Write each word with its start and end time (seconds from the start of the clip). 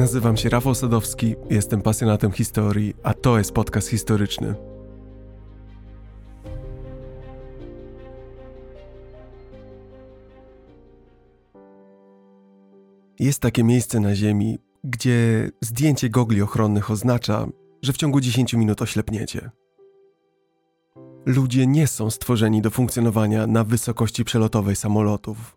Nazywam 0.00 0.36
się 0.36 0.48
Rafał 0.48 0.74
Sadowski, 0.74 1.34
jestem 1.50 1.82
pasjonatem 1.82 2.32
historii, 2.32 2.94
a 3.02 3.14
to 3.14 3.38
jest 3.38 3.52
podcast 3.52 3.88
historyczny. 3.88 4.54
Jest 13.18 13.40
takie 13.40 13.64
miejsce 13.64 14.00
na 14.00 14.14
Ziemi, 14.14 14.58
gdzie 14.84 15.50
zdjęcie 15.60 16.10
gogli 16.10 16.42
ochronnych 16.42 16.90
oznacza, 16.90 17.46
że 17.82 17.92
w 17.92 17.96
ciągu 17.96 18.20
10 18.20 18.54
minut 18.54 18.82
oślepniecie. 18.82 19.50
Ludzie 21.26 21.66
nie 21.66 21.86
są 21.86 22.10
stworzeni 22.10 22.62
do 22.62 22.70
funkcjonowania 22.70 23.46
na 23.46 23.64
wysokości 23.64 24.24
przelotowej 24.24 24.76
samolotów. 24.76 25.56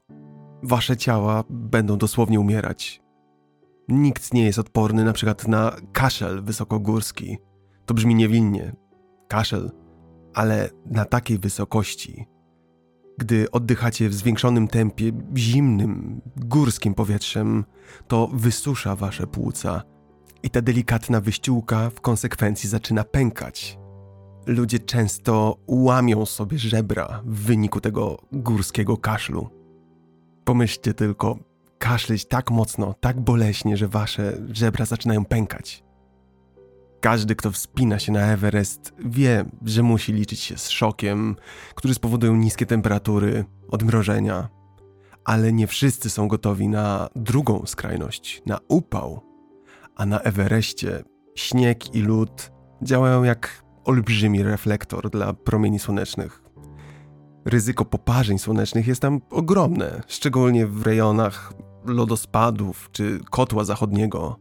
Wasze 0.63 0.98
ciała 0.98 1.44
będą 1.49 1.98
dosłownie 1.98 2.39
umierać, 2.39 3.02
Nikt 3.87 4.33
nie 4.33 4.43
jest 4.43 4.59
odporny 4.59 5.03
na 5.03 5.13
przykład 5.13 5.47
na 5.47 5.75
kaszel 5.91 6.43
wysokogórski. 6.43 7.37
To 7.85 7.93
brzmi 7.93 8.15
niewinnie. 8.15 8.75
Kaszel. 9.27 9.71
Ale 10.33 10.69
na 10.85 11.05
takiej 11.05 11.37
wysokości, 11.37 12.25
gdy 13.17 13.51
oddychacie 13.51 14.09
w 14.09 14.13
zwiększonym 14.13 14.67
tempie 14.67 15.11
zimnym, 15.37 16.21
górskim 16.37 16.93
powietrzem, 16.93 17.65
to 18.07 18.29
wysusza 18.33 18.95
wasze 18.95 19.27
płuca 19.27 19.84
i 20.43 20.49
ta 20.49 20.61
delikatna 20.61 21.21
wyściółka 21.21 21.89
w 21.89 22.01
konsekwencji 22.01 22.70
zaczyna 22.70 23.03
pękać. 23.03 23.79
Ludzie 24.45 24.79
często 24.79 25.57
łamią 25.67 26.25
sobie 26.25 26.57
żebra 26.59 27.21
w 27.25 27.35
wyniku 27.35 27.81
tego 27.81 28.17
górskiego 28.31 28.97
kaszlu. 28.97 29.49
Pomyślcie 30.43 30.93
tylko, 30.93 31.40
kaszleć 31.84 32.26
tak 32.26 32.51
mocno, 32.51 32.95
tak 32.99 33.21
boleśnie, 33.21 33.77
że 33.77 33.87
wasze 33.87 34.37
żebra 34.51 34.85
zaczynają 34.85 35.26
pękać. 35.26 35.84
Każdy, 37.01 37.35
kto 37.35 37.51
wspina 37.51 37.99
się 37.99 38.12
na 38.12 38.20
Everest, 38.20 38.93
wie, 39.05 39.45
że 39.65 39.84
musi 39.84 40.13
liczyć 40.13 40.40
się 40.40 40.57
z 40.57 40.70
szokiem, 40.70 41.35
który 41.75 41.93
spowodują 41.93 42.35
niskie 42.35 42.65
temperatury, 42.65 43.45
odmrożenia. 43.70 44.49
Ale 45.25 45.53
nie 45.53 45.67
wszyscy 45.67 46.09
są 46.09 46.27
gotowi 46.27 46.67
na 46.67 47.09
drugą 47.15 47.65
skrajność, 47.65 48.41
na 48.45 48.59
upał. 48.68 49.21
A 49.95 50.05
na 50.05 50.20
Everestie 50.20 51.03
śnieg 51.35 51.95
i 51.95 52.01
lód 52.01 52.51
działają 52.81 53.23
jak 53.23 53.63
olbrzymi 53.85 54.43
reflektor 54.43 55.09
dla 55.09 55.34
promieni 55.34 55.79
słonecznych. 55.79 56.43
Ryzyko 57.45 57.85
poparzeń 57.85 58.40
słonecznych 58.40 58.87
jest 58.87 59.01
tam 59.01 59.21
ogromne, 59.29 60.01
szczególnie 60.07 60.68
w 60.68 60.81
rejonach 60.81 61.53
lodospadów 61.85 62.89
czy 62.91 63.20
kotła 63.29 63.63
zachodniego. 63.63 64.39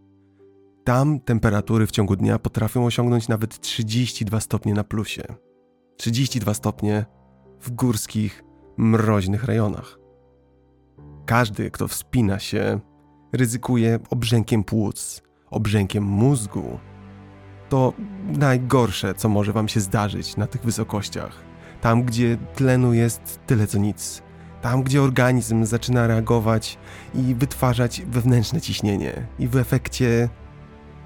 Tam 0.85 1.21
temperatury 1.21 1.87
w 1.87 1.91
ciągu 1.91 2.17
dnia 2.17 2.39
potrafią 2.39 2.87
osiągnąć 2.87 3.29
nawet 3.29 3.61
32 3.61 4.41
stopnie 4.41 4.75
na 4.75 4.85
plusie. 4.85 5.23
32 5.97 6.55
stopnie 6.55 7.07
w 7.61 7.71
górskich, 7.71 8.45
mroźnych 8.77 9.45
rejonach. 9.45 9.99
Każdy, 11.27 11.71
kto 11.71 11.89
wspina 11.89 12.39
się, 12.39 12.81
ryzykuje 13.33 13.99
obrzękiem 14.11 14.65
płuc, 14.65 15.23
obrzękiem 15.51 16.05
mózgu. 16.05 16.79
To 17.69 17.93
najgorsze, 18.39 19.15
co 19.15 19.29
może 19.29 19.53
wam 19.53 19.69
się 19.69 19.81
zdarzyć 19.81 20.37
na 20.37 20.47
tych 20.47 20.63
wysokościach. 20.63 21.43
Tam, 21.81 22.03
gdzie 22.03 22.37
tlenu 22.55 22.93
jest 22.93 23.41
tyle 23.47 23.67
co 23.67 23.79
nic 23.79 24.23
tam, 24.63 24.83
gdzie 24.83 25.03
organizm 25.03 25.65
zaczyna 25.65 26.07
reagować 26.07 26.79
i 27.15 27.35
wytwarzać 27.35 28.03
wewnętrzne 28.07 28.61
ciśnienie, 28.61 29.27
i 29.39 29.49
w 29.49 29.57
efekcie 29.57 30.29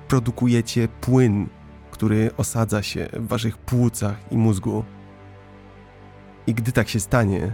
produkujecie 0.08 0.88
płyn, 0.88 1.48
który 1.90 2.30
osadza 2.36 2.82
się 2.82 3.08
w 3.12 3.28
waszych 3.28 3.58
płucach 3.58 4.16
i 4.30 4.36
mózgu. 4.36 4.84
I 6.46 6.54
gdy 6.54 6.72
tak 6.72 6.88
się 6.88 7.00
stanie, 7.00 7.52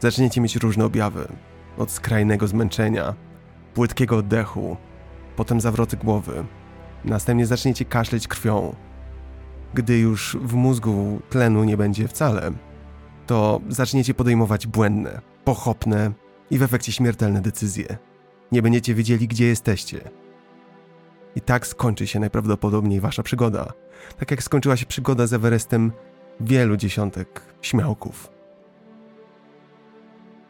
zaczniecie 0.00 0.40
mieć 0.40 0.56
różne 0.56 0.84
objawy: 0.84 1.28
od 1.78 1.90
skrajnego 1.90 2.46
zmęczenia, 2.46 3.14
płytkiego 3.74 4.16
oddechu, 4.16 4.76
potem 5.36 5.60
zawroty 5.60 5.96
głowy. 5.96 6.44
Następnie 7.04 7.46
zaczniecie 7.46 7.84
kaszleć 7.84 8.28
krwią. 8.28 8.74
Gdy 9.74 9.98
już 9.98 10.36
w 10.40 10.54
mózgu 10.54 11.20
tlenu 11.30 11.64
nie 11.64 11.76
będzie 11.76 12.08
wcale, 12.08 12.50
to 13.26 13.60
zaczniecie 13.68 14.14
podejmować 14.14 14.66
błędne, 14.66 15.33
pochopne 15.44 16.12
i 16.50 16.58
w 16.58 16.62
efekcie 16.62 16.92
śmiertelne 16.92 17.40
decyzje. 17.40 17.96
Nie 18.52 18.62
będziecie 18.62 18.94
wiedzieli, 18.94 19.28
gdzie 19.28 19.46
jesteście. 19.46 20.10
I 21.36 21.40
tak 21.40 21.66
skończy 21.66 22.06
się 22.06 22.20
najprawdopodobniej 22.20 23.00
wasza 23.00 23.22
przygoda. 23.22 23.72
Tak 24.18 24.30
jak 24.30 24.42
skończyła 24.42 24.76
się 24.76 24.86
przygoda 24.86 25.26
z 25.26 25.32
Everestem 25.32 25.92
wielu 26.40 26.76
dziesiątek 26.76 27.40
śmiałków. 27.62 28.30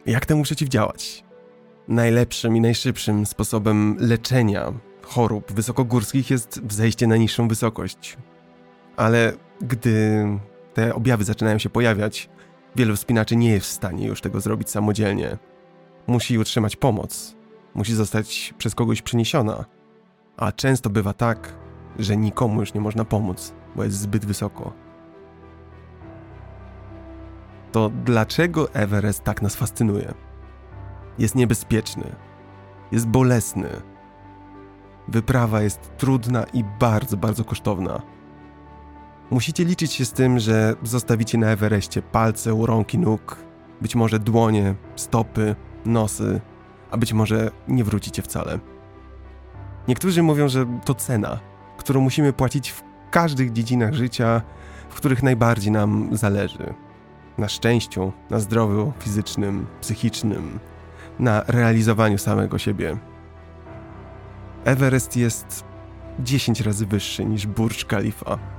Jak 0.05 0.25
temu 0.25 0.43
przeciwdziałać? 0.43 1.23
Najlepszym 1.87 2.55
i 2.55 2.61
najszybszym 2.61 3.25
sposobem 3.25 3.97
leczenia 3.99 4.73
chorób 5.01 5.51
wysokogórskich 5.51 6.29
jest 6.29 6.61
wzejście 6.63 7.07
na 7.07 7.17
niższą 7.17 7.47
wysokość. 7.47 8.17
Ale 8.95 9.33
gdy 9.61 10.27
te 10.73 10.95
objawy 10.95 11.23
zaczynają 11.23 11.57
się 11.57 11.69
pojawiać, 11.69 12.29
Wielu 12.75 12.95
wspinaczy 12.95 13.35
nie 13.35 13.49
jest 13.49 13.65
w 13.65 13.71
stanie 13.71 14.07
już 14.07 14.21
tego 14.21 14.41
zrobić 14.41 14.69
samodzielnie. 14.69 15.37
Musi 16.07 16.39
utrzymać 16.39 16.75
pomoc, 16.75 17.35
musi 17.75 17.93
zostać 17.93 18.53
przez 18.57 18.75
kogoś 18.75 19.01
przeniesiona, 19.01 19.65
a 20.37 20.51
często 20.51 20.89
bywa 20.89 21.13
tak, 21.13 21.53
że 21.99 22.17
nikomu 22.17 22.59
już 22.59 22.73
nie 22.73 22.81
można 22.81 23.05
pomóc, 23.05 23.53
bo 23.75 23.83
jest 23.83 23.99
zbyt 23.99 24.25
wysoko. 24.25 24.73
To 27.71 27.91
dlaczego 28.05 28.73
Everest 28.73 29.23
tak 29.23 29.41
nas 29.41 29.55
fascynuje? 29.55 30.13
Jest 31.19 31.35
niebezpieczny, 31.35 32.15
jest 32.91 33.07
bolesny. 33.07 33.69
Wyprawa 35.07 35.61
jest 35.61 35.97
trudna 35.97 36.43
i 36.53 36.63
bardzo, 36.79 37.17
bardzo 37.17 37.43
kosztowna 37.43 38.14
Musicie 39.31 39.65
liczyć 39.65 39.93
się 39.93 40.05
z 40.05 40.11
tym, 40.11 40.39
że 40.39 40.75
zostawicie 40.83 41.37
na 41.37 41.47
Everestie 41.47 42.01
palce 42.01 42.57
rąk 42.65 42.93
i 42.93 42.99
nóg, 42.99 43.37
być 43.81 43.95
może 43.95 44.19
dłonie, 44.19 44.75
stopy, 44.95 45.55
nosy, 45.85 46.41
a 46.91 46.97
być 46.97 47.13
może 47.13 47.51
nie 47.67 47.83
wrócicie 47.83 48.21
wcale. 48.21 48.59
Niektórzy 49.87 50.23
mówią, 50.23 50.47
że 50.47 50.65
to 50.85 50.93
cena, 50.93 51.39
którą 51.77 52.01
musimy 52.01 52.33
płacić 52.33 52.71
w 52.71 52.83
każdych 53.11 53.51
dziedzinach 53.51 53.93
życia, 53.93 54.41
w 54.89 54.95
których 54.95 55.23
najbardziej 55.23 55.71
nam 55.71 56.09
zależy. 56.11 56.73
Na 57.37 57.47
szczęściu, 57.47 58.11
na 58.29 58.39
zdrowiu 58.39 58.93
fizycznym, 58.99 59.67
psychicznym, 59.81 60.59
na 61.19 61.43
realizowaniu 61.47 62.17
samego 62.17 62.57
siebie. 62.57 62.97
Everest 64.65 65.17
jest 65.17 65.63
10 66.19 66.61
razy 66.61 66.85
wyższy 66.85 67.25
niż 67.25 67.47
Burj 67.47 67.85
Khalifa 67.87 68.54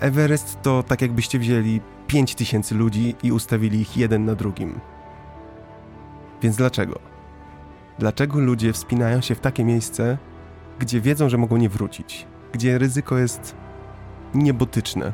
Everest 0.00 0.62
to 0.62 0.82
tak 0.82 1.02
jakbyście 1.02 1.38
wzięli 1.38 1.80
5000 2.06 2.74
ludzi 2.74 3.14
i 3.22 3.32
ustawili 3.32 3.80
ich 3.80 3.96
jeden 3.96 4.24
na 4.24 4.34
drugim. 4.34 4.80
Więc 6.42 6.56
dlaczego? 6.56 6.98
Dlaczego 7.98 8.40
ludzie 8.40 8.72
wspinają 8.72 9.20
się 9.20 9.34
w 9.34 9.40
takie 9.40 9.64
miejsce, 9.64 10.18
gdzie 10.78 11.00
wiedzą, 11.00 11.28
że 11.28 11.38
mogą 11.38 11.56
nie 11.56 11.68
wrócić, 11.68 12.26
gdzie 12.52 12.78
ryzyko 12.78 13.18
jest 13.18 13.56
niebotyczne? 14.34 15.12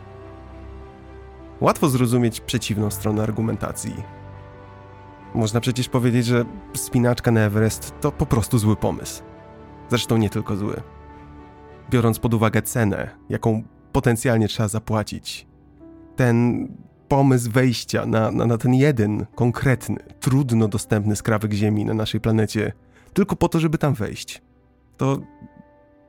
Łatwo 1.61 1.89
zrozumieć 1.89 2.41
przeciwną 2.41 2.91
stronę 2.91 3.23
argumentacji. 3.23 3.95
Można 5.35 5.61
przecież 5.61 5.89
powiedzieć, 5.89 6.27
że 6.27 6.45
spinaczka 6.75 7.31
na 7.31 7.41
Everest 7.41 7.95
to 8.01 8.13
po 8.13 8.27
prostu 8.27 8.59
zły 8.59 8.77
pomysł. 8.77 9.23
Zresztą 9.89 10.17
nie 10.17 10.31
tylko 10.31 10.57
zły. 10.57 10.81
Biorąc 11.91 12.19
pod 12.19 12.35
uwagę 12.35 12.63
cenę, 12.63 13.11
jaką 13.29 13.63
potencjalnie 13.93 14.49
trzeba 14.49 14.69
zapłacić. 14.69 15.47
Ten 16.17 16.69
pomysł 17.09 17.51
wejścia 17.51 18.07
na, 18.07 18.31
na, 18.31 18.47
na 18.47 18.59
ten 18.59 18.75
jeden 18.75 19.27
konkretny, 19.35 19.97
trudno 20.21 20.69
dostępny 20.69 21.17
skrawek 21.17 21.53
Ziemi 21.53 21.85
na 21.85 21.95
naszej 21.95 22.21
planecie, 22.21 22.73
tylko 23.13 23.37
po 23.37 23.49
to, 23.49 23.61
żeby 23.61 23.79
tam 23.79 23.95
wejść. 23.95 24.43
To 24.97 25.21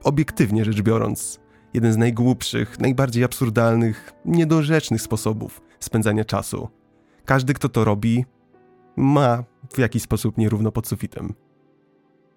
obiektywnie 0.04 0.66
rzecz 0.66 0.82
biorąc, 0.82 1.40
jeden 1.74 1.94
z 1.94 1.98
najgłupszych, 1.98 2.80
najbardziej 2.80 3.24
absurdalnych, 3.24 4.14
niedorzecznych 4.26 5.02
sposobów 5.02 5.62
spędzania 5.80 6.26
czasu. 6.26 6.70
Każdy, 7.26 7.54
kto 7.54 7.70
to 7.70 7.86
robi, 7.86 8.26
ma 8.96 9.44
w 9.74 9.78
jakiś 9.78 10.04
sposób 10.04 10.38
nierówno 10.38 10.72
pod 10.72 10.88
sufitem. 10.88 11.34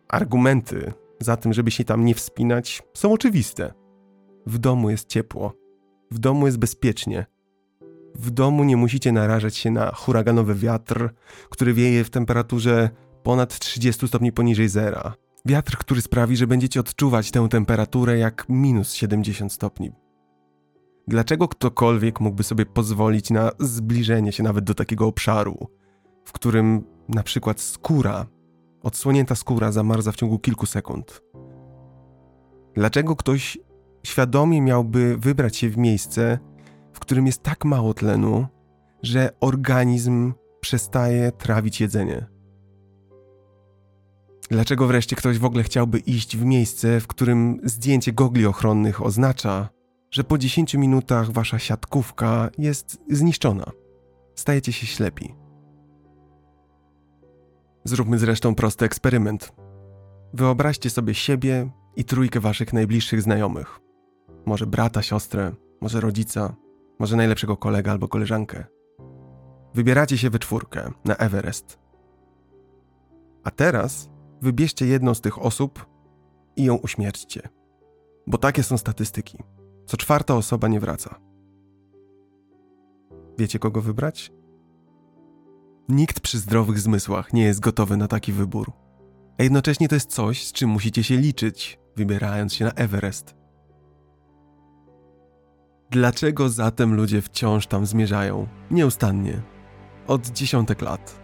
Argumenty 0.08 0.92
za 1.20 1.36
tym, 1.36 1.52
żeby 1.52 1.70
się 1.70 1.84
tam 1.84 2.04
nie 2.04 2.14
wspinać, 2.14 2.82
są 2.94 3.12
oczywiste. 3.12 3.72
W 4.46 4.58
domu 4.58 4.90
jest 4.90 5.08
ciepło. 5.08 5.52
W 6.10 6.18
domu 6.18 6.46
jest 6.46 6.58
bezpiecznie. 6.58 7.26
W 8.14 8.30
domu 8.30 8.64
nie 8.64 8.76
musicie 8.76 9.12
narażać 9.12 9.56
się 9.56 9.70
na 9.70 9.92
huraganowy 9.94 10.54
wiatr, 10.54 11.08
który 11.50 11.74
wieje 11.74 12.04
w 12.04 12.10
temperaturze 12.10 12.90
ponad 13.22 13.58
30 13.58 14.08
stopni 14.08 14.32
poniżej 14.32 14.68
zera. 14.68 15.14
Wiatr, 15.46 15.76
który 15.76 16.00
sprawi, 16.00 16.36
że 16.36 16.46
będziecie 16.46 16.80
odczuwać 16.80 17.30
tę 17.30 17.48
temperaturę 17.48 18.18
jak 18.18 18.46
minus 18.48 18.92
70 18.92 19.52
stopni. 19.52 19.92
Dlaczego 21.08 21.48
ktokolwiek 21.48 22.20
mógłby 22.20 22.42
sobie 22.42 22.66
pozwolić 22.66 23.30
na 23.30 23.50
zbliżenie 23.58 24.32
się 24.32 24.42
nawet 24.42 24.64
do 24.64 24.74
takiego 24.74 25.06
obszaru, 25.06 25.68
w 26.24 26.32
którym 26.32 26.84
na 27.08 27.22
przykład 27.22 27.60
skóra, 27.60 28.26
odsłonięta 28.82 29.34
skóra 29.34 29.72
zamarza 29.72 30.12
w 30.12 30.16
ciągu 30.16 30.38
kilku 30.38 30.66
sekund? 30.66 31.22
Dlaczego 32.74 33.16
ktoś 33.16 33.58
świadomie 34.06 34.62
miałby 34.62 35.16
wybrać 35.16 35.56
się 35.56 35.68
w 35.68 35.76
miejsce, 35.76 36.38
w 36.92 37.00
którym 37.00 37.26
jest 37.26 37.42
tak 37.42 37.64
mało 37.64 37.94
tlenu, 37.94 38.46
że 39.02 39.30
organizm 39.40 40.32
przestaje 40.60 41.32
trawić 41.32 41.80
jedzenie? 41.80 42.26
Dlaczego 44.50 44.86
wreszcie 44.86 45.16
ktoś 45.16 45.38
w 45.38 45.44
ogóle 45.44 45.62
chciałby 45.62 45.98
iść 45.98 46.36
w 46.36 46.44
miejsce, 46.44 47.00
w 47.00 47.06
którym 47.06 47.60
zdjęcie 47.64 48.12
gogli 48.12 48.46
ochronnych 48.46 49.02
oznacza, 49.02 49.68
że 50.10 50.24
po 50.24 50.38
10 50.38 50.74
minutach 50.74 51.30
wasza 51.30 51.58
siatkówka 51.58 52.50
jest 52.58 52.98
zniszczona? 53.10 53.64
Stajecie 54.34 54.72
się 54.72 54.86
ślepi. 54.86 55.34
Zróbmy 57.84 58.18
zresztą 58.18 58.54
prosty 58.54 58.84
eksperyment. 58.84 59.52
Wyobraźcie 60.34 60.90
sobie 60.90 61.14
siebie 61.14 61.70
i 61.96 62.04
trójkę 62.04 62.40
waszych 62.40 62.72
najbliższych 62.72 63.22
znajomych. 63.22 63.85
Może 64.46 64.66
brata, 64.66 65.02
siostrę, 65.02 65.52
może 65.80 66.00
rodzica, 66.00 66.54
może 66.98 67.16
najlepszego 67.16 67.56
kolega 67.56 67.92
albo 67.92 68.08
koleżankę. 68.08 68.64
Wybieracie 69.74 70.18
się 70.18 70.30
we 70.30 70.38
czwórkę 70.38 70.92
na 71.04 71.16
Everest. 71.16 71.78
A 73.44 73.50
teraz 73.50 74.10
wybierzcie 74.42 74.86
jedną 74.86 75.14
z 75.14 75.20
tych 75.20 75.42
osób 75.42 75.86
i 76.56 76.64
ją 76.64 76.74
uśmierćcie. 76.74 77.48
Bo 78.26 78.38
takie 78.38 78.62
są 78.62 78.78
statystyki. 78.78 79.38
Co 79.86 79.96
czwarta 79.96 80.34
osoba 80.34 80.68
nie 80.68 80.80
wraca. 80.80 81.20
Wiecie, 83.38 83.58
kogo 83.58 83.82
wybrać? 83.82 84.32
Nikt 85.88 86.20
przy 86.20 86.38
zdrowych 86.38 86.78
zmysłach 86.78 87.32
nie 87.32 87.44
jest 87.44 87.60
gotowy 87.60 87.96
na 87.96 88.08
taki 88.08 88.32
wybór. 88.32 88.72
A 89.38 89.42
jednocześnie 89.42 89.88
to 89.88 89.94
jest 89.94 90.10
coś, 90.10 90.46
z 90.46 90.52
czym 90.52 90.70
musicie 90.70 91.04
się 91.04 91.16
liczyć, 91.16 91.78
wybierając 91.96 92.54
się 92.54 92.64
na 92.64 92.72
Everest. 92.72 93.35
Dlaczego 95.90 96.48
zatem 96.48 96.94
ludzie 96.94 97.22
wciąż 97.22 97.66
tam 97.66 97.86
zmierzają? 97.86 98.46
Nieustannie. 98.70 99.42
Od 100.06 100.26
dziesiątek 100.26 100.82
lat. 100.82 101.20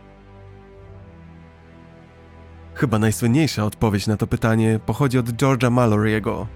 Chyba 2.75 2.99
najsłynniejsza 2.99 3.65
odpowiedź 3.65 4.07
na 4.07 4.17
to 4.17 4.27
pytanie 4.27 4.81
pochodzi 4.87 5.19
od 5.19 5.27
George'a 5.27 5.71
Mallory'ego. 5.71 6.47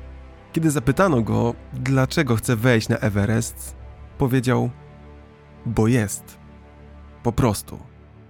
Kiedy 0.53 0.70
zapytano 0.70 1.23
go, 1.23 1.55
dlaczego 1.73 2.37
chce 2.37 2.56
wejść 2.56 2.88
na 2.88 2.97
Everest, 2.97 3.76
powiedział: 4.19 4.70
Bo 5.67 5.88
jest. 5.88 6.38
Po 7.23 7.32
prostu, 7.32 7.79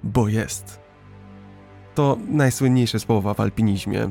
bo 0.03 0.29
jest. 0.29 0.81
To 1.95 2.19
najsłynniejsze 2.29 2.99
słowa 2.99 3.35
w 3.35 3.41
alpinizmie, 3.41 4.11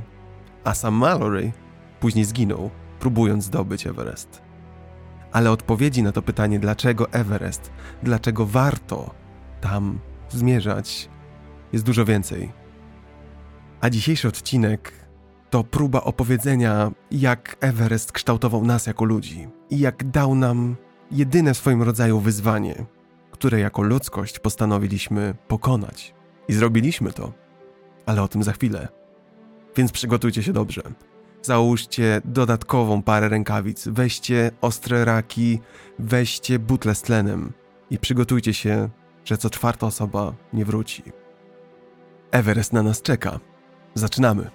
a 0.64 0.74
sam 0.74 0.94
Mallory 0.94 1.52
później 2.00 2.26
zginął, 2.26 2.70
próbując 3.00 3.44
zdobyć 3.44 3.88
Everest. 3.88 4.42
Ale 5.36 5.52
odpowiedzi 5.52 6.04
na 6.04 6.12
to 6.12 6.22
pytanie, 6.22 6.60
dlaczego 6.60 7.12
Everest, 7.12 7.72
dlaczego 8.04 8.46
warto 8.46 9.14
tam 9.62 10.00
zmierzać, 10.30 11.10
jest 11.74 11.86
dużo 11.86 12.06
więcej. 12.06 12.52
A 13.82 13.90
dzisiejszy 13.90 14.28
odcinek 14.28 14.92
to 15.50 15.64
próba 15.64 16.02
opowiedzenia, 16.02 16.92
jak 17.12 17.58
Everest 17.60 18.12
kształtował 18.12 18.66
nas 18.66 18.88
jako 18.88 19.06
ludzi 19.06 19.48
i 19.70 19.80
jak 19.80 20.12
dał 20.12 20.36
nam 20.36 20.76
jedyne 21.12 21.54
w 21.54 21.58
swoim 21.58 21.84
rodzaju 21.84 22.20
wyzwanie, 22.20 22.86
które 23.32 23.60
jako 23.60 23.82
ludzkość 23.82 24.40
postanowiliśmy 24.40 25.36
pokonać. 25.48 26.14
I 26.48 26.54
zrobiliśmy 26.54 27.14
to, 27.14 27.34
ale 28.06 28.22
o 28.22 28.28
tym 28.28 28.44
za 28.44 28.52
chwilę. 28.52 28.88
Więc 29.76 29.92
przygotujcie 29.92 30.44
się 30.44 30.54
dobrze. 30.54 30.82
Załóżcie 31.46 32.22
dodatkową 32.26 33.02
parę 33.02 33.30
rękawic, 33.30 33.88
weźcie 33.88 34.52
ostre 34.62 35.06
raki, 35.06 35.60
weźcie 36.00 36.60
butle 36.60 36.96
z 36.96 37.02
tlenem 37.02 37.54
i 37.90 37.98
przygotujcie 37.98 38.54
się, 38.54 38.90
że 39.26 39.38
co 39.38 39.50
czwarta 39.50 39.88
osoba 39.88 40.34
nie 40.54 40.66
wróci. 40.66 41.04
Everest 42.32 42.74
na 42.74 42.84
nas 42.84 43.02
czeka. 43.02 43.40
Zaczynamy. 43.94 44.50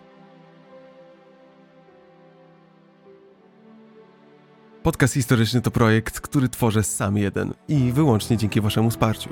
Podcast 4.82 5.14
historyczny 5.14 5.60
to 5.60 5.70
projekt, 5.70 6.20
który 6.20 6.48
tworzę 6.48 6.82
sam 6.82 7.16
jeden 7.16 7.54
i 7.69 7.92
wyłącznie 7.92 8.37
dzięki 8.37 8.60
Waszemu 8.60 8.90
wsparciu. 8.90 9.31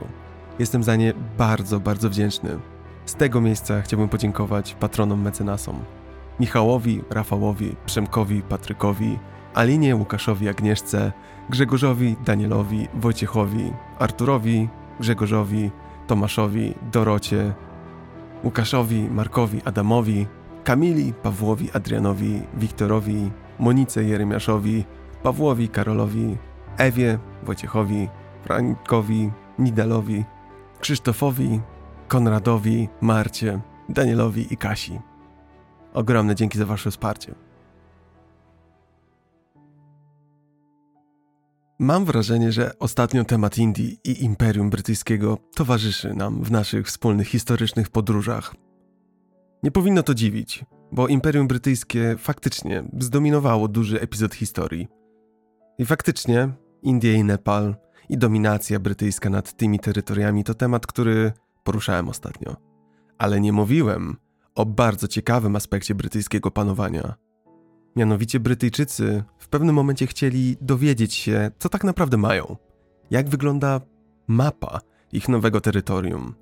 Jestem 0.58 0.82
za 0.82 0.96
nie 0.96 1.14
bardzo, 1.38 1.80
bardzo 1.80 2.10
wdzięczny. 2.10 2.58
Z 3.06 3.14
tego 3.14 3.40
miejsca 3.40 3.82
chciałbym 3.82 4.08
podziękować 4.08 4.74
patronom 4.74 5.22
mecenasom. 5.22 5.97
Michałowi, 6.40 7.02
Rafałowi, 7.10 7.76
Przemkowi, 7.86 8.42
Patrykowi, 8.42 9.18
Alinie, 9.54 9.96
Łukaszowi, 9.96 10.48
Agnieszce, 10.48 11.12
Grzegorzowi, 11.50 12.16
Danielowi, 12.24 12.88
Wojciechowi, 12.94 13.72
Arturowi, 13.98 14.68
Grzegorzowi, 15.00 15.70
Tomaszowi, 16.06 16.74
Dorocie, 16.92 17.54
Łukaszowi, 18.44 19.08
Markowi, 19.10 19.62
Adamowi, 19.64 20.26
Kamili, 20.64 21.12
Pawłowi, 21.12 21.70
Adrianowi, 21.72 22.42
Wiktorowi, 22.54 23.30
Monice 23.58 24.04
Jeremiaszowi, 24.04 24.84
Pawłowi, 25.22 25.68
Karolowi, 25.68 26.36
Ewie, 26.78 27.18
Wojciechowi, 27.42 28.08
Frankowi, 28.44 29.30
Nidalowi, 29.58 30.24
Krzysztofowi, 30.80 31.60
Konradowi, 32.08 32.88
Marcie, 33.00 33.60
Danielowi 33.88 34.52
i 34.52 34.56
Kasi. 34.56 35.07
Ogromne 35.94 36.34
dzięki 36.34 36.58
za 36.58 36.66
Wasze 36.66 36.90
wsparcie. 36.90 37.34
Mam 41.78 42.04
wrażenie, 42.04 42.52
że 42.52 42.78
ostatnio 42.78 43.24
temat 43.24 43.58
Indii 43.58 43.98
i 44.04 44.24
Imperium 44.24 44.70
Brytyjskiego 44.70 45.38
towarzyszy 45.54 46.14
nam 46.14 46.44
w 46.44 46.50
naszych 46.50 46.86
wspólnych 46.86 47.28
historycznych 47.28 47.90
podróżach. 47.90 48.54
Nie 49.62 49.70
powinno 49.70 50.02
to 50.02 50.14
dziwić, 50.14 50.64
bo 50.92 51.08
Imperium 51.08 51.48
Brytyjskie 51.48 52.16
faktycznie 52.18 52.84
zdominowało 52.98 53.68
duży 53.68 54.00
epizod 54.00 54.34
historii. 54.34 54.88
I 55.78 55.84
faktycznie 55.84 56.52
Indie 56.82 57.14
i 57.14 57.24
Nepal 57.24 57.76
i 58.08 58.18
dominacja 58.18 58.80
brytyjska 58.80 59.30
nad 59.30 59.56
tymi 59.56 59.78
terytoriami 59.78 60.44
to 60.44 60.54
temat, 60.54 60.86
który 60.86 61.32
poruszałem 61.64 62.08
ostatnio. 62.08 62.56
Ale 63.18 63.40
nie 63.40 63.52
mówiłem 63.52 64.16
o 64.58 64.66
bardzo 64.66 65.08
ciekawym 65.08 65.56
aspekcie 65.56 65.94
brytyjskiego 65.94 66.50
panowania– 66.50 67.14
Mianowicie 67.98 68.40
Brytyjczycy 68.40 69.24
w 69.38 69.48
pewnym 69.48 69.74
momencie 69.74 70.06
chcieli 70.06 70.56
dowiedzieć 70.60 71.14
się, 71.14 71.50
co 71.58 71.68
tak 71.68 71.84
naprawdę 71.84 72.16
mają. 72.16 72.56
Jak 73.10 73.28
wygląda 73.28 73.80
mapa 74.28 74.80
ich 75.12 75.28
nowego 75.28 75.60
terytorium. 75.60 76.34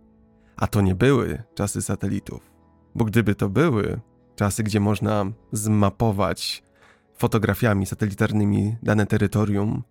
A 0.56 0.66
to 0.66 0.80
nie 0.80 0.94
były 0.94 1.42
czasy 1.54 1.82
satelitów. 1.82 2.52
Bo 2.94 3.04
gdyby 3.04 3.34
to 3.34 3.48
były 3.48 4.00
czasy, 4.34 4.62
gdzie 4.62 4.80
można 4.80 5.24
zmapować 5.52 6.62
fotografiami 7.18 7.86
satelitarnymi 7.86 8.76
dane 8.82 9.06
terytorium, 9.06 9.82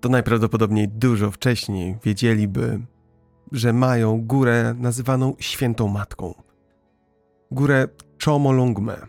to 0.00 0.08
najprawdopodobniej 0.08 0.88
dużo 0.88 1.30
wcześniej 1.30 1.96
wiedzieliby, 2.04 2.80
że 3.52 3.72
mają 3.72 4.26
górę 4.26 4.74
nazywaną 4.78 5.34
Świętą 5.38 5.88
Matką. 5.88 6.47
Górę 7.50 7.88
Chomolungme 8.24 9.06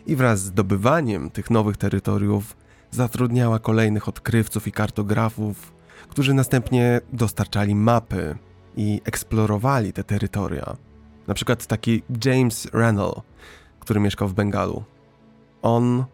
i 0.05 0.15
wraz 0.15 0.39
z 0.39 0.45
zdobywaniem 0.45 1.29
tych 1.29 1.49
nowych 1.49 1.77
terytoriów 1.77 2.57
zatrudniała 2.91 3.59
kolejnych 3.59 4.07
odkrywców 4.07 4.67
i 4.67 4.71
kartografów, 4.71 5.73
którzy 6.13 6.33
następnie 6.33 7.01
dostarczali 7.13 7.75
mapy 7.75 8.35
i 8.77 9.01
eksplorowali 9.05 9.93
te 9.93 10.03
terytoria. 10.03 10.77
Na 11.27 11.33
przykład 11.33 11.65
taki 11.65 12.03
James 12.25 12.67
Rennell, 12.73 13.13
który 13.79 13.99
mieszkał 13.99 14.27
w 14.27 14.33
Bengalu. 14.33 14.83
On 15.61 16.05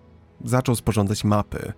zaczął 0.45 0.75
sporządzać 0.75 1.23
mapy 1.23 1.73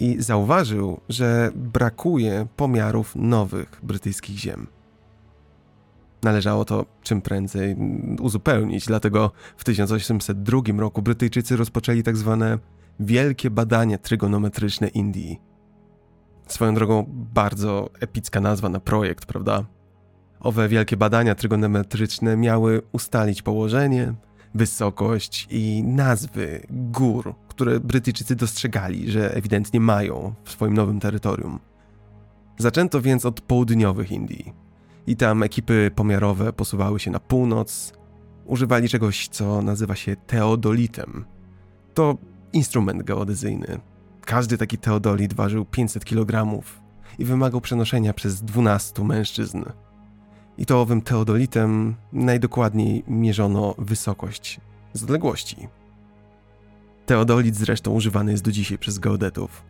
i 0.00 0.16
zauważył, 0.22 1.00
że 1.08 1.50
brakuje 1.54 2.46
pomiarów 2.56 3.16
nowych 3.16 3.80
brytyjskich 3.82 4.38
ziem. 4.38 4.66
Należało 6.22 6.64
to 6.64 6.86
czym 7.02 7.20
prędzej 7.20 7.76
uzupełnić, 8.20 8.86
dlatego 8.86 9.30
w 9.56 9.64
1802 9.64 10.60
roku 10.76 11.02
Brytyjczycy 11.02 11.56
rozpoczęli 11.56 12.02
tak 12.02 12.16
zwane 12.16 12.58
Wielkie 13.00 13.50
Badania 13.50 13.98
Trygonometryczne 13.98 14.88
Indii. 14.88 15.51
Swoją 16.46 16.74
drogą 16.74 17.04
bardzo 17.08 17.90
epicka 18.00 18.40
nazwa 18.40 18.68
na 18.68 18.80
projekt, 18.80 19.26
prawda? 19.26 19.64
Owe 20.40 20.68
wielkie 20.68 20.96
badania 20.96 21.34
trygonometryczne 21.34 22.36
miały 22.36 22.82
ustalić 22.92 23.42
położenie, 23.42 24.14
wysokość 24.54 25.46
i 25.50 25.82
nazwy 25.82 26.66
gór, 26.70 27.34
które 27.48 27.80
Brytyjczycy 27.80 28.36
dostrzegali, 28.36 29.10
że 29.10 29.34
ewidentnie 29.34 29.80
mają 29.80 30.34
w 30.44 30.50
swoim 30.50 30.74
nowym 30.74 31.00
terytorium. 31.00 31.58
Zaczęto 32.58 33.00
więc 33.00 33.26
od 33.26 33.40
południowych 33.40 34.12
Indii. 34.12 34.52
I 35.06 35.16
tam 35.16 35.42
ekipy 35.42 35.90
pomiarowe 35.94 36.52
posuwały 36.52 37.00
się 37.00 37.10
na 37.10 37.20
północ, 37.20 37.92
używali 38.46 38.88
czegoś, 38.88 39.28
co 39.28 39.62
nazywa 39.62 39.94
się 39.96 40.16
teodolitem. 40.16 41.24
To 41.94 42.16
instrument 42.52 43.02
geodezyjny. 43.02 43.80
Każdy 44.26 44.58
taki 44.58 44.78
teodolit 44.78 45.34
ważył 45.34 45.64
500 45.64 46.04
kg 46.04 46.62
i 47.18 47.24
wymagał 47.24 47.60
przenoszenia 47.60 48.12
przez 48.14 48.42
12 48.42 49.04
mężczyzn. 49.04 49.62
I 50.58 50.66
to 50.66 50.80
owym 50.80 51.02
teodolitem 51.02 51.94
najdokładniej 52.12 53.04
mierzono 53.08 53.74
wysokość 53.78 54.60
z 54.92 55.02
odległości. 55.02 55.68
Teodolit 57.06 57.56
zresztą 57.56 57.90
używany 57.90 58.32
jest 58.32 58.44
do 58.44 58.52
dzisiaj 58.52 58.78
przez 58.78 58.98
geodetów, 58.98 59.62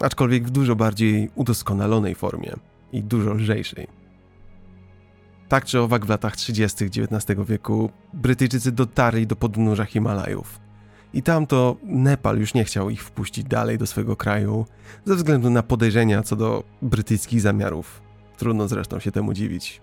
aczkolwiek 0.00 0.46
w 0.46 0.50
dużo 0.50 0.76
bardziej 0.76 1.30
udoskonalonej 1.34 2.14
formie 2.14 2.52
i 2.92 3.02
dużo 3.02 3.34
lżejszej. 3.34 3.86
Tak 5.48 5.64
czy 5.64 5.80
owak 5.80 6.06
w 6.06 6.08
latach 6.08 6.36
30. 6.36 6.84
XIX 6.84 7.40
wieku 7.48 7.90
Brytyjczycy 8.14 8.72
dotarli 8.72 9.26
do 9.26 9.36
podnóża 9.36 9.84
Himalajów. 9.84 10.59
I 11.14 11.22
tam 11.22 11.46
to 11.46 11.76
Nepal 11.82 12.38
już 12.38 12.54
nie 12.54 12.64
chciał 12.64 12.90
ich 12.90 13.02
wpuścić 13.04 13.44
dalej 13.44 13.78
do 13.78 13.86
swojego 13.86 14.16
kraju 14.16 14.66
ze 15.04 15.16
względu 15.16 15.50
na 15.50 15.62
podejrzenia 15.62 16.22
co 16.22 16.36
do 16.36 16.64
brytyjskich 16.82 17.40
zamiarów. 17.40 18.02
Trudno 18.36 18.68
zresztą 18.68 18.98
się 18.98 19.12
temu 19.12 19.32
dziwić. 19.32 19.80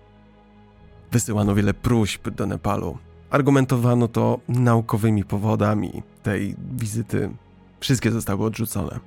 Wysyłano 1.12 1.54
wiele 1.54 1.74
próśb 1.74 2.30
do 2.30 2.46
Nepalu. 2.46 2.98
Argumentowano 3.30 4.08
to 4.08 4.40
naukowymi 4.48 5.24
powodami 5.24 6.02
tej 6.22 6.54
wizyty. 6.78 7.30
Wszystkie 7.80 8.10
zostały 8.10 8.44
odrzucone. 8.44 9.00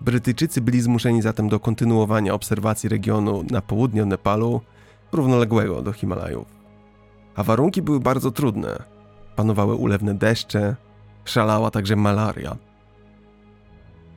Brytyjczycy 0.00 0.60
byli 0.60 0.80
zmuszeni 0.80 1.22
zatem 1.22 1.48
do 1.48 1.60
kontynuowania 1.60 2.34
obserwacji 2.34 2.88
regionu 2.88 3.44
na 3.50 3.62
południe 3.62 4.02
od 4.02 4.08
Nepalu, 4.08 4.60
równoległego 5.12 5.82
do 5.82 5.92
Himalajów. 5.92 6.46
A 7.34 7.42
warunki 7.42 7.82
były 7.82 8.00
bardzo 8.00 8.30
trudne. 8.30 8.95
Panowały 9.36 9.74
ulewne 9.74 10.14
deszcze, 10.14 10.76
szalała 11.24 11.70
także 11.70 11.96
malaria. 11.96 12.56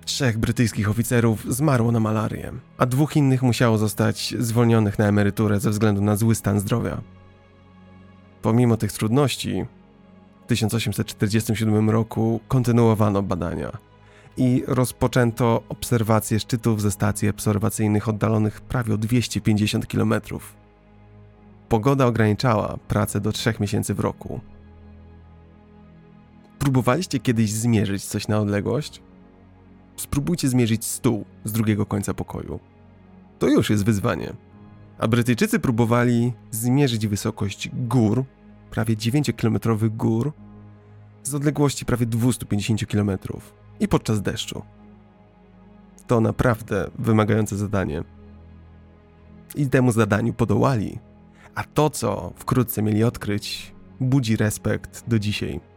Trzech 0.06 0.38
brytyjskich 0.38 0.90
oficerów 0.90 1.54
zmarło 1.54 1.92
na 1.92 2.00
malarię, 2.00 2.52
a 2.78 2.86
dwóch 2.86 3.16
innych 3.16 3.44
musiało 3.44 3.78
zostać 3.78 4.36
zwolnionych 4.40 5.00
na 5.00 5.06
emeryturę 5.06 5.60
ze 5.60 5.70
względu 5.70 6.02
na 6.02 6.16
zły 6.16 6.36
stan 6.36 6.60
zdrowia. 6.60 7.02
Pomimo 8.42 8.78
tych 8.78 8.92
trudności, 8.92 9.66
w 10.44 10.48
1847 10.48 11.90
roku 11.90 12.40
kontynuowano 12.48 13.22
badania 13.22 13.72
i 14.38 14.64
rozpoczęto 14.68 15.64
obserwacje 15.70 16.40
szczytów 16.40 16.82
ze 16.82 16.92
stacji 16.92 17.30
obserwacyjnych 17.30 18.10
oddalonych 18.10 18.62
prawie 18.62 18.94
o 18.94 18.98
250 18.98 19.88
km. 19.88 20.14
Pogoda 21.70 22.06
ograniczała 22.06 22.78
pracę 22.88 23.22
do 23.22 23.32
trzech 23.32 23.60
miesięcy 23.60 23.94
w 23.94 24.00
roku. 24.00 24.40
Próbowaliście 26.60 27.20
kiedyś 27.20 27.52
zmierzyć 27.52 28.06
coś 28.06 28.28
na 28.28 28.40
odległość? 28.40 29.02
spróbujcie 30.02 30.50
zmierzyć 30.50 30.86
stół 30.86 31.26
z 31.44 31.52
drugiego 31.52 31.86
końca 31.86 32.14
pokoju. 32.14 32.60
To 33.40 33.48
już 33.48 33.70
jest 33.70 33.86
wyzwanie. 33.86 34.34
A 34.98 35.08
Brytyjczycy 35.08 35.60
próbowali 35.60 36.34
zmierzyć 36.52 37.08
wysokość 37.08 37.70
gór, 37.74 38.24
prawie 38.72 38.96
9-kilometrowych 38.96 39.90
gór, 39.90 40.34
z 41.24 41.36
odległości 41.36 41.86
prawie 41.86 42.06
250 42.06 42.86
km 42.86 43.12
i 43.80 43.88
podczas 43.88 44.22
deszczu. 44.22 44.62
To 46.08 46.22
naprawdę 46.22 46.90
wymagające 47.00 47.58
zadanie. 47.58 48.04
I 49.56 49.68
temu 49.68 49.92
zadaniu 49.92 50.34
podołali, 50.34 51.00
a 51.56 51.64
to, 51.64 51.90
co 51.90 52.34
wkrótce 52.36 52.82
mieli 52.82 53.04
odkryć, 53.04 53.74
budzi 54.00 54.36
respekt 54.36 55.04
do 55.08 55.20
dzisiaj. 55.20 55.69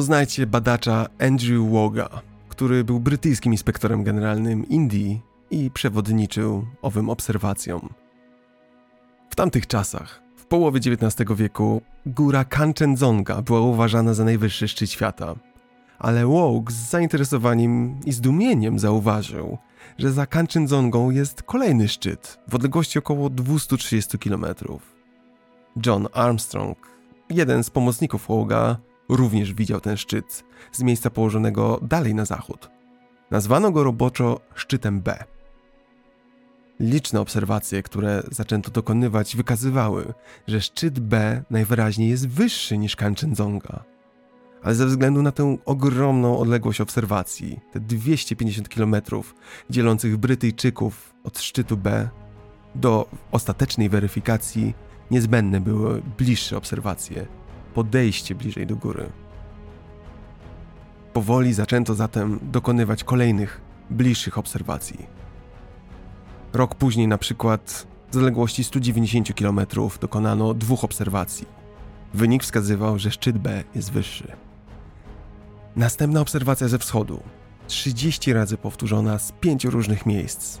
Poznajcie 0.00 0.46
badacza 0.46 1.06
Andrew 1.18 1.70
Woga, 1.70 2.08
który 2.48 2.84
był 2.84 3.00
brytyjskim 3.00 3.52
inspektorem 3.52 4.04
generalnym 4.04 4.68
Indii 4.68 5.20
i 5.50 5.70
przewodniczył 5.70 6.66
owym 6.82 7.10
obserwacjom. 7.10 7.88
W 9.30 9.34
tamtych 9.34 9.66
czasach, 9.66 10.22
w 10.36 10.46
połowie 10.46 10.78
XIX 10.78 11.30
wieku, 11.36 11.82
góra 12.06 12.44
Kanchenjunga 12.44 13.42
była 13.42 13.60
uważana 13.60 14.14
za 14.14 14.24
najwyższy 14.24 14.68
szczyt 14.68 14.90
świata. 14.90 15.34
Ale 15.98 16.26
Wogue 16.26 16.70
z 16.70 16.90
zainteresowaniem 16.90 18.00
i 18.06 18.12
zdumieniem 18.12 18.78
zauważył, 18.78 19.58
że 19.98 20.12
za 20.12 20.26
Kanchenjungą 20.26 21.10
jest 21.10 21.42
kolejny 21.42 21.88
szczyt 21.88 22.38
w 22.48 22.54
odległości 22.54 22.98
około 22.98 23.30
230 23.30 24.18
km. 24.18 24.46
John 25.86 26.08
Armstrong, 26.12 26.78
jeden 27.30 27.64
z 27.64 27.70
pomocników 27.70 28.26
Woga, 28.28 28.89
również 29.10 29.54
widział 29.54 29.80
ten 29.80 29.96
szczyt 29.96 30.44
z 30.72 30.82
miejsca 30.82 31.10
położonego 31.10 31.80
dalej 31.82 32.14
na 32.14 32.24
zachód. 32.24 32.70
Nazwano 33.30 33.70
go 33.70 33.84
roboczo 33.84 34.40
szczytem 34.54 35.00
B. 35.00 35.24
Liczne 36.80 37.20
obserwacje, 37.20 37.82
które 37.82 38.22
zaczęto 38.30 38.70
dokonywać, 38.70 39.36
wykazywały, 39.36 40.14
że 40.46 40.60
szczyt 40.60 41.00
B 41.00 41.42
najwyraźniej 41.50 42.08
jest 42.08 42.28
wyższy 42.28 42.78
niż 42.78 42.96
Kanchenjunga. 42.96 43.84
Ale 44.62 44.74
ze 44.74 44.86
względu 44.86 45.22
na 45.22 45.32
tę 45.32 45.56
ogromną 45.64 46.38
odległość 46.38 46.80
obserwacji, 46.80 47.60
te 47.72 47.80
250 47.80 48.68
km 48.68 48.96
dzielących 49.70 50.16
Brytyjczyków 50.16 51.14
od 51.24 51.38
szczytu 51.38 51.76
B, 51.76 52.08
do 52.74 53.08
ostatecznej 53.32 53.88
weryfikacji 53.88 54.74
niezbędne 55.10 55.60
były 55.60 56.02
bliższe 56.18 56.56
obserwacje 56.56 57.26
podejście 57.74 58.34
bliżej 58.34 58.66
do 58.66 58.76
góry. 58.76 59.10
Powoli 61.12 61.52
zaczęto 61.52 61.94
zatem 61.94 62.38
dokonywać 62.42 63.04
kolejnych, 63.04 63.60
bliższych 63.90 64.38
obserwacji. 64.38 65.06
Rok 66.52 66.74
później, 66.74 67.08
na 67.08 67.18
przykład, 67.18 67.86
z 68.10 68.16
odległości 68.16 68.64
190 68.64 69.34
km 69.34 69.60
dokonano 70.00 70.54
dwóch 70.54 70.84
obserwacji. 70.84 71.46
Wynik 72.14 72.42
wskazywał, 72.42 72.98
że 72.98 73.10
szczyt 73.10 73.38
B 73.38 73.64
jest 73.74 73.92
wyższy. 73.92 74.32
Następna 75.76 76.20
obserwacja 76.20 76.68
ze 76.68 76.78
wschodu, 76.78 77.20
30 77.66 78.32
razy 78.32 78.56
powtórzona 78.56 79.18
z 79.18 79.32
pięciu 79.32 79.70
różnych 79.70 80.06
miejsc, 80.06 80.58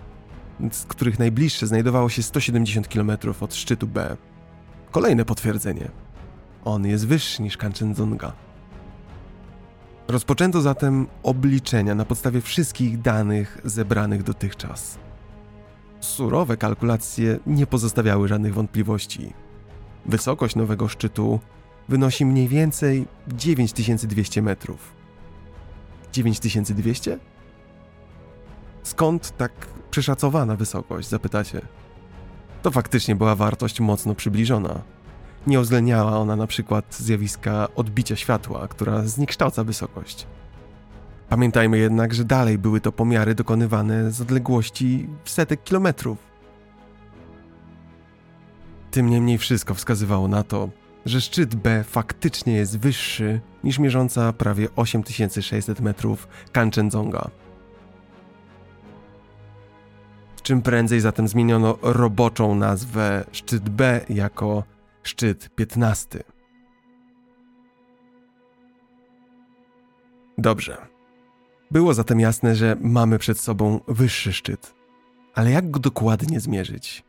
z 0.72 0.84
których 0.84 1.18
najbliższe 1.18 1.66
znajdowało 1.66 2.08
się 2.08 2.22
170 2.22 2.88
km 2.88 3.10
od 3.40 3.54
szczytu 3.54 3.86
B. 3.86 4.16
Kolejne 4.90 5.24
potwierdzenie. 5.24 5.90
On 6.64 6.86
jest 6.86 7.06
wyższy 7.06 7.42
niż 7.42 7.56
Kanchenjunga. 7.56 8.32
Rozpoczęto 10.08 10.60
zatem 10.60 11.06
obliczenia 11.22 11.94
na 11.94 12.04
podstawie 12.04 12.40
wszystkich 12.40 13.00
danych 13.00 13.58
zebranych 13.64 14.22
dotychczas. 14.22 14.98
Surowe 16.00 16.56
kalkulacje 16.56 17.38
nie 17.46 17.66
pozostawiały 17.66 18.28
żadnych 18.28 18.54
wątpliwości. 18.54 19.32
Wysokość 20.06 20.56
nowego 20.56 20.88
szczytu 20.88 21.40
wynosi 21.88 22.26
mniej 22.26 22.48
więcej 22.48 23.06
9200 23.28 24.42
metrów. 24.42 24.92
9200? 26.12 27.18
Skąd 28.82 29.36
tak 29.36 29.52
przeszacowana 29.90 30.56
wysokość, 30.56 31.08
zapytacie? 31.08 31.60
To 32.62 32.70
faktycznie 32.70 33.16
była 33.16 33.34
wartość 33.34 33.80
mocno 33.80 34.14
przybliżona. 34.14 34.82
Nie 35.46 35.60
uwzględniała 35.60 36.18
ona 36.18 36.36
na 36.36 36.46
przykład 36.46 36.94
zjawiska 36.94 37.68
odbicia 37.76 38.16
światła, 38.16 38.68
która 38.68 39.02
zniekształca 39.02 39.64
wysokość. 39.64 40.26
Pamiętajmy 41.28 41.78
jednak, 41.78 42.14
że 42.14 42.24
dalej 42.24 42.58
były 42.58 42.80
to 42.80 42.92
pomiary 42.92 43.34
dokonywane 43.34 44.10
z 44.10 44.20
odległości 44.20 45.08
setek 45.24 45.62
kilometrów. 45.62 46.18
Tym 48.90 49.10
niemniej 49.10 49.38
wszystko 49.38 49.74
wskazywało 49.74 50.28
na 50.28 50.42
to, 50.42 50.68
że 51.06 51.20
szczyt 51.20 51.54
B 51.54 51.84
faktycznie 51.84 52.52
jest 52.52 52.78
wyższy 52.78 53.40
niż 53.64 53.78
mierząca 53.78 54.32
prawie 54.32 54.68
8600 54.76 55.80
metrów 55.80 56.28
Kanchenjunga. 56.52 57.30
Czym 60.42 60.62
prędzej 60.62 61.00
zatem 61.00 61.28
zmieniono 61.28 61.78
roboczą 61.82 62.54
nazwę 62.54 63.24
szczyt 63.32 63.68
B 63.68 64.00
jako 64.08 64.62
szczyt 65.02 65.50
15. 65.54 66.22
Dobrze. 70.38 70.76
Było 71.70 71.94
zatem 71.94 72.20
jasne, 72.20 72.54
że 72.54 72.76
mamy 72.80 73.18
przed 73.18 73.40
sobą 73.40 73.80
wyższy 73.88 74.32
szczyt. 74.32 74.74
Ale 75.34 75.50
jak 75.50 75.70
go 75.70 75.80
dokładnie 75.80 76.40
zmierzyć? 76.40 77.04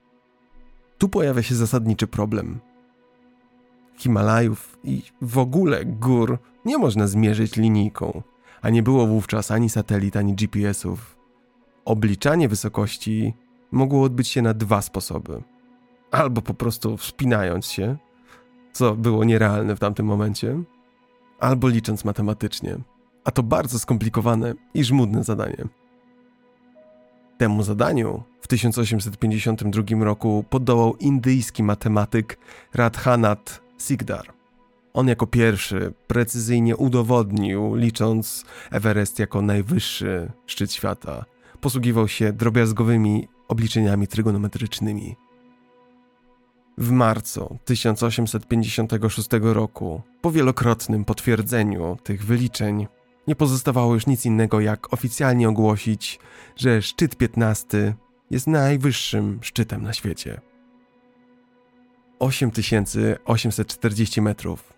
Tu 0.98 1.10
pojawia 1.10 1.44
się 1.44 1.56
zasadniczy 1.56 2.08
problem. 2.08 2.60
Himalajów 3.98 4.78
i 4.84 5.04
w 5.22 5.38
ogóle 5.38 5.86
gór 5.86 6.40
nie 6.66 6.78
można 6.78 7.08
zmierzyć 7.08 7.56
linijką, 7.56 8.22
a 8.62 8.70
nie 8.70 8.84
było 8.84 9.08
wówczas 9.08 9.52
ani 9.52 9.70
satelit, 9.70 10.18
ani 10.18 10.36
GPS-ów. 10.36 11.18
Obliczanie 11.86 12.50
wysokości 12.50 13.34
mogło 13.72 14.04
odbyć 14.04 14.28
się 14.28 14.42
na 14.42 14.54
dwa 14.54 14.82
sposoby. 14.82 15.44
Albo 16.12 16.42
po 16.42 16.54
prostu 16.54 16.98
wspinając 16.98 17.66
się, 17.66 17.98
co 18.74 18.96
było 18.96 19.24
nierealne 19.24 19.76
w 19.76 19.80
tamtym 19.80 20.06
momencie, 20.06 20.64
albo 21.40 21.68
licząc 21.68 22.06
matematycznie, 22.06 22.78
a 23.24 23.32
to 23.32 23.44
bardzo 23.44 23.80
skomplikowane 23.80 24.54
i 24.74 24.84
żmudne 24.84 25.24
zadanie. 25.24 25.68
Temu 27.38 27.64
zadaniu 27.64 28.24
w 28.42 28.48
1852 28.48 30.06
roku 30.06 30.46
podołał 30.50 30.96
indyjski 30.96 31.64
matematyk 31.64 32.38
Radhanath 32.74 33.62
Sigdar. 33.80 34.34
On 34.94 35.08
jako 35.08 35.28
pierwszy 35.28 35.94
precyzyjnie 36.08 36.78
udowodnił, 36.78 37.76
licząc 37.76 38.46
Everest 38.72 39.20
jako 39.20 39.42
najwyższy 39.42 40.32
szczyt 40.46 40.74
świata, 40.74 41.26
posługiwał 41.62 42.08
się 42.08 42.34
drobiazgowymi 42.34 43.28
obliczeniami 43.48 44.08
trygonometrycznymi. 44.08 45.16
W 46.78 46.92
marcu 46.92 47.58
1856 47.66 49.30
roku, 49.42 50.02
po 50.22 50.32
wielokrotnym 50.32 51.06
potwierdzeniu 51.06 51.98
tych 52.04 52.26
wyliczeń, 52.26 52.88
nie 53.28 53.36
pozostawało 53.36 53.94
już 53.94 54.08
nic 54.08 54.26
innego 54.26 54.60
jak 54.60 54.94
oficjalnie 54.94 55.50
ogłosić, 55.50 56.20
że 56.56 56.82
szczyt 56.82 57.16
15 57.16 57.94
jest 58.32 58.48
najwyższym 58.48 59.40
szczytem 59.42 59.84
na 59.84 59.94
świecie. 59.94 60.42
8840 62.20 64.22
metrów. 64.22 64.74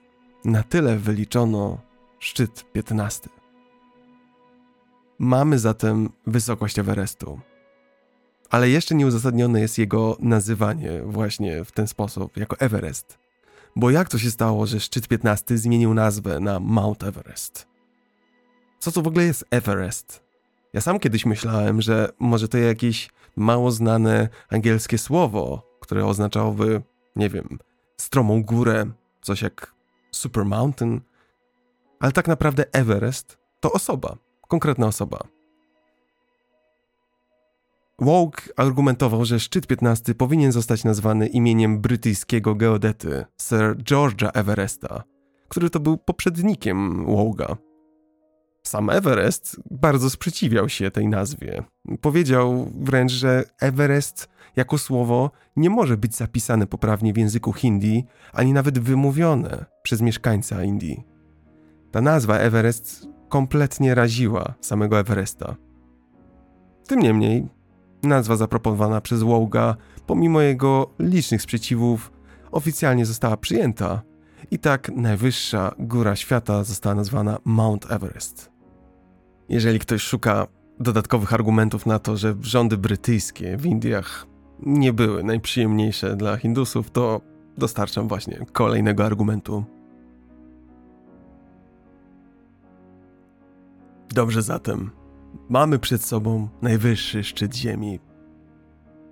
Na 0.45 0.63
tyle 0.63 0.97
wyliczono 0.97 1.77
szczyt 2.19 2.65
15. 2.73 3.29
Mamy 5.19 5.59
zatem 5.59 6.09
wysokość 6.27 6.79
Everestu. 6.79 7.39
Ale 8.53 8.69
jeszcze 8.69 8.95
nieuzasadnione 8.95 9.61
jest 9.61 9.77
jego 9.77 10.17
nazywanie 10.19 11.01
właśnie 11.05 11.65
w 11.65 11.71
ten 11.71 11.87
sposób, 11.87 12.37
jako 12.37 12.59
Everest. 12.59 13.17
Bo 13.75 13.89
jak 13.89 14.09
to 14.09 14.17
się 14.17 14.31
stało, 14.31 14.65
że 14.65 14.79
szczyt 14.79 15.07
15 15.07 15.57
zmienił 15.57 15.93
nazwę 15.93 16.39
na 16.39 16.59
Mount 16.59 17.03
Everest? 17.03 17.67
Co 18.79 18.91
to 18.91 19.01
w 19.01 19.07
ogóle 19.07 19.25
jest 19.25 19.45
Everest? 19.51 20.23
Ja 20.73 20.81
sam 20.81 20.99
kiedyś 20.99 21.25
myślałem, 21.25 21.81
że 21.81 22.09
może 22.19 22.47
to 22.47 22.57
jakieś 22.57 23.09
mało 23.35 23.71
znane 23.71 24.29
angielskie 24.49 24.97
słowo, 24.97 25.77
które 25.79 26.05
oznaczałoby, 26.05 26.81
nie 27.15 27.29
wiem, 27.29 27.59
stromą 27.97 28.43
górę, 28.43 28.85
coś 29.21 29.41
jak 29.41 29.73
Super 30.11 30.45
Mountain. 30.45 31.01
Ale 31.99 32.11
tak 32.11 32.27
naprawdę 32.27 32.65
Everest 32.71 33.37
to 33.59 33.71
osoba, 33.71 34.17
konkretna 34.47 34.87
osoba. 34.87 35.19
Woke 38.01 38.41
argumentował, 38.57 39.25
że 39.25 39.39
szczyt 39.39 39.67
15 39.67 40.15
powinien 40.15 40.51
zostać 40.51 40.83
nazwany 40.83 41.27
imieniem 41.27 41.81
brytyjskiego 41.81 42.55
geodety 42.55 43.25
Sir 43.41 43.75
George'a 43.77 44.29
Everesta, 44.33 45.03
który 45.47 45.69
to 45.69 45.79
był 45.79 45.97
poprzednikiem 45.97 47.05
Woga. 47.05 47.57
Sam 48.63 48.89
Everest 48.89 49.61
bardzo 49.71 50.09
sprzeciwiał 50.09 50.69
się 50.69 50.91
tej 50.91 51.07
nazwie. 51.07 51.63
Powiedział 52.01 52.71
wręcz, 52.75 53.11
że 53.11 53.43
Everest 53.59 54.29
jako 54.55 54.77
słowo 54.77 55.31
nie 55.55 55.69
może 55.69 55.97
być 55.97 56.15
zapisane 56.15 56.67
poprawnie 56.67 57.13
w 57.13 57.17
języku 57.17 57.53
hindi, 57.53 58.05
ani 58.33 58.53
nawet 58.53 58.79
wymówione 58.79 59.65
przez 59.83 60.01
mieszkańca 60.01 60.63
Indii. 60.63 61.03
Ta 61.91 62.01
nazwa 62.01 62.37
Everest 62.37 63.07
kompletnie 63.29 63.95
raziła 63.95 64.53
samego 64.61 64.99
Everesta. 64.99 65.55
Tym 66.87 66.99
niemniej, 66.99 67.47
nazwa 68.03 68.35
zaproponowana 68.35 69.01
przez 69.01 69.23
Woga, 69.23 69.75
pomimo 70.07 70.41
jego 70.41 70.89
licznych 70.99 71.41
sprzeciwów, 71.41 72.11
oficjalnie 72.51 73.05
została 73.05 73.37
przyjęta 73.37 74.01
i 74.51 74.59
tak 74.59 74.91
najwyższa 74.95 75.75
góra 75.79 76.15
świata 76.15 76.63
została 76.63 76.95
nazwana 76.95 77.37
Mount 77.45 77.91
Everest. 77.91 78.51
Jeżeli 79.49 79.79
ktoś 79.79 80.01
szuka 80.01 80.47
dodatkowych 80.79 81.33
argumentów 81.33 81.85
na 81.85 81.99
to, 81.99 82.17
że 82.17 82.35
rządy 82.41 82.77
brytyjskie 82.77 83.57
w 83.57 83.65
Indiach 83.65 84.27
nie 84.59 84.93
były 84.93 85.23
najprzyjemniejsze 85.23 86.15
dla 86.15 86.37
Hindusów, 86.37 86.91
to 86.91 87.21
dostarczam 87.57 88.07
właśnie 88.07 88.45
kolejnego 88.51 89.05
argumentu. 89.05 89.63
Dobrze 94.13 94.41
zatem, 94.41 94.91
mamy 95.49 95.79
przed 95.79 96.05
sobą 96.05 96.47
najwyższy 96.61 97.23
szczyt 97.23 97.55
Ziemi. 97.55 97.99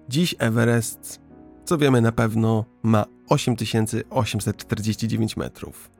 Dziś 0.10 0.36
Everest, 0.39 1.22
co 1.65 1.78
wiemy 1.78 2.02
na 2.02 2.12
pewno, 2.12 2.65
ma 2.84 3.06
8849 3.30 5.38
metrów. 5.38 5.91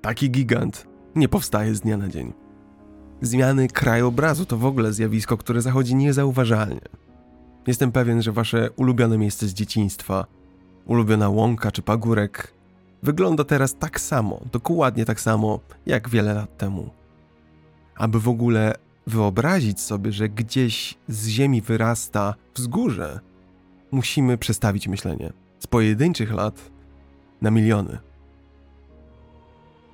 Taki 0.00 0.30
gigant 0.30 0.86
nie 1.16 1.28
powstaje 1.28 1.74
z 1.74 1.80
dnia 1.80 1.96
na 1.96 2.08
dzień. 2.08 2.32
Zmiany 3.20 3.68
krajobrazu 3.68 4.46
to 4.46 4.56
w 4.56 4.66
ogóle 4.66 4.92
zjawisko, 4.92 5.36
które 5.36 5.62
zachodzi 5.62 5.94
niezauważalnie. 5.94 6.80
Jestem 7.66 7.92
pewien, 7.92 8.22
że 8.22 8.32
wasze 8.32 8.70
ulubione 8.70 9.18
miejsce 9.18 9.48
z 9.48 9.54
dzieciństwa, 9.54 10.26
ulubiona 10.86 11.28
łąka 11.28 11.70
czy 11.70 11.82
pagórek, 11.82 12.54
wygląda 13.02 13.44
teraz 13.44 13.78
tak 13.78 14.00
samo, 14.00 14.40
dokładnie 14.52 15.04
tak 15.04 15.20
samo, 15.20 15.60
jak 15.86 16.08
wiele 16.08 16.34
lat 16.34 16.58
temu. 16.58 16.90
Aby 17.96 18.20
w 18.20 18.28
ogóle 18.28 18.74
wyobrazić 19.06 19.80
sobie, 19.80 20.12
że 20.12 20.28
gdzieś 20.28 20.98
z 21.08 21.28
ziemi 21.28 21.60
wyrasta 21.60 22.34
wzgórze, 22.54 23.20
musimy 23.90 24.38
przestawić 24.38 24.88
myślenie 24.88 25.32
z 25.58 25.66
pojedynczych 25.66 26.32
lat 26.32 26.70
na 27.42 27.50
miliony. 27.50 27.98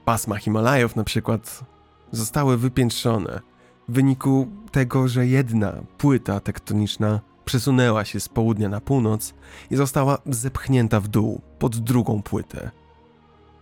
Pasma 0.04 0.36
Himalajów 0.36 0.96
na 0.96 1.04
przykład 1.04 1.64
zostały 2.12 2.56
wypiętrzone 2.56 3.40
w 3.88 3.92
wyniku 3.92 4.48
tego, 4.72 5.08
że 5.08 5.26
jedna 5.26 5.72
płyta 5.98 6.40
tektoniczna 6.40 7.20
przesunęła 7.44 8.04
się 8.04 8.20
z 8.20 8.28
południa 8.28 8.68
na 8.68 8.80
północ 8.80 9.34
i 9.70 9.76
została 9.76 10.18
zepchnięta 10.26 11.00
w 11.00 11.08
dół 11.08 11.40
pod 11.58 11.76
drugą 11.76 12.22
płytę. 12.22 12.70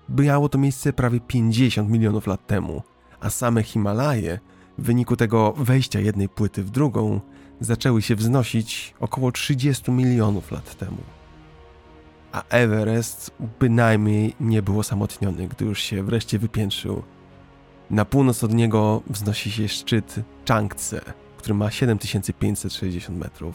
Miało 0.09 0.49
to 0.49 0.59
miejsce 0.59 0.93
prawie 0.93 1.21
50 1.21 1.91
milionów 1.91 2.27
lat 2.27 2.47
temu, 2.47 2.83
a 3.21 3.31
same 3.31 3.63
Himalaje 3.63 4.39
w 4.79 4.83
wyniku 4.83 5.17
tego 5.17 5.53
wejścia 5.53 6.01
jednej 6.01 6.29
płyty 6.29 6.63
w 6.63 6.71
drugą 6.71 7.21
zaczęły 7.61 8.03
się 8.03 8.17
wznosić 8.17 8.95
około 9.01 9.33
30 9.33 9.91
milionów 9.91 10.51
lat 10.53 10.77
temu. 10.77 10.99
A 12.33 12.43
Everest 12.49 13.31
bynajmniej 13.61 14.35
nie 14.41 14.63
był 14.63 14.79
osamotniony, 14.79 15.49
gdy 15.49 15.65
już 15.65 15.81
się 15.81 16.03
wreszcie 16.03 16.39
wypiętrzył 16.39 17.03
na 17.91 18.05
północ 18.05 18.45
od 18.45 18.55
niego 18.55 19.03
wznosi 19.07 19.51
się 19.51 19.69
szczyt 19.69 20.15
Changtse, 20.49 21.01
który 21.37 21.55
ma 21.55 21.71
7560 21.71 23.19
metrów. 23.19 23.55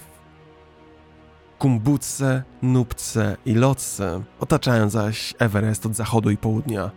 Kumbutse, 1.59 2.43
Nupce 2.61 3.37
i 3.45 3.53
Lotse 3.53 4.23
otaczają 4.39 4.89
zaś 4.89 5.33
Everest 5.39 5.85
od 5.85 5.95
zachodu 5.95 6.31
i 6.31 6.37
południa. 6.37 6.91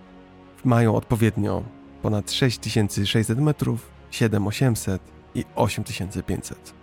Mają 0.64 0.94
odpowiednio 0.94 1.62
ponad 2.02 2.32
6600 2.32 3.38
metrów, 3.38 3.90
7800 4.14 5.02
i 5.34 5.44
8500. 5.54 6.74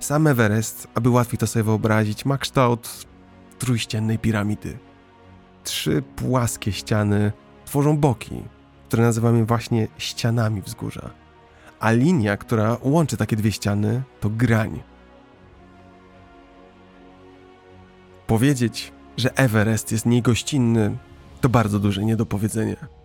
Sam 0.00 0.26
Everest, 0.26 0.88
aby 0.94 1.10
łatwiej 1.10 1.38
to 1.38 1.46
sobie 1.46 1.62
wyobrazić, 1.62 2.24
ma 2.24 2.38
kształt 2.38 3.06
trójściennej 3.58 4.18
piramidy. 4.18 4.78
Trzy 5.64 6.02
płaskie 6.16 6.72
ściany 6.72 7.32
tworzą 7.64 7.96
boki, 7.96 8.42
które 8.88 9.02
nazywamy 9.02 9.44
właśnie 9.44 9.88
ścianami 9.98 10.62
wzgórza. 10.62 11.10
A 11.80 11.90
linia, 11.90 12.36
która 12.36 12.76
łączy 12.82 13.16
takie 13.16 13.36
dwie 13.36 13.52
ściany, 13.52 14.02
to 14.20 14.30
grań. 14.30 14.82
Powiedzieć, 18.26 18.92
że 19.16 19.34
Everest 19.34 19.92
jest 19.92 20.06
niegościnny, 20.06 20.98
To 21.40 21.48
bardzo 21.48 21.78
duże 21.78 22.04
niedopowiedzenie. 22.04 22.97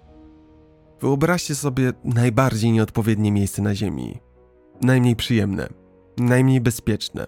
Wyobraźcie 1.01 1.55
sobie 1.55 1.93
najbardziej 2.03 2.71
nieodpowiednie 2.71 3.31
miejsce 3.31 3.61
na 3.61 3.75
Ziemi. 3.75 4.19
Najmniej 4.81 5.15
przyjemne, 5.15 5.67
najmniej 6.17 6.61
bezpieczne, 6.61 7.25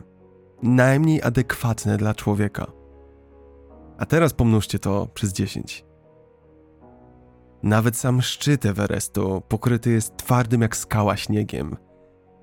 najmniej 0.63 1.21
adekwatne 1.21 1.97
dla 1.97 2.13
człowieka. 2.13 2.71
A 3.97 4.06
teraz 4.06 4.34
pomnóżcie 4.34 4.80
to 4.80 5.08
przez 5.13 5.34
10. 5.34 5.86
Nawet 7.63 7.97
sam 7.97 8.21
szczyt 8.21 8.65
Everestu 8.65 9.41
pokryty 9.47 9.91
jest 9.91 10.17
twardym 10.17 10.62
jak 10.62 10.78
skała 10.78 11.17
śniegiem, 11.17 11.78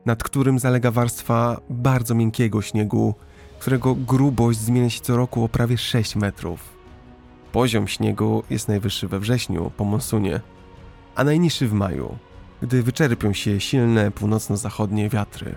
nad 0.07 0.23
którym 0.23 0.59
zalega 0.59 0.91
warstwa 0.91 1.61
bardzo 1.71 2.15
miękkiego 2.15 2.63
śniegu, 2.63 3.15
którego 3.59 3.95
grubość 3.95 4.59
zmienia 4.59 4.91
się 4.91 5.01
co 5.01 5.17
roku 5.17 5.45
o 5.45 5.49
prawie 5.49 5.79
6 5.79 6.17
metrów. 6.17 6.77
Poziom 7.53 7.89
śniegu 7.89 8.43
jest 8.51 8.69
najwyższy 8.69 9.09
we 9.09 9.19
wrześniu, 9.19 9.71
po 9.77 9.85
monsunie, 9.85 10.41
a 11.15 11.25
najniższy 11.25 11.69
w 11.69 11.73
maju, 11.73 12.17
gdy 12.63 12.83
wyczerpią 12.83 13.33
się 13.33 13.61
silne 13.61 14.11
północno-zachodnie 14.11 15.09
wiatry. 15.09 15.55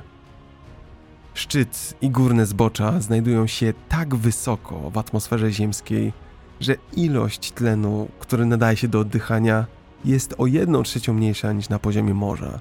Szczyt 1.33 1.97
i 2.01 2.09
górne 2.09 2.45
zbocza 2.45 3.01
znajdują 3.01 3.47
się 3.47 3.73
tak 3.89 4.15
wysoko 4.15 4.89
w 4.89 4.97
atmosferze 4.97 5.51
ziemskiej, 5.51 6.13
że 6.59 6.75
ilość 6.95 7.51
tlenu, 7.51 8.07
który 8.19 8.45
nadaje 8.45 8.77
się 8.77 8.87
do 8.87 8.99
oddychania, 8.99 9.65
jest 10.05 10.35
o 10.37 10.47
jedną 10.47 10.83
trzecią 10.83 11.13
mniejsza 11.13 11.53
niż 11.53 11.69
na 11.69 11.79
poziomie 11.79 12.13
morza. 12.13 12.59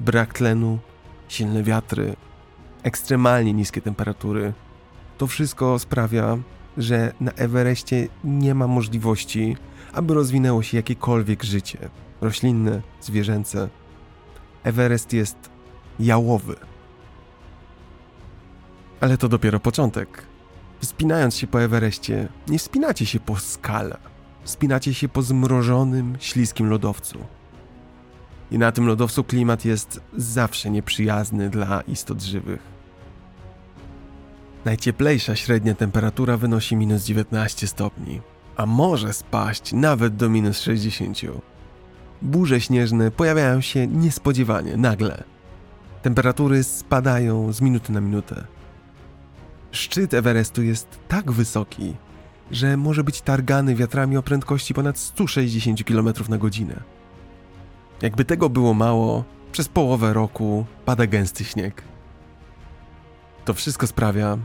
Brak 0.00 0.34
tlenu, 0.34 0.78
silne 1.28 1.62
wiatry, 1.62 2.16
ekstremalnie 2.82 3.52
niskie 3.52 3.80
temperatury 3.80 4.52
to 5.18 5.26
wszystko 5.26 5.78
sprawia, 5.78 6.38
że 6.76 7.12
na 7.20 7.32
Everestie 7.32 8.08
nie 8.24 8.54
ma 8.54 8.66
możliwości, 8.66 9.56
aby 9.92 10.14
rozwinęło 10.14 10.62
się 10.62 10.76
jakiekolwiek 10.76 11.42
życie 11.42 11.88
roślinne, 12.22 12.82
zwierzęce. 13.00 13.68
Everest 14.64 15.12
jest 15.12 15.50
jałowy. 16.00 16.56
Ale 19.00 19.18
to 19.18 19.28
dopiero 19.28 19.60
początek. 19.60 20.22
Wspinając 20.80 21.36
się 21.36 21.46
po 21.46 21.62
Everestie, 21.62 22.28
nie 22.48 22.58
wspinacie 22.58 23.06
się 23.06 23.20
po 23.20 23.36
skale. 23.36 23.98
Wspinacie 24.44 24.94
się 24.94 25.08
po 25.08 25.22
zmrożonym, 25.22 26.16
śliskim 26.20 26.70
lodowcu. 26.70 27.18
I 28.50 28.58
na 28.58 28.72
tym 28.72 28.86
lodowcu 28.86 29.24
klimat 29.24 29.64
jest 29.64 30.00
zawsze 30.16 30.70
nieprzyjazny 30.70 31.50
dla 31.50 31.80
istot 31.80 32.22
żywych. 32.22 32.60
Najcieplejsza 34.64 35.36
średnia 35.36 35.74
temperatura 35.74 36.36
wynosi 36.36 36.76
minus 36.76 37.04
19 37.04 37.66
stopni, 37.66 38.20
a 38.56 38.66
może 38.66 39.12
spaść 39.12 39.72
nawet 39.72 40.16
do 40.16 40.28
minus 40.28 40.60
60. 40.60 41.18
Burze 42.22 42.60
śnieżne 42.60 43.10
pojawiają 43.10 43.60
się 43.60 43.86
niespodziewanie, 43.86 44.76
nagle. 44.76 45.24
Temperatury 46.02 46.64
spadają 46.64 47.52
z 47.52 47.60
minuty 47.60 47.92
na 47.92 48.00
minutę. 48.00 48.44
Szczyt 49.72 50.14
Everestu 50.14 50.62
jest 50.62 50.98
tak 51.08 51.32
wysoki, 51.32 51.96
że 52.50 52.76
może 52.76 53.04
być 53.04 53.20
targany 53.20 53.74
wiatrami 53.74 54.16
o 54.16 54.22
prędkości 54.22 54.74
ponad 54.74 54.98
160 54.98 55.84
km 55.84 56.12
na 56.28 56.38
godzinę. 56.38 56.82
Jakby 58.02 58.24
tego 58.24 58.48
było 58.48 58.74
mało, 58.74 59.24
przez 59.52 59.68
połowę 59.68 60.12
roku 60.12 60.66
pada 60.84 61.06
gęsty 61.06 61.44
śnieg. 61.44 61.82
To 63.44 63.54
wszystko 63.54 63.86
sprawia, 63.86 64.38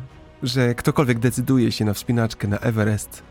że 0.43 0.75
ktokolwiek 0.75 1.19
decyduje 1.19 1.71
się 1.71 1.85
na 1.85 1.93
wspinaczkę 1.93 2.47
na 2.47 2.59
Everest, 2.59 3.23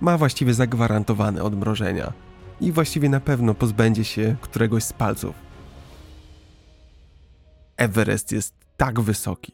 ma 0.00 0.18
właściwie 0.18 0.54
zagwarantowane 0.54 1.42
odmrożenia 1.42 2.12
i 2.60 2.72
właściwie 2.72 3.08
na 3.08 3.20
pewno 3.20 3.54
pozbędzie 3.54 4.04
się 4.04 4.36
któregoś 4.40 4.84
z 4.84 4.92
palców. 4.92 5.34
Everest 7.76 8.32
jest 8.32 8.54
tak 8.76 9.00
wysoki, 9.00 9.52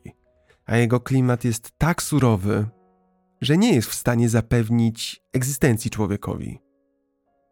a 0.67 0.77
jego 0.77 1.01
klimat 1.01 1.45
jest 1.45 1.73
tak 1.79 2.03
surowy, 2.03 2.67
że 3.41 3.59
nie 3.59 3.75
jest 3.75 3.89
w 3.89 3.95
stanie 3.95 4.29
zapewnić 4.29 5.23
egzystencji 5.33 5.91
człowiekowi. 5.91 6.59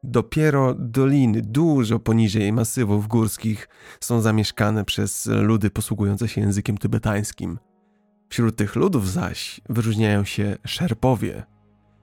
Dopiero 0.02 0.74
doliny 0.74 1.42
dużo 1.42 1.98
poniżej 1.98 2.52
masywów 2.52 3.08
górskich 3.08 3.68
są 4.00 4.20
zamieszkane 4.20 4.84
przez 4.84 5.26
ludy 5.26 5.70
posługujące 5.70 6.28
się 6.28 6.40
językiem 6.40 6.78
tybetańskim. 6.78 7.58
Wśród 8.28 8.56
tych 8.56 8.76
ludów 8.76 9.10
zaś 9.10 9.60
wyróżniają 9.68 10.24
się 10.24 10.56
szerpowie. 10.66 11.42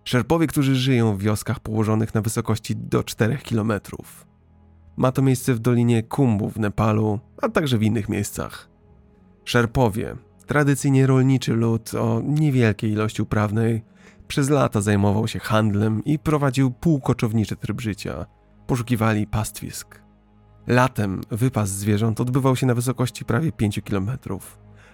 Szerpowie, 0.05 0.47
którzy 0.47 0.75
żyją 0.75 1.17
w 1.17 1.21
wioskach 1.21 1.59
położonych 1.59 2.13
na 2.13 2.21
wysokości 2.21 2.75
do 2.75 3.03
4 3.03 3.37
km. 3.37 3.73
Ma 4.97 5.11
to 5.11 5.21
miejsce 5.21 5.53
w 5.53 5.59
dolinie 5.59 6.03
Kumbu 6.03 6.49
w 6.49 6.59
Nepalu, 6.59 7.19
a 7.41 7.49
także 7.49 7.77
w 7.77 7.83
innych 7.83 8.09
miejscach. 8.09 8.69
Szerpowie 9.45 10.15
tradycyjnie 10.45 11.07
rolniczy 11.07 11.53
lud 11.53 11.93
o 11.95 12.21
niewielkiej 12.23 12.91
ilości 12.91 13.21
uprawnej, 13.21 13.83
przez 14.27 14.49
lata 14.49 14.81
zajmował 14.81 15.27
się 15.27 15.39
handlem 15.39 16.03
i 16.03 16.19
prowadził 16.19 16.71
półkoczowniczy 16.71 17.55
tryb 17.55 17.81
życia. 17.81 18.25
Poszukiwali 18.67 19.27
pastwisk. 19.27 20.01
Latem 20.67 21.21
wypas 21.31 21.69
zwierząt 21.69 22.21
odbywał 22.21 22.55
się 22.55 22.65
na 22.65 22.73
wysokości 22.73 23.25
prawie 23.25 23.51
5 23.51 23.79
km, 23.89 24.09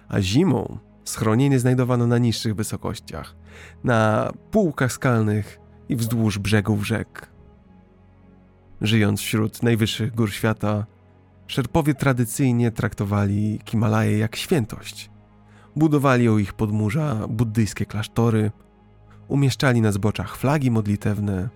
a 0.08 0.20
zimą 0.20 0.78
schronienie 1.04 1.58
znajdowano 1.58 2.06
na 2.06 2.18
niższych 2.18 2.54
wysokościach, 2.54 3.36
na 3.84 4.30
półkach 4.50 4.92
skalnych 4.92 5.58
i 5.88 5.96
wzdłuż 5.96 6.38
brzegów 6.38 6.86
rzek. 6.86 7.28
Żyjąc 8.80 9.20
wśród 9.20 9.62
najwyższych 9.62 10.14
gór 10.14 10.32
świata, 10.32 10.86
Szerpowie 11.46 11.94
tradycyjnie 11.94 12.70
traktowali 12.70 13.60
Himalaje 13.68 14.18
jak 14.18 14.36
świętość. 14.36 15.10
Budowali 15.76 16.28
o 16.28 16.38
ich 16.38 16.52
podmurza 16.52 17.28
buddyjskie 17.28 17.86
klasztory, 17.86 18.50
umieszczali 19.28 19.80
na 19.80 19.92
zboczach 19.92 20.36
flagi 20.36 20.70
modlitewne, 20.70 21.48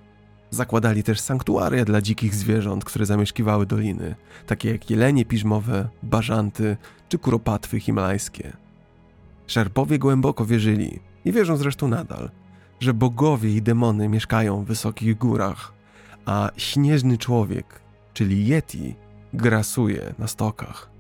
zakładali 0.51 1.03
też 1.03 1.21
sanktuaria 1.21 1.85
dla 1.85 2.01
dzikich 2.01 2.35
zwierząt, 2.35 2.85
które 2.85 3.07
zamieszkiwały 3.07 3.67
doliny, 3.67 4.15
takie 4.47 4.71
jak 4.73 4.91
jelenie 4.91 5.25
piżmowe, 5.25 5.89
bażanty 6.03 6.77
czy 7.09 7.19
kuropatwy 7.19 7.81
himalajskie. 7.81 8.53
Szerpowie 9.47 9.99
głęboko 9.99 10.47
wierzyli, 10.47 11.01
i 11.25 11.33
wierzą 11.33 11.57
zresztą 11.57 11.89
nadal, 11.89 12.31
że 12.81 12.95
bogowie 12.95 13.51
i 13.51 13.63
demony 13.63 14.09
mieszkają 14.09 14.65
w 14.65 14.67
wysokich 14.67 15.19
górach, 15.19 15.73
a 16.27 16.51
śnieżny 16.57 17.19
człowiek, 17.19 17.81
czyli 18.13 18.47
Yeti, 18.47 18.95
grasuje 19.35 20.15
na 20.19 20.27
stokach. 20.27 20.91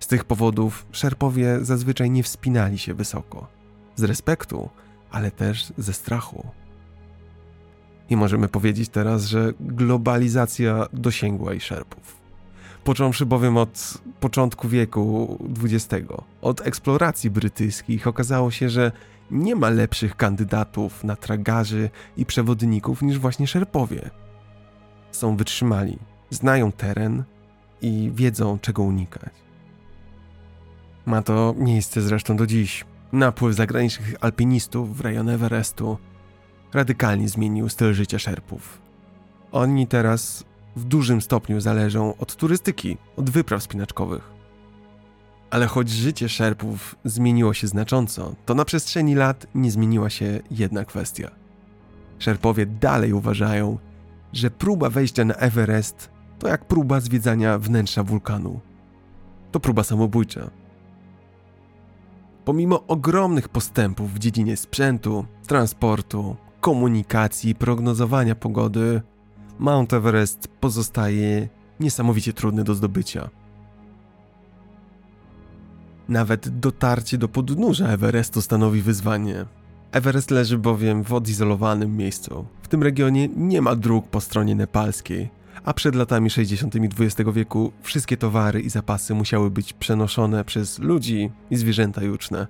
Z 0.00 0.06
tych 0.06 0.24
powodów 0.24 0.86
szerpowie 0.92 1.58
zazwyczaj 1.62 2.10
nie 2.10 2.22
wspinali 2.22 2.78
się 2.78 2.94
wysoko. 2.94 3.46
Z 3.96 4.04
respektu, 4.04 4.68
ale 5.10 5.30
też 5.30 5.72
ze 5.78 5.92
strachu. 5.92 6.46
I 8.10 8.16
możemy 8.16 8.48
powiedzieć 8.48 8.88
teraz, 8.88 9.26
że 9.26 9.52
globalizacja 9.60 10.86
dosięgła 10.92 11.54
i 11.54 11.60
szerpów. 11.60 12.17
Począwszy 12.84 13.26
bowiem 13.26 13.56
od 13.56 13.98
początku 14.20 14.68
wieku 14.68 15.38
XX, 15.64 16.06
od 16.42 16.66
eksploracji 16.66 17.30
brytyjskich, 17.30 18.06
okazało 18.06 18.50
się, 18.50 18.68
że 18.68 18.92
nie 19.30 19.56
ma 19.56 19.70
lepszych 19.70 20.16
kandydatów 20.16 21.04
na 21.04 21.16
tragarzy 21.16 21.90
i 22.16 22.26
przewodników 22.26 23.02
niż 23.02 23.18
właśnie 23.18 23.46
szerpowie. 23.46 24.10
Są 25.10 25.36
wytrzymali, 25.36 25.98
znają 26.30 26.72
teren 26.72 27.24
i 27.82 28.10
wiedzą, 28.14 28.58
czego 28.58 28.82
unikać. 28.82 29.32
Ma 31.06 31.22
to 31.22 31.54
miejsce 31.58 32.02
zresztą 32.02 32.36
do 32.36 32.46
dziś. 32.46 32.84
Napływ 33.12 33.54
zagranicznych 33.56 34.14
alpinistów 34.20 34.96
w 34.96 35.00
rejon 35.00 35.28
Everestu 35.28 35.98
radykalnie 36.72 37.28
zmienił 37.28 37.68
styl 37.68 37.94
życia 37.94 38.18
szerpów. 38.18 38.78
Oni 39.52 39.86
teraz 39.86 40.44
w 40.78 40.84
dużym 40.84 41.20
stopniu 41.20 41.60
zależą 41.60 42.16
od 42.16 42.36
turystyki, 42.36 42.96
od 43.16 43.30
wypraw 43.30 43.62
spinaczkowych. 43.62 44.30
Ale 45.50 45.66
choć 45.66 45.88
życie 45.90 46.28
szerpów 46.28 46.96
zmieniło 47.04 47.54
się 47.54 47.66
znacząco, 47.66 48.34
to 48.46 48.54
na 48.54 48.64
przestrzeni 48.64 49.14
lat 49.14 49.46
nie 49.54 49.70
zmieniła 49.70 50.10
się 50.10 50.40
jedna 50.50 50.84
kwestia. 50.84 51.30
Szerpowie 52.18 52.66
dalej 52.66 53.12
uważają, 53.12 53.78
że 54.32 54.50
próba 54.50 54.90
wejścia 54.90 55.24
na 55.24 55.34
Everest 55.34 56.10
to 56.38 56.48
jak 56.48 56.64
próba 56.64 57.00
zwiedzania 57.00 57.58
wnętrza 57.58 58.04
wulkanu. 58.04 58.60
To 59.52 59.60
próba 59.60 59.84
samobójcza. 59.84 60.50
Pomimo 62.44 62.86
ogromnych 62.86 63.48
postępów 63.48 64.14
w 64.14 64.18
dziedzinie 64.18 64.56
sprzętu, 64.56 65.24
transportu, 65.46 66.36
komunikacji, 66.60 67.54
prognozowania 67.54 68.34
pogody, 68.34 69.02
Mount 69.58 69.92
Everest 69.92 70.48
pozostaje 70.48 71.48
niesamowicie 71.80 72.32
trudny 72.32 72.64
do 72.64 72.74
zdobycia. 72.74 73.30
Nawet 76.08 76.60
dotarcie 76.60 77.18
do 77.18 77.28
podnóża 77.28 77.88
Everestu 77.88 78.42
stanowi 78.42 78.82
wyzwanie. 78.82 79.44
Everest 79.92 80.30
leży 80.30 80.58
bowiem 80.58 81.04
w 81.04 81.12
odizolowanym 81.12 81.96
miejscu, 81.96 82.46
w 82.62 82.68
tym 82.68 82.82
regionie 82.82 83.28
nie 83.36 83.62
ma 83.62 83.76
dróg 83.76 84.08
po 84.08 84.20
stronie 84.20 84.54
nepalskiej, 84.54 85.30
a 85.64 85.74
przed 85.74 85.94
latami 85.94 86.30
60. 86.30 86.74
XX 86.76 87.30
wieku 87.32 87.72
wszystkie 87.82 88.16
towary 88.16 88.60
i 88.60 88.70
zapasy 88.70 89.14
musiały 89.14 89.50
być 89.50 89.72
przenoszone 89.72 90.44
przez 90.44 90.78
ludzi 90.78 91.30
i 91.50 91.56
zwierzęta 91.56 92.02
juczne. 92.02 92.46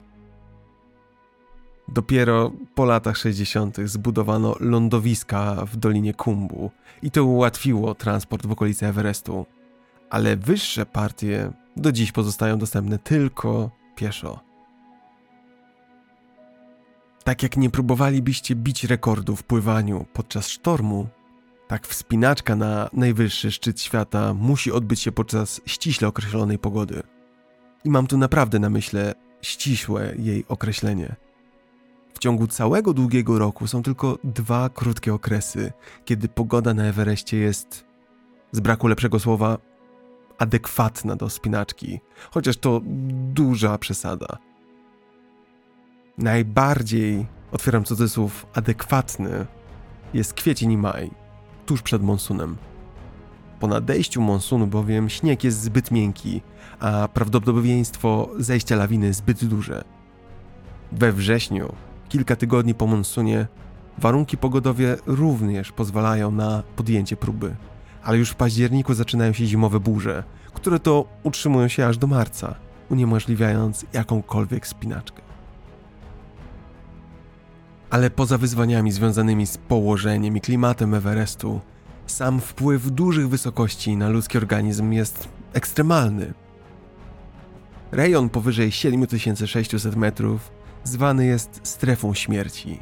Dopiero 1.89 2.53
po 2.75 2.85
latach 2.85 3.17
60. 3.17 3.77
zbudowano 3.85 4.55
lądowiska 4.61 5.65
w 5.65 5.77
Dolinie 5.77 6.15
Kumbu 6.15 6.71
i 7.03 7.11
to 7.11 7.25
ułatwiło 7.25 7.95
transport 7.95 8.47
w 8.47 8.53
okolicy 8.53 8.87
Everestu. 8.87 9.47
Ale 10.11 10.37
wyższe 10.37 10.87
partie 10.87 11.51
do 11.77 11.93
dziś 11.93 12.13
pozostają 12.13 12.59
dostępne 12.59 12.99
tylko 12.99 13.71
pieszo. 13.97 14.41
Tak 17.25 17.43
jak 17.43 17.57
nie 17.57 17.71
próbowalibyście 17.71 18.55
bić 18.55 18.85
rekordu 18.85 19.37
w 19.37 19.43
pływaniu 19.43 20.07
podczas 20.13 20.49
sztormu, 20.49 21.09
tak 21.69 21.87
wspinaczka 21.87 22.57
na 22.57 22.91
najwyższy 22.93 23.53
szczyt 23.53 23.81
świata 23.81 24.35
musi 24.35 24.73
odbyć 24.73 25.01
się 25.01 25.13
podczas 25.13 25.61
ściśle 25.67 26.09
określonej 26.09 26.59
pogody. 26.59 27.03
I 27.85 27.91
mam 27.91 28.07
tu 28.07 28.19
naprawdę 28.19 28.59
na 28.59 28.71
myśli 28.71 28.99
ścisłe 29.43 30.15
jej 30.19 30.45
określenie. 30.49 31.28
W 32.19 32.21
ciągu 32.21 32.47
całego 32.47 32.95
długiego 32.95 33.39
roku 33.39 33.67
są 33.67 33.83
tylko 33.83 34.19
dwa 34.25 34.69
krótkie 34.69 35.15
okresy, 35.15 35.73
kiedy 36.05 36.29
pogoda 36.29 36.75
na 36.75 36.85
Everestie 36.85 37.37
jest, 37.37 37.85
z 38.53 38.61
braku 38.61 38.87
lepszego 38.87 39.19
słowa, 39.19 39.59
adekwatna 40.39 41.17
do 41.17 41.31
spinaczki, 41.31 42.01
chociaż 42.31 42.57
to 42.57 42.81
duża 43.33 43.79
przesada. 43.79 44.39
Najbardziej, 46.19 47.27
otwieram 47.53 47.85
cudzysłów, 47.85 48.47
adekwatny 48.55 49.47
jest 50.15 50.35
kwiecień 50.35 50.73
i 50.73 50.79
maj, 50.79 51.11
tuż 51.67 51.83
przed 51.83 52.03
monsunem. 52.03 52.57
Po 53.61 53.67
nadejściu 53.67 54.21
monsunu 54.21 54.67
bowiem 54.67 55.09
śnieg 55.09 55.45
jest 55.45 55.61
zbyt 55.61 55.91
miękki, 55.91 56.43
a 56.81 57.09
prawdopodobieństwo 57.09 58.29
zejścia 58.39 58.77
lawiny 58.77 59.13
zbyt 59.13 59.45
duże. 59.45 59.85
We 60.93 61.13
wrześniu, 61.13 61.75
kilka 62.09 62.37
tygodni 62.37 62.75
po 62.75 62.87
monsunie, 62.87 63.47
warunki 63.99 64.37
pogodowe 64.37 64.97
również 65.07 65.73
pozwalają 65.73 66.31
na 66.31 66.63
podjęcie 66.77 67.17
próby, 67.17 67.57
ale 68.03 68.19
już 68.19 68.31
w 68.31 68.35
październiku 68.35 68.95
zaczynają 68.95 69.33
się 69.33 69.47
zimowe 69.47 69.81
burze, 69.81 70.25
które 70.55 70.79
to 70.79 71.05
utrzymują 71.23 71.69
się 71.69 71.87
aż 71.87 71.99
do 71.99 72.07
marca, 72.07 72.55
uniemożliwiając 72.91 73.87
jakąkolwiek 73.93 74.67
spinaczkę. 74.67 75.23
Ale 77.91 78.11
poza 78.11 78.39
wyzwaniami 78.39 78.93
związanymi 78.93 79.47
z 79.47 79.59
położeniem 79.59 80.37
i 80.37 80.41
klimatem 80.41 80.95
Everestu, 80.95 81.61
sam 82.07 82.41
wpływ 82.41 82.91
dużych 82.91 83.29
wysokości 83.29 83.97
na 83.97 84.09
ludzki 84.09 84.39
organizm 84.39 84.93
jest 84.93 85.29
ekstremalny. 85.53 86.35
Rejon 87.93 88.29
powyżej 88.29 88.73
7600 88.73 89.97
metrów 89.97 90.58
zwany 90.85 91.27
jest 91.27 91.61
strefą 91.63 92.15
śmierci. 92.15 92.81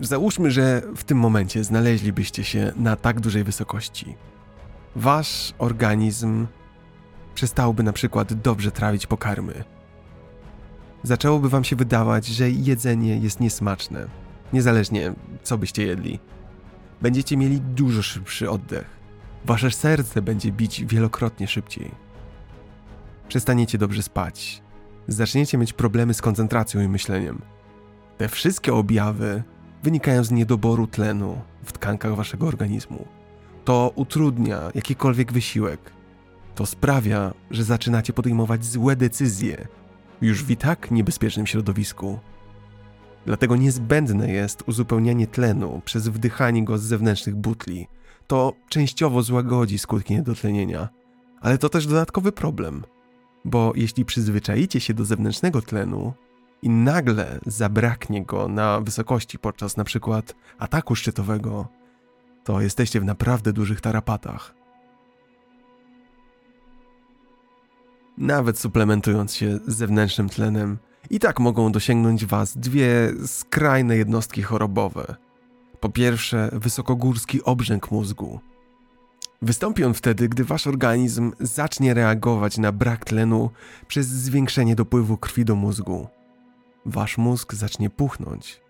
Załóżmy, 0.00 0.50
że 0.50 0.82
w 0.96 1.04
tym 1.04 1.18
momencie 1.18 1.64
znaleźlibyście 1.64 2.44
się 2.44 2.72
na 2.76 2.96
tak 2.96 3.20
dużej 3.20 3.44
wysokości. 3.44 4.16
Wasz 4.96 5.54
organizm 5.58 6.46
przestałby 7.34 7.82
na 7.82 7.92
przykład 7.92 8.34
dobrze 8.34 8.70
trawić 8.70 9.06
pokarmy 9.06 9.64
zaczęłoby 11.06 11.48
wam 11.48 11.64
się 11.64 11.76
wydawać, 11.76 12.26
że 12.26 12.50
jedzenie 12.50 13.16
jest 13.16 13.40
niesmaczne, 13.40 14.06
niezależnie 14.52 15.12
co 15.42 15.58
byście 15.58 15.86
jedli. 15.86 16.18
Będziecie 17.02 17.36
mieli 17.36 17.60
dużo 17.60 18.02
szybszy 18.02 18.50
oddech. 18.50 18.86
Wasze 19.44 19.70
serce 19.70 20.22
będzie 20.22 20.52
bić 20.52 20.84
wielokrotnie 20.84 21.48
szybciej. 21.48 21.90
Przestaniecie 23.28 23.78
dobrze 23.78 24.02
spać. 24.02 24.62
Zaczniecie 25.08 25.58
mieć 25.58 25.72
problemy 25.72 26.14
z 26.14 26.22
koncentracją 26.22 26.80
i 26.80 26.88
myśleniem. 26.88 27.42
Te 28.18 28.28
wszystkie 28.28 28.74
objawy 28.74 29.42
wynikają 29.82 30.24
z 30.24 30.30
niedoboru 30.30 30.86
tlenu 30.86 31.40
w 31.64 31.72
tkankach 31.72 32.14
waszego 32.14 32.46
organizmu. 32.46 33.06
To 33.64 33.92
utrudnia 33.94 34.70
jakikolwiek 34.74 35.32
wysiłek. 35.32 35.92
To 36.54 36.66
sprawia, 36.66 37.34
że 37.50 37.64
zaczynacie 37.64 38.12
podejmować 38.12 38.64
złe 38.64 38.96
decyzje 38.96 39.66
już 40.20 40.44
w 40.44 40.50
i 40.50 40.56
tak 40.56 40.90
niebezpiecznym 40.90 41.46
środowisku. 41.46 42.18
Dlatego 43.26 43.56
niezbędne 43.56 44.32
jest 44.32 44.62
uzupełnianie 44.66 45.26
tlenu 45.26 45.82
przez 45.84 46.08
wdychanie 46.08 46.64
go 46.64 46.78
z 46.78 46.82
zewnętrznych 46.82 47.36
butli. 47.36 47.88
To 48.26 48.52
częściowo 48.68 49.22
złagodzi 49.22 49.78
skutki 49.78 50.14
niedotlenienia, 50.14 50.88
ale 51.40 51.58
to 51.58 51.68
też 51.68 51.86
dodatkowy 51.86 52.32
problem, 52.32 52.84
bo 53.46 53.72
jeśli 53.76 54.04
przyzwyczaicie 54.04 54.80
się 54.80 54.94
do 54.94 55.04
zewnętrznego 55.04 55.62
tlenu 55.62 56.12
i 56.62 56.70
nagle 56.70 57.38
zabraknie 57.46 58.24
go 58.24 58.48
na 58.48 58.80
wysokości 58.80 59.38
podczas 59.38 59.76
na 59.76 59.84
przykład 59.84 60.34
ataku 60.58 60.94
szczytowego, 60.94 61.68
to 62.44 62.60
jesteście 62.60 63.00
w 63.00 63.04
naprawdę 63.04 63.52
dużych 63.52 63.80
tarapatach. 63.80 64.54
nawet 68.18 68.58
suplementując 68.58 69.34
się 69.34 69.58
zewnętrznym 69.66 70.28
tlenem, 70.28 70.78
i 71.10 71.18
tak 71.20 71.40
mogą 71.40 71.72
dosięgnąć 71.72 72.26
Was 72.26 72.58
dwie 72.58 73.12
skrajne 73.26 73.96
jednostki 73.96 74.42
chorobowe. 74.42 75.16
Po 75.80 75.88
pierwsze, 75.88 76.50
wysokogórski 76.52 77.42
obrzęk 77.42 77.90
mózgu. 77.90 78.40
Wystąpi 79.42 79.84
on 79.84 79.94
wtedy, 79.94 80.28
gdy 80.28 80.44
Wasz 80.44 80.66
organizm 80.66 81.32
zacznie 81.40 81.94
reagować 81.94 82.58
na 82.58 82.72
brak 82.72 83.04
tlenu 83.04 83.50
przez 83.88 84.06
zwiększenie 84.06 84.76
dopływu 84.76 85.16
krwi 85.16 85.44
do 85.44 85.54
mózgu. 85.54 86.08
Wasz 86.86 87.18
mózg 87.18 87.54
zacznie 87.54 87.90
puchnąć. 87.90 88.60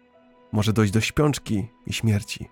Może 0.53 0.73
dojść 0.73 0.93
do 0.93 1.01
śpiączki 1.01 1.69
i 1.87 1.93
śmierci. 1.93 2.49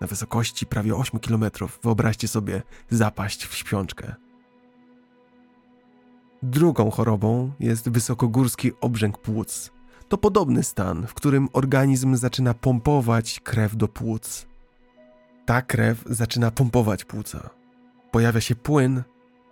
Na 0.00 0.06
wysokości 0.06 0.66
prawie 0.66 0.96
8 0.96 1.20
km 1.20 1.44
wyobraźcie 1.82 2.28
sobie 2.28 2.62
zapaść 2.90 3.46
w 3.46 3.54
śpiączkę. 3.54 4.14
Drugą 6.42 6.90
chorobą 6.90 7.52
jest 7.60 7.88
wysokogórski 7.88 8.72
obrzęk 8.80 9.18
płuc. 9.18 9.70
To 10.08 10.18
podobny 10.18 10.62
stan, 10.62 11.06
w 11.06 11.14
którym 11.14 11.48
organizm 11.52 12.16
zaczyna 12.16 12.54
pompować 12.54 13.40
krew 13.40 13.76
do 13.76 13.88
płuc. 13.88 14.46
Ta 15.46 15.62
krew 15.62 16.04
zaczyna 16.06 16.50
pompować 16.50 17.04
płuca. 17.04 17.50
Pojawia 18.10 18.40
się 18.40 18.54
płyn 18.54 19.02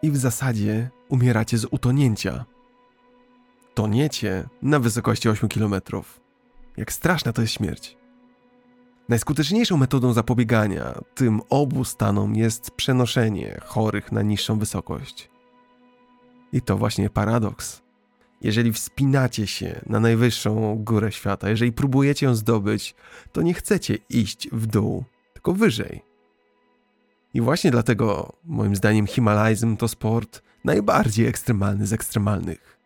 i 0.02 0.10
w 0.10 0.16
zasadzie 0.16 0.90
umieracie 1.08 1.58
z 1.58 1.64
utonięcia. 1.70 2.44
Toniecie 3.74 4.48
na 4.62 4.78
wysokości 4.78 5.28
8 5.28 5.48
km. 5.48 5.74
Jak 6.76 6.92
straszna 6.92 7.32
to 7.32 7.42
jest 7.42 7.54
śmierć. 7.54 7.96
Najskuteczniejszą 9.08 9.76
metodą 9.76 10.12
zapobiegania 10.12 10.94
tym 11.14 11.40
obu 11.48 11.84
stanom 11.84 12.36
jest 12.36 12.70
przenoszenie 12.70 13.60
chorych 13.64 14.12
na 14.12 14.22
niższą 14.22 14.58
wysokość. 14.58 15.30
I 16.52 16.62
to 16.62 16.76
właśnie 16.76 17.10
paradoks. 17.10 17.82
Jeżeli 18.40 18.72
wspinacie 18.72 19.46
się 19.46 19.80
na 19.86 20.00
najwyższą 20.00 20.76
górę 20.84 21.12
świata, 21.12 21.50
jeżeli 21.50 21.72
próbujecie 21.72 22.26
ją 22.26 22.34
zdobyć, 22.34 22.94
to 23.32 23.42
nie 23.42 23.54
chcecie 23.54 23.98
iść 24.10 24.48
w 24.52 24.66
dół, 24.66 25.04
tylko 25.40 25.52
wyżej. 25.52 26.02
I 27.34 27.40
właśnie 27.40 27.70
dlatego, 27.70 28.32
moim 28.44 28.76
zdaniem, 28.76 29.06
Himalajzm 29.06 29.76
to 29.76 29.88
sport 29.88 30.42
najbardziej 30.64 31.26
ekstremalny 31.26 31.86
z 31.86 31.92
ekstremalnych. 31.92 32.78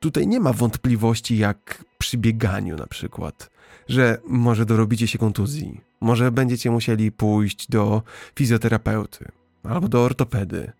Tutaj 0.00 0.26
nie 0.26 0.40
ma 0.40 0.52
wątpliwości 0.52 1.38
jak 1.38 1.84
przy 1.98 2.18
bieganiu 2.18 2.76
na 2.76 2.86
przykład, 2.86 3.50
że 3.88 4.18
może 4.26 4.66
dorobicie 4.66 5.06
się 5.06 5.18
kontuzji, 5.18 5.80
może 6.00 6.32
będziecie 6.32 6.70
musieli 6.70 7.12
pójść 7.12 7.70
do 7.70 8.02
fizjoterapeuty 8.36 9.28
albo 9.62 9.88
do 9.88 10.04
ortopedy, 10.04 10.72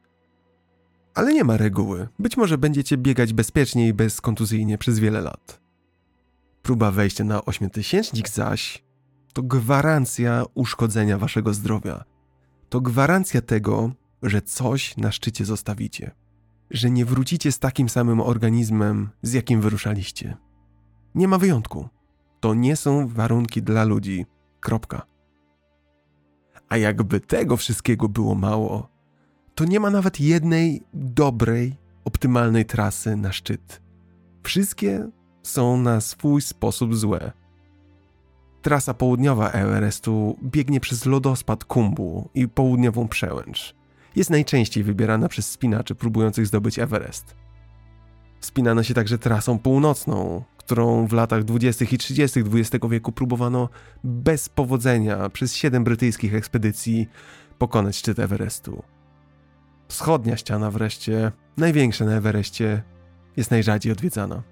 ale 1.14 1.34
nie 1.34 1.44
ma 1.44 1.56
reguły. 1.56 2.08
Być 2.18 2.36
może 2.36 2.58
będziecie 2.58 2.96
biegać 2.96 3.32
bezpiecznie 3.32 3.88
i 3.88 3.92
bezkontuzyjnie 3.92 4.78
przez 4.78 4.98
wiele 4.98 5.20
lat. 5.20 5.60
Próba 6.62 6.90
wejścia 6.90 7.24
na 7.24 7.44
ośmiotysięcznik 7.44 8.28
zaś 8.28 8.82
to 9.32 9.42
gwarancja 9.42 10.44
uszkodzenia 10.54 11.18
waszego 11.18 11.54
zdrowia. 11.54 12.04
To 12.68 12.80
gwarancja 12.80 13.40
tego, 13.40 13.90
że 14.22 14.42
coś 14.42 14.96
na 14.96 15.12
szczycie 15.12 15.44
zostawicie. 15.44 16.10
Że 16.70 16.90
nie 16.90 17.04
wrócicie 17.04 17.52
z 17.52 17.58
takim 17.58 17.88
samym 17.88 18.20
organizmem, 18.20 19.10
z 19.22 19.32
jakim 19.32 19.60
wyruszaliście. 19.60 20.36
Nie 21.14 21.28
ma 21.28 21.38
wyjątku. 21.38 21.88
To 22.40 22.54
nie 22.54 22.76
są 22.76 23.08
warunki 23.08 23.62
dla 23.62 23.84
ludzi. 23.84 24.26
Kropka. 24.60 25.06
A 26.68 26.76
jakby 26.76 27.20
tego 27.20 27.56
wszystkiego 27.56 28.08
było 28.08 28.34
mało, 28.34 28.88
to 29.54 29.64
nie 29.64 29.80
ma 29.80 29.90
nawet 29.90 30.20
jednej 30.20 30.82
dobrej, 30.94 31.76
optymalnej 32.04 32.64
trasy 32.64 33.16
na 33.16 33.32
szczyt. 33.32 33.82
Wszystkie 34.42 35.08
są 35.42 35.76
na 35.76 36.00
swój 36.00 36.42
sposób 36.42 36.96
złe. 36.96 37.32
Trasa 38.62 38.94
południowa 38.94 39.50
Everestu 39.50 40.38
biegnie 40.42 40.80
przez 40.80 41.06
lodospad 41.06 41.64
Kumbu 41.64 42.30
i 42.34 42.48
południową 42.48 43.08
przełęcz. 43.08 43.74
Jest 44.16 44.30
najczęściej 44.30 44.84
wybierana 44.84 45.28
przez 45.28 45.50
spinaczy 45.50 45.94
próbujących 45.94 46.46
zdobyć 46.46 46.78
Everest. 46.78 47.36
Wspinano 48.40 48.82
się 48.82 48.94
także 48.94 49.18
trasą 49.18 49.58
północną, 49.58 50.42
którą 50.56 51.06
w 51.06 51.12
latach 51.12 51.44
20. 51.44 51.84
i 51.92 51.98
30. 51.98 52.40
XX 52.40 52.86
wieku 52.90 53.12
próbowano 53.12 53.68
bez 54.04 54.48
powodzenia 54.48 55.28
przez 55.28 55.54
siedem 55.54 55.84
brytyjskich 55.84 56.34
ekspedycji 56.34 57.08
pokonać 57.58 57.96
szczyt 57.96 58.18
Everestu. 58.18 58.82
Wschodnia 59.88 60.36
ściana 60.36 60.70
wreszcie, 60.70 61.32
największa 61.56 62.04
na 62.04 62.12
Everestie, 62.12 62.82
jest 63.36 63.50
najrzadziej 63.50 63.92
odwiedzana. 63.92 64.42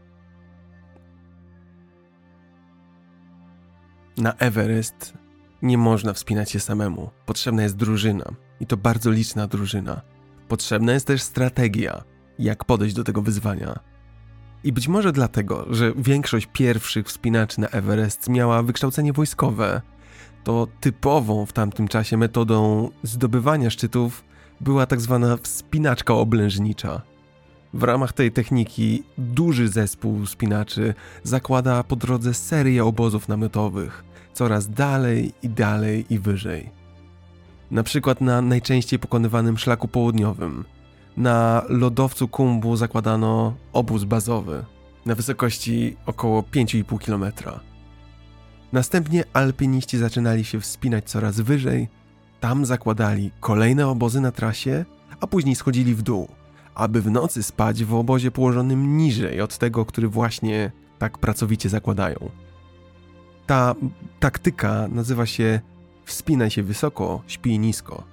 Na 4.17 4.35
Everest 4.35 5.15
nie 5.63 5.79
można 5.79 6.13
wspinać 6.13 6.51
się 6.51 6.61
samemu. 6.61 7.11
Potrzebna 7.27 7.63
jest 7.63 7.77
drużyna 7.77 8.25
i 8.61 8.67
to 8.67 8.77
bardzo 8.77 9.11
liczna 9.11 9.47
drużyna. 9.47 10.01
Potrzebna 10.49 10.93
jest 10.93 11.07
też 11.07 11.23
strategia, 11.23 12.05
jak 12.39 12.65
podejść 12.65 12.95
do 12.95 13.05
tego 13.05 13.23
wyzwania. 13.23 13.79
I 14.65 14.73
być 14.73 14.89
może 14.89 15.13
dlatego, 15.13 15.67
że 15.71 15.93
większość 15.97 16.49
pierwszych 16.53 17.07
wspinaczy 17.07 17.61
na 17.61 17.69
Everest 17.69 18.29
miała 18.29 18.63
wykształcenie 18.63 19.13
wojskowe, 19.13 19.83
to 20.45 20.67
typową 20.81 21.47
w 21.47 21.53
tamtym 21.53 21.89
czasie 21.89 22.17
metodą 22.17 22.89
zdobywania 23.03 23.71
szczytów 23.71 24.25
była 24.61 24.87
tak 24.87 25.01
zwana 25.01 25.37
wspinaczka 25.37 26.15
oblężnicza. 26.15 27.03
W 27.75 27.83
ramach 27.83 28.13
tej 28.13 28.33
techniki 28.33 29.03
duży 29.19 29.69
zespół 29.69 30.25
wspinaczy 30.25 30.95
zakłada 31.23 31.83
po 31.83 31.97
drodze 31.97 32.35
serię 32.35 32.85
obozów 32.85 33.29
namiotowych, 33.29 34.05
coraz 34.33 34.71
dalej 34.71 35.33
i 35.43 35.49
dalej 35.49 36.07
i 36.11 36.19
wyżej. 36.19 36.71
Na 37.71 37.83
przykład 37.83 38.21
na 38.21 38.43
najczęściej 38.43 38.99
pokonywanym 38.99 39.59
szlaku 39.59 39.89
południowym, 39.89 40.65
na 41.17 41.63
lodowcu 41.69 42.29
Kumbu 42.29 42.77
zakładano 42.77 43.55
obóz 43.73 44.05
bazowy 44.05 44.65
na 45.07 45.15
wysokości 45.15 45.97
około 46.07 46.43
5,5 46.43 46.99
km. 47.05 47.33
Następnie 48.73 49.25
alpiniści 49.33 49.99
zaczynali 49.99 50.45
się 50.45 50.61
wspinać 50.61 51.05
coraz 51.05 51.41
wyżej, 51.41 51.89
tam 52.41 52.67
zakładali 52.67 53.31
kolejne 53.41 53.89
obozy 53.89 54.21
na 54.21 54.33
trasie, 54.33 54.85
a 55.21 55.27
później 55.27 55.55
schodzili 55.55 55.95
w 55.95 56.03
dół, 56.03 56.29
aby 56.81 57.03
w 57.03 57.11
nocy 57.11 57.43
spać 57.43 57.85
w 57.85 57.95
obozie 57.95 58.31
położonym 58.31 58.97
niżej 58.97 59.41
od 59.41 59.59
tego, 59.59 59.85
który 59.85 60.09
właśnie 60.09 60.73
tak 60.99 61.19
pracowicie 61.19 61.69
zakładają. 61.69 62.31
Ta 63.47 63.75
taktyka 64.21 64.89
nazywa 64.89 65.27
się 65.27 65.61
wspinaj 66.05 66.51
się 66.51 66.63
wysoko, 66.63 67.23
śpij 67.27 67.59
nisko. 67.59 68.05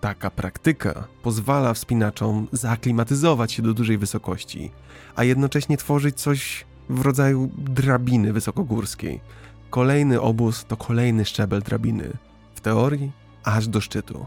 Taka 0.00 0.30
praktyka 0.30 1.04
pozwala 1.22 1.74
wspinaczom 1.74 2.48
zaaklimatyzować 2.52 3.52
się 3.52 3.62
do 3.62 3.74
dużej 3.74 3.98
wysokości, 3.98 4.70
a 5.16 5.24
jednocześnie 5.24 5.76
tworzyć 5.76 6.20
coś 6.20 6.66
w 6.88 7.00
rodzaju 7.00 7.50
drabiny 7.58 8.32
wysokogórskiej. 8.32 9.20
Kolejny 9.70 10.20
obóz 10.20 10.64
to 10.64 10.76
kolejny 10.76 11.24
szczebel 11.24 11.62
drabiny, 11.62 12.10
w 12.54 12.60
teorii 12.60 13.12
aż 13.44 13.68
do 13.68 13.80
szczytu. 13.80 14.26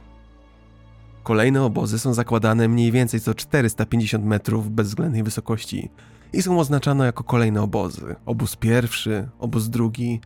Kolejne 1.24 1.64
obozy 1.64 2.00
są 2.00 2.14
zakładane 2.14 2.68
mniej 2.68 2.92
więcej 2.92 3.20
co 3.20 3.34
450 3.34 4.26
metrów 4.26 4.72
bezwzględnej 4.72 5.24
wysokości 5.24 5.90
i 6.34 6.42
są 6.42 6.60
oznaczane 6.60 7.06
jako 7.06 7.24
kolejne 7.24 7.62
obozy. 7.62 8.16
Obóz 8.26 8.56
pierwszy, 8.56 9.30
obóz 9.40 9.70
drugi. 9.70 10.22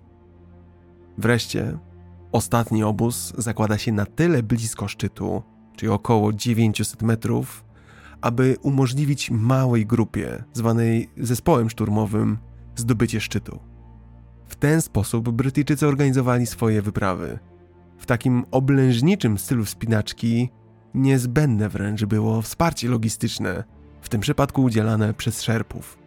Wreszcie 1.17 1.77
Ostatni 2.31 2.83
obóz 2.83 3.33
zakłada 3.37 3.77
się 3.77 3.91
na 3.91 4.05
tyle 4.05 4.43
blisko 4.43 4.87
szczytu, 4.87 5.43
czyli 5.75 5.89
około 5.89 6.33
900 6.33 7.01
metrów, 7.01 7.65
aby 8.21 8.55
umożliwić 8.61 9.31
małej 9.31 9.85
grupie, 9.85 10.43
zwanej 10.53 11.09
zespołem 11.17 11.69
szturmowym, 11.69 12.37
zdobycie 12.75 13.21
szczytu. 13.21 13.59
W 14.47 14.55
ten 14.55 14.81
sposób 14.81 15.29
Brytyjczycy 15.29 15.87
organizowali 15.87 16.45
swoje 16.45 16.81
wyprawy. 16.81 17.39
W 17.97 18.05
takim 18.05 18.45
oblężniczym 18.51 19.37
stylu 19.37 19.65
wspinaczki 19.65 20.49
niezbędne 20.97 21.69
wręcz 21.69 22.05
było 22.05 22.41
wsparcie 22.41 22.89
logistyczne, 22.89 23.63
w 24.01 24.09
tym 24.09 24.21
przypadku 24.21 24.63
udzielane 24.63 25.13
przez 25.13 25.41
szerpów. 25.41 25.97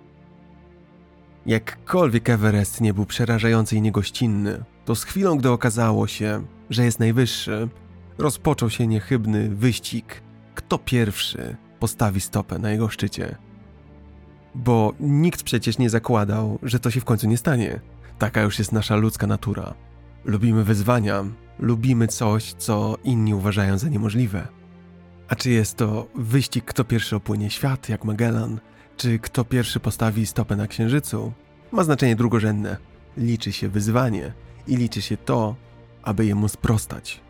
Jakkolwiek 1.47 2.31
Everest 2.31 2.81
nie 2.81 2.95
był 2.95 3.07
przerażający 3.07 3.77
i 3.77 3.83
niegościnny, 3.83 4.65
to 4.85 4.95
z 4.95 5.05
chwilą, 5.05 5.39
gdy 5.39 5.51
okazało 5.51 6.07
się, 6.07 6.43
że 6.71 6.85
jest 6.85 7.01
najwyższy, 7.01 7.69
rozpoczął 8.19 8.71
się 8.71 8.87
niechybny 8.87 9.49
wyścig, 9.49 10.23
kto 10.55 10.79
pierwszy 10.79 11.57
postawi 11.79 12.21
stopę 12.21 12.59
na 12.59 12.71
jego 12.71 12.89
szczycie. 12.89 13.37
Bo 14.55 14.93
nikt 15.01 15.43
przecież 15.43 15.79
nie 15.79 15.91
zakładał, 15.91 16.59
że 16.63 16.81
to 16.81 16.91
się 16.91 17.01
w 17.01 17.05
końcu 17.05 17.29
nie 17.29 17.37
stanie. 17.37 17.81
Taka 18.19 18.43
już 18.43 18.59
jest 18.59 18.73
nasza 18.73 18.97
ludzka 18.97 19.27
natura. 19.27 19.75
Lubimy 20.25 20.65
wyzwania, 20.65 21.25
lubimy 21.59 22.09
coś, 22.09 22.53
co 22.53 22.97
inni 23.05 23.35
uważają 23.35 23.79
za 23.79 23.89
niemożliwe. 23.89 24.60
A 25.31 25.37
czy 25.37 25.51
jest 25.51 25.77
to 25.77 26.07
wyścig, 26.15 26.65
kto 26.65 26.85
pierwszy 26.85 27.17
opłynie 27.17 27.51
świat, 27.51 27.89
jak 27.89 28.05
Magellan, 28.05 28.61
czy 28.97 29.19
kto 29.19 29.45
pierwszy 29.45 29.81
postawi 29.81 30.27
stopę 30.27 30.57
na 30.57 30.67
księżycu, 30.67 31.33
ma 31.73 31.85
znaczenie 31.85 32.17
drugorzędne. 32.17 32.77
Liczy 33.17 33.53
się 33.53 33.69
wyzwanie, 33.69 34.33
i 34.67 34.77
liczy 34.77 35.03
się 35.03 35.17
to, 35.17 35.57
aby 36.03 36.27
jemu 36.27 36.49
sprostać. 36.49 37.21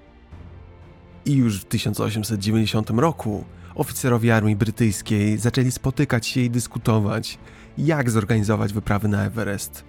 I 1.25 1.33
już 1.33 1.61
w 1.61 1.65
1890 1.65 2.91
roku 2.91 3.45
oficerowie 3.75 4.37
armii 4.37 4.57
brytyjskiej 4.57 5.39
zaczęli 5.39 5.71
spotykać 5.71 6.27
się 6.27 6.41
i 6.41 6.51
dyskutować, 6.51 7.39
jak 7.79 8.11
zorganizować 8.11 8.73
wyprawy 8.73 9.09
na 9.09 9.25
Everest. 9.25 9.85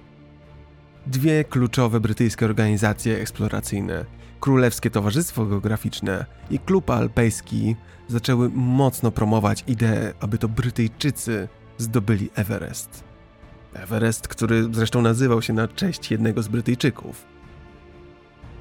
Dwie 1.08 1.44
kluczowe 1.44 2.00
brytyjskie 2.00 2.46
organizacje 2.46 3.20
eksploracyjne, 3.20 4.06
Królewskie 4.42 4.90
Towarzystwo 4.90 5.46
Geograficzne 5.46 6.26
i 6.50 6.60
Klub 6.60 6.90
Alpejski, 6.90 7.76
zaczęły 8.08 8.50
mocno 8.50 9.12
promować 9.12 9.64
ideę, 9.68 10.14
aby 10.20 10.38
to 10.38 10.48
Brytyjczycy 10.48 11.48
zdobyli 11.78 12.30
Everest. 12.36 13.04
Everest, 13.74 14.28
który 14.28 14.68
zresztą 14.72 15.02
nazywał 15.02 15.42
się 15.42 15.54
na 15.54 15.68
cześć 15.68 16.12
jednego 16.12 16.44
z 16.44 16.48
Brytyjczyków. 16.48 17.26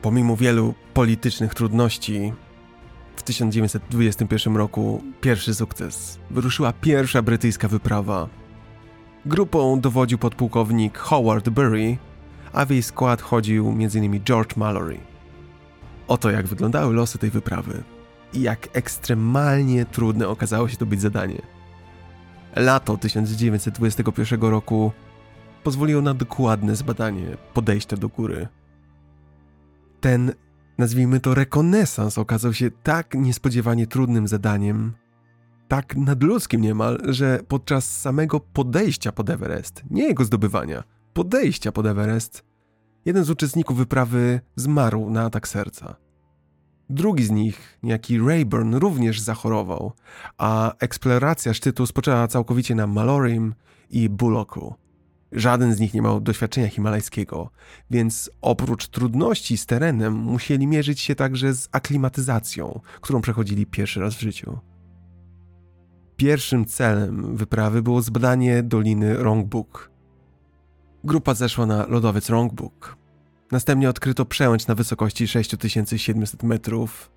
Pomimo 0.03 0.37
wielu 0.37 0.75
politycznych 0.95 1.55
trudności, 1.55 2.33
w 3.17 3.23
1921 3.23 4.57
roku 4.57 5.03
pierwszy 5.21 5.55
sukces. 5.55 6.19
Wyruszyła 6.31 6.73
pierwsza 6.73 7.23
brytyjska 7.23 7.69
wyprawa. 7.69 8.29
Grupą 9.27 9.81
dowodził 9.81 10.19
podpułkownik 10.19 10.99
Howard 10.99 11.49
Bury, 11.49 11.97
a 12.53 12.65
w 12.65 12.71
jej 12.71 12.83
skład 12.83 13.23
chodził 13.23 13.69
m.in. 13.69 14.25
George 14.25 14.57
Mallory. 14.57 15.10
Oto 16.11 16.31
jak 16.31 16.47
wyglądały 16.47 16.95
losy 16.95 17.19
tej 17.19 17.31
wyprawy 17.31 17.83
i 18.33 18.41
jak 18.41 18.69
ekstremalnie 18.73 19.87
trudne 19.87 20.29
okazało 20.29 20.69
się 20.69 20.77
to 20.77 20.87
być 20.87 21.01
zadanie. 21.01 21.43
Lato 22.57 22.97
1921 22.97 24.41
roku 24.41 24.93
pozwoliło 25.63 26.03
na 26.03 26.15
dokładne 26.15 26.77
zbadanie 26.77 27.37
podejścia 27.55 27.97
do 27.97 28.09
góry. 28.09 28.49
Ten, 30.01 30.33
nazwijmy 30.79 31.21
to, 31.21 31.35
rekonesans 31.35 32.19
okazał 32.19 32.55
się 32.55 32.71
tak 32.71 33.15
niespodziewanie 33.15 33.87
trudnym 33.87 34.29
zadaniem, 34.29 34.93
tak 35.69 35.97
nadludzkim 35.97 36.61
niemal, 36.61 37.01
że 37.05 37.41
podczas 37.49 38.01
samego 38.01 38.41
podejścia 38.41 39.13
pod 39.13 39.31
Everest, 39.31 39.83
nie 39.91 40.03
jego 40.03 40.25
zdobywania, 40.25 40.85
podejścia 41.13 41.73
pod 41.73 41.87
Everest, 41.87 42.50
jeden 43.05 43.25
z 43.25 43.31
uczestników 43.31 43.77
wyprawy 43.77 44.41
zmarł 44.57 45.11
na 45.11 45.25
atak 45.25 45.49
serca. 45.49 45.97
Drugi 46.91 47.25
z 47.25 47.31
nich, 47.31 47.79
niejaki 47.83 48.19
Rayburn, 48.19 48.75
również 48.75 49.21
zachorował, 49.21 49.93
a 50.39 50.73
eksploracja 50.79 51.55
szczytu 51.55 51.87
spoczęła 51.87 52.29
całkowicie 52.29 52.75
na 52.75 52.87
Malorym 52.87 53.55
i 53.91 54.09
Bullocku. 54.09 54.75
Żaden 55.33 55.75
z 55.75 55.81
nich 55.81 55.95
nie 55.95 56.03
miał 56.03 56.21
doświadczenia 56.21 56.69
himalajskiego, 56.69 57.51
więc 57.91 58.31
oprócz 58.41 58.89
trudności 58.89 59.57
z 59.57 59.67
terenem 59.67 60.15
musieli 60.15 60.67
mierzyć 60.67 61.01
się 61.01 61.15
także 61.15 61.55
z 61.55 61.69
aklimatyzacją, 61.73 62.81
którą 63.01 63.21
przechodzili 63.21 63.67
pierwszy 63.67 64.01
raz 64.01 64.15
w 64.15 64.21
życiu. 64.21 64.59
Pierwszym 66.17 66.65
celem 66.65 67.37
wyprawy 67.37 67.83
było 67.83 68.03
zbadanie 68.03 68.63
doliny 68.63 69.17
Rongbuk. 69.17 69.91
Grupa 71.05 71.35
zeszła 71.35 71.67
na 71.67 71.87
lodowiec 71.87 72.31
Rongbuk. 72.31 72.97
Następnie 73.51 73.91
odkryto 73.91 74.25
przełęcz 74.25 74.67
na 74.67 74.75
wysokości 74.75 75.29
6700 75.29 76.43
metrów. 76.43 77.11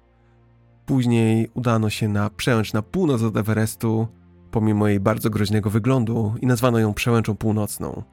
Później 0.86 1.50
udano 1.54 1.90
się 1.90 2.08
na 2.08 2.30
przełęcz 2.30 2.74
na 2.74 2.82
północ 2.82 3.22
od 3.22 3.38
Everestu, 3.38 4.08
pomimo 4.52 4.88
jej 4.88 5.00
bardzo 5.00 5.30
groźnego 5.30 5.70
wyglądu 5.70 6.36
i 6.42 6.48
nazwano 6.48 6.80
ją 6.80 6.94
przełęczą 6.94 7.36
północną. 7.36 8.04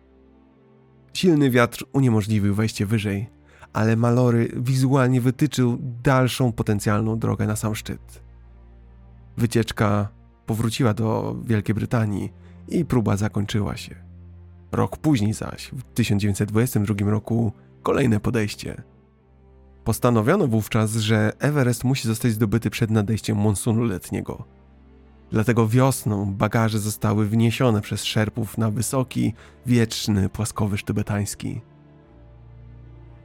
Silny 1.13 1.51
wiatr 1.51 1.85
uniemożliwił 1.93 2.55
wejście 2.55 2.87
wyżej, 2.87 3.31
ale 3.73 3.97
Malory 3.97 4.53
wizualnie 4.57 5.21
wytyczył 5.21 5.79
dalszą 6.03 6.53
potencjalną 6.53 7.19
drogę 7.19 7.47
na 7.47 7.57
sam 7.57 7.75
szczyt. 7.75 8.23
Wycieczka 9.37 10.09
powróciła 10.47 10.95
do 10.95 11.37
Wielkiej 11.45 11.75
Brytanii 11.75 12.33
i 12.69 12.85
próba 12.85 13.17
zakończyła 13.17 13.77
się. 13.77 14.10
Rok 14.73 14.97
później 14.97 15.33
zaś, 15.33 15.71
w 15.73 15.83
1922 15.83 17.11
roku, 17.11 17.53
kolejne 17.83 18.21
podejście. 18.21 18.83
Postanowiono 19.85 20.47
wówczas, 20.47 20.97
że 20.97 21.33
Everest 21.39 21.85
musi 21.85 22.09
zostać 22.09 22.33
zdobyty 22.33 22.71
przed 22.71 22.91
nadejściem 22.91 23.37
monsunu 23.37 23.85
letniego. 23.85 24.45
Dlatego 25.31 25.69
wiosną 25.69 26.35
bagaże 26.35 26.79
zostały 26.79 27.27
wniesione 27.27 27.81
przez 27.81 28.05
szerpów 28.05 28.59
na 28.59 28.71
wysoki, 28.71 29.35
wieczny 29.67 30.29
płaskowyż 30.29 30.85
tybetański. 30.85 31.61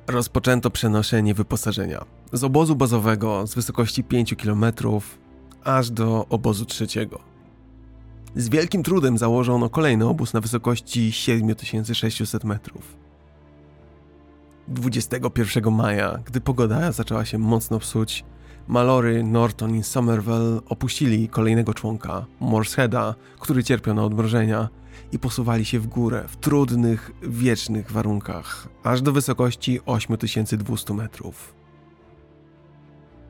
Rozpoczęto 0.07 0.69
przenoszenie 0.69 1.33
wyposażenia 1.33 2.05
z 2.33 2.43
obozu 2.43 2.75
bazowego 2.75 3.47
z 3.47 3.55
wysokości 3.55 4.03
5 4.03 4.35
km 4.35 4.65
aż 5.63 5.89
do 5.89 6.25
obozu 6.29 6.65
trzeciego. 6.65 7.34
Z 8.35 8.49
wielkim 8.49 8.83
trudem 8.83 9.17
założono 9.17 9.69
kolejny 9.69 10.07
obóz 10.07 10.33
na 10.33 10.41
wysokości 10.41 11.11
7600 11.11 12.43
metrów. 12.43 12.97
21 14.67 15.73
maja, 15.73 16.19
gdy 16.25 16.41
pogoda 16.41 16.91
zaczęła 16.91 17.25
się 17.25 17.37
mocno 17.37 17.79
psuć, 17.79 18.25
Malory, 18.67 19.23
Norton 19.23 19.75
i 19.75 19.83
Somerville 19.83 20.59
opuścili 20.69 21.29
kolejnego 21.29 21.73
członka, 21.73 22.25
Morseheada, 22.39 23.15
który 23.39 23.63
cierpiał 23.63 23.95
na 23.95 24.03
odmrożenia, 24.03 24.69
i 25.11 25.19
posuwali 25.19 25.65
się 25.65 25.79
w 25.79 25.87
górę 25.87 26.23
w 26.27 26.37
trudnych, 26.37 27.11
wiecznych 27.21 27.91
warunkach, 27.91 28.67
aż 28.83 29.01
do 29.01 29.11
wysokości 29.11 29.79
8200 29.85 30.93
metrów. 30.93 31.55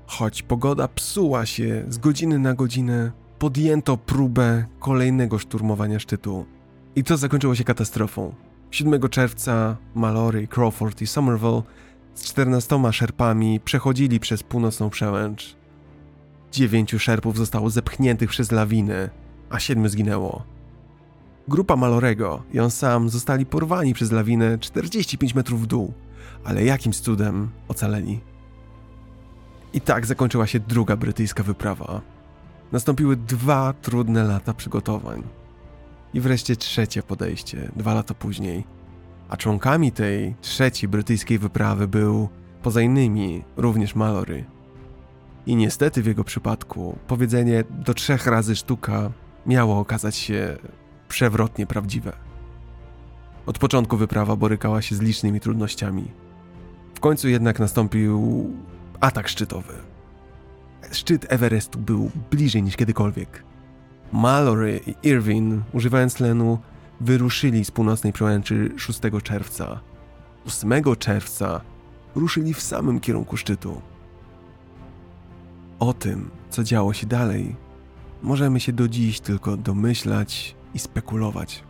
Choć 0.08 0.44
pogoda 0.44 0.88
psuła 0.88 1.46
się 1.46 1.86
z 1.90 1.98
godziny 1.98 2.40
na 2.40 2.54
godzinę, 2.54 3.12
podjęto 3.40 3.98
próbę 3.98 4.66
kolejnego 4.80 5.40
szturmowania 5.40 6.00
szczytu. 6.00 6.46
I 6.96 7.04
to 7.04 7.18
zakończyło 7.18 7.56
się 7.56 7.64
katastrofą. 7.64 8.36
7 8.72 9.10
czerwca 9.10 9.78
Malory, 9.96 10.48
Crawford 10.48 11.02
i 11.02 11.08
Somerville 11.08 11.62
z 12.14 12.24
14 12.24 12.80
szerpami 12.92 13.60
przechodzili 13.60 14.20
przez 14.20 14.44
północną 14.44 14.90
przełęcz. 14.90 15.56
Dziewięciu 16.52 17.00
szerpów 17.00 17.38
zostało 17.38 17.70
zepchniętych 17.70 18.30
przez 18.30 18.52
lawiny, 18.52 19.10
a 19.50 19.60
siedmiu 19.60 19.90
zginęło. 19.90 20.44
Grupa 21.48 21.76
Malorego 21.76 22.44
i 22.54 22.60
on 22.60 22.72
sam 22.72 23.10
zostali 23.10 23.46
porwani 23.46 23.94
przez 23.94 24.12
lawinę 24.12 24.58
45 24.60 25.36
metrów 25.36 25.62
w 25.62 25.66
dół, 25.66 25.94
ale 26.44 26.66
jakimś 26.66 27.00
cudem 27.00 27.50
ocaleni. 27.68 28.20
I 29.74 29.82
tak 29.82 30.06
zakończyła 30.06 30.48
się 30.48 30.60
druga 30.60 30.96
brytyjska 30.96 31.44
wyprawa. 31.44 32.15
Nastąpiły 32.76 33.16
dwa 33.16 33.74
trudne 33.74 34.24
lata 34.24 34.54
przygotowań. 34.54 35.24
I 36.14 36.22
wreszcie 36.22 36.56
trzecie 36.56 37.04
podejście, 37.04 37.72
dwa 37.76 37.94
lata 37.94 38.14
później. 38.14 38.64
A 39.30 39.38
członkami 39.38 39.92
tej 39.92 40.36
trzeciej 40.42 40.90
brytyjskiej 40.90 41.40
wyprawy 41.40 41.88
był, 41.88 42.30
poza 42.62 42.82
innymi, 42.82 43.44
również 43.58 43.96
Malory. 43.96 44.46
I 45.46 45.56
niestety 45.56 46.02
w 46.02 46.06
jego 46.06 46.24
przypadku 46.24 46.98
powiedzenie 47.08 47.64
do 47.70 47.94
trzech 47.94 48.28
razy 48.28 48.56
sztuka 48.56 49.12
miało 49.46 49.80
okazać 49.80 50.16
się 50.16 50.58
przewrotnie 51.08 51.68
prawdziwe. 51.68 52.14
Od 53.46 53.60
początku 53.60 53.98
wyprawa 53.98 54.36
borykała 54.36 54.82
się 54.82 54.96
z 54.96 55.02
licznymi 55.02 55.40
trudnościami. 55.40 56.12
W 56.96 57.00
końcu 57.00 57.30
jednak 57.30 57.60
nastąpił 57.60 58.50
atak 59.00 59.28
szczytowy. 59.28 59.95
Szczyt 60.92 61.26
Everestu 61.30 61.80
był 61.80 62.12
bliżej 62.32 62.64
niż 62.64 62.76
kiedykolwiek. 62.76 63.44
Mallory 64.12 64.80
i 64.88 65.08
Irwin, 65.08 65.64
używając 65.74 66.14
tlenu, 66.14 66.60
wyruszyli 67.02 67.66
z 67.66 67.72
północnej 67.72 68.14
przełęczy 68.14 68.72
6 68.78 69.00
czerwca. 69.24 69.80
8 70.46 70.84
czerwca 71.00 71.62
ruszyli 72.16 72.54
w 72.54 72.62
samym 72.62 73.00
kierunku 73.00 73.38
szczytu. 73.38 73.82
O 75.80 75.94
tym, 75.94 76.30
co 76.50 76.64
działo 76.64 76.94
się 76.94 77.08
dalej, 77.08 77.56
możemy 78.24 78.60
się 78.60 78.74
do 78.74 78.88
dziś 78.88 79.20
tylko 79.20 79.58
domyślać 79.58 80.56
i 80.74 80.80
spekulować. 80.80 81.64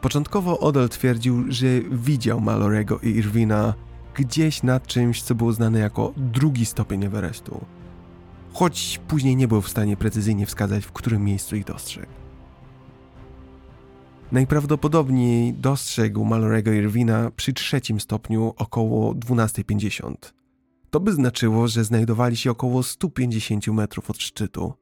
Początkowo 0.00 0.58
Odell 0.58 0.88
twierdził, 0.88 1.44
że 1.48 1.66
widział 1.90 2.40
Malorego 2.40 2.98
i 2.98 3.08
Irwina 3.08 3.74
gdzieś 4.14 4.62
nad 4.62 4.86
czymś, 4.86 5.22
co 5.22 5.34
było 5.34 5.52
znane 5.52 5.78
jako 5.78 6.12
drugi 6.16 6.66
stopień 6.66 7.04
Everestu, 7.04 7.64
choć 8.52 9.00
później 9.08 9.36
nie 9.36 9.48
był 9.48 9.60
w 9.60 9.68
stanie 9.68 9.96
precyzyjnie 9.96 10.46
wskazać, 10.46 10.84
w 10.84 10.92
którym 10.92 11.24
miejscu 11.24 11.56
ich 11.56 11.64
dostrzegł. 11.64 12.12
Najprawdopodobniej 14.32 15.54
dostrzegł 15.54 16.24
Malorego 16.24 16.72
Irwina 16.72 17.30
przy 17.36 17.52
trzecim 17.52 18.00
stopniu 18.00 18.54
około 18.56 19.14
12.50. 19.14 20.14
To 20.90 21.00
by 21.00 21.12
znaczyło, 21.12 21.68
że 21.68 21.84
znajdowali 21.84 22.36
się 22.36 22.50
około 22.50 22.82
150 22.82 23.66
metrów 23.68 24.10
od 24.10 24.18
szczytu. 24.18 24.72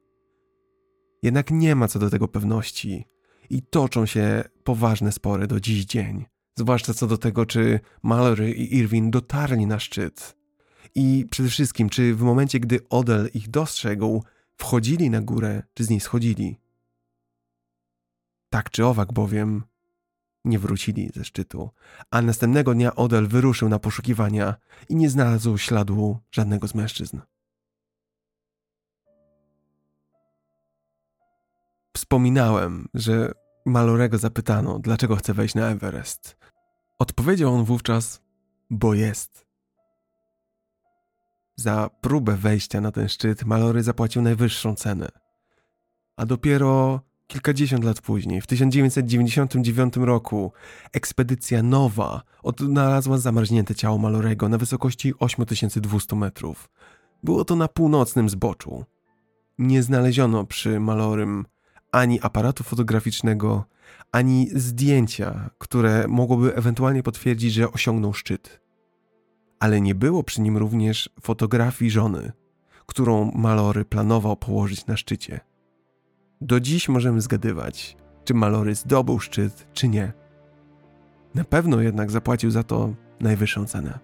Jednak 1.23 1.51
nie 1.51 1.75
ma 1.75 1.87
co 1.87 1.99
do 1.99 2.09
tego 2.09 2.27
pewności 2.27 3.05
i 3.49 3.61
toczą 3.61 4.05
się 4.05 4.43
poważne 4.63 5.11
spory 5.11 5.47
do 5.47 5.59
dziś 5.59 5.85
dzień, 5.85 6.25
zwłaszcza 6.61 6.93
co 6.93 7.07
do 7.07 7.17
tego, 7.17 7.45
czy 7.45 7.79
Mallory 8.03 8.51
i 8.51 8.77
Irwin 8.77 9.11
dotarli 9.11 9.65
na 9.65 9.79
szczyt. 9.79 10.35
I 10.95 11.25
przede 11.31 11.49
wszystkim, 11.49 11.89
czy 11.89 12.15
w 12.15 12.21
momencie, 12.21 12.59
gdy 12.59 12.89
Odell 12.89 13.29
ich 13.33 13.49
dostrzegł, 13.49 14.23
wchodzili 14.57 15.09
na 15.09 15.21
górę, 15.21 15.63
czy 15.73 15.83
z 15.83 15.89
niej 15.89 15.99
schodzili. 15.99 16.57
Tak 18.49 18.69
czy 18.69 18.85
owak 18.85 19.13
bowiem 19.13 19.63
nie 20.45 20.59
wrócili 20.59 21.11
ze 21.15 21.23
szczytu, 21.23 21.69
a 22.11 22.21
następnego 22.21 22.73
dnia 22.73 22.95
Odell 22.95 23.27
wyruszył 23.27 23.69
na 23.69 23.79
poszukiwania 23.79 24.55
i 24.89 24.95
nie 24.95 25.09
znalazł 25.09 25.57
śladu 25.57 26.19
żadnego 26.31 26.67
z 26.67 26.75
mężczyzn. 26.75 27.19
Wspominałem, 31.97 32.87
że 32.93 33.31
Malorego 33.65 34.17
zapytano, 34.17 34.79
dlaczego 34.79 35.15
chce 35.15 35.33
wejść 35.33 35.55
na 35.55 35.69
Everest. 35.69 36.40
Odpowiedział 37.01 37.53
on 37.53 37.63
wówczas, 37.63 38.21
bo 38.69 38.93
jest. 38.93 39.45
Za 41.55 41.89
próbę 42.01 42.35
wejścia 42.35 42.81
na 42.81 42.91
ten 42.91 43.09
szczyt 43.09 43.45
Malory 43.45 43.83
zapłacił 43.83 44.21
najwyższą 44.21 44.75
cenę. 44.75 45.07
A 46.17 46.25
dopiero 46.25 47.01
kilkadziesiąt 47.27 47.83
lat 47.83 48.01
później, 48.01 48.41
w 48.41 48.47
1999 48.47 49.97
roku, 49.97 50.51
ekspedycja 50.93 51.63
nowa 51.63 52.21
odnalazła 52.43 53.17
zamarznięte 53.17 53.75
ciało 53.75 53.97
Malorego 53.97 54.49
na 54.49 54.57
wysokości 54.57 55.13
8200 55.19 56.15
metrów. 56.15 56.69
Było 57.23 57.45
to 57.45 57.55
na 57.55 57.67
północnym 57.67 58.29
zboczu. 58.29 58.85
Nie 59.57 59.83
znaleziono 59.83 60.45
przy 60.45 60.79
Malorym 60.79 61.45
ani 61.91 62.21
aparatu 62.21 62.63
fotograficznego, 62.63 63.65
ani 64.11 64.49
zdjęcia, 64.55 65.49
które 65.57 66.07
mogłoby 66.07 66.55
ewentualnie 66.55 67.03
potwierdzić, 67.03 67.53
że 67.53 67.71
osiągnął 67.71 68.13
szczyt. 68.13 68.61
Ale 69.59 69.81
nie 69.81 69.95
było 69.95 70.23
przy 70.23 70.41
nim 70.41 70.57
również 70.57 71.09
fotografii 71.21 71.91
żony, 71.91 72.31
którą 72.85 73.31
Malory 73.31 73.85
planował 73.85 74.37
położyć 74.37 74.85
na 74.85 74.97
szczycie. 74.97 75.39
Do 76.41 76.59
dziś 76.59 76.89
możemy 76.89 77.21
zgadywać, 77.21 77.97
czy 78.25 78.33
Malory 78.33 78.75
zdobył 78.75 79.19
szczyt, 79.19 79.67
czy 79.73 79.87
nie. 79.87 80.13
Na 81.35 81.43
pewno 81.43 81.81
jednak 81.81 82.11
zapłacił 82.11 82.51
za 82.51 82.63
to 82.63 82.93
najwyższą 83.19 83.65
cenę. 83.65 83.99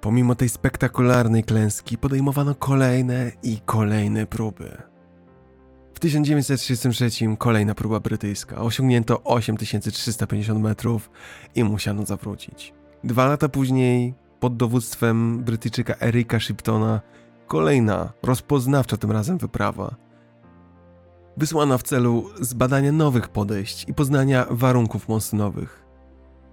Pomimo 0.00 0.34
tej 0.34 0.48
spektakularnej 0.48 1.44
klęski 1.44 1.98
podejmowano 1.98 2.54
kolejne 2.54 3.32
i 3.42 3.58
kolejne 3.64 4.26
próby. 4.26 4.82
W 5.98 6.00
1933 6.00 7.36
kolejna 7.38 7.74
próba 7.74 8.00
brytyjska. 8.00 8.56
Osiągnięto 8.60 9.22
8350 9.24 10.60
metrów 10.60 11.10
i 11.54 11.64
musiano 11.64 12.06
zawrócić. 12.06 12.74
Dwa 13.04 13.26
lata 13.26 13.48
później, 13.48 14.14
pod 14.40 14.56
dowództwem 14.56 15.44
Brytyjczyka 15.44 15.94
Erika 16.00 16.40
Shiptona, 16.40 17.00
kolejna, 17.46 18.12
rozpoznawcza 18.22 18.96
tym 18.96 19.12
razem 19.12 19.38
wyprawa. 19.38 19.96
Wysłana 21.36 21.78
w 21.78 21.82
celu 21.82 22.30
zbadania 22.40 22.92
nowych 22.92 23.28
podejść 23.28 23.88
i 23.88 23.94
poznania 23.94 24.46
warunków 24.50 25.08
monsunowych. 25.08 25.84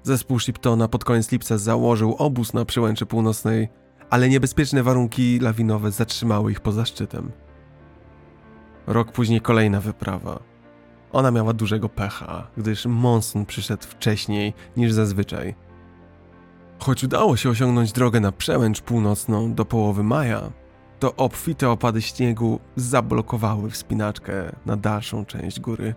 Zespół 0.04 0.40
Shiptona 0.40 0.88
pod 0.88 1.04
koniec 1.04 1.32
lipca 1.32 1.58
założył 1.58 2.16
obóz 2.16 2.54
na 2.54 2.66
przełęczy 2.66 3.06
północnej, 3.06 3.70
ale 4.10 4.30
niebezpieczne 4.30 4.84
warunki 4.84 5.40
lawinowe 5.40 5.92
zatrzymały 5.92 6.52
ich 6.52 6.60
poza 6.60 6.86
szczytem. 6.86 7.45
Rok 8.88 9.12
później 9.12 9.42
kolejna 9.42 9.82
wyprawa. 9.82 10.40
ona 11.12 11.32
miała 11.32 11.54
dużego 11.54 11.90
pecha, 11.90 12.48
gdyż 12.58 12.86
monsun 12.86 13.46
przyszedł 13.46 13.84
wcześniej 13.84 14.54
niż 14.78 14.94
zazwyczaj. 14.94 15.56
Choć 16.80 17.04
udało 17.04 17.38
się 17.38 17.50
osiągnąć 17.50 17.92
drogę 17.92 18.20
na 18.20 18.32
przełęcz 18.32 18.82
północną 18.82 19.54
do 19.54 19.66
połowy 19.66 20.04
maja, 20.04 20.52
to 21.00 21.16
obfite 21.16 21.70
opady 21.70 22.02
śniegu 22.02 22.60
zablokowały 22.76 23.70
wspinaczkę 23.70 24.56
na 24.66 24.78
dalszą 24.78 25.26
część 25.26 25.60
góry. 25.60 25.96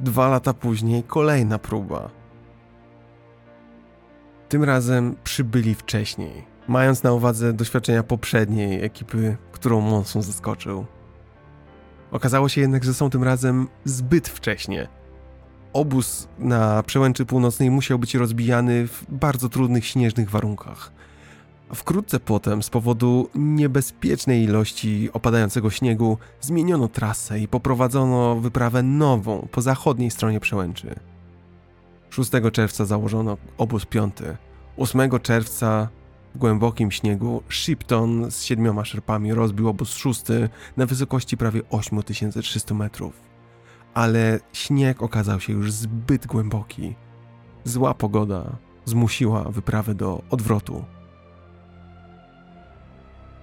Dwa 0.00 0.28
lata 0.28 0.54
później 0.54 1.02
kolejna 1.02 1.58
próba. 1.58 2.10
Tym 4.48 4.64
razem 4.64 5.16
przybyli 5.24 5.74
wcześniej, 5.74 6.46
mając 6.68 7.02
na 7.02 7.12
uwadze 7.12 7.52
doświadczenia 7.52 8.02
poprzedniej 8.02 8.84
ekipy, 8.84 9.36
którą 9.52 9.80
Monsun 9.80 10.22
zaskoczył. 10.22 10.86
Okazało 12.16 12.48
się 12.48 12.60
jednak, 12.60 12.84
że 12.84 12.94
są 12.94 13.10
tym 13.10 13.24
razem 13.24 13.68
zbyt 13.84 14.28
wcześnie. 14.28 14.88
Obóz 15.72 16.28
na 16.38 16.82
przełęczy 16.82 17.26
północnej 17.26 17.70
musiał 17.70 17.98
być 17.98 18.14
rozbijany 18.14 18.86
w 18.86 19.04
bardzo 19.08 19.48
trudnych 19.48 19.86
śnieżnych 19.86 20.30
warunkach. 20.30 20.92
Wkrótce 21.74 22.20
potem, 22.20 22.62
z 22.62 22.70
powodu 22.70 23.28
niebezpiecznej 23.34 24.42
ilości 24.42 25.10
opadającego 25.12 25.70
śniegu, 25.70 26.18
zmieniono 26.40 26.88
trasę 26.88 27.40
i 27.40 27.48
poprowadzono 27.48 28.36
wyprawę 28.36 28.82
nową 28.82 29.48
po 29.50 29.62
zachodniej 29.62 30.10
stronie 30.10 30.40
przełęczy. 30.40 30.94
6 32.10 32.30
czerwca 32.52 32.84
założono 32.84 33.36
obóz 33.58 33.86
piąty. 33.86 34.36
8 34.76 35.10
czerwca 35.22 35.88
głębokim 36.36 36.90
śniegu 36.90 37.42
Shipton 37.48 38.30
z 38.30 38.42
siedmioma 38.42 38.84
szerpami 38.84 39.34
rozbił 39.34 39.68
obóz 39.68 39.94
szósty 39.94 40.48
na 40.76 40.86
wysokości 40.86 41.36
prawie 41.36 41.60
8300 41.70 42.74
metrów. 42.74 43.20
Ale 43.94 44.40
śnieg 44.52 45.02
okazał 45.02 45.40
się 45.40 45.52
już 45.52 45.72
zbyt 45.72 46.26
głęboki. 46.26 46.94
Zła 47.64 47.94
pogoda 47.94 48.56
zmusiła 48.84 49.42
wyprawę 49.42 49.94
do 49.94 50.22
odwrotu. 50.30 50.84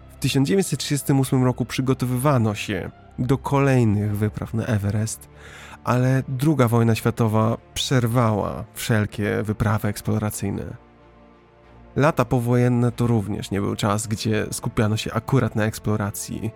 W 0.10 0.20
1938 0.20 1.44
roku 1.44 1.66
przygotowywano 1.66 2.56
się 2.56 2.92
do 3.20 3.38
kolejnych 3.38 4.18
wypraw 4.18 4.54
na 4.54 4.66
Everest, 4.66 5.30
ale 5.84 6.24
II 6.44 6.68
wojna 6.70 6.96
światowa 6.96 7.58
przerwała 7.74 8.66
wszelkie 8.74 9.44
wyprawy 9.44 9.88
eksploracyjne. 9.88 10.83
Lata 11.96 12.26
powojenne 12.26 12.92
to 12.92 13.08
również 13.08 13.52
nie 13.52 13.62
był 13.62 13.76
czas, 13.76 14.08
gdzie 14.08 14.46
skupiano 14.52 14.98
się 14.98 15.14
akurat 15.14 15.56
na 15.56 15.66
eksploracji. 15.66 16.52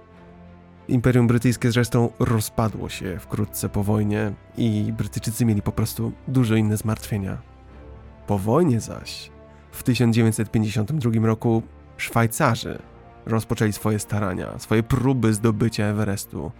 Imperium 0.88 1.28
Brytyjskie 1.28 1.72
zresztą 1.72 2.10
rozpadło 2.20 2.90
się 2.90 3.20
wkrótce 3.20 3.70
po 3.70 3.84
wojnie 3.84 4.34
i 4.58 4.94
Brytyjczycy 4.98 5.46
mieli 5.46 5.62
po 5.62 5.72
prostu 5.72 6.12
dużo 6.28 6.56
inne 6.56 6.78
zmartwienia. 6.78 7.38
Po 8.28 8.38
wojnie 8.38 8.80
zaś, 8.80 9.32
w 9.72 9.84
1952 9.84 11.28
roku, 11.28 11.64
Szwajcarzy 11.98 12.80
rozpoczęli 13.26 13.74
swoje 13.74 14.00
starania, 14.00 14.60
swoje 14.60 14.84
próby 14.84 15.34
zdobycia 15.34 15.84
Everestu. 15.86 16.52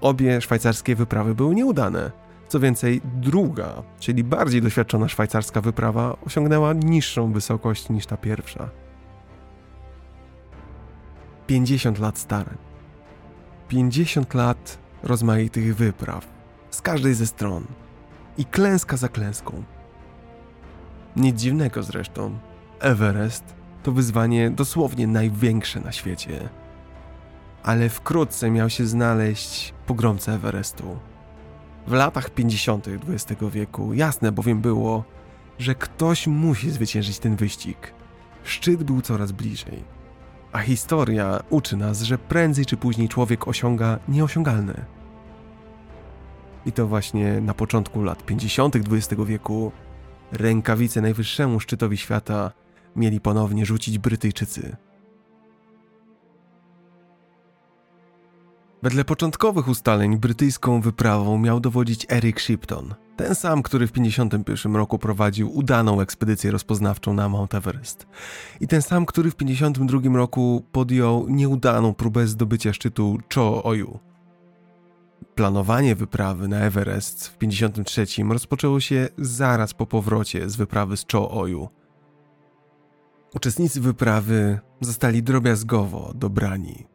Obie 0.00 0.40
szwajcarskie 0.40 0.96
wyprawy 0.96 1.34
były 1.34 1.54
nieudane. 1.54 2.10
Co 2.50 2.60
więcej, 2.60 3.00
druga, 3.04 3.82
czyli 4.00 4.24
bardziej 4.24 4.62
doświadczona 4.62 5.08
szwajcarska 5.08 5.60
wyprawa, 5.60 6.16
osiągnęła 6.26 6.72
niższą 6.72 7.32
wysokość 7.32 7.88
niż 7.88 8.06
ta 8.06 8.16
pierwsza. 8.16 8.70
50 11.46 11.98
lat 11.98 12.18
starań. 12.18 12.56
50 13.68 14.34
lat 14.34 14.78
rozmaitych 15.02 15.76
wypraw, 15.76 16.26
z 16.70 16.82
każdej 16.82 17.14
ze 17.14 17.26
stron. 17.26 17.64
I 18.38 18.44
klęska 18.44 18.96
za 18.96 19.08
klęską. 19.08 19.62
Nic 21.16 21.40
dziwnego 21.40 21.82
zresztą. 21.82 22.38
Everest 22.80 23.44
to 23.82 23.92
wyzwanie 23.92 24.50
dosłownie 24.50 25.06
największe 25.06 25.80
na 25.80 25.92
świecie. 25.92 26.48
Ale 27.62 27.88
wkrótce 27.88 28.50
miał 28.50 28.70
się 28.70 28.86
znaleźć 28.86 29.74
pogromca 29.86 30.32
Everestu. 30.32 31.09
W 31.90 31.92
latach 31.92 32.30
50. 32.30 32.88
XX 32.88 33.42
wieku 33.52 33.94
jasne 33.94 34.32
bowiem 34.32 34.60
było, 34.60 35.04
że 35.58 35.74
ktoś 35.74 36.26
musi 36.26 36.70
zwyciężyć 36.70 37.18
ten 37.18 37.36
wyścig. 37.36 37.94
Szczyt 38.44 38.82
był 38.82 39.00
coraz 39.00 39.32
bliżej. 39.32 39.84
A 40.52 40.58
historia 40.58 41.40
uczy 41.48 41.76
nas, 41.76 42.02
że 42.02 42.18
prędzej 42.18 42.66
czy 42.66 42.76
później 42.76 43.08
człowiek 43.08 43.48
osiąga 43.48 43.98
nieosiągalne. 44.08 44.84
I 46.66 46.72
to 46.72 46.86
właśnie 46.86 47.40
na 47.40 47.54
początku 47.54 48.02
lat 48.02 48.26
50. 48.26 48.76
XX 48.76 49.22
wieku 49.26 49.72
rękawice 50.32 51.00
najwyższemu 51.00 51.60
szczytowi 51.60 51.96
świata 51.96 52.52
mieli 52.96 53.20
ponownie 53.20 53.66
rzucić 53.66 53.98
Brytyjczycy. 53.98 54.76
Wedle 58.82 59.04
początkowych 59.04 59.68
ustaleń 59.68 60.18
brytyjską 60.18 60.80
wyprawą 60.80 61.38
miał 61.38 61.60
dowodzić 61.60 62.06
Eric 62.10 62.40
Shipton, 62.40 62.94
ten 63.16 63.34
sam, 63.34 63.62
który 63.62 63.86
w 63.86 63.92
1951 63.92 64.76
roku 64.76 64.98
prowadził 64.98 65.56
udaną 65.56 66.00
ekspedycję 66.00 66.50
rozpoznawczą 66.50 67.14
na 67.14 67.28
Mount 67.28 67.54
Everest. 67.54 68.06
I 68.60 68.68
ten 68.68 68.82
sam, 68.82 69.06
który 69.06 69.30
w 69.30 69.34
1952 69.34 70.18
roku 70.18 70.64
podjął 70.72 71.28
nieudaną 71.28 71.94
próbę 71.94 72.26
zdobycia 72.26 72.72
szczytu 72.72 73.18
Cho-Oyu. 73.34 73.98
Planowanie 75.34 75.94
wyprawy 75.94 76.48
na 76.48 76.58
Everest 76.58 77.28
w 77.28 77.36
1953 77.36 78.24
rozpoczęło 78.32 78.80
się 78.80 79.08
zaraz 79.18 79.74
po 79.74 79.86
powrocie 79.86 80.50
z 80.50 80.56
wyprawy 80.56 80.96
z 80.96 81.04
Cho-Oyu. 81.12 81.68
Uczestnicy 83.34 83.80
wyprawy 83.80 84.58
zostali 84.80 85.22
drobiazgowo 85.22 86.12
dobrani 86.14 86.89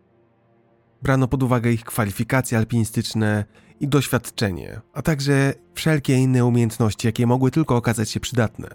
brano 1.05 1.27
pod 1.27 1.43
uwagę 1.43 1.71
ich 1.71 1.83
kwalifikacje 1.83 2.57
alpinistyczne 2.57 3.45
i 3.79 3.87
doświadczenie, 3.87 4.81
a 4.93 5.01
także 5.01 5.53
wszelkie 5.73 6.15
inne 6.15 6.45
umiejętności, 6.45 7.07
jakie 7.07 7.27
mogły 7.27 7.51
tylko 7.51 7.75
okazać 7.75 8.09
się 8.09 8.19
przydatne. 8.19 8.67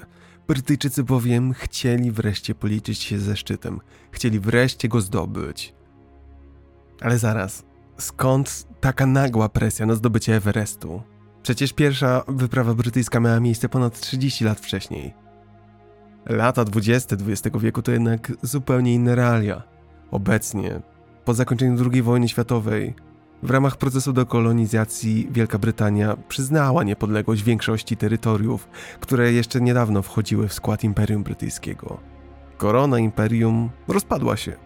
Brytyjczycy 0.48 1.04
bowiem 1.04 1.52
chcieli 1.52 2.10
wreszcie 2.10 2.54
policzyć 2.54 2.98
się 2.98 3.18
ze 3.18 3.36
szczytem, 3.36 3.80
chcieli 4.12 4.40
wreszcie 4.40 4.88
go 4.88 5.00
zdobyć. 5.00 5.74
Ale 7.00 7.18
zaraz, 7.18 7.64
skąd 7.98 8.66
taka 8.80 9.06
nagła 9.06 9.48
presja 9.48 9.86
na 9.86 9.94
zdobycie 9.94 10.36
Everestu? 10.36 11.02
Przecież 11.42 11.72
pierwsza 11.72 12.22
wyprawa 12.28 12.74
brytyjska 12.74 13.20
miała 13.20 13.40
miejsce 13.40 13.68
ponad 13.68 14.00
30 14.00 14.44
lat 14.44 14.60
wcześniej. 14.60 15.14
Lata 16.26 16.64
20 16.64 17.16
XX 17.16 17.58
wieku 17.58 17.82
to 17.82 17.92
jednak 17.92 18.32
zupełnie 18.42 18.94
inne 18.94 19.14
realia. 19.14 19.62
Obecnie 20.10 20.80
po 21.24 21.34
zakończeniu 21.34 21.90
II 21.92 22.02
wojny 22.02 22.28
światowej, 22.28 22.94
w 23.42 23.50
ramach 23.50 23.76
procesu 23.76 24.12
dekolonizacji 24.12 25.28
Wielka 25.30 25.58
Brytania 25.58 26.16
przyznała 26.28 26.84
niepodległość 26.84 27.42
większości 27.42 27.96
terytoriów, 27.96 28.68
które 29.00 29.32
jeszcze 29.32 29.60
niedawno 29.60 30.02
wchodziły 30.02 30.48
w 30.48 30.52
skład 30.52 30.84
Imperium 30.84 31.22
Brytyjskiego. 31.22 32.00
Korona 32.56 32.98
Imperium 32.98 33.70
rozpadła 33.88 34.36
się. 34.36 34.56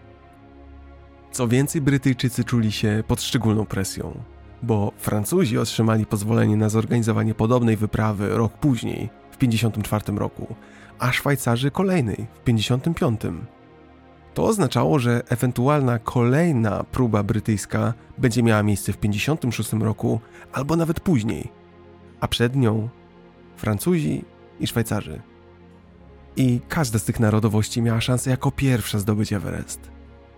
Co 1.31 1.47
więcej, 1.47 1.81
Brytyjczycy 1.81 2.43
czuli 2.43 2.71
się 2.71 3.03
pod 3.07 3.21
szczególną 3.21 3.65
presją, 3.65 4.23
bo 4.63 4.91
Francuzi 4.97 5.57
otrzymali 5.57 6.05
pozwolenie 6.05 6.57
na 6.57 6.69
zorganizowanie 6.69 7.33
podobnej 7.33 7.77
wyprawy 7.77 8.29
rok 8.29 8.53
później, 8.53 9.09
w 9.31 9.37
1954 9.37 10.19
roku, 10.19 10.55
a 10.99 11.11
Szwajcarzy 11.11 11.71
kolejnej 11.71 12.27
w 12.33 12.39
1955. 12.39 13.45
To 14.35 14.43
oznaczało, 14.43 14.99
że 14.99 15.21
ewentualna 15.29 15.99
kolejna 15.99 16.83
próba 16.83 17.23
brytyjska 17.23 17.93
będzie 18.17 18.43
miała 18.43 18.63
miejsce 18.63 18.93
w 18.93 18.97
56 18.97 19.73
roku 19.73 20.19
albo 20.53 20.75
nawet 20.75 20.99
później, 20.99 21.51
a 22.19 22.27
przed 22.27 22.55
nią 22.55 22.89
Francuzi 23.57 24.25
i 24.59 24.67
Szwajcarzy. 24.67 25.21
I 26.35 26.61
każda 26.69 26.99
z 26.99 27.03
tych 27.03 27.19
narodowości 27.19 27.81
miała 27.81 28.01
szansę 28.01 28.29
jako 28.29 28.51
pierwsza 28.51 28.99
zdobyć 28.99 29.33
Everest. 29.33 29.91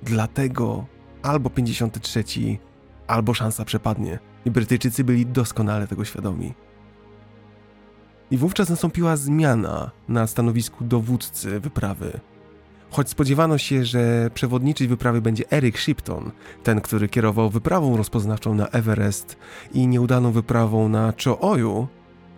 Dlatego 0.03 0.85
albo 1.21 1.49
53, 1.49 2.23
albo 3.07 3.33
szansa 3.33 3.65
przepadnie. 3.65 4.19
I 4.45 4.51
Brytyjczycy 4.51 5.03
byli 5.03 5.25
doskonale 5.25 5.87
tego 5.87 6.05
świadomi. 6.05 6.53
I 8.31 8.37
wówczas 8.37 8.69
nastąpiła 8.69 9.15
zmiana 9.15 9.91
na 10.07 10.27
stanowisku 10.27 10.83
dowódcy 10.83 11.59
wyprawy 11.59 12.19
Choć 12.91 13.09
spodziewano 13.09 13.57
się, 13.57 13.85
że 13.85 14.29
przewodniczyć 14.33 14.87
wyprawy 14.87 15.21
będzie 15.21 15.51
Eric 15.51 15.77
Shipton, 15.77 16.31
ten, 16.63 16.81
który 16.81 17.09
kierował 17.09 17.49
wyprawą 17.49 17.97
rozpoznawczą 17.97 18.53
na 18.53 18.67
Everest 18.67 19.37
i 19.73 19.87
nieudaną 19.87 20.31
wyprawą 20.31 20.89
na 20.89 21.13
Cho-Oyu, 21.23 21.87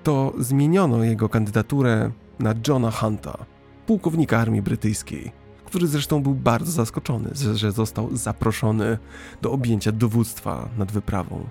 to 0.04 0.34
zmieniono 0.40 1.04
jego 1.04 1.30
kandydaturę 1.30 2.12
na 2.40 2.54
Johna 2.68 2.92
Hunta, 2.92 3.38
pułkownika 3.86 4.40
armii 4.40 4.62
brytyjskiej, 4.62 5.32
który 5.66 5.88
zresztą 5.88 6.24
był 6.24 6.36
bardzo 6.36 6.72
zaskoczony, 6.72 7.30
że 7.54 7.72
został 7.72 8.18
zaproszony 8.18 8.98
do 9.42 9.52
objęcia 9.52 9.92
dowództwa 9.92 10.70
nad 10.78 10.92
wyprawą. 10.92 11.50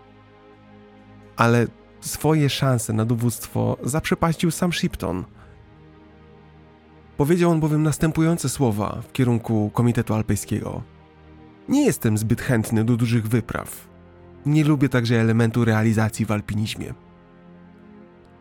Ale 1.37 1.67
swoje 2.01 2.51
szanse 2.51 2.93
na 2.93 3.05
dowództwo 3.05 3.77
zaprzepaścił 3.83 4.51
sam 4.51 4.73
Shipton. 4.73 5.25
Powiedział 7.19 7.51
on 7.51 7.61
bowiem 7.61 7.83
następujące 7.83 8.49
słowa 8.49 9.03
w 9.09 9.12
kierunku 9.12 9.71
Komitetu 9.75 10.14
Alpejskiego. 10.14 10.83
Nie 11.69 11.85
jestem 11.85 12.19
zbyt 12.19 12.41
chętny 12.41 12.85
do 12.85 12.97
dużych 12.97 13.29
wypraw. 13.29 13.89
Nie 14.47 14.64
lubię 14.64 14.89
także 14.89 15.21
elementu 15.21 15.64
realizacji 15.64 16.27
w 16.27 16.33
alpinizmie. 16.33 16.95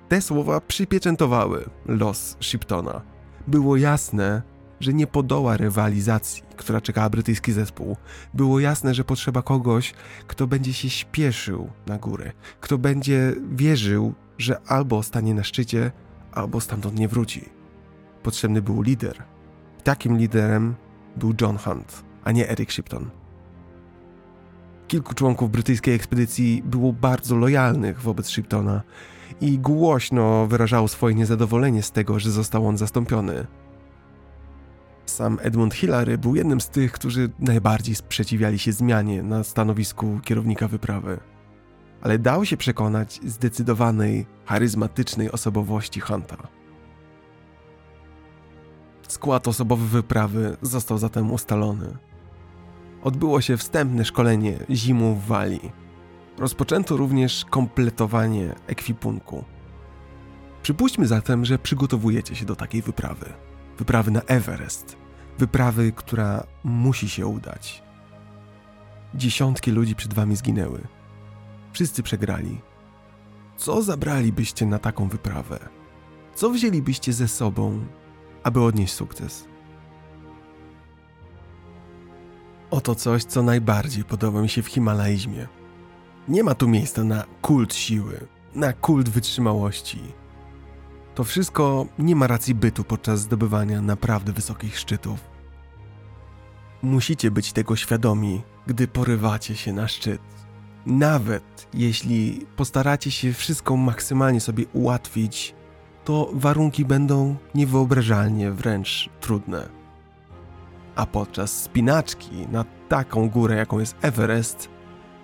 Te 0.09 0.21
słowa 0.21 0.61
przypieczętowały 0.61 1.69
los 1.85 2.37
Shiptona. 2.41 3.01
Było 3.47 3.77
jasne, 3.77 4.41
że 4.79 4.93
nie 4.93 5.07
podoła 5.07 5.57
rywalizacji, 5.57 6.43
która 6.55 6.81
czekała 6.81 7.09
brytyjski 7.09 7.53
zespół. 7.53 7.97
Było 8.33 8.59
jasne, 8.59 8.93
że 8.93 9.03
potrzeba 9.03 9.41
kogoś, 9.41 9.93
kto 10.27 10.47
będzie 10.47 10.73
się 10.73 10.89
śpieszył 10.89 11.69
na 11.87 11.97
górę, 11.97 12.31
kto 12.59 12.77
będzie 12.77 13.35
wierzył, 13.51 14.13
że 14.37 14.61
albo 14.67 15.03
stanie 15.03 15.33
na 15.33 15.43
szczycie, 15.43 15.91
albo 16.31 16.61
stamtąd 16.61 16.99
nie 16.99 17.07
wróci. 17.07 17.56
Potrzebny 18.23 18.61
był 18.61 18.81
lider. 18.81 19.23
Takim 19.83 20.17
liderem 20.17 20.75
był 21.15 21.33
John 21.41 21.57
Hunt, 21.57 22.03
a 22.23 22.31
nie 22.31 22.49
Eric 22.49 22.71
Shipton. 22.71 23.09
Kilku 24.87 25.13
członków 25.13 25.51
brytyjskiej 25.51 25.95
ekspedycji 25.95 26.63
było 26.65 26.93
bardzo 26.93 27.35
lojalnych 27.35 28.01
wobec 28.01 28.29
Shiptona 28.29 28.81
i 29.41 29.59
głośno 29.59 30.47
wyrażało 30.47 30.87
swoje 30.87 31.15
niezadowolenie 31.15 31.83
z 31.83 31.91
tego, 31.91 32.19
że 32.19 32.31
został 32.31 32.67
on 32.67 32.77
zastąpiony. 32.77 33.47
Sam 35.05 35.39
Edmund 35.41 35.73
Hillary 35.73 36.17
był 36.17 36.35
jednym 36.35 36.61
z 36.61 36.69
tych, 36.69 36.91
którzy 36.91 37.29
najbardziej 37.39 37.95
sprzeciwiali 37.95 38.59
się 38.59 38.71
zmianie 38.71 39.23
na 39.23 39.43
stanowisku 39.43 40.19
kierownika 40.23 40.67
wyprawy. 40.67 41.19
Ale 42.01 42.19
dał 42.19 42.45
się 42.45 42.57
przekonać 42.57 43.19
zdecydowanej, 43.25 44.25
charyzmatycznej 44.45 45.31
osobowości 45.31 45.99
Hunta. 45.99 46.56
Skład 49.07 49.47
osobowy 49.47 49.87
wyprawy 49.87 50.57
został 50.61 50.97
zatem 50.97 51.31
ustalony. 51.31 51.97
Odbyło 53.03 53.41
się 53.41 53.57
wstępne 53.57 54.05
szkolenie 54.05 54.59
zimą 54.69 55.15
w 55.15 55.25
Walii. 55.25 55.71
Rozpoczęto 56.37 56.97
również 56.97 57.45
kompletowanie 57.45 58.55
ekwipunku. 58.67 59.43
Przypuśćmy 60.63 61.07
zatem, 61.07 61.45
że 61.45 61.59
przygotowujecie 61.59 62.35
się 62.35 62.45
do 62.45 62.55
takiej 62.55 62.81
wyprawy. 62.81 63.33
Wyprawy 63.77 64.11
na 64.11 64.21
Everest. 64.21 64.97
Wyprawy, 65.37 65.91
która 65.91 66.43
musi 66.63 67.09
się 67.09 67.27
udać. 67.27 67.83
Dziesiątki 69.15 69.71
ludzi 69.71 69.95
przed 69.95 70.13
wami 70.13 70.35
zginęły. 70.35 70.87
Wszyscy 71.73 72.03
przegrali. 72.03 72.61
Co 73.57 73.81
zabralibyście 73.81 74.65
na 74.65 74.79
taką 74.79 75.07
wyprawę? 75.07 75.59
Co 76.35 76.49
wzięlibyście 76.49 77.13
ze 77.13 77.27
sobą, 77.27 77.85
aby 78.47 78.61
odnieść 78.61 78.93
sukces? 78.93 79.47
Oto 82.71 82.95
coś, 82.95 83.23
co 83.23 83.43
najbardziej 83.43 84.03
podoba 84.03 84.41
mi 84.41 84.49
się 84.49 84.61
w 84.61 84.67
Himalajzmie. 84.67 85.47
Nie 86.27 86.43
ma 86.43 86.55
tu 86.55 86.67
miejsca 86.67 87.03
na 87.03 87.23
kult 87.41 87.73
siły, 87.73 88.27
na 88.55 88.73
kult 88.73 89.09
wytrzymałości. 89.09 89.99
To 91.15 91.23
wszystko 91.23 91.85
nie 91.99 92.15
ma 92.15 92.27
racji 92.27 92.55
bytu 92.55 92.83
podczas 92.83 93.19
zdobywania 93.19 93.81
naprawdę 93.81 94.33
wysokich 94.33 94.79
szczytów. 94.79 95.19
Musicie 96.81 97.31
być 97.31 97.53
tego 97.53 97.75
świadomi, 97.75 98.41
gdy 98.67 98.87
porywacie 98.87 99.55
się 99.55 99.73
na 99.73 99.87
szczyt. 99.87 100.21
Nawet 100.85 101.67
jeśli 101.73 102.45
postaracie 102.55 103.11
się 103.11 103.33
wszystko 103.33 103.77
maksymalnie 103.77 104.41
sobie 104.41 104.65
ułatwić, 104.73 105.55
to 106.07 106.29
warunki 106.33 106.85
będą 106.85 107.35
niewyobrażalnie 107.55 108.51
wręcz 108.51 109.09
trudne. 109.19 109.69
A 110.95 111.05
podczas 111.05 111.61
spinaczki 111.61 112.47
na 112.51 112.65
taką 112.89 113.29
górę, 113.29 113.55
jaką 113.55 113.79
jest 113.79 113.95
Everest, 114.01 114.69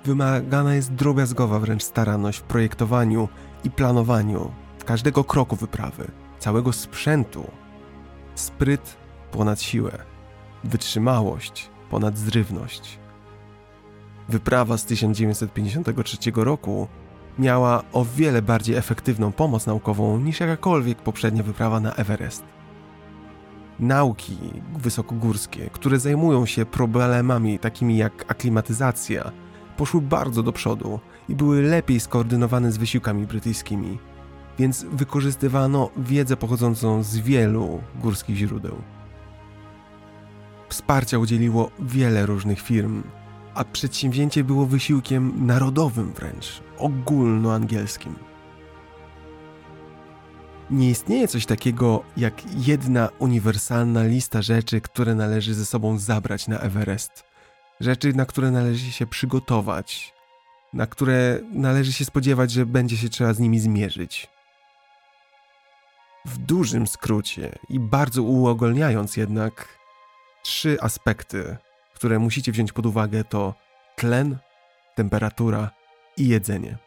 wymagana 0.06 0.76
jest 0.76 0.94
drobiazgowa 0.94 1.60
wręcz 1.60 1.84
staranność 1.84 2.40
w 2.40 2.44
projektowaniu 2.44 3.30
i 3.64 3.72
planowaniu 3.72 4.52
każdego 4.86 5.24
kroku 5.24 5.56
wyprawy, 5.56 6.12
całego 6.40 6.74
sprzętu. 6.74 7.52
Spryt 8.36 8.98
ponad 9.32 9.62
siłę, 9.62 9.92
wytrzymałość 10.64 11.70
ponad 11.90 12.18
zrywność. 12.18 13.00
Wyprawa 14.30 14.78
z 14.78 14.86
1953 14.86 16.18
roku 16.36 16.88
miała 17.40 17.84
o 17.94 18.06
wiele 18.06 18.42
bardziej 18.42 18.76
efektywną 18.76 19.32
pomoc 19.32 19.66
naukową 19.66 20.20
niż 20.20 20.40
jakakolwiek 20.40 20.98
poprzednia 21.02 21.44
wyprawa 21.44 21.80
na 21.80 21.96
Everest. 21.96 22.44
Nauki 23.80 24.38
wysokogórskie, 24.78 25.70
które 25.70 26.00
zajmują 26.00 26.46
się 26.46 26.66
problemami 26.66 27.60
takimi 27.60 27.98
jak 27.98 28.32
aklimatyzacja, 28.32 29.32
poszły 29.78 30.02
bardzo 30.02 30.44
do 30.44 30.52
przodu 30.52 31.00
i 31.30 31.36
były 31.36 31.62
lepiej 31.62 32.00
skoordynowane 32.00 32.72
z 32.72 32.78
wysiłkami 32.78 33.28
brytyjskimi, 33.28 33.98
więc 34.60 34.84
wykorzystywano 34.84 35.90
wiedzę 35.98 36.38
pochodzącą 36.38 37.04
z 37.04 37.18
wielu 37.18 37.82
górskich 37.96 38.36
źródeł. 38.36 38.76
Wsparcia 40.70 41.18
udzieliło 41.18 41.72
wiele 41.80 42.26
różnych 42.26 42.62
firm, 42.62 43.04
a 43.54 43.64
przedsięwzięcie 43.64 44.44
było 44.44 44.66
wysiłkiem 44.66 45.46
narodowym 45.46 46.14
wręcz, 46.14 46.62
ogólnoangielskim. 46.84 48.16
Nie 50.72 50.90
istnieje 50.90 51.28
coś 51.28 51.46
takiego 51.46 52.04
jak 52.18 52.34
jedna 52.68 53.10
uniwersalna 53.20 54.04
lista 54.04 54.42
rzeczy, 54.42 54.82
które 54.82 55.16
należy 55.16 55.54
ze 55.54 55.66
sobą 55.66 55.98
zabrać 55.98 56.48
na 56.48 56.60
Everest. 56.60 57.24
Rzeczy, 57.80 58.14
na 58.14 58.26
które 58.26 58.52
należy 58.52 58.92
się 58.92 59.08
przygotować, 59.08 60.14
na 60.74 60.88
które 60.88 61.40
należy 61.52 61.94
się 61.94 62.06
spodziewać, 62.06 62.52
że 62.52 62.66
będzie 62.66 62.98
się 62.98 63.10
trzeba 63.10 63.34
z 63.34 63.40
nimi 63.40 63.60
zmierzyć. 63.60 64.28
W 66.26 66.38
dużym 66.38 66.88
skrócie 66.88 67.60
i 67.70 67.80
bardzo 67.80 68.24
uogólniając 68.24 69.18
jednak, 69.18 69.78
trzy 70.44 70.78
aspekty, 70.82 71.58
które 71.96 72.20
musicie 72.20 72.52
wziąć 72.52 72.72
pod 72.72 72.86
uwagę 72.86 73.24
to 73.24 73.54
tlen, 73.96 74.38
temperatura 74.96 75.83
i 76.18 76.28
jedzenie. 76.28 76.78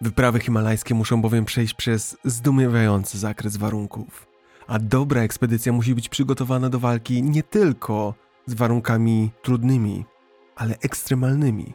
Wyprawy 0.00 0.40
himalajskie 0.40 0.94
muszą 0.94 1.22
bowiem 1.22 1.44
przejść 1.44 1.74
przez 1.74 2.16
zdumiewający 2.24 3.18
zakres 3.18 3.56
warunków, 3.56 4.26
a 4.66 4.78
dobra 4.78 5.22
ekspedycja 5.22 5.72
musi 5.72 5.94
być 5.94 6.08
przygotowana 6.08 6.68
do 6.68 6.78
walki 6.78 7.22
nie 7.22 7.42
tylko 7.42 8.14
z 8.46 8.54
warunkami 8.54 9.30
trudnymi, 9.42 10.04
ale 10.56 10.74
ekstremalnymi. 10.78 11.74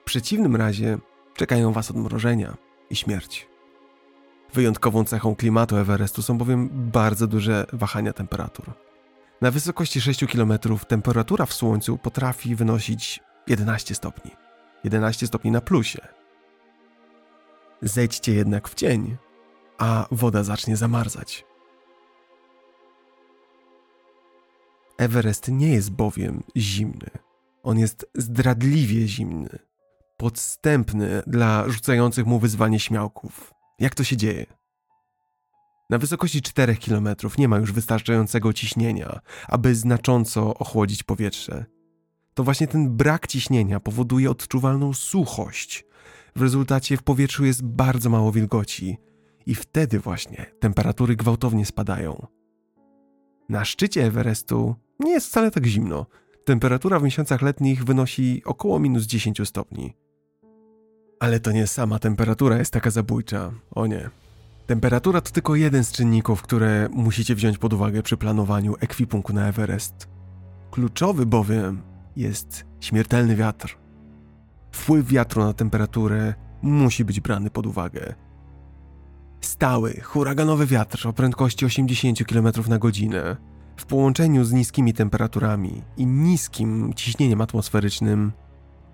W 0.00 0.04
przeciwnym 0.04 0.56
razie 0.56 0.98
czekają 1.34 1.72
Was 1.72 1.90
odmrożenia 1.90 2.56
i 2.90 2.96
śmierć. 2.96 3.48
Wyjątkową 4.52 5.04
cechą 5.04 5.36
klimatu 5.36 5.76
Everestu 5.76 6.22
są 6.22 6.38
bowiem 6.38 6.68
bardzo 6.72 7.26
duże 7.26 7.66
wahania 7.72 8.12
temperatur. 8.12 8.72
Na 9.40 9.50
wysokości 9.50 10.00
6 10.00 10.24
km 10.32 10.52
temperatura 10.88 11.46
w 11.46 11.52
słońcu 11.52 11.98
potrafi 11.98 12.54
wynosić 12.54 13.20
11 13.46 13.94
stopni. 13.94 14.30
11 14.84 15.26
stopni 15.26 15.50
na 15.50 15.60
plusie. 15.60 16.00
Zejdźcie 17.82 18.34
jednak 18.34 18.68
w 18.68 18.74
cień, 18.74 19.16
a 19.78 20.06
woda 20.10 20.42
zacznie 20.42 20.76
zamarzać. 20.76 21.44
Everest 24.98 25.48
nie 25.48 25.68
jest 25.68 25.90
bowiem 25.90 26.42
zimny. 26.56 27.10
On 27.62 27.78
jest 27.78 28.06
zdradliwie 28.14 29.08
zimny, 29.08 29.58
podstępny 30.16 31.22
dla 31.26 31.68
rzucających 31.68 32.26
mu 32.26 32.38
wyzwanie 32.38 32.80
śmiałków. 32.80 33.54
Jak 33.78 33.94
to 33.94 34.04
się 34.04 34.16
dzieje? 34.16 34.46
Na 35.90 35.98
wysokości 35.98 36.42
4 36.42 36.76
km 36.76 37.08
nie 37.38 37.48
ma 37.48 37.58
już 37.58 37.72
wystarczającego 37.72 38.52
ciśnienia, 38.52 39.20
aby 39.48 39.74
znacząco 39.74 40.54
ochłodzić 40.54 41.02
powietrze. 41.02 41.64
To 42.34 42.44
właśnie 42.44 42.66
ten 42.66 42.96
brak 42.96 43.26
ciśnienia 43.26 43.80
powoduje 43.80 44.30
odczuwalną 44.30 44.92
suchość. 44.92 45.84
W 46.36 46.42
rezultacie 46.42 46.96
w 46.96 47.02
powietrzu 47.02 47.44
jest 47.44 47.62
bardzo 47.62 48.10
mało 48.10 48.32
wilgoci 48.32 48.98
i 49.46 49.54
wtedy 49.54 49.98
właśnie 49.98 50.46
temperatury 50.60 51.16
gwałtownie 51.16 51.66
spadają. 51.66 52.26
Na 53.48 53.64
szczycie 53.64 54.04
Everestu 54.04 54.74
nie 55.00 55.12
jest 55.12 55.26
wcale 55.26 55.50
tak 55.50 55.66
zimno. 55.66 56.06
Temperatura 56.44 57.00
w 57.00 57.02
miesiącach 57.02 57.42
letnich 57.42 57.84
wynosi 57.84 58.42
około 58.44 58.78
minus 58.78 59.04
10 59.04 59.40
stopni. 59.44 59.96
Ale 61.20 61.40
to 61.40 61.52
nie 61.52 61.66
sama 61.66 61.98
temperatura 61.98 62.58
jest 62.58 62.72
taka 62.72 62.90
zabójcza. 62.90 63.52
O 63.70 63.86
nie. 63.86 64.10
Temperatura 64.66 65.20
to 65.20 65.30
tylko 65.30 65.56
jeden 65.56 65.84
z 65.84 65.92
czynników, 65.92 66.42
które 66.42 66.88
musicie 66.92 67.34
wziąć 67.34 67.58
pod 67.58 67.72
uwagę 67.72 68.02
przy 68.02 68.16
planowaniu 68.16 68.74
ekwipunku 68.80 69.32
na 69.32 69.48
Everest. 69.48 70.08
Kluczowy 70.70 71.26
bowiem 71.26 71.89
jest 72.16 72.64
śmiertelny 72.80 73.36
wiatr. 73.36 73.78
Wpływ 74.72 75.06
wiatru 75.06 75.44
na 75.44 75.52
temperaturę 75.52 76.34
musi 76.62 77.04
być 77.04 77.20
brany 77.20 77.50
pod 77.50 77.66
uwagę. 77.66 78.14
Stały, 79.40 80.00
huraganowy 80.00 80.66
wiatr 80.66 81.08
o 81.08 81.12
prędkości 81.12 81.66
80 81.66 82.24
km 82.24 82.48
na 82.68 82.78
godzinę 82.78 83.36
w 83.76 83.86
połączeniu 83.86 84.44
z 84.44 84.52
niskimi 84.52 84.94
temperaturami 84.94 85.82
i 85.96 86.06
niskim 86.06 86.94
ciśnieniem 86.94 87.40
atmosferycznym 87.40 88.32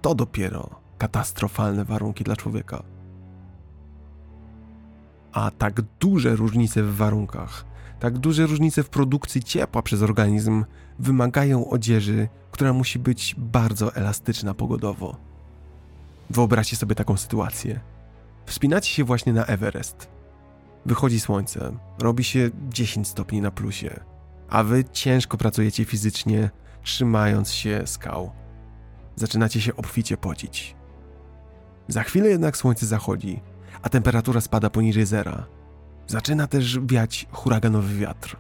to 0.03 0.15
dopiero 0.15 0.81
katastrofalne 0.99 1.85
warunki 1.85 2.25
dla 2.25 2.37
człowieka. 2.37 2.83
A 5.33 5.51
tak 5.51 5.81
duże 6.01 6.37
różnice 6.37 6.83
w 6.83 6.97
warunkach, 6.97 7.65
tak 8.01 8.19
duże 8.19 8.47
różnice 8.47 8.83
w 8.83 8.89
produkcji 8.89 9.43
ciepła 9.43 9.83
przez 9.83 10.03
organizm 10.03 10.65
wymagają 10.99 11.71
odzieży, 11.71 12.29
która 12.51 12.73
musi 12.73 12.99
być 12.99 13.35
bardzo 13.39 13.95
elastyczna 13.95 14.55
pogodowo. 14.55 15.17
Wyobraźcie 16.31 16.77
sobie 16.77 16.95
taką 16.95 17.17
sytuację. 17.17 17.81
Wspinacie 18.47 18.91
się 18.91 19.05
właśnie 19.05 19.33
na 19.33 19.45
Everest. 19.47 20.09
Wychodzi 20.87 21.21
słońce, 21.21 21.73
robi 21.99 22.25
się 22.25 22.51
10 22.69 23.09
stopni 23.09 23.41
na 23.41 23.51
plusie, 23.51 24.01
a 24.49 24.63
wy 24.63 24.85
ciężko 24.85 25.37
pracujecie 25.37 25.85
fizycznie, 25.85 26.51
trzymając 26.83 27.53
się 27.53 27.83
skał. 27.87 28.31
Zaczynacie 29.17 29.61
się 29.61 29.77
obficie 29.77 30.17
pocić. 30.17 30.77
Za 31.89 32.03
chwilę 32.03 32.29
jednak 32.29 32.57
słońce 32.57 32.87
zachodzi, 32.87 33.41
a 33.83 33.89
temperatura 33.89 34.41
spada 34.41 34.71
poniżej 34.71 35.07
zera. 35.07 35.47
Zaczyna 36.07 36.47
też 36.47 36.79
wiać 36.81 37.27
huraganowy 37.31 37.95
wiatr. 37.95 38.37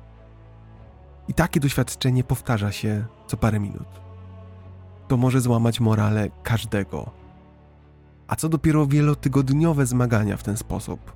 I 1.29 1.35
takie 1.35 1.61
doświadczenie 1.61 2.25
powtarza 2.25 2.73
się 2.73 3.05
co 3.27 3.37
parę 3.37 3.61
minut. 3.61 3.89
To 5.09 5.17
może 5.17 5.41
złamać 5.41 5.81
morale 5.81 6.31
każdego. 6.43 7.11
A 8.29 8.37
co 8.37 8.49
dopiero 8.49 8.87
wielotygodniowe 8.87 9.87
zmagania 9.87 10.37
w 10.37 10.43
ten 10.43 10.57
sposób. 10.57 11.13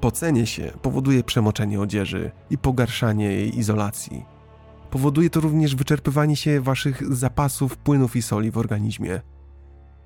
Pocenie 0.00 0.46
się 0.46 0.72
powoduje 0.82 1.24
przemoczenie 1.24 1.80
odzieży 1.80 2.30
i 2.50 2.58
pogarszanie 2.58 3.24
jej 3.24 3.58
izolacji. 3.58 4.24
Powoduje 4.90 5.30
to 5.30 5.40
również 5.40 5.76
wyczerpywanie 5.76 6.36
się 6.36 6.60
waszych 6.60 7.14
zapasów 7.14 7.76
płynów 7.76 8.16
i 8.16 8.22
soli 8.22 8.50
w 8.50 8.58
organizmie. 8.58 9.20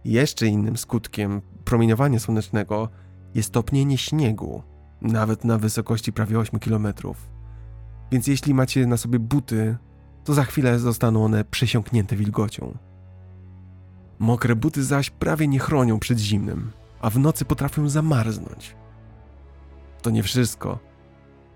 Jeszcze 0.05 0.47
innym 0.47 0.77
skutkiem 0.77 1.43
promieniowania 1.65 2.19
słonecznego 2.19 2.89
jest 3.35 3.53
topnienie 3.53 3.99
śniegu, 3.99 4.63
nawet 5.03 5.45
na 5.45 5.59
wysokości 5.59 6.13
prawie 6.13 6.39
8 6.39 6.61
km. 6.61 6.95
Więc 8.15 8.27
jeśli 8.27 8.55
macie 8.55 8.87
na 8.87 8.97
sobie 8.97 9.19
buty, 9.19 9.77
to 10.25 10.35
za 10.35 10.45
chwilę 10.45 10.79
zostaną 10.79 11.25
one 11.25 11.45
przesiąknięte 11.45 12.17
wilgocią. 12.17 12.79
Mokre 14.19 14.57
buty 14.57 14.85
zaś 14.85 15.11
prawie 15.11 15.49
nie 15.49 15.59
chronią 15.59 15.99
przed 15.99 16.19
zimnem, 16.19 16.73
a 17.01 17.11
w 17.11 17.19
nocy 17.19 17.45
potrafią 17.45 17.89
zamarznąć. 17.89 18.77
To 20.03 20.11
nie 20.11 20.23
wszystko. 20.23 20.79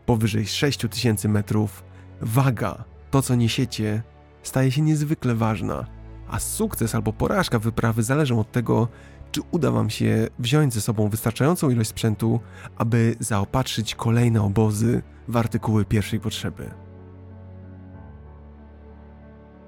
Powyżej 0.06 0.46
6000 0.46 1.28
metrów 1.28 1.84
waga, 2.20 2.84
to 3.10 3.22
co 3.22 3.34
niesiecie, 3.34 4.02
staje 4.42 4.70
się 4.70 4.82
niezwykle 4.82 5.34
ważna, 5.34 5.86
a 6.28 6.38
sukces 6.38 6.94
albo 6.94 7.12
porażka 7.12 7.58
wyprawy 7.58 8.02
zależą 8.02 8.40
od 8.40 8.52
tego, 8.52 8.88
czy 9.32 9.40
uda 9.50 9.70
Wam 9.70 9.90
się 9.90 10.28
wziąć 10.38 10.74
ze 10.74 10.80
sobą 10.80 11.08
wystarczającą 11.08 11.70
ilość 11.70 11.90
sprzętu, 11.90 12.40
aby 12.76 13.16
zaopatrzyć 13.20 13.94
kolejne 13.94 14.42
obozy 14.42 15.02
w 15.28 15.36
artykuły 15.36 15.84
pierwszej 15.84 16.20
potrzeby. 16.20 16.70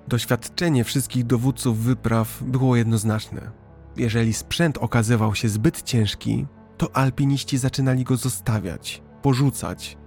Doświadczenie 0.08 0.84
wszystkich 0.84 1.26
dowódców 1.26 1.78
wypraw 1.78 2.42
było 2.42 2.76
jednoznaczne. 2.76 3.50
Jeżeli 3.96 4.32
sprzęt 4.32 4.78
okazywał 4.78 5.34
się 5.34 5.48
zbyt 5.48 5.82
ciężki, 5.82 6.46
to 6.76 6.96
alpiniści 6.96 7.58
zaczynali 7.58 8.04
go 8.04 8.16
zostawiać, 8.16 9.02
porzucać, 9.22 9.98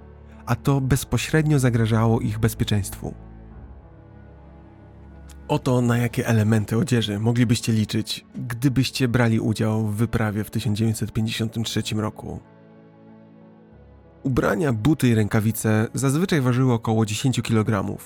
a 0.45 0.55
to 0.55 0.81
bezpośrednio 0.81 1.59
zagrażało 1.59 2.19
ich 2.19 2.39
bezpieczeństwu. 2.39 3.13
Oto 5.47 5.81
na 5.81 5.97
jakie 5.97 6.27
elementy 6.27 6.77
odzieży 6.77 7.19
moglibyście 7.19 7.73
liczyć, 7.73 8.25
gdybyście 8.35 9.07
brali 9.07 9.39
udział 9.39 9.87
w 9.87 9.95
wyprawie 9.95 10.43
w 10.43 10.49
1953 10.49 11.81
roku. 11.95 12.39
Ubrania, 14.23 14.73
buty 14.73 15.07
i 15.07 15.15
rękawice 15.15 15.87
zazwyczaj 15.93 16.41
ważyły 16.41 16.73
około 16.73 17.05
10 17.05 17.41
kg. 17.41 17.97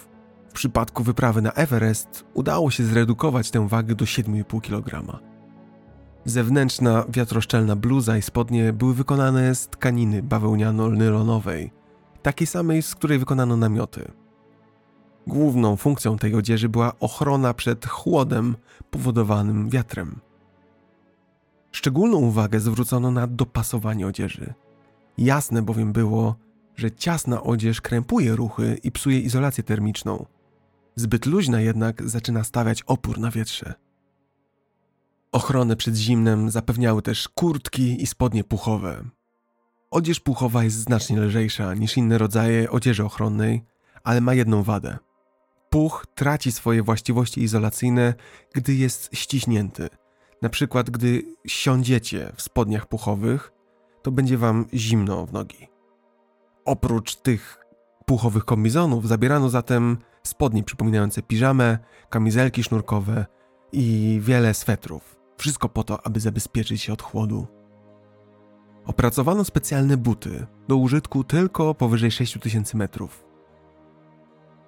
W 0.49 0.53
przypadku 0.53 1.03
wyprawy 1.03 1.41
na 1.41 1.51
Everest 1.51 2.25
udało 2.33 2.71
się 2.71 2.83
zredukować 2.83 3.51
tę 3.51 3.67
wagę 3.67 3.95
do 3.95 4.05
7,5 4.05 4.61
kg. 4.61 5.19
Zewnętrzna, 6.25 7.05
wiatroszczelna 7.09 7.75
bluza 7.75 8.17
i 8.17 8.21
spodnie 8.21 8.73
były 8.73 8.93
wykonane 8.93 9.55
z 9.55 9.67
tkaniny 9.67 10.23
bawełniano-nylonowej, 10.23 11.71
takiej 12.21 12.47
samej, 12.47 12.81
z 12.81 12.95
której 12.95 13.19
wykonano 13.19 13.57
namioty. 13.57 14.11
Główną 15.27 15.75
funkcją 15.75 16.17
tej 16.17 16.35
odzieży 16.35 16.69
była 16.69 16.99
ochrona 16.99 17.53
przed 17.53 17.85
chłodem 17.85 18.55
powodowanym 18.91 19.69
wiatrem. 19.69 20.19
Szczególną 21.71 22.17
uwagę 22.17 22.59
zwrócono 22.59 23.11
na 23.11 23.27
dopasowanie 23.27 24.07
odzieży. 24.07 24.53
Jasne 25.17 25.61
bowiem 25.61 25.93
było, 25.93 26.35
że 26.75 26.91
ciasna 26.91 27.43
odzież 27.43 27.81
krępuje 27.81 28.35
ruchy 28.35 28.79
i 28.83 28.91
psuje 28.91 29.19
izolację 29.19 29.63
termiczną. 29.63 30.25
Zbyt 30.95 31.25
luźna 31.25 31.61
jednak 31.61 32.09
zaczyna 32.09 32.43
stawiać 32.43 32.83
opór 32.83 33.19
na 33.19 33.31
wietrze. 33.31 33.73
Ochronę 35.31 35.75
przed 35.75 35.95
zimnem 35.95 36.51
zapewniały 36.51 37.01
też 37.01 37.29
kurtki 37.29 38.03
i 38.03 38.07
spodnie 38.07 38.43
puchowe. 38.43 39.03
Odzież 39.91 40.19
puchowa 40.19 40.63
jest 40.63 40.77
znacznie 40.77 41.19
lżejsza 41.19 41.73
niż 41.73 41.97
inne 41.97 42.17
rodzaje 42.17 42.71
odzieży 42.71 43.05
ochronnej, 43.05 43.63
ale 44.03 44.21
ma 44.21 44.33
jedną 44.33 44.63
wadę. 44.63 44.97
Puch 45.69 46.05
traci 46.15 46.51
swoje 46.51 46.83
właściwości 46.83 47.41
izolacyjne, 47.41 48.13
gdy 48.53 48.73
jest 48.73 49.09
ściśnięty. 49.13 49.89
Na 50.41 50.49
przykład, 50.49 50.89
gdy 50.89 51.23
siądziecie 51.47 52.31
w 52.35 52.41
spodniach 52.41 52.85
puchowych, 52.87 53.53
to 54.01 54.11
będzie 54.11 54.37
wam 54.37 54.65
zimno 54.73 55.25
w 55.25 55.33
nogi. 55.33 55.67
Oprócz 56.65 57.15
tych 57.15 57.65
puchowych 58.05 58.45
kombizonów 58.45 59.07
zabierano 59.07 59.49
zatem 59.49 59.97
spodnie 60.23 60.63
przypominające 60.63 61.21
piżamę, 61.21 61.77
kamizelki 62.09 62.63
sznurkowe 62.63 63.25
i 63.71 64.19
wiele 64.23 64.53
swetrów. 64.53 65.19
Wszystko 65.37 65.69
po 65.69 65.83
to, 65.83 66.05
aby 66.05 66.19
zabezpieczyć 66.19 66.81
się 66.81 66.93
od 66.93 67.01
chłodu. 67.01 67.47
Opracowano 68.85 69.43
specjalne 69.43 69.97
buty 69.97 70.47
do 70.67 70.75
użytku 70.75 71.23
tylko 71.23 71.75
powyżej 71.75 72.11
6000 72.11 72.77
metrów. 72.77 73.26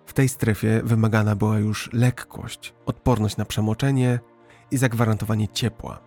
W 0.09 0.13
tej 0.13 0.29
strefie 0.29 0.81
wymagana 0.83 1.35
była 1.35 1.59
już 1.59 1.89
lekkość, 1.93 2.73
odporność 2.85 3.37
na 3.37 3.45
przemoczenie 3.45 4.19
i 4.71 4.77
zagwarantowanie 4.77 5.47
ciepła. 5.47 5.99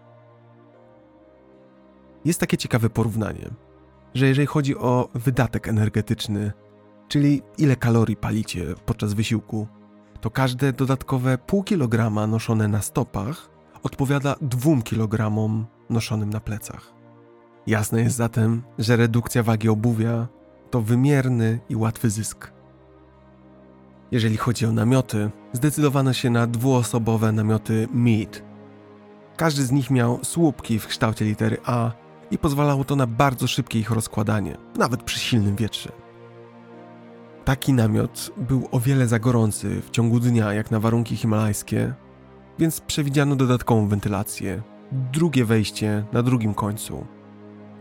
Jest 2.24 2.40
takie 2.40 2.56
ciekawe 2.56 2.90
porównanie, 2.90 3.50
że 4.14 4.26
jeżeli 4.26 4.46
chodzi 4.46 4.76
o 4.76 5.08
wydatek 5.14 5.68
energetyczny, 5.68 6.52
czyli 7.08 7.42
ile 7.58 7.76
kalorii 7.76 8.16
palicie 8.16 8.66
podczas 8.86 9.14
wysiłku, 9.14 9.68
to 10.20 10.30
każde 10.30 10.72
dodatkowe 10.72 11.38
pół 11.38 11.62
kilograma 11.62 12.26
noszone 12.26 12.68
na 12.68 12.82
stopach 12.82 13.50
odpowiada 13.82 14.36
2 14.40 14.82
kg 14.84 15.32
noszonym 15.90 16.30
na 16.30 16.40
plecach. 16.40 16.92
Jasne 17.66 18.02
jest 18.02 18.16
zatem, 18.16 18.62
że 18.78 18.96
redukcja 18.96 19.42
wagi 19.42 19.68
obuwia 19.68 20.28
to 20.70 20.80
wymierny 20.80 21.60
i 21.68 21.76
łatwy 21.76 22.10
zysk. 22.10 22.61
Jeżeli 24.12 24.36
chodzi 24.36 24.66
o 24.66 24.72
namioty, 24.72 25.30
zdecydowano 25.52 26.12
się 26.12 26.30
na 26.30 26.46
dwuosobowe 26.46 27.32
namioty 27.32 27.88
Mead. 27.92 28.42
Każdy 29.36 29.64
z 29.64 29.72
nich 29.72 29.90
miał 29.90 30.18
słupki 30.24 30.78
w 30.78 30.86
kształcie 30.86 31.24
litery 31.24 31.56
A 31.64 31.90
i 32.30 32.38
pozwalało 32.38 32.84
to 32.84 32.96
na 32.96 33.06
bardzo 33.06 33.46
szybkie 33.46 33.78
ich 33.78 33.90
rozkładanie, 33.90 34.56
nawet 34.78 35.02
przy 35.02 35.20
silnym 35.20 35.56
wietrze. 35.56 35.92
Taki 37.44 37.72
namiot 37.72 38.30
był 38.36 38.68
o 38.70 38.80
wiele 38.80 39.06
za 39.06 39.18
gorący 39.18 39.82
w 39.82 39.90
ciągu 39.90 40.20
dnia 40.20 40.52
jak 40.52 40.70
na 40.70 40.80
warunki 40.80 41.16
himalajskie, 41.16 41.94
więc 42.58 42.80
przewidziano 42.80 43.36
dodatkową 43.36 43.88
wentylację, 43.88 44.62
drugie 45.12 45.44
wejście 45.44 46.04
na 46.12 46.22
drugim 46.22 46.54
końcu. 46.54 47.06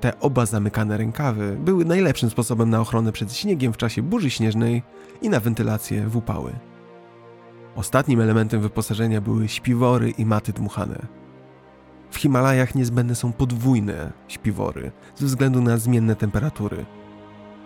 Te 0.02 0.20
oba 0.20 0.46
zamykane 0.46 0.98
rękawy 0.98 1.58
były 1.60 1.86
najlepszym 1.86 2.30
sposobem 2.30 2.70
na 2.70 2.82
ochronę 2.82 3.12
przed 3.12 3.34
śniegiem 3.34 3.74
w 3.74 3.78
czasie 3.78 4.02
burzy 4.02 4.30
śnieżnej 4.30 4.84
i 5.22 5.30
na 5.30 5.40
wentylację 5.40 6.08
w 6.08 6.16
upały. 6.16 6.54
Ostatnim 7.76 8.22
elementem 8.22 8.62
wyposażenia 8.62 9.22
były 9.22 9.48
śpiwory 9.48 10.10
i 10.10 10.26
maty 10.26 10.54
dmuchane. 10.54 11.08
W 12.12 12.18
Himalajach 12.18 12.76
niezbędne 12.76 13.16
są 13.16 13.34
podwójne 13.34 14.12
śpiwory 14.28 14.92
ze 15.16 15.26
względu 15.26 15.62
na 15.62 15.78
zmienne 15.78 16.16
temperatury. 16.16 16.86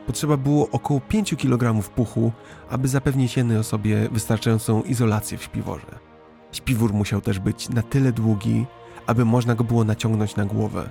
Potrzeba 0.08 0.38
było 0.38 0.70
około 0.70 1.00
5 1.02 1.36
kg 1.36 1.90
puchu, 1.90 2.32
aby 2.70 2.88
zapewnić 2.88 3.38
jednej 3.38 3.58
osobie 3.58 4.10
wystarczającą 4.12 4.82
izolację 4.82 5.38
w 5.38 5.44
śpiworze. 5.44 6.00
Śpiwór 6.52 6.94
musiał 6.94 7.22
też 7.22 7.40
być 7.40 7.70
na 7.70 7.82
tyle 7.82 8.12
długi, 8.12 8.66
aby 9.08 9.26
można 9.26 9.56
go 9.56 9.64
było 9.64 9.84
naciągnąć 9.84 10.36
na 10.36 10.46
głowę. 10.46 10.90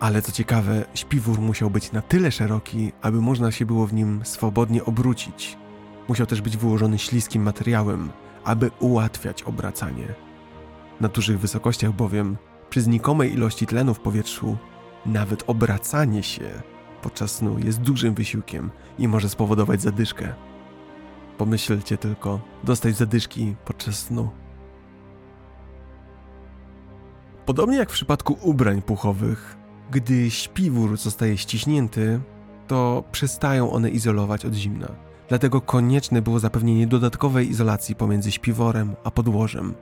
Ale 0.00 0.22
co 0.22 0.32
ciekawe, 0.32 0.84
śpiwór 0.94 1.40
musiał 1.40 1.70
być 1.70 1.92
na 1.92 2.02
tyle 2.02 2.32
szeroki, 2.32 2.92
aby 3.02 3.20
można 3.20 3.50
się 3.50 3.66
było 3.66 3.86
w 3.86 3.94
nim 3.94 4.20
swobodnie 4.24 4.84
obrócić. 4.84 5.58
Musiał 6.08 6.26
też 6.26 6.40
być 6.40 6.56
wyłożony 6.56 6.98
śliskim 6.98 7.42
materiałem, 7.42 8.10
aby 8.44 8.70
ułatwiać 8.80 9.42
obracanie. 9.42 10.14
Na 11.00 11.08
dużych 11.08 11.40
wysokościach 11.40 11.92
bowiem, 11.92 12.36
przy 12.70 12.80
znikomej 12.80 13.32
ilości 13.32 13.66
tlenu 13.66 13.94
w 13.94 14.00
powietrzu, 14.00 14.56
nawet 15.06 15.44
obracanie 15.46 16.22
się 16.22 16.50
podczas 17.02 17.34
snu 17.34 17.58
jest 17.58 17.80
dużym 17.80 18.14
wysiłkiem 18.14 18.70
i 18.98 19.08
może 19.08 19.28
spowodować 19.28 19.82
zadyszkę. 19.82 20.34
Pomyślcie 21.38 21.96
tylko, 21.96 22.40
dostać 22.64 22.96
zadyszki 22.96 23.56
podczas 23.64 23.98
snu. 23.98 24.30
Podobnie 27.46 27.76
jak 27.76 27.90
w 27.90 27.92
przypadku 27.92 28.38
ubrań 28.42 28.82
puchowych, 28.82 29.56
gdy 29.90 30.30
śpiwór 30.30 30.96
zostaje 30.96 31.38
ściśnięty, 31.38 32.20
to 32.66 33.04
przestają 33.12 33.72
one 33.72 33.90
izolować 33.90 34.44
od 34.44 34.54
zimna. 34.54 34.88
Dlatego 35.28 35.60
konieczne 35.60 36.22
było 36.22 36.38
zapewnienie 36.38 36.86
dodatkowej 36.86 37.50
izolacji 37.50 37.94
pomiędzy 37.94 38.32
śpiworem 38.32 38.96
a 39.04 39.10
podłożem. 39.10 39.74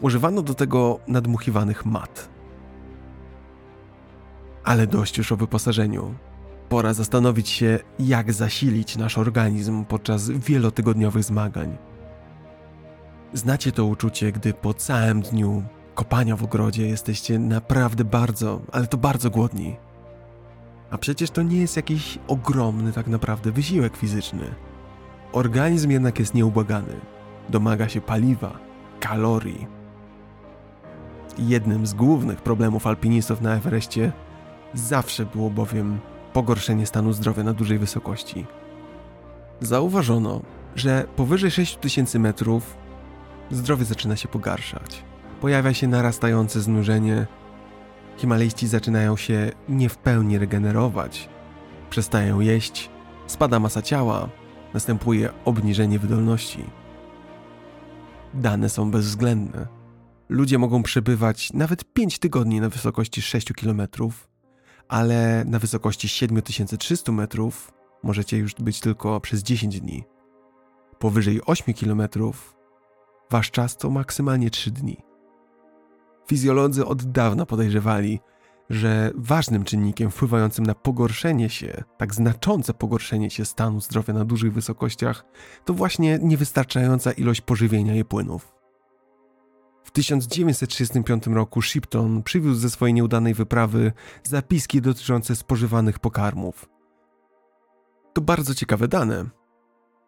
Używano 0.00 0.42
do 0.42 0.54
tego 0.54 1.00
nadmuchiwanych 1.08 1.86
mat. 1.86 2.28
Ale 4.64 4.86
dość 4.86 5.18
już 5.18 5.32
o 5.32 5.36
wyposażeniu. 5.36 6.14
Pora 6.68 6.94
zastanowić 6.94 7.48
się, 7.48 7.78
jak 7.98 8.32
zasilić 8.32 8.96
nasz 8.96 9.18
organizm 9.18 9.84
podczas 9.84 10.30
wielotygodniowych 10.30 11.24
zmagań. 11.24 11.76
Znacie 13.32 13.72
to 13.72 13.84
uczucie, 13.84 14.32
gdy 14.32 14.54
po 14.54 14.74
całym 14.74 15.22
dniu 15.22 15.62
kopania 15.94 16.36
w 16.36 16.44
ogrodzie 16.44 16.88
jesteście 16.88 17.38
naprawdę 17.38 18.04
bardzo, 18.04 18.60
ale 18.72 18.86
to 18.86 18.96
bardzo 18.96 19.30
głodni. 19.30 19.76
A 20.90 20.98
przecież 20.98 21.30
to 21.30 21.42
nie 21.42 21.60
jest 21.60 21.76
jakiś 21.76 22.18
ogromny 22.28 22.92
tak 22.92 23.06
naprawdę 23.06 23.52
wysiłek 23.52 23.96
fizyczny. 23.96 24.54
Organizm 25.32 25.90
jednak 25.90 26.18
jest 26.18 26.34
nieubłagany. 26.34 27.00
Domaga 27.48 27.88
się 27.88 28.00
paliwa, 28.00 28.58
kalorii. 29.00 29.66
Jednym 31.38 31.86
z 31.86 31.94
głównych 31.94 32.42
problemów 32.42 32.86
alpinistów 32.86 33.40
na 33.40 33.54
Everestie 33.54 34.12
zawsze 34.74 35.26
było 35.26 35.50
bowiem 35.50 35.98
pogorszenie 36.32 36.86
stanu 36.86 37.12
zdrowia 37.12 37.42
na 37.42 37.52
dużej 37.52 37.78
wysokości. 37.78 38.46
Zauważono, 39.60 40.40
że 40.76 41.04
powyżej 41.16 41.50
6000 41.50 42.18
metrów 42.18 42.76
zdrowie 43.50 43.84
zaczyna 43.84 44.16
się 44.16 44.28
pogarszać. 44.28 45.04
Pojawia 45.42 45.74
się 45.74 45.88
narastające 45.88 46.60
znużenie. 46.60 47.26
Himalejści 48.16 48.68
zaczynają 48.68 49.16
się 49.16 49.52
nie 49.68 49.88
w 49.88 49.98
pełni 49.98 50.38
regenerować. 50.38 51.28
Przestają 51.90 52.40
jeść, 52.40 52.90
spada 53.26 53.60
masa 53.60 53.82
ciała, 53.82 54.28
następuje 54.74 55.30
obniżenie 55.44 55.98
wydolności. 55.98 56.64
Dane 58.34 58.68
są 58.68 58.90
bezwzględne. 58.90 59.66
Ludzie 60.28 60.58
mogą 60.58 60.82
przebywać 60.82 61.52
nawet 61.52 61.84
5 61.92 62.18
tygodni 62.18 62.60
na 62.60 62.68
wysokości 62.68 63.22
6 63.22 63.52
km, 63.52 63.82
ale 64.88 65.44
na 65.46 65.58
wysokości 65.58 66.08
7300 66.08 67.12
metrów 67.12 67.72
możecie 68.02 68.36
już 68.36 68.54
być 68.54 68.80
tylko 68.80 69.20
przez 69.20 69.42
10 69.42 69.80
dni. 69.80 70.04
Powyżej 70.98 71.40
8 71.46 71.74
km 71.74 72.02
wasz 73.30 73.50
czas 73.50 73.76
to 73.76 73.90
maksymalnie 73.90 74.50
3 74.50 74.70
dni. 74.70 75.11
Fizjolodzy 76.32 76.86
od 76.86 77.04
dawna 77.04 77.46
podejrzewali, 77.46 78.20
że 78.70 79.10
ważnym 79.14 79.64
czynnikiem 79.64 80.10
wpływającym 80.10 80.66
na 80.66 80.74
pogorszenie 80.74 81.50
się, 81.50 81.84
tak 81.96 82.14
znaczące 82.14 82.74
pogorszenie 82.74 83.30
się 83.30 83.44
stanu 83.44 83.80
zdrowia 83.80 84.14
na 84.14 84.24
dużych 84.24 84.52
wysokościach, 84.52 85.24
to 85.64 85.74
właśnie 85.74 86.18
niewystarczająca 86.22 87.12
ilość 87.12 87.40
pożywienia 87.40 87.96
i 87.96 88.04
płynów. 88.04 88.54
W 89.84 89.90
1935 89.90 91.26
roku 91.26 91.62
Shipton 91.62 92.22
przywiózł 92.22 92.60
ze 92.60 92.70
swojej 92.70 92.94
nieudanej 92.94 93.34
wyprawy 93.34 93.92
zapiski 94.22 94.80
dotyczące 94.80 95.36
spożywanych 95.36 95.98
pokarmów. 95.98 96.68
To 98.12 98.20
bardzo 98.20 98.54
ciekawe 98.54 98.88
dane. 98.88 99.24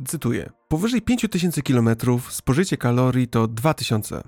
Cytuję: 0.06 0.50
Powyżej 0.68 1.02
5000 1.02 1.62
km 1.62 1.88
spożycie 2.28 2.76
kalorii 2.76 3.28
to 3.28 3.48
2000, 3.48 4.22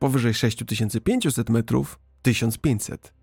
powyżej 0.00 0.34
6500 0.34 1.50
metrów 1.50 1.98
1500. 2.22 3.14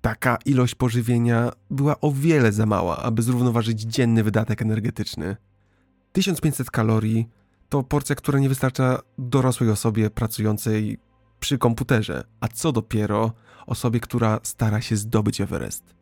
Taka 0.00 0.38
ilość 0.44 0.74
pożywienia 0.74 1.52
była 1.70 2.00
o 2.00 2.12
wiele 2.12 2.52
za 2.52 2.66
mała, 2.66 2.96
aby 2.96 3.22
zrównoważyć 3.22 3.80
dzienny 3.80 4.24
wydatek 4.24 4.62
energetyczny. 4.62 5.36
1500 6.12 6.70
kalorii 6.70 7.28
to 7.68 7.82
porcja, 7.82 8.16
która 8.16 8.38
nie 8.38 8.48
wystarcza 8.48 8.98
dorosłej 9.18 9.70
osobie 9.70 10.10
pracującej 10.10 10.98
przy 11.40 11.58
komputerze, 11.58 12.24
a 12.40 12.48
co 12.48 12.72
dopiero 12.72 13.32
osobie, 13.66 14.00
która 14.00 14.40
stara 14.42 14.80
się 14.80 14.96
zdobyć 14.96 15.40
Everest. 15.40 15.94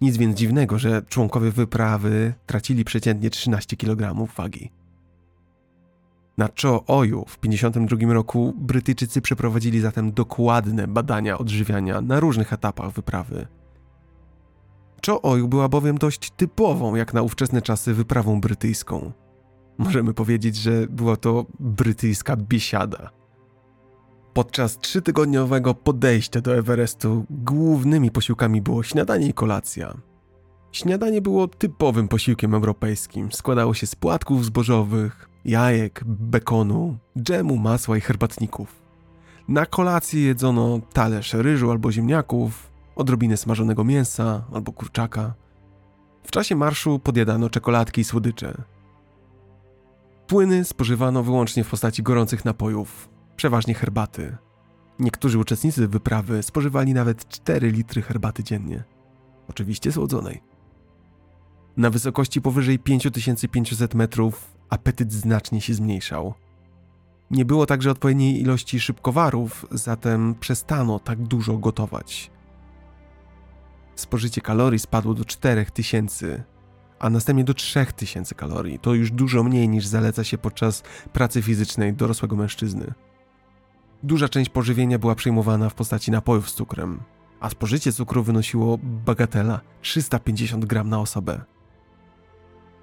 Nic 0.00 0.16
więc 0.16 0.38
dziwnego, 0.38 0.78
że 0.78 1.02
członkowie 1.02 1.50
wyprawy 1.50 2.34
tracili 2.46 2.84
przeciętnie 2.84 3.30
13 3.30 3.76
kg 3.76 4.26
wagi. 4.36 4.81
Na 6.38 6.48
Cho 6.62 6.84
Oju 6.86 7.24
w 7.28 7.38
1952 7.38 8.14
roku 8.14 8.54
Brytyjczycy 8.56 9.20
przeprowadzili 9.20 9.80
zatem 9.80 10.12
dokładne 10.12 10.88
badania 10.88 11.38
odżywiania 11.38 12.00
na 12.00 12.20
różnych 12.20 12.52
etapach 12.52 12.90
wyprawy. 12.92 13.46
Cho 15.06 15.22
Oju 15.22 15.48
była 15.48 15.68
bowiem 15.68 15.98
dość 15.98 16.30
typową, 16.30 16.94
jak 16.94 17.14
na 17.14 17.22
ówczesne 17.22 17.62
czasy, 17.62 17.94
wyprawą 17.94 18.40
brytyjską. 18.40 19.12
Możemy 19.78 20.14
powiedzieć, 20.14 20.56
że 20.56 20.86
była 20.90 21.16
to 21.16 21.46
brytyjska 21.60 22.36
biesiada. 22.36 23.10
Podczas 24.34 24.78
trzytygodniowego 24.78 25.74
podejścia 25.74 26.40
do 26.40 26.56
Everestu 26.56 27.26
głównymi 27.30 28.10
posiłkami 28.10 28.62
było 28.62 28.82
śniadanie 28.82 29.28
i 29.28 29.34
kolacja. 29.34 29.94
Śniadanie 30.72 31.22
było 31.22 31.48
typowym 31.48 32.08
posiłkiem 32.08 32.54
europejskim. 32.54 33.32
Składało 33.32 33.74
się 33.74 33.86
z 33.86 33.94
płatków 33.94 34.44
zbożowych, 34.44 35.28
jajek, 35.44 36.02
bekonu, 36.06 36.96
dżemu, 37.18 37.56
masła 37.56 37.96
i 37.96 38.00
herbatników. 38.00 38.82
Na 39.48 39.66
kolację 39.66 40.22
jedzono 40.22 40.80
talerz 40.92 41.34
ryżu 41.34 41.70
albo 41.70 41.92
ziemniaków, 41.92 42.70
odrobinę 42.96 43.36
smażonego 43.36 43.84
mięsa 43.84 44.44
albo 44.52 44.72
kurczaka. 44.72 45.34
W 46.24 46.30
czasie 46.30 46.56
marszu 46.56 46.98
podjadano 46.98 47.50
czekoladki 47.50 48.00
i 48.00 48.04
słodycze. 48.04 48.62
Płyny 50.26 50.64
spożywano 50.64 51.22
wyłącznie 51.22 51.64
w 51.64 51.70
postaci 51.70 52.02
gorących 52.02 52.44
napojów, 52.44 53.08
przeważnie 53.36 53.74
herbaty. 53.74 54.36
Niektórzy 54.98 55.38
uczestnicy 55.38 55.88
wyprawy 55.88 56.42
spożywali 56.42 56.94
nawet 56.94 57.28
4 57.28 57.70
litry 57.70 58.02
herbaty 58.02 58.44
dziennie. 58.44 58.84
Oczywiście 59.48 59.92
słodzonej. 59.92 60.42
Na 61.76 61.90
wysokości 61.90 62.40
powyżej 62.40 62.78
5500 62.78 63.94
metrów 63.94 64.51
apetyt 64.72 65.12
znacznie 65.12 65.60
się 65.60 65.74
zmniejszał. 65.74 66.34
Nie 67.30 67.44
było 67.44 67.66
także 67.66 67.90
odpowiedniej 67.90 68.40
ilości 68.40 68.80
szybkowarów, 68.80 69.66
zatem 69.70 70.34
przestano 70.40 70.98
tak 70.98 71.18
dużo 71.18 71.58
gotować. 71.58 72.30
Spożycie 73.94 74.40
kalorii 74.40 74.78
spadło 74.78 75.14
do 75.14 75.24
4000, 75.24 76.44
a 76.98 77.10
następnie 77.10 77.44
do 77.44 77.54
3000 77.54 78.34
kalorii. 78.34 78.78
To 78.78 78.94
już 78.94 79.10
dużo 79.10 79.42
mniej 79.42 79.68
niż 79.68 79.86
zaleca 79.86 80.24
się 80.24 80.38
podczas 80.38 80.82
pracy 81.12 81.42
fizycznej 81.42 81.94
dorosłego 81.94 82.36
mężczyzny. 82.36 82.92
Duża 84.02 84.28
część 84.28 84.50
pożywienia 84.50 84.98
była 84.98 85.14
przyjmowana 85.14 85.68
w 85.68 85.74
postaci 85.74 86.10
napojów 86.10 86.50
z 86.50 86.54
cukrem, 86.54 87.00
a 87.40 87.50
spożycie 87.50 87.92
cukru 87.92 88.22
wynosiło 88.22 88.78
bagatela 88.82 89.60
350 89.82 90.64
gram 90.64 90.88
na 90.88 91.00
osobę. 91.00 91.40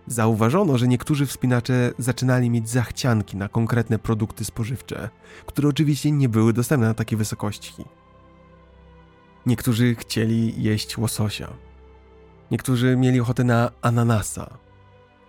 Zauważono, 0.09 0.77
że 0.77 0.87
niektórzy 0.87 1.25
wspinacze 1.25 1.93
zaczynali 1.97 2.49
mieć 2.49 2.69
zachcianki 2.69 3.37
na 3.37 3.49
konkretne 3.49 3.99
produkty 3.99 4.45
spożywcze, 4.45 5.09
które 5.45 5.69
oczywiście 5.69 6.11
nie 6.11 6.29
były 6.29 6.53
dostępne 6.53 6.87
na 6.87 6.93
takiej 6.93 7.17
wysokości. 7.17 7.85
Niektórzy 9.45 9.95
chcieli 9.95 10.63
jeść 10.63 10.97
łososia, 10.97 11.53
Niektórzy 12.51 12.97
mieli 12.97 13.19
ochotę 13.19 13.43
na 13.43 13.71
ananasa. 13.81 14.57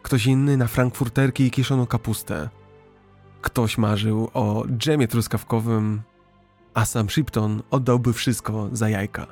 Ktoś 0.03 0.27
inny 0.27 0.57
na 0.57 0.67
frankfurterki 0.67 1.45
i 1.45 1.51
kiszoną 1.51 1.87
kapustę. 1.87 2.49
Ktoś 3.43 3.79
marzył 3.79 4.31
o 4.35 4.65
dżemie 4.69 5.09
truskawkowym, 5.09 6.03
a 6.75 6.85
sam 6.85 7.11
Shipton 7.11 7.63
oddałby 7.71 8.13
wszystko 8.13 8.69
za 8.73 8.89
jajka. 8.89 9.27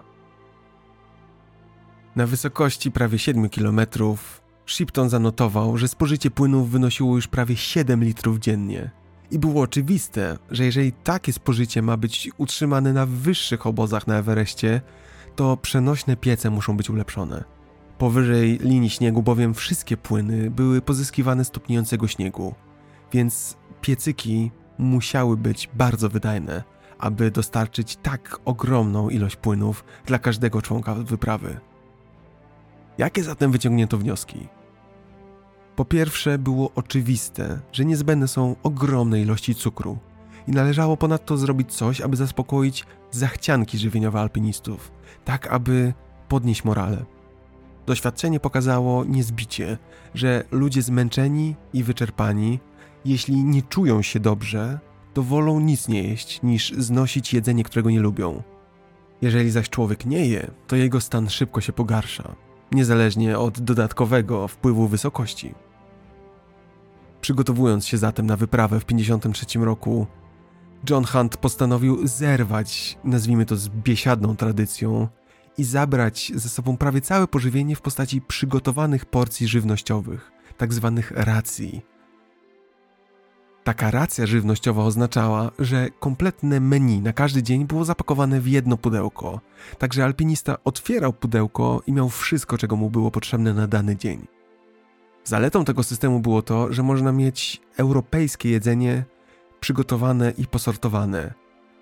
Na 2.16 2.26
wysokości 2.26 2.90
prawie 2.90 3.18
7 3.18 3.48
km 3.48 3.80
Shipton 4.68 5.08
zanotował, 5.08 5.78
że 5.78 5.88
spożycie 5.88 6.30
płynów 6.30 6.70
wynosiło 6.70 7.16
już 7.16 7.28
prawie 7.28 7.56
7 7.56 8.04
litrów 8.04 8.38
dziennie. 8.38 8.90
I 9.30 9.38
było 9.38 9.62
oczywiste, 9.62 10.38
że 10.50 10.64
jeżeli 10.64 10.92
takie 10.92 11.32
spożycie 11.32 11.82
ma 11.82 11.96
być 11.96 12.30
utrzymane 12.38 12.92
na 12.92 13.06
wyższych 13.06 13.66
obozach 13.66 14.06
na 14.06 14.16
Everestie, 14.16 14.80
to 15.36 15.56
przenośne 15.56 16.16
piece 16.16 16.50
muszą 16.50 16.76
być 16.76 16.90
ulepszone. 16.90 17.44
Powyżej 17.98 18.58
linii 18.58 18.90
śniegu 18.90 19.22
bowiem 19.22 19.54
wszystkie 19.54 19.96
płyny 19.96 20.50
były 20.50 20.82
pozyskiwane 20.82 21.44
z 21.44 21.50
topniejącego 21.50 22.08
śniegu, 22.08 22.54
więc 23.12 23.56
piecyki 23.80 24.50
musiały 24.78 25.36
być 25.36 25.70
bardzo 25.74 26.08
wydajne, 26.08 26.64
aby 26.98 27.30
dostarczyć 27.30 27.96
tak 27.96 28.40
ogromną 28.44 29.08
ilość 29.08 29.36
płynów 29.36 29.84
dla 30.06 30.18
każdego 30.18 30.62
członka 30.62 30.94
wyprawy. 30.94 31.60
Jakie 32.98 33.24
zatem 33.24 33.52
wyciągnięto 33.52 33.98
wnioski? 33.98 34.48
Po 35.78 35.84
pierwsze, 35.84 36.38
było 36.38 36.70
oczywiste, 36.74 37.60
że 37.72 37.84
niezbędne 37.84 38.28
są 38.28 38.56
ogromne 38.62 39.20
ilości 39.20 39.54
cukru 39.54 39.98
i 40.48 40.50
należało 40.50 40.96
ponadto 40.96 41.36
zrobić 41.36 41.72
coś, 41.72 42.00
aby 42.00 42.16
zaspokoić 42.16 42.86
zachcianki 43.10 43.78
żywieniowe 43.78 44.20
alpinistów, 44.20 44.92
tak 45.24 45.46
aby 45.46 45.92
podnieść 46.28 46.64
morale. 46.64 47.04
Doświadczenie 47.86 48.40
pokazało 48.40 49.04
niezbicie, 49.04 49.78
że 50.14 50.44
ludzie 50.50 50.82
zmęczeni 50.82 51.56
i 51.72 51.82
wyczerpani, 51.82 52.60
jeśli 53.04 53.44
nie 53.44 53.62
czują 53.62 54.02
się 54.02 54.20
dobrze, 54.20 54.78
to 55.14 55.22
wolą 55.22 55.60
nic 55.60 55.88
nie 55.88 56.02
jeść 56.02 56.42
niż 56.42 56.72
znosić 56.72 57.34
jedzenie, 57.34 57.64
którego 57.64 57.90
nie 57.90 58.00
lubią. 58.00 58.42
Jeżeli 59.22 59.50
zaś 59.50 59.68
człowiek 59.68 60.06
nie 60.06 60.26
je, 60.26 60.50
to 60.66 60.76
jego 60.76 61.00
stan 61.00 61.30
szybko 61.30 61.60
się 61.60 61.72
pogarsza, 61.72 62.34
niezależnie 62.72 63.38
od 63.38 63.60
dodatkowego 63.60 64.48
wpływu 64.48 64.88
wysokości. 64.88 65.54
Przygotowując 67.20 67.86
się 67.86 67.98
zatem 67.98 68.26
na 68.26 68.36
wyprawę 68.36 68.80
w 68.80 68.84
1953 68.84 69.58
roku, 69.58 70.06
John 70.90 71.04
Hunt 71.04 71.36
postanowił 71.36 72.06
zerwać, 72.06 72.98
nazwijmy 73.04 73.46
to 73.46 73.56
z 73.56 73.68
biesiadną 73.68 74.36
tradycją, 74.36 75.08
i 75.58 75.64
zabrać 75.64 76.32
ze 76.34 76.48
sobą 76.48 76.76
prawie 76.76 77.00
całe 77.00 77.26
pożywienie 77.26 77.76
w 77.76 77.80
postaci 77.80 78.20
przygotowanych 78.20 79.06
porcji 79.06 79.48
żywnościowych, 79.48 80.32
tak 80.56 80.74
zwanych 80.74 81.10
racji. 81.10 81.82
Taka 83.64 83.90
racja 83.90 84.26
żywnościowa 84.26 84.82
oznaczała, 84.82 85.50
że 85.58 85.88
kompletne 86.00 86.60
menu 86.60 87.00
na 87.00 87.12
każdy 87.12 87.42
dzień 87.42 87.66
było 87.66 87.84
zapakowane 87.84 88.40
w 88.40 88.48
jedno 88.48 88.76
pudełko, 88.76 89.40
także 89.78 90.04
alpinista 90.04 90.56
otwierał 90.64 91.12
pudełko 91.12 91.82
i 91.86 91.92
miał 91.92 92.08
wszystko, 92.08 92.58
czego 92.58 92.76
mu 92.76 92.90
było 92.90 93.10
potrzebne 93.10 93.54
na 93.54 93.66
dany 93.66 93.96
dzień. 93.96 94.37
Zaletą 95.28 95.64
tego 95.64 95.82
systemu 95.82 96.20
było 96.20 96.42
to, 96.42 96.72
że 96.72 96.82
można 96.82 97.12
mieć 97.12 97.60
europejskie 97.76 98.50
jedzenie 98.50 99.04
przygotowane 99.60 100.32
i 100.38 100.46
posortowane, 100.46 101.34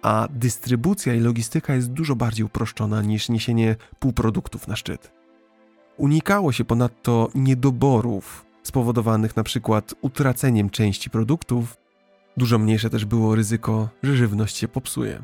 a 0.02 0.28
dystrybucja 0.30 1.14
i 1.14 1.20
logistyka 1.20 1.74
jest 1.74 1.92
dużo 1.92 2.16
bardziej 2.16 2.46
uproszczona 2.46 3.02
niż 3.02 3.28
niesienie 3.28 3.76
półproduktów 3.98 4.68
na 4.68 4.76
szczyt. 4.76 5.12
Unikało 5.96 6.52
się 6.52 6.64
ponadto 6.64 7.30
niedoborów 7.34 8.46
spowodowanych 8.62 9.36
przykład 9.42 9.94
utraceniem 10.00 10.70
części 10.70 11.10
produktów, 11.10 11.76
dużo 12.36 12.58
mniejsze 12.58 12.90
też 12.90 13.04
było 13.04 13.34
ryzyko, 13.34 13.88
że 14.02 14.16
żywność 14.16 14.56
się 14.56 14.68
popsuje. 14.68 15.22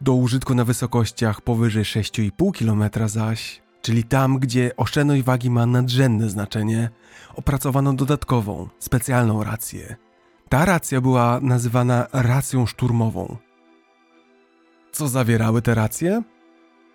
Do 0.00 0.14
użytku 0.14 0.54
na 0.54 0.64
wysokościach 0.64 1.40
powyżej 1.40 1.84
6,5 1.84 2.58
km 2.58 3.08
zaś, 3.08 3.63
czyli 3.84 4.04
tam, 4.04 4.38
gdzie 4.38 4.76
oszczędność 4.76 5.22
wagi 5.22 5.50
ma 5.50 5.66
nadrzędne 5.66 6.28
znaczenie, 6.28 6.90
opracowano 7.34 7.92
dodatkową, 7.92 8.68
specjalną 8.78 9.44
rację, 9.44 9.96
ta 10.48 10.64
racja 10.64 11.00
była 11.00 11.40
nazywana 11.42 12.06
racją 12.12 12.66
szturmową. 12.66 13.36
Co 14.92 15.08
zawierały 15.08 15.62
te 15.62 15.74
racje? 15.74 16.22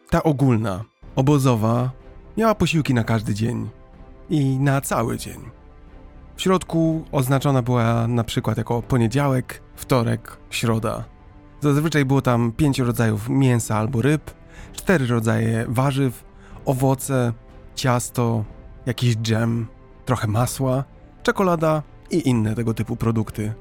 Ta 0.09 0.23
ogólna, 0.23 0.83
obozowa, 1.15 1.91
miała 2.37 2.55
posiłki 2.55 2.93
na 2.93 3.03
każdy 3.03 3.33
dzień 3.33 3.69
i 4.29 4.59
na 4.59 4.81
cały 4.81 5.17
dzień. 5.17 5.39
W 6.35 6.41
środku 6.41 7.05
oznaczona 7.11 7.61
była 7.61 8.07
na 8.07 8.23
przykład 8.23 8.57
jako 8.57 8.81
poniedziałek, 8.81 9.61
wtorek, 9.75 10.37
środa. 10.49 11.03
Zazwyczaj 11.61 12.05
było 12.05 12.21
tam 12.21 12.51
pięć 12.51 12.79
rodzajów 12.79 13.29
mięsa 13.29 13.77
albo 13.77 14.01
ryb, 14.01 14.31
cztery 14.73 15.07
rodzaje 15.07 15.65
warzyw, 15.67 16.28
owoce, 16.69 17.33
ciasto, 17.75 18.43
jakiś 18.85 19.15
dżem, 19.15 19.67
trochę 20.05 20.27
masła, 20.27 20.83
czekolada 21.23 21.83
i 22.11 22.29
inne 22.29 22.55
tego 22.55 22.73
typu 22.73 22.95
produkty. 22.95 23.53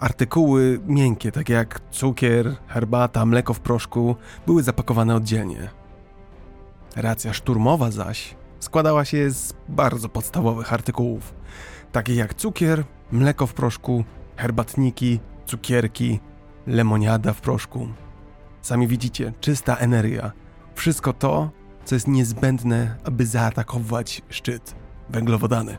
Artykuły 0.00 0.80
miękkie, 0.86 1.32
takie 1.32 1.52
jak 1.52 1.80
cukier, 1.90 2.56
herbata, 2.66 3.26
mleko 3.26 3.54
w 3.54 3.60
proszku, 3.60 4.16
były 4.46 4.62
zapakowane 4.62 5.14
oddzielnie. 5.14 5.70
Racja 6.96 7.32
szturmowa 7.32 7.90
zaś 7.90 8.36
składała 8.60 9.04
się 9.04 9.30
z 9.30 9.54
bardzo 9.68 10.08
podstawowych 10.08 10.72
artykułów, 10.72 11.34
takich 11.92 12.16
jak 12.16 12.34
cukier, 12.34 12.84
mleko 13.12 13.46
w 13.46 13.54
proszku, 13.54 14.04
herbatniki, 14.36 15.20
cukierki, 15.46 16.20
lemoniada 16.66 17.32
w 17.32 17.40
proszku. 17.40 17.88
Sami 18.62 18.86
widzicie, 18.88 19.32
czysta 19.40 19.76
energia. 19.76 20.32
Wszystko 20.74 21.12
to, 21.12 21.50
co 21.88 21.94
jest 21.94 22.08
niezbędne, 22.08 22.96
aby 23.04 23.26
zaatakować 23.26 24.22
szczyt 24.28 24.74
węglowodany. 25.08 25.78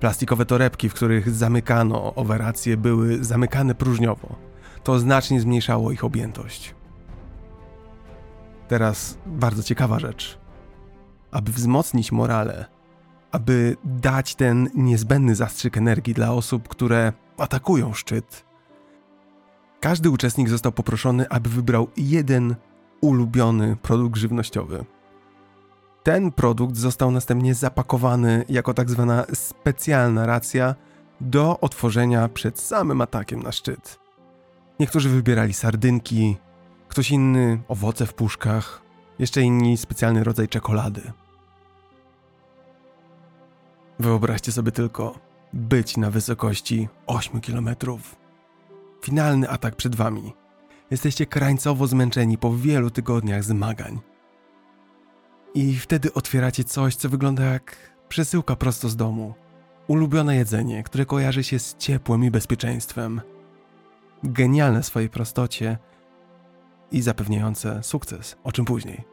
Plastikowe 0.00 0.46
torebki, 0.46 0.88
w 0.88 0.94
których 0.94 1.30
zamykano 1.30 2.14
owe 2.14 2.38
racje, 2.38 2.76
były 2.76 3.24
zamykane 3.24 3.74
próżniowo. 3.74 4.36
To 4.82 4.98
znacznie 4.98 5.40
zmniejszało 5.40 5.92
ich 5.92 6.04
objętość. 6.04 6.74
Teraz 8.68 9.18
bardzo 9.26 9.62
ciekawa 9.62 9.98
rzecz. 9.98 10.38
Aby 11.30 11.52
wzmocnić 11.52 12.12
morale, 12.12 12.64
aby 13.30 13.76
dać 13.84 14.34
ten 14.34 14.68
niezbędny 14.74 15.34
zastrzyk 15.34 15.76
energii 15.76 16.14
dla 16.14 16.32
osób, 16.32 16.68
które 16.68 17.12
atakują 17.36 17.92
szczyt, 17.92 18.44
każdy 19.80 20.10
uczestnik 20.10 20.48
został 20.48 20.72
poproszony, 20.72 21.28
aby 21.28 21.50
wybrał 21.50 21.88
jeden 21.96 22.56
ulubiony 23.00 23.76
produkt 23.76 24.16
żywnościowy. 24.16 24.84
Ten 26.02 26.32
produkt 26.32 26.76
został 26.76 27.10
następnie 27.10 27.54
zapakowany 27.54 28.44
jako 28.48 28.74
tak 28.74 28.90
zwana 28.90 29.24
specjalna 29.34 30.26
racja 30.26 30.74
do 31.20 31.60
otworzenia 31.60 32.28
przed 32.28 32.60
samym 32.60 33.00
atakiem 33.00 33.42
na 33.42 33.52
szczyt. 33.52 33.98
Niektórzy 34.80 35.08
wybierali 35.08 35.54
sardynki, 35.54 36.36
ktoś 36.88 37.10
inny 37.10 37.60
owoce 37.68 38.06
w 38.06 38.14
puszkach, 38.14 38.82
jeszcze 39.18 39.42
inni 39.42 39.76
specjalny 39.76 40.24
rodzaj 40.24 40.48
czekolady. 40.48 41.12
Wyobraźcie 43.98 44.52
sobie 44.52 44.72
tylko 44.72 45.18
być 45.52 45.96
na 45.96 46.10
wysokości 46.10 46.88
8 47.06 47.40
km. 47.40 47.68
Finalny 49.02 49.48
atak 49.48 49.76
przed 49.76 49.96
wami. 49.96 50.32
Jesteście 50.90 51.26
krańcowo 51.26 51.86
zmęczeni 51.86 52.38
po 52.38 52.56
wielu 52.56 52.90
tygodniach 52.90 53.44
zmagań. 53.44 54.00
I 55.54 55.76
wtedy 55.76 56.14
otwieracie 56.14 56.64
coś, 56.64 56.96
co 56.96 57.08
wygląda 57.08 57.44
jak 57.44 57.76
przesyłka 58.08 58.56
prosto 58.56 58.88
z 58.88 58.96
domu. 58.96 59.34
Ulubione 59.86 60.36
jedzenie, 60.36 60.82
które 60.82 61.06
kojarzy 61.06 61.44
się 61.44 61.58
z 61.58 61.76
ciepłem 61.76 62.24
i 62.24 62.30
bezpieczeństwem. 62.30 63.20
Genialne 64.24 64.82
w 64.82 64.86
swojej 64.86 65.08
prostocie 65.08 65.78
i 66.92 67.02
zapewniające 67.02 67.82
sukces, 67.82 68.36
o 68.44 68.52
czym 68.52 68.64
później. 68.64 69.04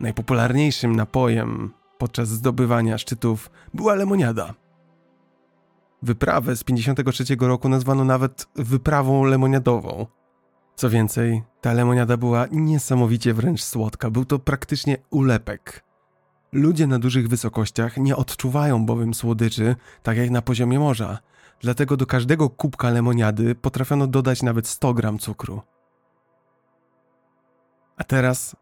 Najpopularniejszym 0.00 0.96
napojem 0.96 1.72
podczas 1.98 2.28
zdobywania 2.28 2.98
szczytów 2.98 3.50
była 3.74 3.94
lemoniada. 3.94 4.54
Wyprawę 6.02 6.56
z 6.56 6.64
53 6.64 7.24
roku 7.40 7.68
nazwano 7.68 8.04
nawet 8.04 8.48
wyprawą 8.56 9.24
lemoniadową– 9.24 10.06
co 10.76 10.90
więcej, 10.90 11.42
ta 11.60 11.72
lemoniada 11.72 12.16
była 12.16 12.46
niesamowicie 12.50 13.34
wręcz 13.34 13.62
słodka, 13.62 14.10
był 14.10 14.24
to 14.24 14.38
praktycznie 14.38 14.96
ulepek. 15.10 15.84
Ludzie 16.52 16.86
na 16.86 16.98
dużych 16.98 17.28
wysokościach 17.28 17.96
nie 17.96 18.16
odczuwają 18.16 18.86
bowiem 18.86 19.14
słodyczy 19.14 19.76
tak 20.02 20.16
jak 20.16 20.30
na 20.30 20.42
poziomie 20.42 20.78
morza, 20.78 21.18
dlatego 21.60 21.96
do 21.96 22.06
każdego 22.06 22.50
kubka 22.50 22.90
lemoniady 22.90 23.54
potrafiono 23.54 24.06
dodać 24.06 24.42
nawet 24.42 24.68
100 24.68 24.94
gram 24.94 25.18
cukru. 25.18 25.62
A 27.96 28.04
teraz 28.04 28.56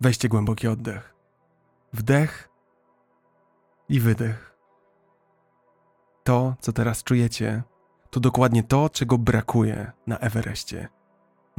weźcie 0.00 0.28
głęboki 0.28 0.68
oddech. 0.68 1.14
Wdech 1.92 2.48
i 3.88 4.00
wydech. 4.00 4.56
To, 6.24 6.54
co 6.60 6.72
teraz 6.72 7.04
czujecie, 7.04 7.62
to 8.10 8.20
dokładnie 8.20 8.62
to, 8.62 8.90
czego 8.90 9.18
brakuje 9.18 9.92
na 10.06 10.18
Everestie 10.18 10.99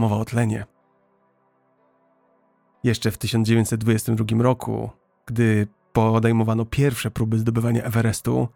mowa 0.02 0.18
o 0.18 0.26
tlenie. 0.26 0.66
Jeszcze 2.84 3.12
w 3.12 3.18
1922 3.18 4.44
roku, 4.44 4.90
gdy 5.26 5.68
podejmowano 5.94 6.66
pierwsze 6.66 7.12
próby 7.12 7.40
zdobywania 7.40 7.84
Everestu, 7.84 8.48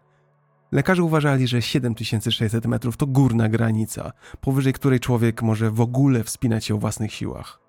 lekarze 0.72 1.02
uważali, 1.02 1.46
że 1.46 1.62
7600 1.62 2.66
metrów 2.66 2.96
to 2.96 3.06
górna 3.06 3.48
granica, 3.48 4.12
powyżej 4.40 4.72
której 4.72 5.00
człowiek 5.00 5.42
może 5.42 5.70
w 5.70 5.80
ogóle 5.80 6.24
wspinać 6.24 6.64
się 6.64 6.74
o 6.74 6.78
własnych 6.78 7.12
siłach. 7.12 7.60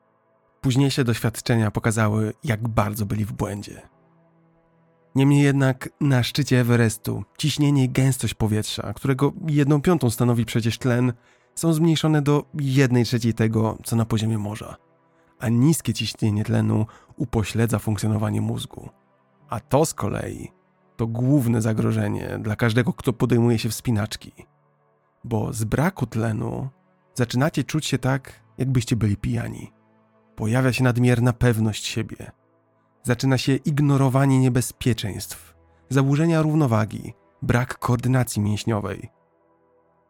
Późniejsze 0.61 1.03
doświadczenia 1.03 1.71
pokazały, 1.71 2.33
jak 2.43 2.67
bardzo 2.67 3.05
byli 3.05 3.25
w 3.25 3.33
błędzie. 3.33 3.81
Niemniej 5.15 5.43
jednak 5.43 5.89
na 6.01 6.23
szczycie 6.23 6.59
Everestu 6.59 7.23
ciśnienie 7.37 7.83
i 7.83 7.89
gęstość 7.89 8.33
powietrza, 8.33 8.93
którego 8.93 9.33
jedną 9.47 9.81
piątą 9.81 10.09
stanowi 10.09 10.45
przecież 10.45 10.77
tlen, 10.77 11.13
są 11.57 11.73
zmniejszone 11.73 12.21
do 12.21 12.45
jednej 12.53 13.05
trzeciej 13.05 13.33
tego, 13.33 13.77
co 13.83 13.95
na 13.95 14.05
poziomie 14.05 14.37
morza. 14.37 14.75
A 15.39 15.49
niskie 15.49 15.93
ciśnienie 15.93 16.43
tlenu 16.43 16.85
upośledza 17.15 17.79
funkcjonowanie 17.79 18.41
mózgu. 18.41 18.89
A 19.49 19.59
to 19.59 19.85
z 19.85 19.93
kolei 19.93 20.51
to 20.95 21.07
główne 21.07 21.61
zagrożenie 21.61 22.39
dla 22.41 22.55
każdego, 22.55 22.93
kto 22.93 23.13
podejmuje 23.13 23.59
się 23.59 23.69
wspinaczki. 23.69 24.31
Bo 25.23 25.53
z 25.53 25.63
braku 25.63 26.05
tlenu 26.05 26.69
zaczynacie 27.13 27.63
czuć 27.63 27.85
się 27.85 27.97
tak, 27.97 28.43
jakbyście 28.57 28.95
byli 28.95 29.17
pijani. 29.17 29.71
Pojawia 30.35 30.73
się 30.73 30.83
nadmierna 30.83 31.33
pewność 31.33 31.85
siebie. 31.85 32.31
Zaczyna 33.03 33.37
się 33.37 33.55
ignorowanie 33.55 34.39
niebezpieczeństw, 34.39 35.55
zaburzenia 35.89 36.41
równowagi, 36.41 37.13
brak 37.41 37.79
koordynacji 37.79 38.41
mięśniowej. 38.41 39.16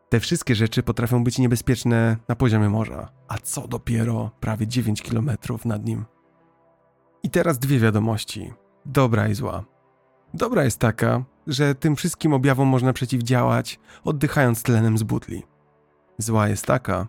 Te 0.10 0.20
wszystkie 0.20 0.56
rzeczy 0.56 0.84
potrafią 0.84 1.24
być 1.24 1.40
niebezpieczne 1.40 2.18
na 2.28 2.36
poziomie 2.36 2.70
morza, 2.70 3.12
a 3.28 3.38
co 3.38 3.68
dopiero 3.68 4.32
prawie 4.40 4.68
9 4.68 5.02
km 5.02 5.32
nad 5.66 5.86
nim. 5.86 6.06
I 7.24 7.30
teraz 7.30 7.60
dwie 7.60 7.80
wiadomości: 7.80 8.54
dobra 8.86 9.28
i 9.28 9.36
zła. 9.36 9.66
Dobra 10.34 10.64
jest 10.64 10.80
taka, 10.80 11.24
że 11.48 11.76
tym 11.76 11.96
wszystkim 11.96 12.34
objawom 12.34 12.68
można 12.68 12.94
przeciwdziałać, 12.94 13.80
oddychając 14.04 14.64
tlenem 14.64 14.98
z 14.98 15.04
butli. 15.04 15.44
Zła 16.18 16.48
jest 16.48 16.66
taka, 16.66 17.08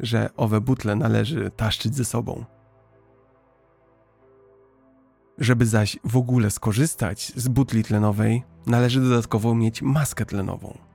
że 0.00 0.30
owe 0.36 0.60
butle 0.60 0.96
należy 0.96 1.50
taszczyć 1.50 1.94
ze 1.96 2.04
sobą. 2.04 2.44
Żeby 5.38 5.66
zaś 5.66 5.98
w 6.04 6.16
ogóle 6.16 6.50
skorzystać 6.50 7.32
z 7.36 7.48
butli 7.48 7.84
tlenowej, 7.84 8.42
należy 8.66 9.00
dodatkowo 9.00 9.54
mieć 9.54 9.82
maskę 9.82 10.26
tlenową. 10.26 10.89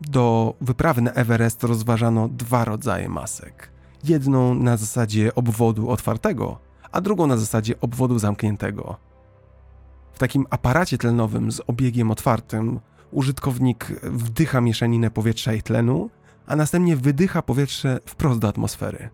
Do 0.00 0.54
wyprawy 0.60 1.02
na 1.02 1.12
Everest 1.12 1.64
rozważano 1.64 2.28
dwa 2.28 2.64
rodzaje 2.64 3.08
masek. 3.08 3.70
Jedną 4.04 4.54
na 4.54 4.76
zasadzie 4.76 5.34
obwodu 5.34 5.90
otwartego, 5.90 6.58
a 6.92 7.00
drugą 7.00 7.26
na 7.26 7.36
zasadzie 7.36 7.80
obwodu 7.80 8.18
zamkniętego. 8.18 8.96
W 10.12 10.18
takim 10.18 10.46
aparacie 10.50 10.98
tlenowym 10.98 11.52
z 11.52 11.60
obiegiem 11.66 12.10
otwartym 12.10 12.80
użytkownik 13.10 13.86
wdycha 14.02 14.60
mieszaninę 14.60 15.10
powietrza 15.10 15.52
i 15.52 15.62
tlenu, 15.62 16.10
a 16.46 16.56
następnie 16.56 16.96
wydycha 16.96 17.42
powietrze 17.42 18.00
wprost 18.06 18.40
do 18.40 18.48
atmosfery. 18.48 19.08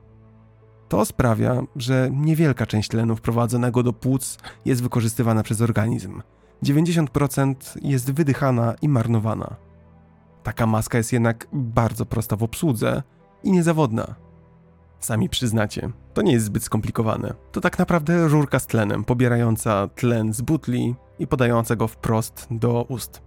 To 0.89 1.05
sprawia, 1.05 1.63
że 1.77 2.11
niewielka 2.13 2.67
część 2.67 2.89
tlenu 2.89 3.17
wprowadzonego 3.17 3.83
do 3.83 3.93
płuc 3.93 4.39
jest 4.65 4.83
wykorzystywana 4.83 5.43
przez 5.43 5.61
organizm. 5.61 6.23
90% 6.63 7.55
jest 7.83 8.13
wydychana 8.13 8.75
i 8.83 8.89
marnowana. 8.89 9.57
Taka 10.45 10.67
maska 10.67 10.99
jest 10.99 11.13
jednak 11.13 11.49
bardzo 11.53 12.07
prosta 12.07 12.37
w 12.37 12.43
obsłudze 12.43 13.03
i 13.43 13.53
niezawodna. 13.53 14.15
Sami 15.01 15.29
przyznacie, 15.29 15.91
to 16.15 16.23
nie 16.23 16.33
jest 16.33 16.47
zbyt 16.47 16.65
skomplikowane. 16.65 17.35
To 17.53 17.61
tak 17.61 17.79
naprawdę 17.79 18.29
rurka 18.29 18.59
z 18.59 18.67
tlenem, 18.67 19.05
pobierająca 19.05 19.89
tlen 19.89 20.33
z 20.33 20.41
butli 20.41 20.95
i 21.19 21.27
podająca 21.27 21.77
go 21.77 21.89
wprost 21.89 22.47
do 22.51 22.83
ust. 22.89 23.23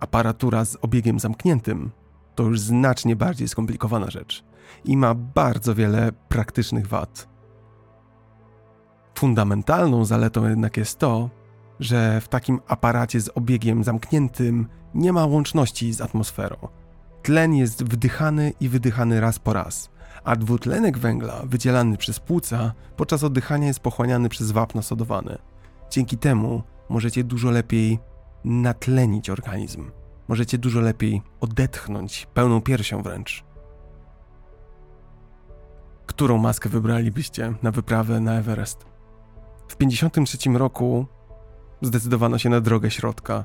Aparatura 0.00 0.64
z 0.64 0.76
obiegiem 0.82 1.18
zamkniętym 1.18 1.90
to 2.34 2.42
już 2.42 2.60
znacznie 2.60 3.16
bardziej 3.16 3.48
skomplikowana 3.48 4.10
rzecz 4.10 4.44
i 4.84 4.96
ma 4.96 5.14
bardzo 5.14 5.74
wiele 5.74 6.12
praktycznych 6.28 6.86
wad. 6.86 7.28
Fundamentalną 9.14 10.04
zaletą 10.04 10.48
jednak 10.48 10.76
jest 10.76 10.98
to, 10.98 11.30
że 11.80 12.20
w 12.20 12.28
takim 12.28 12.60
aparacie 12.68 13.20
z 13.20 13.30
obiegiem 13.34 13.84
zamkniętym 13.84 14.66
nie 14.94 15.12
ma 15.12 15.26
łączności 15.26 15.92
z 15.92 16.00
atmosferą. 16.00 16.56
Tlen 17.22 17.54
jest 17.54 17.84
wdychany 17.84 18.52
i 18.60 18.68
wydychany 18.68 19.20
raz 19.20 19.38
po 19.38 19.52
raz, 19.52 19.90
a 20.24 20.36
dwutlenek 20.36 20.98
węgla 20.98 21.42
wydzielany 21.44 21.96
przez 21.96 22.20
płuca 22.20 22.72
podczas 22.96 23.24
oddychania 23.24 23.66
jest 23.66 23.80
pochłaniany 23.80 24.28
przez 24.28 24.50
wapno 24.50 24.82
sodowane. 24.82 25.38
Dzięki 25.90 26.18
temu 26.18 26.62
możecie 26.88 27.24
dużo 27.24 27.50
lepiej 27.50 27.98
natlenić 28.44 29.30
organizm. 29.30 29.90
Możecie 30.28 30.58
dużo 30.58 30.80
lepiej 30.80 31.22
odetchnąć, 31.40 32.26
pełną 32.34 32.60
piersią 32.60 33.02
wręcz. 33.02 33.44
Którą 36.06 36.38
maskę 36.38 36.68
wybralibyście 36.68 37.54
na 37.62 37.70
wyprawę 37.70 38.20
na 38.20 38.34
Everest? 38.34 38.86
W 39.68 39.76
1953 39.76 40.50
roku 40.58 41.06
zdecydowano 41.82 42.38
się 42.38 42.50
na 42.50 42.60
drogę 42.60 42.90
środka. 42.90 43.44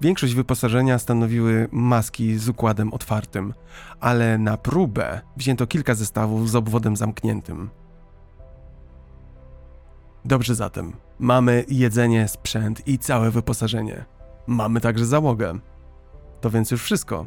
Większość 0.00 0.34
wyposażenia 0.34 0.98
stanowiły 0.98 1.68
maski 1.72 2.38
z 2.38 2.48
układem 2.48 2.94
otwartym, 2.94 3.54
ale 4.00 4.38
na 4.38 4.56
próbę 4.56 5.20
wzięto 5.36 5.66
kilka 5.66 5.94
zestawów 5.94 6.50
z 6.50 6.54
obwodem 6.54 6.96
zamkniętym. 6.96 7.70
Dobrze 10.24 10.54
zatem, 10.54 10.92
mamy 11.18 11.64
jedzenie, 11.68 12.28
sprzęt 12.28 12.88
i 12.88 12.98
całe 12.98 13.30
wyposażenie. 13.30 14.04
Mamy 14.46 14.80
także 14.80 15.06
załogę. 15.06 15.58
To 16.40 16.50
więc 16.50 16.70
już 16.70 16.82
wszystko. 16.82 17.26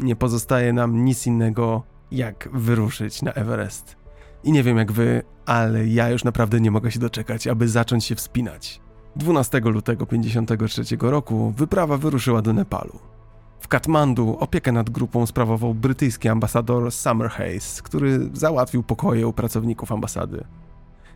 Nie 0.00 0.16
pozostaje 0.16 0.72
nam 0.72 1.04
nic 1.04 1.26
innego, 1.26 1.82
jak 2.10 2.48
wyruszyć 2.52 3.22
na 3.22 3.32
Everest. 3.32 3.96
I 4.44 4.52
nie 4.52 4.62
wiem 4.62 4.76
jak 4.78 4.92
wy, 4.92 5.22
ale 5.46 5.86
ja 5.86 6.10
już 6.10 6.24
naprawdę 6.24 6.60
nie 6.60 6.70
mogę 6.70 6.92
się 6.92 6.98
doczekać, 6.98 7.46
aby 7.46 7.68
zacząć 7.68 8.04
się 8.04 8.14
wspinać. 8.14 8.80
12 9.18 9.60
lutego 9.60 10.06
1953 10.06 10.96
roku 11.00 11.52
wyprawa 11.56 11.96
wyruszyła 11.96 12.42
do 12.42 12.52
Nepalu. 12.52 12.98
W 13.60 13.68
Katmandu 13.68 14.36
opiekę 14.40 14.72
nad 14.72 14.90
grupą 14.90 15.26
sprawował 15.26 15.74
brytyjski 15.74 16.28
ambasador 16.28 16.92
Summer 16.92 17.30
Hayes, 17.30 17.82
który 17.82 18.30
załatwił 18.32 18.82
pokoje 18.82 19.26
u 19.26 19.32
pracowników 19.32 19.92
ambasady. 19.92 20.44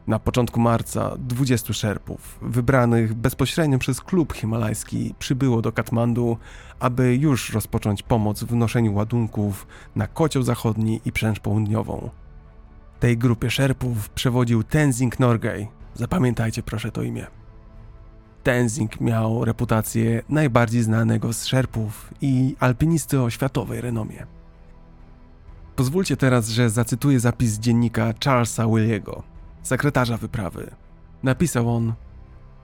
Na 0.06 0.18
początku 0.18 0.60
marca 0.60 1.16
20 1.18 1.72
szerpów, 1.72 2.38
wybranych 2.42 3.14
bezpośrednio 3.14 3.78
przez 3.78 4.00
klub 4.00 4.32
himalajski, 4.32 5.14
przybyło 5.18 5.62
do 5.62 5.72
Katmandu, 5.72 6.36
aby 6.80 7.16
już 7.16 7.52
rozpocząć 7.52 8.02
pomoc 8.02 8.44
w 8.44 8.54
noszeniu 8.54 8.94
ładunków 8.94 9.66
na 9.96 10.06
kocioł 10.06 10.42
zachodni 10.42 11.00
i 11.04 11.12
przęcz 11.12 11.40
południową. 11.40 12.10
Tej 13.00 13.18
grupie 13.18 13.50
szerpów 13.50 14.08
przewodził 14.08 14.62
Tenzing 14.62 15.20
Norgay. 15.20 15.68
Zapamiętajcie 15.94 16.62
proszę 16.62 16.92
to 16.92 17.02
imię. 17.02 17.41
Tenzing 18.42 19.00
miał 19.00 19.44
reputację 19.44 20.22
najbardziej 20.28 20.82
znanego 20.82 21.32
z 21.32 21.44
szerpów 21.44 22.14
i 22.20 22.56
alpinisty 22.60 23.20
o 23.20 23.30
światowej 23.30 23.80
renomie. 23.80 24.26
Pozwólcie 25.76 26.16
teraz, 26.16 26.48
że 26.48 26.70
zacytuję 26.70 27.20
zapis 27.20 27.58
dziennika 27.58 28.14
Charlesa 28.24 28.66
Williego, 28.66 29.22
sekretarza 29.62 30.16
wyprawy. 30.16 30.70
Napisał 31.22 31.76
on: 31.76 31.92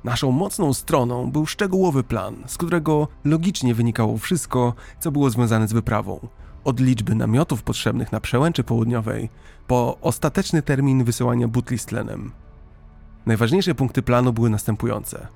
Naszą 0.05 0.31
mocną 0.31 0.75
stroną 0.75 1.31
był 1.31 1.47
szczegółowy 1.47 2.05
plan, 2.05 2.37
z 2.47 2.57
którego 2.57 3.09
logicznie 3.25 3.75
wynikało 3.75 4.19
wszystko, 4.19 4.75
co 5.01 5.13
było 5.13 5.31
związane 5.31 5.69
z 5.69 5.73
wyprawą. 5.73 6.29
Od 6.65 6.81
liczby 6.81 7.15
namiotów 7.15 7.63
potrzebnych 7.63 8.13
na 8.13 8.21
przełęczy 8.21 8.65
południowej, 8.65 9.31
po 9.67 9.99
ostateczny 10.01 10.63
termin 10.63 11.05
wysyłania 11.05 11.49
butli 11.49 11.79
z 11.79 11.87
tlenem. 11.87 12.33
Najważniejsze 13.27 13.75
punkty 13.75 14.03
planu 14.03 14.33
były 14.33 14.51
następujące. 14.51 15.27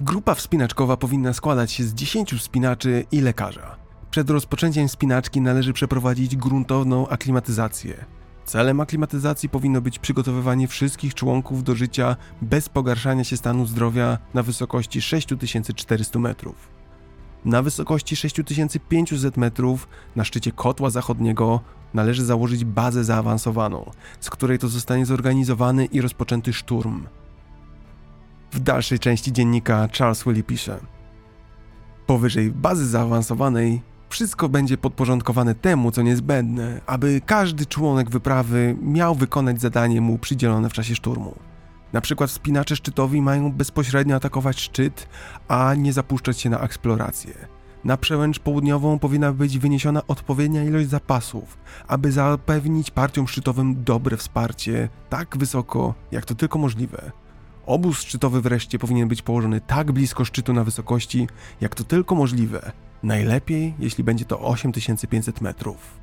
Grupa 0.00 0.34
wspinaczkowa 0.34 0.96
powinna 0.96 1.32
składać 1.32 1.72
się 1.72 1.84
z 1.84 1.94
10 1.94 2.34
wspinaczy 2.34 3.04
i 3.12 3.20
lekarza. 3.20 3.76
Przed 4.10 4.30
rozpoczęciem 4.30 4.88
wspinaczki 4.88 5.40
należy 5.40 5.72
przeprowadzić 5.72 6.36
gruntowną 6.36 7.08
aklimatyzację. 7.08 8.04
Celem 8.44 8.80
aklimatyzacji 8.80 9.48
powinno 9.48 9.80
być 9.80 9.98
przygotowywanie 9.98 10.68
wszystkich 10.68 11.14
członków 11.14 11.64
do 11.64 11.74
życia 11.74 12.16
bez 12.42 12.68
pogarszania 12.68 13.24
się 13.24 13.36
stanu 13.36 13.66
zdrowia 13.66 14.18
na 14.34 14.42
wysokości 14.42 15.02
6400 15.02 16.18
metrów. 16.18 16.68
Na 17.44 17.62
wysokości 17.62 18.16
6500 18.16 19.36
metrów 19.36 19.88
na 20.16 20.24
szczycie 20.24 20.52
kotła 20.52 20.90
zachodniego 20.90 21.60
należy 21.94 22.24
założyć 22.24 22.64
bazę 22.64 23.04
zaawansowaną, 23.04 23.90
z 24.20 24.30
której 24.30 24.58
to 24.58 24.68
zostanie 24.68 25.06
zorganizowany 25.06 25.84
i 25.84 26.00
rozpoczęty 26.00 26.52
szturm. 26.52 27.06
W 28.52 28.60
dalszej 28.60 28.98
części 28.98 29.32
dziennika 29.32 29.88
Charles 29.98 30.24
Willy 30.24 30.42
pisze: 30.42 30.80
Powyżej 32.06 32.50
bazy 32.50 32.86
zaawansowanej 32.86 33.82
wszystko 34.08 34.48
będzie 34.48 34.78
podporządkowane 34.78 35.54
temu, 35.54 35.90
co 35.90 36.02
niezbędne, 36.02 36.80
aby 36.86 37.20
każdy 37.26 37.66
członek 37.66 38.10
wyprawy 38.10 38.76
miał 38.82 39.14
wykonać 39.14 39.60
zadanie 39.60 40.00
mu 40.00 40.18
przydzielone 40.18 40.70
w 40.70 40.72
czasie 40.72 40.94
szturmu. 40.94 41.34
Na 41.92 42.00
przykład 42.00 42.30
wspinacze 42.30 42.76
szczytowi 42.76 43.22
mają 43.22 43.52
bezpośrednio 43.52 44.16
atakować 44.16 44.60
szczyt, 44.60 45.08
a 45.48 45.74
nie 45.74 45.92
zapuszczać 45.92 46.40
się 46.40 46.50
na 46.50 46.60
eksplorację. 46.60 47.34
Na 47.84 47.96
przełęcz 47.96 48.38
południową 48.38 48.98
powinna 48.98 49.32
być 49.32 49.58
wyniesiona 49.58 50.06
odpowiednia 50.06 50.64
ilość 50.64 50.88
zapasów, 50.88 51.58
aby 51.88 52.12
zapewnić 52.12 52.90
partiom 52.90 53.28
szczytowym 53.28 53.84
dobre 53.84 54.16
wsparcie 54.16 54.88
tak 55.08 55.36
wysoko, 55.36 55.94
jak 56.12 56.24
to 56.24 56.34
tylko 56.34 56.58
możliwe. 56.58 57.12
Obóz 57.68 57.98
szczytowy 57.98 58.40
wreszcie 58.40 58.78
powinien 58.78 59.08
być 59.08 59.22
położony 59.22 59.60
tak 59.60 59.92
blisko 59.92 60.24
szczytu 60.24 60.52
na 60.52 60.64
wysokości, 60.64 61.28
jak 61.60 61.74
to 61.74 61.84
tylko 61.84 62.14
możliwe. 62.14 62.72
Najlepiej, 63.02 63.74
jeśli 63.78 64.04
będzie 64.04 64.24
to 64.24 64.40
8500 64.40 65.40
metrów. 65.40 66.00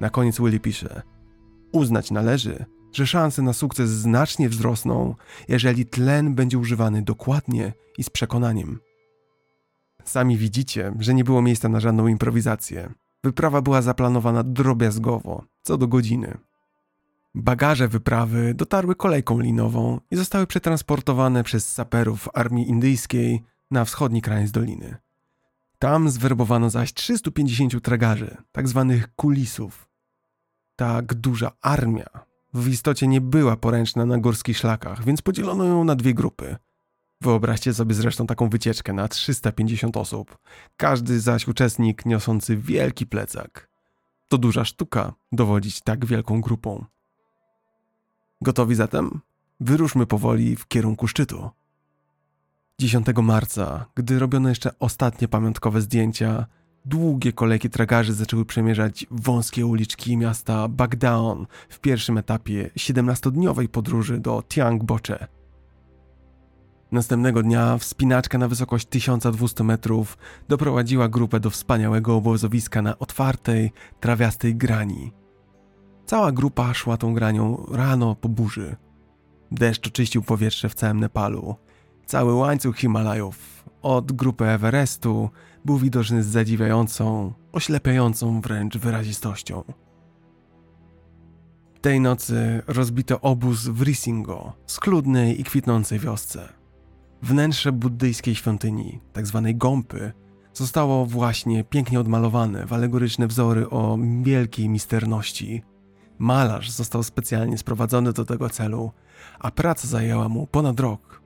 Na 0.00 0.10
koniec 0.10 0.40
Willy 0.40 0.60
pisze: 0.60 1.02
Uznać 1.72 2.10
należy, 2.10 2.64
że 2.92 3.06
szanse 3.06 3.42
na 3.42 3.52
sukces 3.52 3.90
znacznie 3.90 4.48
wzrosną, 4.48 5.14
jeżeli 5.48 5.86
tlen 5.86 6.34
będzie 6.34 6.58
używany 6.58 7.02
dokładnie 7.02 7.72
i 7.98 8.04
z 8.04 8.10
przekonaniem. 8.10 8.80
Sami 10.04 10.36
widzicie, 10.36 10.92
że 10.98 11.14
nie 11.14 11.24
było 11.24 11.42
miejsca 11.42 11.68
na 11.68 11.80
żadną 11.80 12.06
improwizację. 12.06 12.92
Wyprawa 13.24 13.62
była 13.62 13.82
zaplanowana 13.82 14.42
drobiazgowo, 14.42 15.44
co 15.62 15.78
do 15.78 15.88
godziny. 15.88 16.38
Bagaże 17.34 17.88
wyprawy 17.88 18.54
dotarły 18.54 18.94
kolejką 18.94 19.40
linową 19.40 20.00
i 20.10 20.16
zostały 20.16 20.46
przetransportowane 20.46 21.44
przez 21.44 21.72
saperów 21.72 22.28
armii 22.34 22.68
indyjskiej 22.68 23.42
na 23.70 23.84
wschodni 23.84 24.22
kraniec 24.22 24.50
doliny. 24.50 24.96
Tam 25.78 26.10
zwerbowano 26.10 26.70
zaś 26.70 26.94
350 26.94 27.82
tragarzy, 27.82 28.36
tak 28.52 28.68
zwanych 28.68 29.14
kulisów. 29.14 29.88
Tak 30.76 31.14
duża 31.14 31.52
armia 31.62 32.30
w 32.54 32.68
istocie 32.68 33.06
nie 33.06 33.20
była 33.20 33.56
poręczna 33.56 34.06
na 34.06 34.18
górskich 34.18 34.58
szlakach, 34.58 35.04
więc 35.04 35.22
podzielono 35.22 35.64
ją 35.64 35.84
na 35.84 35.94
dwie 35.94 36.14
grupy. 36.14 36.56
Wyobraźcie 37.20 37.74
sobie 37.74 37.94
zresztą 37.94 38.26
taką 38.26 38.48
wycieczkę 38.48 38.92
na 38.92 39.08
350 39.08 39.96
osób, 39.96 40.38
każdy 40.76 41.20
zaś 41.20 41.48
uczestnik 41.48 42.06
niosący 42.06 42.56
wielki 42.56 43.06
plecak. 43.06 43.68
To 44.28 44.38
duża 44.38 44.64
sztuka 44.64 45.12
dowodzić 45.32 45.80
tak 45.80 46.06
wielką 46.06 46.40
grupą. 46.40 46.84
Gotowi 48.42 48.74
zatem? 48.74 49.20
Wyruszmy 49.60 50.06
powoli 50.06 50.56
w 50.56 50.68
kierunku 50.68 51.08
szczytu. 51.08 51.50
10 52.78 53.06
marca, 53.22 53.86
gdy 53.94 54.18
robiono 54.18 54.48
jeszcze 54.48 54.70
ostatnie 54.78 55.28
pamiątkowe 55.28 55.80
zdjęcia, 55.80 56.46
długie 56.84 57.32
kolejki 57.32 57.70
tragarzy 57.70 58.12
zaczęły 58.14 58.44
przemierzać 58.44 59.06
wąskie 59.10 59.66
uliczki 59.66 60.16
miasta 60.16 60.68
Bagdaon 60.68 61.46
w 61.68 61.80
pierwszym 61.80 62.18
etapie 62.18 62.70
17-dniowej 62.76 63.68
podróży 63.68 64.18
do 64.18 64.42
Tiang 64.48 64.84
Boche. 64.84 65.26
Następnego 66.92 67.42
dnia 67.42 67.78
wspinaczka 67.78 68.38
na 68.38 68.48
wysokość 68.48 68.86
1200 68.86 69.64
metrów 69.64 70.18
doprowadziła 70.48 71.08
grupę 71.08 71.40
do 71.40 71.50
wspaniałego 71.50 72.16
obozowiska 72.16 72.82
na 72.82 72.98
otwartej, 72.98 73.72
trawiastej 74.00 74.56
grani. 74.56 75.19
Cała 76.10 76.32
grupa 76.32 76.74
szła 76.74 76.96
tą 76.96 77.14
granią 77.14 77.66
rano 77.72 78.14
po 78.14 78.28
burzy. 78.28 78.76
Deszcz 79.50 79.86
oczyścił 79.86 80.22
powietrze 80.22 80.68
w 80.68 80.74
całym 80.74 81.00
Nepalu. 81.00 81.54
Cały 82.06 82.34
łańcuch 82.34 82.78
Himalajów, 82.78 83.64
od 83.82 84.12
grupy 84.12 84.44
Everestu, 84.44 85.30
był 85.64 85.78
widoczny 85.78 86.22
z 86.22 86.26
zadziwiającą, 86.26 87.32
oślepiającą 87.52 88.40
wręcz 88.40 88.78
wyrazistością. 88.78 89.64
Tej 91.80 92.00
nocy 92.00 92.62
rozbito 92.66 93.20
obóz 93.20 93.68
w 93.68 93.82
Risingo, 93.82 94.52
skludnej 94.66 95.40
i 95.40 95.44
kwitnącej 95.44 95.98
wiosce. 95.98 96.48
Wnętrze 97.22 97.72
buddyjskiej 97.72 98.34
świątyni, 98.34 99.00
tzw. 99.14 99.42
Tak 99.44 99.58
gąpy, 99.58 100.12
zostało 100.54 101.06
właśnie 101.06 101.64
pięknie 101.64 102.00
odmalowane 102.00 102.66
w 102.66 102.72
alegoryczne 102.72 103.26
wzory 103.26 103.70
o 103.70 103.98
wielkiej 104.22 104.68
misterności. 104.68 105.69
Malarz 106.20 106.70
został 106.70 107.02
specjalnie 107.02 107.58
sprowadzony 107.58 108.12
do 108.12 108.24
tego 108.24 108.50
celu, 108.50 108.92
a 109.38 109.50
praca 109.50 109.88
zajęła 109.88 110.28
mu 110.28 110.46
ponad 110.46 110.80
rok. 110.80 111.22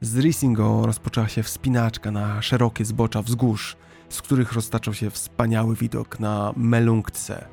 Z 0.00 0.18
Risingo 0.18 0.86
rozpoczęła 0.86 1.28
się 1.28 1.42
wspinaczka 1.42 2.10
na 2.10 2.42
szerokie 2.42 2.84
zbocza 2.84 3.22
wzgórz, 3.22 3.76
z 4.08 4.22
których 4.22 4.52
roztaczał 4.52 4.94
się 4.94 5.10
wspaniały 5.10 5.76
widok 5.76 6.20
na 6.20 6.52
Melungtse. 6.56 7.44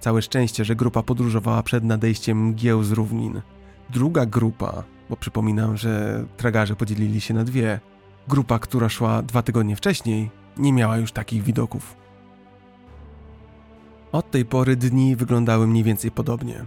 Całe 0.00 0.22
szczęście, 0.22 0.64
że 0.64 0.76
grupa 0.76 1.02
podróżowała 1.02 1.62
przed 1.62 1.84
nadejściem 1.84 2.46
mgieł 2.46 2.82
z 2.82 2.92
równin. 2.92 3.42
Druga 3.90 4.26
grupa, 4.26 4.82
bo 5.10 5.16
przypominam, 5.16 5.76
że 5.76 6.24
tragarze 6.36 6.76
podzielili 6.76 7.20
się 7.20 7.34
na 7.34 7.44
dwie, 7.44 7.80
grupa, 8.28 8.58
która 8.58 8.88
szła 8.88 9.22
dwa 9.22 9.42
tygodnie 9.42 9.76
wcześniej, 9.76 10.30
nie 10.56 10.72
miała 10.72 10.96
już 10.96 11.12
takich 11.12 11.42
widoków. 11.42 12.03
Od 14.14 14.30
tej 14.30 14.44
pory 14.44 14.76
dni 14.76 15.16
wyglądały 15.16 15.66
mniej 15.66 15.84
więcej 15.84 16.10
podobnie. 16.10 16.64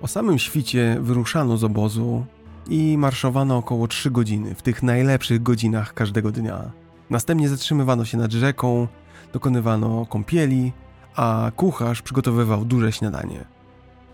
O 0.00 0.08
samym 0.08 0.38
świcie 0.38 0.96
wyruszano 1.00 1.56
z 1.56 1.64
obozu 1.64 2.24
i 2.68 2.98
marszowano 2.98 3.56
około 3.56 3.88
3 3.88 4.10
godziny 4.10 4.54
w 4.54 4.62
tych 4.62 4.82
najlepszych 4.82 5.42
godzinach 5.42 5.94
każdego 5.94 6.32
dnia. 6.32 6.70
Następnie 7.10 7.48
zatrzymywano 7.48 8.04
się 8.04 8.18
nad 8.18 8.32
rzeką, 8.32 8.88
dokonywano 9.32 10.06
kąpieli, 10.06 10.72
a 11.16 11.50
kucharz 11.56 12.02
przygotowywał 12.02 12.64
duże 12.64 12.92
śniadanie. 12.92 13.44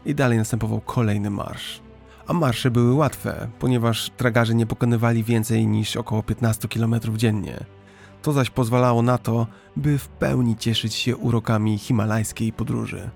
I 0.07 0.15
dalej 0.15 0.39
następował 0.39 0.81
kolejny 0.81 1.31
marsz. 1.31 1.81
A 2.27 2.33
marsze 2.33 2.71
były 2.71 2.95
łatwe, 2.95 3.49
ponieważ 3.59 4.11
tragarze 4.17 4.55
nie 4.55 4.67
pokonywali 4.67 5.25
więcej 5.25 5.67
niż 5.67 5.97
około 5.97 6.23
15 6.23 6.69
km 6.69 6.95
dziennie. 7.17 7.65
To 8.23 8.33
zaś 8.33 8.51
pozwalało 8.51 9.03
na 9.03 9.19
to, 9.19 9.47
by 9.77 9.99
w 9.99 10.09
pełni 10.09 10.57
cieszyć 10.57 10.95
się 10.95 11.17
urokami 11.17 11.79
himalajskiej 11.79 12.53
podróży. 12.53 13.11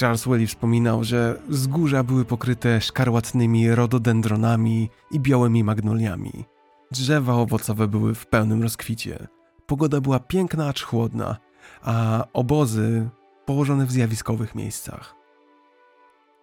Charles 0.00 0.24
Willy 0.24 0.46
wspominał, 0.46 1.04
że 1.04 1.40
wzgórza 1.48 2.02
były 2.02 2.24
pokryte 2.24 2.80
szkarłatnymi 2.80 3.74
rododendronami 3.74 4.90
i 5.10 5.20
białymi 5.20 5.64
magnoliami. 5.64 6.44
Drzewa 6.90 7.34
owocowe 7.34 7.88
były 7.88 8.14
w 8.14 8.26
pełnym 8.26 8.62
rozkwicie. 8.62 9.28
Pogoda 9.66 10.00
była 10.00 10.18
piękna, 10.18 10.68
acz 10.68 10.82
chłodna, 10.82 11.36
a 11.82 12.24
obozy 12.32 13.08
położone 13.46 13.86
w 13.86 13.92
zjawiskowych 13.92 14.54
miejscach. 14.54 15.14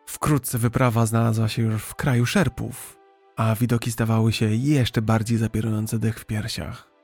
Wkrótce 0.05 0.57
wyprawa 0.57 1.05
znalazła 1.05 1.47
się 1.47 1.61
już 1.61 1.83
w 1.83 1.95
kraju 1.95 2.25
szerpów, 2.25 2.97
a 3.35 3.55
widoki 3.55 3.91
stawały 3.91 4.33
się 4.33 4.45
jeszcze 4.45 5.01
bardziej 5.01 5.37
zapierające 5.37 5.99
dech 5.99 6.19
w 6.19 6.25
piersiach. 6.25 6.96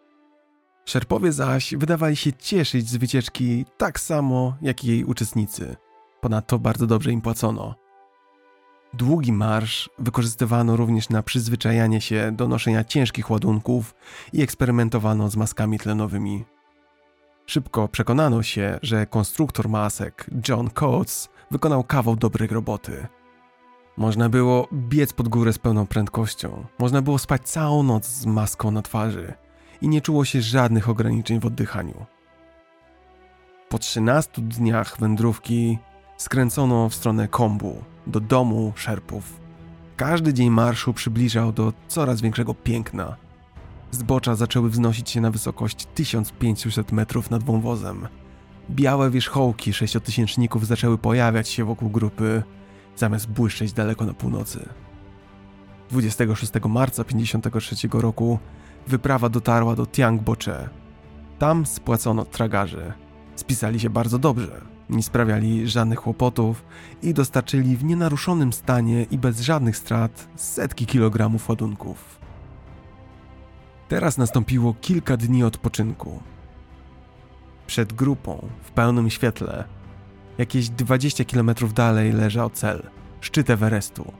Szerpowie 0.86 1.32
zaś 1.32 1.76
wydawali 1.76 2.16
się 2.16 2.34
cieszyć 2.34 2.90
z 2.90 2.96
wycieczki 2.96 3.66
tak 3.78 4.00
samo 4.00 4.56
jak 4.62 4.84
jej 4.84 5.04
uczestnicy– 5.04 5.76
Ponadto 6.24 6.60
bardzo 6.60 6.88
dobrze 6.88 7.12
im 7.12 7.22
płacono. 7.22 7.76
Długi 8.94 9.32
marsz 9.32 9.90
wykorzystywano 10.00 10.76
również 10.76 11.10
na 11.10 11.24
przyzwyczajanie 11.24 12.02
się 12.02 12.32
do 12.32 12.48
noszenia 12.48 12.84
ciężkich 12.84 13.30
ładunków 13.30 13.96
i 14.34 14.42
eksperymentowano 14.42 15.30
z 15.30 15.36
maskami 15.36 15.80
tlenowymi. 15.80 16.46
Szybko 17.46 17.88
przekonano 17.88 18.44
się, 18.44 18.80
że 18.82 19.06
konstruktor 19.06 19.70
masek 19.70 20.30
John 20.48 20.70
Coates 20.70 21.30
wykonał 21.52 21.84
kawał 21.84 22.16
dobrej 22.16 22.48
roboty. 22.48 23.08
Można 23.98 24.30
było 24.30 24.68
biec 24.74 25.14
pod 25.14 25.28
górę 25.28 25.54
z 25.54 25.60
pełną 25.60 25.88
prędkością, 25.88 26.66
można 26.80 27.02
było 27.02 27.18
spać 27.18 27.50
całą 27.50 27.84
noc 27.84 28.08
z 28.08 28.26
maską 28.26 28.72
na 28.72 28.82
twarzy 28.82 29.34
i 29.84 29.90
nie 29.90 30.02
czuło 30.02 30.26
się 30.26 30.42
żadnych 30.42 30.90
ograniczeń 30.90 31.40
w 31.40 31.46
oddychaniu. 31.46 32.06
Po 33.70 33.80
13 33.80 34.42
dniach 34.42 35.00
wędrówki 35.00 35.80
skręcono 36.18 36.90
w 36.90 36.96
stronę 36.96 37.28
Kombu, 37.28 37.84
do 38.08 38.20
domu 38.20 38.74
szerpów. 38.76 39.40
Każdy 39.98 40.34
dzień 40.34 40.50
marszu 40.50 40.94
przybliżał 40.94 41.52
do 41.52 41.74
coraz 41.88 42.22
większego 42.22 42.54
piękna. 42.54 43.16
Zbocza 43.92 44.36
zaczęły 44.36 44.70
wznosić 44.70 45.10
się 45.10 45.22
na 45.22 45.32
wysokość 45.32 45.86
1500 45.86 46.92
metrów 46.92 47.32
nad 47.32 47.44
wąwozem. 47.44 48.08
Białe 48.70 49.12
wierzchołki 49.12 49.74
sześciotysięczników 49.74 50.68
zaczęły 50.68 50.98
pojawiać 50.98 51.50
się 51.50 51.66
wokół 51.66 51.90
grupy, 51.90 52.44
zamiast 52.96 53.28
błyszczeć 53.28 53.74
daleko 53.74 54.06
na 54.06 54.14
północy. 54.14 54.70
26 55.92 56.52
marca 56.70 57.04
53 57.04 57.76
roku 57.94 58.40
wyprawa 58.88 59.30
dotarła 59.30 59.76
do 59.76 59.86
Tiang 59.86 60.22
Boche. 60.22 60.70
Tam 61.40 61.66
spłacono 61.66 62.26
tragarzy. 62.26 62.94
Spisali 63.36 63.80
się 63.80 63.90
bardzo 63.90 64.20
dobrze 64.20 64.74
nie 64.90 65.04
sprawiali 65.04 65.68
żadnych 65.68 66.00
kłopotów 66.00 66.66
i 67.02 67.14
dostarczyli 67.14 67.78
w 67.78 67.84
nienaruszonym 67.84 68.54
stanie 68.54 69.04
i 69.04 69.18
bez 69.18 69.40
żadnych 69.40 69.78
strat 69.78 70.28
setki 70.36 70.86
kilogramów 70.86 71.50
ładunków. 71.50 72.20
Teraz 73.88 74.18
nastąpiło 74.18 74.76
kilka 74.82 75.18
dni 75.18 75.44
odpoczynku. 75.44 76.22
Przed 77.68 77.94
grupą, 77.94 78.48
w 78.62 78.72
pełnym 78.72 79.10
świetle, 79.10 79.64
jakieś 80.38 80.70
20 80.70 81.26
km 81.26 81.52
dalej 81.74 82.12
leżał 82.12 82.50
cel 82.50 82.84
szczyt 83.22 83.50
Everestu. 83.50 84.12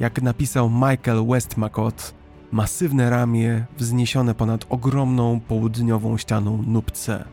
Jak 0.00 0.22
napisał 0.22 0.70
Michael 0.70 1.26
Westmacott, 1.26 2.14
Masywne 2.52 3.10
ramię 3.10 3.66
wzniesione 3.78 4.34
ponad 4.34 4.66
ogromną 4.68 5.40
południową 5.40 6.18
ścianą 6.18 6.62
Nupce. 6.66 7.24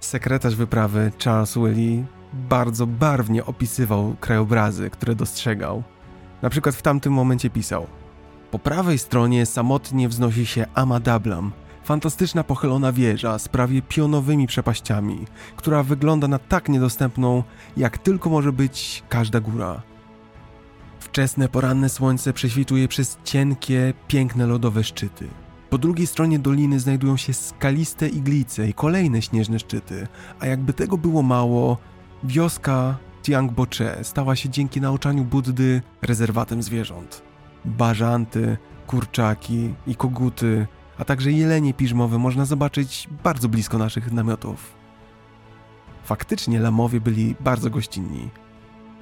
Sekretarz 0.00 0.54
wyprawy 0.54 1.12
Charles 1.24 1.54
Willy 1.54 2.04
bardzo 2.32 2.86
barwnie 2.86 3.44
opisywał 3.44 4.16
krajobrazy, 4.20 4.90
które 4.90 5.14
dostrzegał. 5.14 5.82
Na 6.42 6.50
przykład 6.50 6.74
w 6.74 6.82
tamtym 6.82 7.12
momencie 7.12 7.50
pisał: 7.50 7.86
Po 8.50 8.58
prawej 8.58 8.98
stronie 8.98 9.46
samotnie 9.46 10.08
wznosi 10.08 10.46
się 10.46 10.66
Amadablam, 10.74 11.52
fantastyczna 11.84 12.44
pochylona 12.44 12.92
wieża 12.92 13.38
z 13.38 13.48
prawie 13.48 13.82
pionowymi 13.82 14.46
przepaściami, 14.46 15.26
która 15.56 15.82
wygląda 15.82 16.28
na 16.28 16.38
tak 16.38 16.68
niedostępną, 16.68 17.42
jak 17.76 17.98
tylko 17.98 18.30
może 18.30 18.52
być 18.52 19.02
każda 19.08 19.40
góra. 19.40 19.82
Wczesne 21.12 21.48
poranne 21.48 21.88
słońce 21.88 22.32
prześwituje 22.32 22.88
przez 22.88 23.18
cienkie, 23.24 23.94
piękne 24.08 24.46
lodowe 24.46 24.84
szczyty. 24.84 25.28
Po 25.70 25.78
drugiej 25.78 26.06
stronie 26.06 26.38
doliny 26.38 26.80
znajdują 26.80 27.16
się 27.16 27.32
skaliste 27.32 28.08
iglice 28.08 28.68
i 28.68 28.74
kolejne 28.74 29.22
śnieżne 29.22 29.58
szczyty, 29.58 30.06
a 30.40 30.46
jakby 30.46 30.72
tego 30.72 30.98
było 30.98 31.22
mało, 31.22 31.78
wioska 32.24 32.96
Tiangboche 33.22 34.04
stała 34.04 34.36
się 34.36 34.48
dzięki 34.48 34.80
nauczaniu 34.80 35.24
Buddy 35.24 35.82
rezerwatem 36.02 36.62
zwierząt. 36.62 37.22
Bażanty, 37.64 38.56
kurczaki 38.86 39.74
i 39.86 39.96
koguty, 39.96 40.66
a 40.98 41.04
także 41.04 41.32
jelenie 41.32 41.74
piżmowe 41.74 42.18
można 42.18 42.44
zobaczyć 42.44 43.08
bardzo 43.24 43.48
blisko 43.48 43.78
naszych 43.78 44.12
namiotów. 44.12 44.74
Faktycznie 46.04 46.60
lamowie 46.60 47.00
byli 47.00 47.34
bardzo 47.40 47.70
gościnni. 47.70 48.30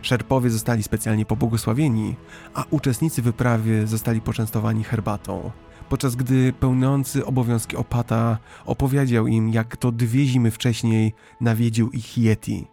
Szerpowie 0.02 0.50
zostali 0.50 0.82
specjalnie 0.82 1.26
pobłogosławieni, 1.26 2.16
a 2.54 2.64
uczestnicy 2.70 3.22
wyprawy 3.22 3.86
zostali 3.86 4.20
poczęstowani 4.20 4.84
herbatą, 4.84 5.50
podczas 5.88 6.16
gdy 6.16 6.52
pełniący 6.52 7.26
obowiązki 7.26 7.76
opata 7.76 8.38
opowiedział 8.64 9.26
im, 9.26 9.50
jak 9.50 9.76
to 9.76 9.92
dwie 9.92 10.26
zimy 10.26 10.50
wcześniej 10.50 11.14
nawiedził 11.40 11.90
ich 11.90 12.18
Yeti. 12.18 12.66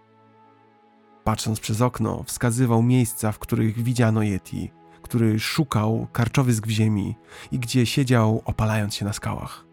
Patrząc 1.23 1.59
przez 1.59 1.81
okno, 1.81 2.23
wskazywał 2.23 2.83
miejsca, 2.83 3.31
w 3.31 3.39
których 3.39 3.83
widziano 3.83 4.23
Yeti, 4.23 4.71
który 5.01 5.39
szukał 5.39 6.07
karczowysk 6.13 6.67
w 6.67 6.69
ziemi 6.69 7.15
i 7.51 7.59
gdzie 7.59 7.85
siedział 7.85 8.41
opalając 8.45 8.95
się 8.95 9.05
na 9.05 9.13
skałach. 9.13 9.65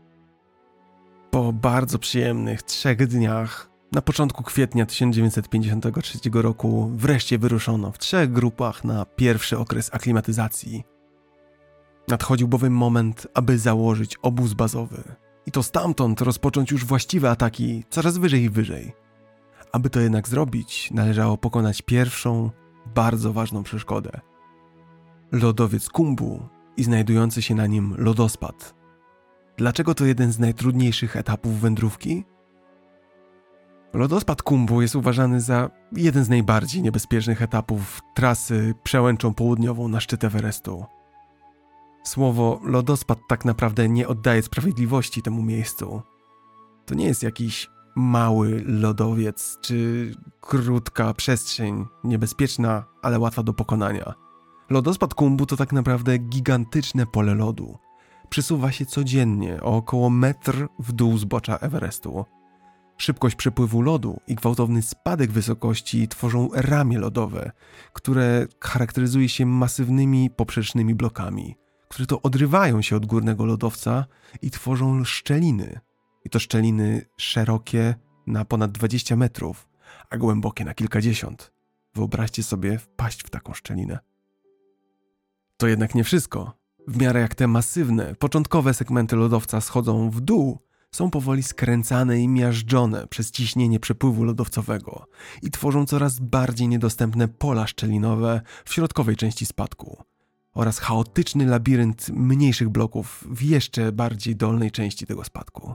Po 1.30 1.52
bardzo 1.52 1.98
przyjemnych 1.98 2.62
trzech 2.62 3.06
dniach, 3.06 3.70
na 3.94 4.02
początku 4.02 4.42
kwietnia 4.42 4.86
1953 4.86 6.18
roku, 6.32 6.90
wreszcie 6.94 7.38
wyruszono 7.38 7.92
w 7.92 7.98
trzech 7.98 8.32
grupach 8.32 8.84
na 8.84 9.04
pierwszy 9.04 9.58
okres 9.58 9.90
aklimatyzacji. 9.94 10.84
Nadchodził 12.08 12.48
bowiem 12.48 12.72
moment, 12.72 13.26
aby 13.34 13.58
założyć 13.58 14.16
obóz 14.16 14.54
bazowy. 14.54 15.02
I 15.46 15.50
to 15.50 15.62
stamtąd 15.62 16.20
rozpocząć 16.20 16.70
już 16.70 16.84
właściwe 16.84 17.30
ataki 17.30 17.84
coraz 17.90 18.18
wyżej 18.18 18.42
i 18.42 18.50
wyżej. 18.50 18.92
Aby 19.72 19.90
to 19.90 20.00
jednak 20.00 20.28
zrobić, 20.28 20.90
należało 20.90 21.38
pokonać 21.38 21.82
pierwszą, 21.82 22.50
bardzo 22.94 23.32
ważną 23.32 23.62
przeszkodę– 23.62 24.20
lodowiec 25.32 25.88
Kumbu 25.88 26.48
i 26.76 26.84
znajdujący 26.84 27.42
się 27.42 27.54
na 27.54 27.66
nim 27.66 27.94
lodospad. 27.98 28.74
Dlaczego 29.56 29.94
to 29.94 30.04
jeden 30.04 30.32
z 30.32 30.38
najtrudniejszych 30.38 31.16
etapów 31.16 31.60
wędrówki? 31.60 32.24
Lodospad 33.94 34.42
Kumbu 34.42 34.82
jest 34.82 34.96
uważany 34.96 35.40
za 35.40 35.70
jeden 35.92 36.24
z 36.24 36.28
najbardziej 36.28 36.82
niebezpiecznych 36.82 37.42
etapów 37.42 38.00
trasy 38.14 38.74
przełęczą 38.82 39.34
południową 39.34 39.88
na 39.88 40.00
szczyt 40.00 40.24
Everestu. 40.24 40.84
Słowo 42.04 42.60
lodospad 42.64 43.18
tak 43.28 43.44
naprawdę 43.44 43.88
nie 43.88 44.08
oddaje 44.08 44.42
sprawiedliwości 44.42 45.22
temu 45.22 45.42
miejscu. 45.42 46.02
To 46.86 46.94
nie 46.94 47.06
jest 47.06 47.22
jakiś 47.22 47.70
mały 47.96 48.64
lodowiec 48.66 49.58
czy 49.60 50.10
krótka 50.40 51.14
przestrzeń, 51.14 51.86
niebezpieczna, 52.04 52.84
ale 53.02 53.18
łatwa 53.18 53.42
do 53.42 53.52
pokonania. 53.52 54.14
Lodospad 54.70 55.14
Kumbu 55.14 55.46
to 55.46 55.56
tak 55.56 55.72
naprawdę 55.72 56.18
gigantyczne 56.18 57.06
pole 57.06 57.34
lodu. 57.34 57.78
Przysuwa 58.28 58.72
się 58.72 58.86
codziennie 58.86 59.62
o 59.62 59.76
około 59.76 60.10
metr 60.10 60.68
w 60.78 60.92
dół 60.92 61.18
zbocza 61.18 61.58
Everestu. 61.58 62.24
Szybkość 62.98 63.36
przepływu 63.36 63.82
lodu 63.82 64.20
i 64.26 64.34
gwałtowny 64.34 64.82
spadek 64.82 65.32
wysokości 65.32 66.08
tworzą 66.08 66.48
ramię 66.54 66.98
lodowe, 66.98 67.52
które 67.92 68.46
charakteryzuje 68.60 69.28
się 69.28 69.46
masywnymi 69.46 70.30
poprzecznymi 70.30 70.94
blokami, 70.94 71.56
które 71.88 72.06
to 72.06 72.22
odrywają 72.22 72.82
się 72.82 72.96
od 72.96 73.06
górnego 73.06 73.44
lodowca 73.44 74.06
i 74.42 74.50
tworzą 74.50 75.04
szczeliny. 75.04 75.80
I 76.24 76.30
to 76.30 76.38
szczeliny 76.38 77.06
szerokie 77.16 77.94
na 78.26 78.44
ponad 78.44 78.72
20 78.72 79.16
metrów, 79.16 79.68
a 80.10 80.16
głębokie 80.16 80.64
na 80.64 80.74
kilkadziesiąt. 80.74 81.52
Wyobraźcie 81.94 82.42
sobie 82.42 82.78
wpaść 82.78 83.22
w 83.22 83.30
taką 83.30 83.54
szczelinę. 83.54 83.98
To 85.56 85.66
jednak 85.66 85.94
nie 85.94 86.04
wszystko. 86.04 86.52
W 86.88 87.00
miarę 87.00 87.20
jak 87.20 87.34
te 87.34 87.46
masywne, 87.46 88.14
początkowe 88.14 88.74
segmenty 88.74 89.16
lodowca 89.16 89.60
schodzą 89.60 90.10
w 90.10 90.20
dół, 90.20 90.58
są 90.94 91.10
powoli 91.10 91.42
skręcane 91.42 92.20
i 92.20 92.28
miażdżone 92.28 93.06
przez 93.06 93.30
ciśnienie 93.30 93.80
przepływu 93.80 94.24
lodowcowego 94.24 95.06
i 95.42 95.50
tworzą 95.50 95.86
coraz 95.86 96.20
bardziej 96.20 96.68
niedostępne 96.68 97.28
pola 97.28 97.66
szczelinowe 97.66 98.40
w 98.64 98.74
środkowej 98.74 99.16
części 99.16 99.46
spadku 99.46 100.02
oraz 100.52 100.78
chaotyczny 100.78 101.46
labirynt 101.46 102.08
mniejszych 102.08 102.68
bloków 102.68 103.24
w 103.30 103.42
jeszcze 103.42 103.92
bardziej 103.92 104.36
dolnej 104.36 104.70
części 104.70 105.06
tego 105.06 105.24
spadku. 105.24 105.74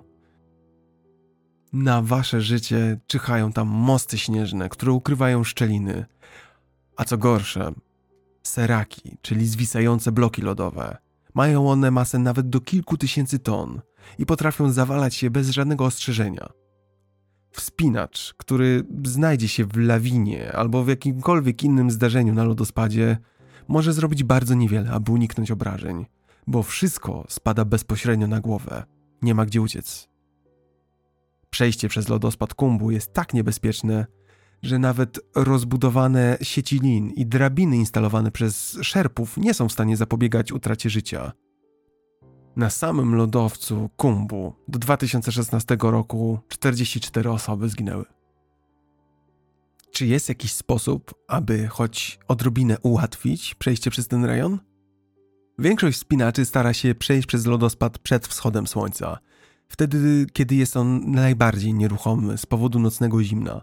Na 1.74 2.02
wasze 2.02 2.42
życie 2.42 3.00
czyhają 3.08 3.54
tam 3.54 3.68
mosty 3.68 4.18
śnieżne, 4.18 4.70
które 4.70 4.92
ukrywają 4.92 5.44
szczeliny, 5.44 6.06
a 6.98 7.06
co 7.06 7.18
gorsze, 7.18 7.72
seraki, 8.44 9.18
czyli 9.22 9.48
zwisające 9.48 10.12
bloki 10.12 10.42
lodowe. 10.42 10.98
Mają 11.34 11.70
one 11.70 11.92
masę 11.92 12.20
nawet 12.20 12.50
do 12.50 12.62
kilku 12.62 12.98
tysięcy 12.98 13.40
ton 13.40 13.82
i 14.18 14.26
potrafią 14.26 14.72
zawalać 14.72 15.16
się 15.16 15.30
bez 15.30 15.50
żadnego 15.50 15.86
ostrzeżenia. 15.86 16.50
Wspinacz, 17.52 18.34
który 18.38 18.84
znajdzie 19.06 19.48
się 19.48 19.66
w 19.66 19.78
lawinie 19.78 20.52
albo 20.52 20.84
w 20.84 20.88
jakimkolwiek 20.88 21.64
innym 21.64 21.92
zdarzeniu 21.92 22.34
na 22.34 22.44
lodospadzie, 22.44 23.18
może 23.68 23.94
zrobić 23.94 24.24
bardzo 24.24 24.54
niewiele, 24.54 24.92
aby 24.92 25.12
uniknąć 25.12 25.52
obrażeń, 25.52 26.06
bo 26.48 26.64
wszystko 26.64 27.26
spada 27.30 27.66
bezpośrednio 27.66 28.28
na 28.28 28.40
głowę. 28.40 28.84
Nie 29.22 29.36
ma 29.36 29.46
gdzie 29.46 29.62
uciec. 29.62 30.10
Przejście 31.50 31.90
przez 31.90 32.10
lodospad 32.10 32.54
Kumbu 32.54 32.92
jest 32.92 33.14
tak 33.14 33.34
niebezpieczne, 33.34 34.06
że 34.64 34.80
nawet 34.80 35.20
rozbudowane 35.36 36.38
sieci 36.42 36.80
lin 36.80 37.10
i 37.10 37.26
drabiny 37.26 37.78
instalowane 37.78 38.32
przez 38.32 38.78
szerpów 38.82 39.38
nie 39.38 39.54
są 39.54 39.68
w 39.70 39.72
stanie 39.72 39.98
zapobiegać 39.98 40.52
utracie 40.52 40.90
życia. 40.90 41.32
Na 42.56 42.70
samym 42.70 43.16
lodowcu 43.16 43.90
Kumbu 43.98 44.54
do 44.68 44.80
2016 44.80 45.78
roku 45.82 46.40
44 46.48 47.30
osoby 47.30 47.70
zginęły. 47.70 48.06
Czy 49.92 50.06
jest 50.06 50.30
jakiś 50.30 50.54
sposób, 50.54 51.14
aby 51.28 51.68
choć 51.68 52.20
odrobinę 52.28 52.80
ułatwić 52.80 53.56
przejście 53.56 53.92
przez 53.92 54.08
ten 54.08 54.26
rejon? 54.26 54.60
Większość 55.60 56.00
spinaczy 56.00 56.46
stara 56.46 56.74
się 56.74 56.96
przejść 56.96 57.28
przez 57.28 57.46
lodospad 57.46 58.00
przed 58.00 58.28
wschodem 58.28 58.68
słońca, 58.68 59.20
wtedy 59.68 60.26
kiedy 60.34 60.56
jest 60.56 60.78
on 60.78 61.12
najbardziej 61.12 61.74
nieruchomy 61.74 62.38
z 62.38 62.46
powodu 62.46 62.80
nocnego 62.80 63.24
zimna. 63.24 63.62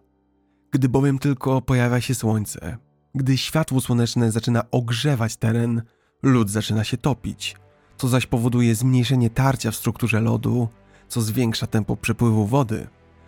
Gdy 0.71 0.89
bowiem 0.89 1.19
tylko 1.19 1.63
pojawia 1.63 2.01
się 2.01 2.15
słońce, 2.15 2.79
gdy 3.15 3.37
światło 3.37 3.81
słoneczne 3.81 4.33
zaczyna 4.33 4.71
ogrzewać 4.71 5.37
teren, 5.37 5.83
lód 6.23 6.51
zaczyna 6.51 6.85
się 6.85 6.97
topić, 6.97 7.57
co 7.97 8.09
zaś 8.09 8.27
powoduje 8.27 8.75
zmniejszenie 8.75 9.31
tarcia 9.31 9.71
w 9.71 9.77
strukturze 9.77 10.21
lodu, 10.21 10.69
co 11.09 11.23
zwiększa 11.23 11.67
tempo 11.67 11.97
przepływu 11.97 12.47
wody, 12.47 12.87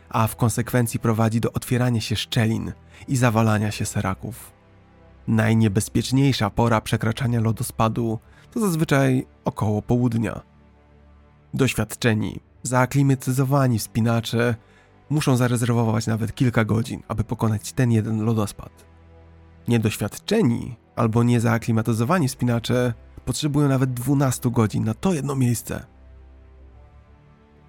a 0.08 0.26
w 0.26 0.36
konsekwencji 0.36 1.00
prowadzi 1.00 1.40
do 1.40 1.52
otwierania 1.52 2.00
się 2.00 2.16
szczelin 2.16 2.72
i 3.08 3.16
zawalania 3.16 3.70
się 3.70 3.86
seraków. 3.86 4.52
Najniebezpieczniejsza 5.28 6.50
pora 6.50 6.80
przekraczania 6.80 7.40
lodospadu 7.40 8.18
to 8.50 8.60
zazwyczaj 8.60 9.26
około 9.44 9.82
południa. 9.82 10.40
Doświadczeni, 11.54 12.40
zaaklimatyzowani 12.62 13.78
wspinacze 13.78 14.54
muszą 15.10 15.36
zarezerwować 15.36 16.06
nawet 16.06 16.34
kilka 16.34 16.64
godzin, 16.64 17.02
aby 17.08 17.24
pokonać 17.24 17.72
ten 17.72 17.92
jeden 17.92 18.24
lodospad. 18.24 18.84
Niedoświadczeni 19.68 20.76
albo 20.96 21.22
niezaaklimatyzowani 21.22 22.28
spinacze 22.28 22.94
potrzebują 23.28 23.68
nawet 23.68 23.92
12 23.92 24.50
godzin 24.50 24.84
na 24.84 24.94
to 24.94 25.14
jedno 25.14 25.36
miejsce. 25.36 25.86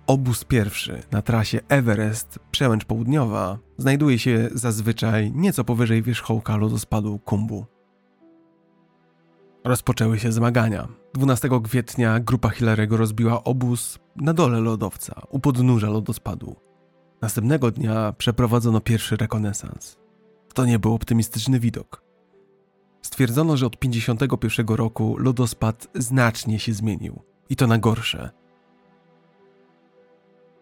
Obóz 0.07 0.43
pierwszy 0.43 1.03
na 1.11 1.21
trasie 1.21 1.59
Everest 1.69 2.39
Przełęcz 2.51 2.85
Południowa 2.85 3.57
znajduje 3.77 4.19
się 4.19 4.49
zazwyczaj 4.53 5.31
nieco 5.35 5.63
powyżej 5.63 6.03
wierzchołka 6.03 6.57
lodospadu 6.57 7.19
Kumbu. 7.19 7.65
Rozpoczęły 9.63 10.19
się 10.19 10.31
zmagania. 10.31 10.87
12 11.13 11.49
kwietnia 11.63 12.19
grupa 12.19 12.49
Hillarego 12.49 12.97
rozbiła 12.97 13.43
obóz 13.43 13.99
na 14.15 14.33
dole 14.33 14.59
lodowca, 14.59 15.21
u 15.29 15.39
podnóża 15.39 15.89
lodospadu. 15.89 16.55
Następnego 17.21 17.71
dnia 17.71 18.13
przeprowadzono 18.17 18.81
pierwszy 18.81 19.17
rekonesans. 19.17 19.97
To 20.53 20.65
nie 20.65 20.79
był 20.79 20.93
optymistyczny 20.93 21.59
widok. 21.59 22.08
Stwierdzono, 23.09 23.57
że 23.57 23.65
od 23.65 23.77
51 23.77 24.67
roku 24.67 25.17
lodospad 25.17 25.87
znacznie 25.95 26.59
się 26.59 26.73
zmienił 26.73 27.21
i 27.49 27.55
to 27.55 27.67
na 27.67 27.77
gorsze. 27.77 28.29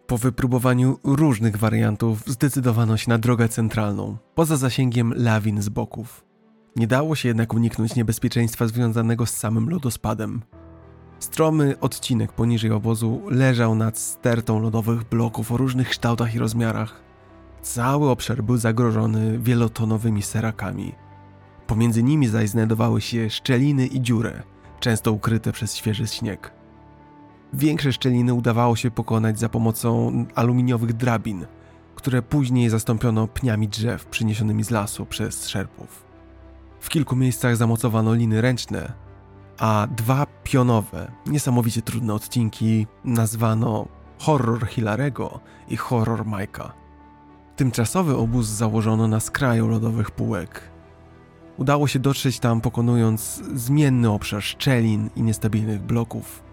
Po 0.07 0.18
wypróbowaniu 0.18 0.99
różnych 1.03 1.57
wariantów 1.57 2.24
zdecydowano 2.26 2.98
się 2.98 3.10
na 3.10 3.18
drogę 3.18 3.49
centralną, 3.49 4.18
poza 4.36 4.57
zasięgiem 4.57 5.14
lawin 5.15 5.61
z 5.61 5.69
boków. 5.69 6.26
Nie 6.76 6.88
dało 6.88 7.15
się 7.15 7.28
jednak 7.28 7.53
uniknąć 7.53 7.95
niebezpieczeństwa 7.95 8.68
związanego 8.68 9.26
z 9.26 9.34
samym 9.34 9.69
lodospadem. 9.69 10.41
Stromy 11.19 11.80
odcinek 11.80 12.34
poniżej 12.34 12.72
obozu 12.72 13.22
leżał 13.30 13.76
nad 13.76 13.98
stertą 13.98 14.60
lodowych 14.60 15.03
bloków 15.03 15.52
o 15.52 15.57
różnych 15.57 15.90
kształtach 15.90 16.36
i 16.36 16.40
rozmiarach. 16.40 17.02
Cały 17.61 18.10
obszar 18.10 18.44
był 18.44 18.57
zagrożony 18.57 19.40
wielotonowymi 19.40 20.22
serakami. 20.22 21.06
Pomiędzy 21.68 22.03
nimi 22.03 22.27
zaś 22.27 22.49
znajdowały 22.49 23.02
się 23.02 23.30
szczeliny 23.30 23.88
i 23.88 24.02
dziury, 24.02 24.44
często 24.80 25.11
ukryte 25.11 25.52
przez 25.52 25.76
świeży 25.76 26.07
śnieg. 26.07 26.52
Większe 27.53 27.94
szczeliny 27.94 28.34
udawało 28.34 28.76
się 28.76 28.91
pokonać 28.91 29.39
za 29.39 29.49
pomocą 29.49 30.11
aluminiowych 30.35 30.94
drabin, 30.94 31.45
które 31.95 32.22
później 32.22 32.69
zastąpiono 32.69 33.27
pniami 33.27 33.68
drzew 33.68 34.06
przyniesionymi 34.06 34.64
z 34.64 34.69
lasu 34.69 35.06
przez 35.06 35.48
szerpów. 35.48 36.06
W 36.80 36.89
kilku 36.89 37.15
miejscach 37.15 37.56
zamocowano 37.56 38.14
liny 38.14 38.41
ręczne, 38.41 38.94
a 39.60 39.88
dwa 39.98 40.26
pionowe, 40.44 41.11
niesamowicie 41.26 41.81
trudne 41.81 42.14
odcinki 42.14 42.88
nazwano 43.03 43.88
Horror 44.19 44.68
Hilarego 44.68 45.39
i 45.68 45.77
Horror 45.77 46.26
Majka. 46.26 46.73
Tymczasowy 47.56 48.18
obóz 48.18 48.48
założono 48.48 49.07
na 49.07 49.19
skraju 49.19 49.68
lodowych 49.68 50.11
półek. 50.11 50.77
Udało 51.57 51.88
się 51.88 51.99
dotrzeć 51.99 52.39
tam 52.39 52.61
pokonując 52.61 53.41
zmienny 53.53 54.09
obszar 54.09 54.43
szczelin 54.43 55.09
i 55.15 55.21
niestabilnych 55.21 55.81
bloków. 55.81 56.43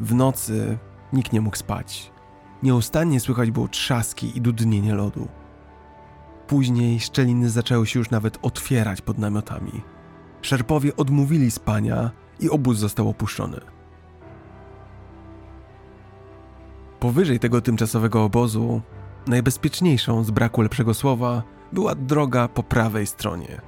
W 0.00 0.14
nocy 0.14 0.78
nikt 1.12 1.32
nie 1.32 1.40
mógł 1.40 1.56
spać. 1.56 2.12
Nieustannie 2.62 3.20
słychać 3.20 3.50
było 3.50 3.68
trzaski 3.68 4.36
i 4.38 4.40
dudnienie 4.40 4.94
lodu. 4.94 5.28
Później 6.46 7.00
szczeliny 7.00 7.50
zaczęły 7.50 7.86
się 7.86 7.98
już 7.98 8.10
nawet 8.10 8.38
otwierać 8.42 9.00
pod 9.00 9.18
namiotami. 9.18 9.82
Szerpowie 10.42 10.96
odmówili 10.96 11.50
spania 11.50 12.10
i 12.40 12.50
obóz 12.50 12.78
został 12.78 13.08
opuszczony. 13.08 13.60
Powyżej 17.00 17.38
tego 17.38 17.60
tymczasowego 17.60 18.24
obozu, 18.24 18.80
najbezpieczniejszą 19.26 20.24
z 20.24 20.30
braku 20.30 20.62
lepszego 20.62 20.94
słowa, 20.94 21.42
była 21.72 21.94
droga 21.94 22.48
po 22.48 22.62
prawej 22.62 23.06
stronie. 23.06 23.60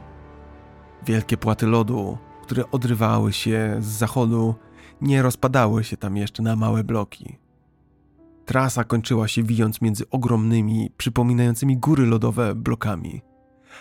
Wielkie 1.06 1.36
płaty 1.36 1.66
lodu, 1.66 2.18
które 2.42 2.70
odrywały 2.70 3.32
się 3.32 3.76
z 3.80 3.86
zachodu, 3.86 4.54
nie 5.00 5.22
rozpadały 5.22 5.84
się 5.84 5.96
tam 5.96 6.16
jeszcze 6.16 6.42
na 6.42 6.56
małe 6.56 6.84
bloki. 6.84 7.38
Trasa 8.44 8.84
kończyła 8.84 9.28
się 9.28 9.42
wijąc 9.42 9.80
między 9.80 10.10
ogromnymi, 10.10 10.90
przypominającymi 10.96 11.76
góry 11.76 12.06
lodowe 12.06 12.54
blokami, 12.54 13.22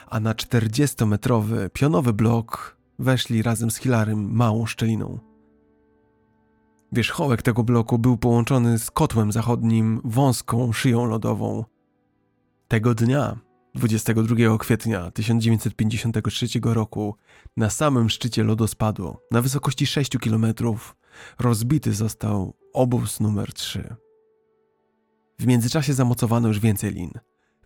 a 0.07 0.19
na 0.19 0.33
40-metrowy 0.33 1.69
pionowy 1.69 2.13
blok 2.13 2.77
weszli 2.99 3.41
razem 3.41 3.71
z 3.71 3.77
Hilarym 3.77 4.31
małą 4.35 4.65
szczeliną. 4.65 5.19
Wierzchołek 6.91 7.41
tego 7.41 7.63
bloku 7.63 7.99
był 7.99 8.17
połączony 8.17 8.79
z 8.79 8.91
kotłem 8.91 9.31
zachodnim 9.31 10.01
wąską 10.03 10.71
szyją 10.71 11.05
lodową. 11.05 11.65
Tego 12.67 12.95
dnia, 12.95 13.37
22 13.79 14.57
kwietnia 14.57 15.11
1953 15.11 16.47
roku, 16.63 17.15
na 17.57 17.69
samym 17.69 18.09
szczycie 18.09 18.43
lodospadu, 18.43 19.17
na 19.31 19.41
wysokości 19.41 19.87
6 19.87 20.17
km, 20.17 20.45
rozbity 21.39 21.93
został 21.93 22.53
obóz 22.73 23.19
numer 23.19 23.53
3. 23.53 23.95
W 25.39 25.47
międzyczasie 25.47 25.93
zamocowano 25.93 26.47
już 26.47 26.59
więcej 26.59 26.91
lin. 26.91 27.11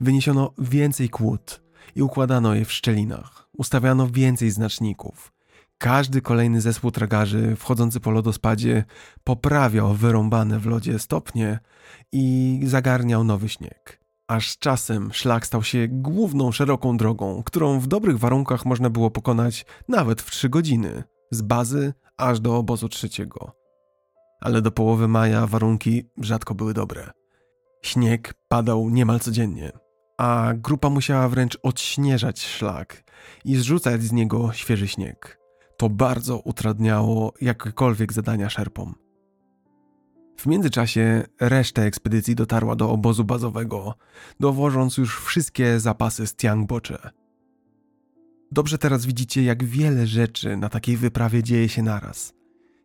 Wyniesiono 0.02 0.53
więcej 0.57 1.10
kłód 1.10 1.64
i 1.95 2.02
układano 2.02 2.56
je 2.56 2.65
w 2.65 2.72
szczelinach. 2.72 3.48
Ustawiano 3.57 4.07
więcej 4.07 4.52
znaczników. 4.52 5.34
Każdy 5.77 6.22
kolejny 6.22 6.61
zespół 6.61 6.91
tragarzy 6.91 7.56
wchodzący 7.56 7.99
po 7.99 8.11
lodospadzie 8.11 8.84
poprawiał 9.23 9.94
wyrąbane 9.94 10.60
w 10.60 10.65
lodzie 10.65 10.99
stopnie 10.99 11.60
i 12.11 12.60
zagarniał 12.64 13.23
nowy 13.23 13.49
śnieg. 13.49 14.02
Aż 14.27 14.49
z 14.49 14.57
czasem 14.57 15.13
szlak 15.13 15.45
stał 15.45 15.63
się 15.63 15.87
główną 15.87 16.51
szeroką 16.51 16.97
drogą, 16.97 17.43
którą 17.43 17.79
w 17.79 17.87
dobrych 17.87 18.19
warunkach 18.19 18.65
można 18.65 18.89
było 18.89 19.11
pokonać 19.11 19.65
nawet 19.87 20.21
w 20.21 20.31
trzy 20.31 20.49
godziny, 20.49 21.03
z 21.31 21.41
bazy 21.41 21.93
aż 22.17 22.39
do 22.39 22.57
obozu 22.57 22.89
trzeciego. 22.89 23.51
Ale 24.41 24.61
do 24.61 24.71
połowy 24.71 25.07
maja 25.07 25.47
warunki 25.47 26.03
rzadko 26.17 26.55
były 26.55 26.73
dobre. 26.73 27.11
Śnieg 27.81 28.33
padał 28.47 28.89
niemal 28.89 29.19
codziennie, 29.19 29.71
a 30.17 30.53
grupa 30.55 30.89
musiała 30.89 31.29
wręcz 31.29 31.57
odśnieżać 31.63 32.41
szlak 32.41 33.03
i 33.45 33.55
zrzucać 33.55 34.03
z 34.03 34.11
niego 34.11 34.53
świeży 34.53 34.87
śnieg. 34.87 35.39
To 35.77 35.89
bardzo 35.89 36.39
utrudniało 36.39 37.33
jakiekolwiek 37.41 38.13
zadania 38.13 38.49
szerpom. 38.49 39.02
W 40.38 40.45
międzyczasie 40.45 41.23
reszta 41.39 41.81
ekspedycji 41.81 42.35
dotarła 42.35 42.76
do 42.76 42.89
obozu 42.89 43.23
bazowego, 43.23 43.95
dowożąc 44.39 44.97
już 44.97 45.19
wszystkie 45.19 45.80
zapasy 45.80 46.27
z 46.27 46.35
Tiangbocze. 46.35 47.10
Dobrze 48.51 48.77
teraz 48.77 49.05
widzicie, 49.05 49.43
jak 49.43 49.64
wiele 49.64 50.07
rzeczy 50.07 50.57
na 50.57 50.69
takiej 50.69 50.97
wyprawie 50.97 51.43
dzieje 51.43 51.69
się 51.69 51.84
naraz– 51.84 52.34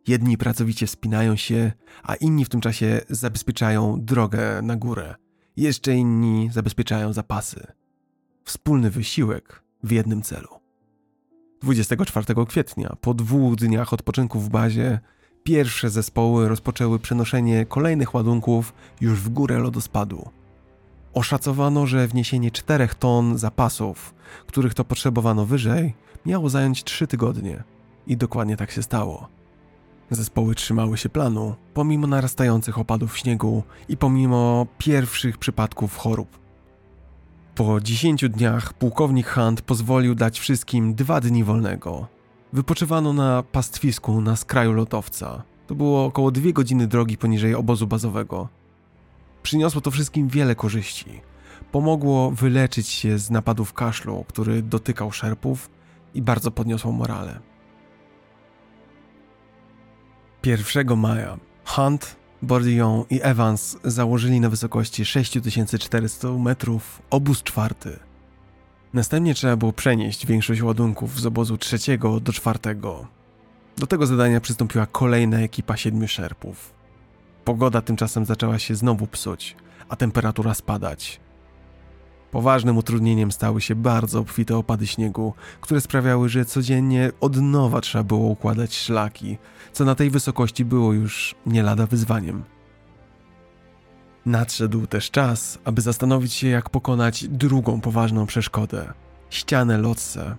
Jedni 0.09 0.39
pracowicie 0.39 0.87
wspinają 0.87 1.37
się, 1.37 1.73
a 2.03 2.15
inni 2.15 2.45
w 2.45 2.49
tym 2.49 2.61
czasie 2.61 3.01
zabezpieczają 3.09 4.01
drogę 4.01 4.63
na 4.63 4.77
górę. 4.77 5.15
Jeszcze 5.57 5.95
inni 5.95 6.51
zabezpieczają 6.53 7.13
zapasy. 7.13 7.67
Wspólny 8.45 8.91
wysiłek 8.91 9.63
w 9.83 9.91
jednym 9.91 10.23
celu. 10.23 10.49
24 11.63 12.47
kwietnia, 12.47 12.97
po 13.01 13.15
dwóch 13.15 13.57
dniach 13.57 13.93
odpoczynku 13.93 14.41
w 14.41 14.49
bazie, 14.49 15.01
pierwsze 15.49 15.91
zespoły 15.91 16.49
rozpoczęły 16.49 16.99
przenoszenie 16.99 17.67
kolejnych 17.67 18.15
ładunków 18.15 18.75
już 19.01 19.21
w 19.21 19.29
górę 19.29 19.59
lodospadu. 19.59 20.29
Oszacowano, 21.15 21.87
że 21.87 22.09
wniesienie 22.09 22.51
4 22.51 22.89
ton 22.99 23.39
zapasów, 23.39 24.15
których 24.47 24.75
to 24.75 24.85
potrzebowano 24.85 25.47
wyżej, 25.47 25.95
miało 26.27 26.49
zająć 26.49 26.85
3 26.85 27.07
tygodnie. 27.07 27.63
I 28.07 28.17
dokładnie 28.17 28.57
tak 28.57 28.71
się 28.71 28.83
stało. 28.83 29.29
Zespoły 30.11 30.55
trzymały 30.55 30.99
się 30.99 31.09
planu, 31.09 31.55
pomimo 31.75 32.07
narastających 32.07 32.79
opadów 32.79 33.19
śniegu 33.19 33.63
i 33.89 33.97
pomimo 33.97 34.67
pierwszych 34.79 35.39
przypadków 35.39 35.97
chorób. 35.97 36.39
Po 37.55 37.81
10 37.81 38.29
dniach 38.29 38.73
pułkownik 38.73 39.29
Hunt 39.29 39.63
pozwolił 39.63 40.15
dać 40.15 40.41
wszystkim 40.41 40.95
dwa 40.95 41.21
dni 41.21 41.45
wolnego. 41.45 42.18
Wypoczywano 42.53 43.13
na 43.13 43.43
pastwisku 43.43 44.21
na 44.21 44.37
skraju 44.37 44.73
lotowca. 44.73 45.43
To 45.67 45.75
było 45.75 46.05
około 46.05 46.31
dwie 46.31 46.53
godziny 46.53 46.87
drogi 46.87 47.19
poniżej 47.19 47.55
obozu 47.55 47.87
bazowego. 47.87 48.49
Przyniosło 49.43 49.81
to 49.81 49.91
wszystkim 49.91 50.29
wiele 50.29 50.55
korzyści. 50.55 51.21
Pomogło 51.73 52.31
wyleczyć 52.31 52.89
się 52.89 53.19
z 53.19 53.31
napadów 53.31 53.73
kaszlu, 53.73 54.25
który 54.29 54.63
dotykał 54.63 55.13
szerpów 55.13 55.71
i 56.15 56.23
bardzo 56.23 56.51
podniosło 56.51 56.93
morale. 56.93 57.41
1 60.47 60.97
maja 60.97 61.39
Hunt, 61.65 62.17
Bourdillon 62.43 63.05
i 63.11 63.21
Evans 63.23 63.77
założyli 63.85 64.41
na 64.41 64.49
wysokości 64.49 65.05
6400 65.05 66.29
metrów 66.33 67.03
obóz 67.11 67.43
czwarty. 67.43 68.08
Następnie 68.95 69.35
trzeba 69.35 69.57
było 69.57 69.73
przenieść 69.73 70.27
większość 70.27 70.63
ładunków 70.63 71.21
z 71.21 71.27
obozu 71.27 71.59
trzeciego 71.59 72.21
do 72.21 72.33
czwartego. 72.33 73.07
Do 73.77 73.87
tego 73.87 74.07
zadania 74.07 74.41
przystąpiła 74.41 74.87
kolejna 74.87 75.41
ekipa 75.41 75.77
siedmiu 75.77 76.09
szerpów. 76.09 76.75
Pogoda 77.45 77.83
tymczasem 77.83 78.25
zaczęła 78.25 78.59
się 78.59 78.75
znowu 78.75 79.07
psuć, 79.07 79.57
a 79.89 79.97
temperatura 79.97 80.55
spadać. 80.55 81.21
Poważnym 82.31 82.77
utrudnieniem 82.77 83.33
stały 83.33 83.61
się 83.61 83.75
bardzo 83.75 84.21
obfite 84.21 84.57
opady 84.57 84.87
śniegu, 84.87 85.35
które 85.61 85.81
sprawiały, 85.81 86.29
że 86.29 86.45
codziennie 86.45 87.11
od 87.21 87.37
nowa 87.37 87.81
trzeba 87.81 88.05
było 88.05 88.29
układać 88.29 88.77
szlaki, 88.77 89.39
co 89.73 89.85
na 89.85 89.95
tej 89.95 90.11
wysokości 90.11 90.65
było 90.65 90.93
już 90.93 91.35
nie 91.47 91.63
lada 91.63 91.87
wyzwaniem. 91.87 92.45
Nadszedł 94.29 94.87
też 94.87 95.11
czas, 95.11 95.59
aby 95.65 95.81
zastanowić 95.81 96.33
się, 96.33 96.49
jak 96.49 96.71
pokonać 96.71 97.29
drugą 97.29 97.81
poważną 97.81 98.27
przeszkodę 98.27 98.93
ścianę 99.31 99.79
Lotse. 99.79 100.37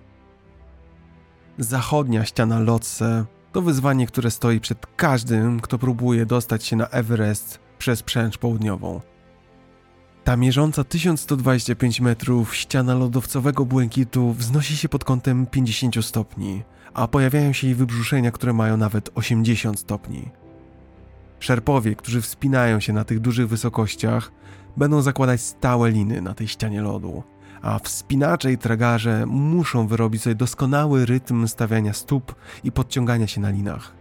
Zachodnia 1.58 2.24
ściana 2.24 2.60
Lotse 2.60 3.24
to 3.52 3.62
wyzwanie, 3.62 4.06
które 4.06 4.30
stoi 4.30 4.60
przed 4.60 4.86
każdym, 4.96 5.60
kto 5.60 5.78
próbuje 5.78 6.26
dostać 6.26 6.64
się 6.64 6.76
na 6.76 6.88
Everest 6.88 7.60
przez 7.78 8.02
przęcz 8.02 8.38
południową. 8.38 9.00
Ta 10.24 10.36
mierząca 10.36 10.84
1125 10.84 12.00
metrów 12.00 12.56
ściana 12.56 12.94
lodowcowego 12.94 13.64
błękitu 13.64 14.32
wznosi 14.32 14.76
się 14.76 14.88
pod 14.88 15.04
kątem 15.04 15.46
50 15.46 16.04
stopni, 16.04 16.62
a 16.94 17.08
pojawiają 17.08 17.52
się 17.52 17.66
jej 17.66 17.76
wybrzuszenia, 17.76 18.30
które 18.30 18.52
mają 18.52 18.76
nawet 18.76 19.10
80 19.14 19.80
stopni. 19.80 20.39
Szerpowie, 21.40 21.94
którzy 21.94 22.20
wspinają 22.20 22.80
się 22.80 22.92
na 22.92 23.04
tych 23.04 23.20
dużych 23.20 23.48
wysokościach, 23.48 24.32
będą 24.76 25.02
zakładać 25.02 25.40
stałe 25.40 25.90
liny 25.90 26.22
na 26.22 26.34
tej 26.34 26.48
ścianie 26.48 26.82
lodu, 26.82 27.22
a 27.62 27.78
wspinacze 27.78 28.52
i 28.52 28.58
tragarze 28.58 29.26
muszą 29.26 29.86
wyrobić 29.86 30.22
sobie 30.22 30.34
doskonały 30.34 31.06
rytm 31.06 31.48
stawiania 31.48 31.92
stóp 31.92 32.34
i 32.64 32.72
podciągania 32.72 33.26
się 33.26 33.40
na 33.40 33.50
linach. 33.50 33.92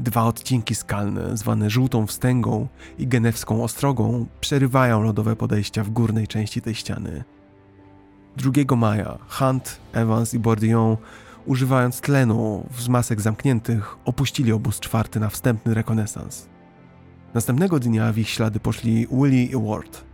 Dwa 0.00 0.24
odcinki 0.24 0.74
skalne, 0.74 1.36
zwane 1.36 1.70
żółtą 1.70 2.06
wstęgą 2.06 2.68
i 2.98 3.06
genewską 3.06 3.64
ostrogą, 3.64 4.26
przerywają 4.40 5.02
lodowe 5.02 5.36
podejścia 5.36 5.84
w 5.84 5.90
górnej 5.90 6.28
części 6.28 6.62
tej 6.62 6.74
ściany. 6.74 7.24
2 8.36 8.76
maja 8.76 9.18
Hunt, 9.28 9.80
Evans 9.92 10.34
i 10.34 10.38
Bourdillon, 10.38 10.96
używając 11.46 12.00
tlenu 12.00 12.66
z 12.78 12.88
masek 12.88 13.20
zamkniętych, 13.20 13.96
opuścili 14.04 14.52
obóz 14.52 14.80
czwarty 14.80 15.20
na 15.20 15.28
wstępny 15.28 15.74
rekonesans. 15.74 16.55
Następnego 17.36 17.80
dnia 17.80 18.12
w 18.12 18.18
ich 18.18 18.28
ślady 18.28 18.60
poszli 18.60 19.06
Willie 19.10 19.44
i 19.44 19.56
Ward. 19.68 20.04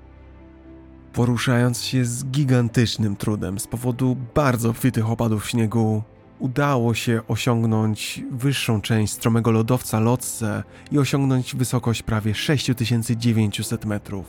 Poruszając 1.12 1.82
się 1.82 2.04
z 2.04 2.24
gigantycznym 2.24 3.16
trudem 3.16 3.58
z 3.58 3.66
powodu 3.66 4.16
bardzo 4.34 4.70
obfitych 4.70 5.10
opadów 5.10 5.48
śniegu, 5.48 6.02
udało 6.38 6.94
się 6.94 7.20
osiągnąć 7.28 8.22
wyższą 8.30 8.80
część 8.80 9.12
stromego 9.12 9.50
lodowca 9.50 10.00
Lotse 10.00 10.62
i 10.90 10.98
osiągnąć 10.98 11.56
wysokość 11.56 12.02
prawie 12.02 12.34
6900 12.34 13.84
metrów. 13.84 14.26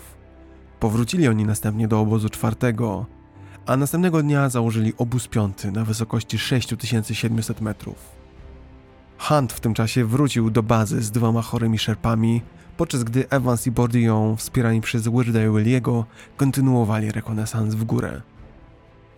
Powrócili 0.80 1.28
oni 1.28 1.46
następnie 1.46 1.88
do 1.88 2.00
obozu 2.00 2.30
czwartego, 2.30 3.06
a 3.66 3.78
następnego 3.78 4.24
dnia 4.24 4.50
założyli 4.50 4.94
obóz 4.98 5.28
piąty 5.28 5.72
na 5.72 5.86
wysokości 5.86 6.40
6700 6.40 7.62
metrów. 7.62 7.96
Hunt 9.18 9.54
w 9.54 9.60
tym 9.60 9.74
czasie 9.74 10.06
wrócił 10.06 10.50
do 10.50 10.64
bazy 10.64 11.02
z 11.02 11.12
dwoma 11.12 11.42
chorymi 11.42 11.80
szerpami, 11.80 12.42
podczas 12.84 13.04
gdy 13.04 13.30
Evans 13.30 13.68
i 13.68 13.72
Bourdillon, 13.72 14.38
wspierani 14.38 14.82
przez 14.82 15.08
Weirda 15.08 15.44
i 15.44 15.50
Williego, 15.50 16.06
kontynuowali 16.38 17.12
rekonesans 17.12 17.76
w 17.76 17.84
górę. 17.84 18.22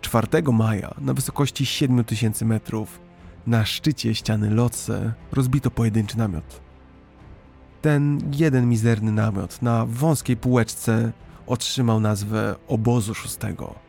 4 0.00 0.28
maja 0.52 0.94
na 0.98 1.14
wysokości 1.14 1.66
7000 1.66 2.44
metrów 2.44 3.00
na 3.46 3.64
szczycie 3.64 4.14
ściany 4.14 4.50
Lotse 4.50 5.12
rozbito 5.32 5.70
pojedynczy 5.70 6.18
namiot. 6.18 6.60
Ten 7.82 8.20
jeden 8.32 8.68
mizerny 8.68 9.12
namiot 9.12 9.62
na 9.62 9.86
wąskiej 9.86 10.36
półeczce 10.36 11.12
otrzymał 11.46 12.00
nazwę 12.00 12.54
obozu 12.68 13.14
szóstego. 13.14 13.85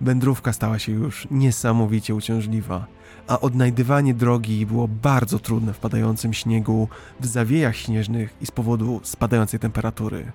Wędrówka 0.00 0.52
stała 0.52 0.78
się 0.78 0.92
już 0.92 1.28
niesamowicie 1.30 2.14
uciążliwa, 2.14 2.86
a 3.26 3.40
odnajdywanie 3.40 4.14
drogi 4.14 4.66
było 4.66 4.88
bardzo 4.88 5.38
trudne 5.38 5.72
w 5.72 5.78
padającym 5.78 6.32
śniegu, 6.32 6.88
w 7.20 7.26
zawiejach 7.26 7.76
śnieżnych 7.76 8.36
i 8.40 8.46
z 8.46 8.50
powodu 8.50 9.00
spadającej 9.02 9.60
temperatury. 9.60 10.32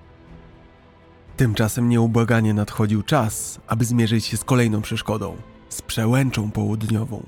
Tymczasem 1.36 1.88
nieubłaganie 1.88 2.54
nadchodził 2.54 3.02
czas, 3.02 3.60
aby 3.66 3.84
zmierzyć 3.84 4.24
się 4.24 4.36
z 4.36 4.44
kolejną 4.44 4.82
przeszkodą 4.82 5.36
z 5.74 5.82
przełęczą 5.82 6.50
południową. 6.50 7.22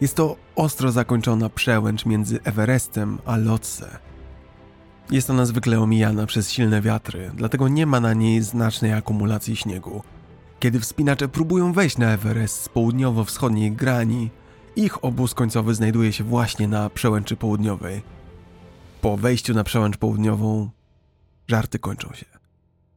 Jest 0.00 0.14
to 0.14 0.36
ostro 0.56 0.92
zakończona 0.92 1.48
przełęcz 1.48 2.06
między 2.06 2.40
Everestem 2.44 3.18
a 3.24 3.36
Lotse. 3.36 3.98
Jest 5.10 5.30
ona 5.30 5.46
zwykle 5.46 5.80
omijana 5.80 6.26
przez 6.26 6.50
silne 6.50 6.80
wiatry, 6.80 7.30
dlatego 7.34 7.68
nie 7.68 7.86
ma 7.86 8.00
na 8.00 8.14
niej 8.14 8.42
znacznej 8.42 8.92
akumulacji 8.92 9.56
śniegu. 9.56 10.02
Kiedy 10.62 10.80
wspinacze 10.80 11.28
próbują 11.28 11.72
wejść 11.72 11.98
na 11.98 12.12
Everest 12.12 12.62
z 12.62 12.68
południowo-wschodniej 12.68 13.72
grani, 13.72 14.30
ich 14.76 15.04
obóz 15.04 15.34
końcowy 15.34 15.74
znajduje 15.74 16.12
się 16.12 16.24
właśnie 16.24 16.68
na 16.68 16.90
przełęczy 16.90 17.36
południowej. 17.36 18.02
Po 19.00 19.16
wejściu 19.16 19.54
na 19.54 19.64
przełęcz 19.64 19.96
południową, 19.96 20.70
żarty 21.48 21.78
kończą 21.78 22.12
się. 22.14 22.26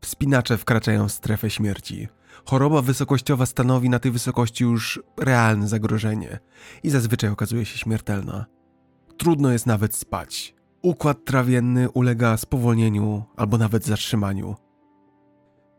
Wspinacze 0.01 0.57
wkraczają 0.57 1.07
w 1.07 1.11
strefę 1.11 1.49
śmierci. 1.49 2.07
Choroba 2.45 2.81
wysokościowa 2.81 3.45
stanowi 3.45 3.89
na 3.89 3.99
tej 3.99 4.11
wysokości 4.11 4.63
już 4.63 4.99
realne 5.17 5.67
zagrożenie 5.67 6.39
i 6.83 6.89
zazwyczaj 6.89 7.29
okazuje 7.29 7.65
się 7.65 7.77
śmiertelna. 7.77 8.45
Trudno 9.17 9.51
jest 9.51 9.65
nawet 9.65 9.95
spać. 9.95 10.55
Układ 10.81 11.25
trawienny 11.25 11.89
ulega 11.89 12.37
spowolnieniu 12.37 13.23
albo 13.35 13.57
nawet 13.57 13.85
zatrzymaniu. 13.85 14.64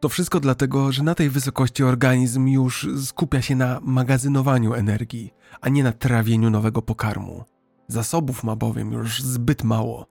To 0.06 0.10
wszystko 0.10 0.40
dlatego, 0.40 0.92
że 0.92 1.02
na 1.02 1.14
tej 1.14 1.30
wysokości 1.30 1.84
organizm 1.84 2.46
już 2.46 2.88
skupia 3.04 3.42
się 3.42 3.56
na 3.56 3.80
magazynowaniu 3.82 4.74
energii, 4.74 5.34
a 5.60 5.68
nie 5.68 5.84
na 5.84 5.92
trawieniu 5.92 6.50
nowego 6.50 6.82
pokarmu. 6.82 7.44
Zasobów 7.88 8.44
ma 8.44 8.56
bowiem 8.56 8.92
już 8.92 9.22
zbyt 9.22 9.64
mało. 9.64 10.06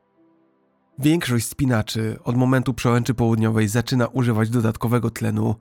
Większość 0.99 1.47
spinaczy 1.47 2.19
od 2.23 2.37
momentu 2.37 2.73
przełęczy 2.73 3.13
południowej 3.13 3.67
zaczyna 3.67 4.07
używać 4.07 4.49
dodatkowego 4.49 5.09
tlenu 5.09 5.55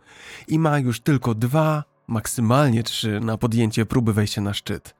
i 0.48 0.58
ma 0.58 0.78
już 0.78 1.00
tylko 1.00 1.34
dwa, 1.34 1.84
maksymalnie 2.08 2.82
trzy 2.82 3.20
na 3.20 3.38
podjęcie 3.38 3.86
próby 3.86 4.12
wejścia 4.12 4.40
na 4.40 4.54
szczyt. 4.54 4.94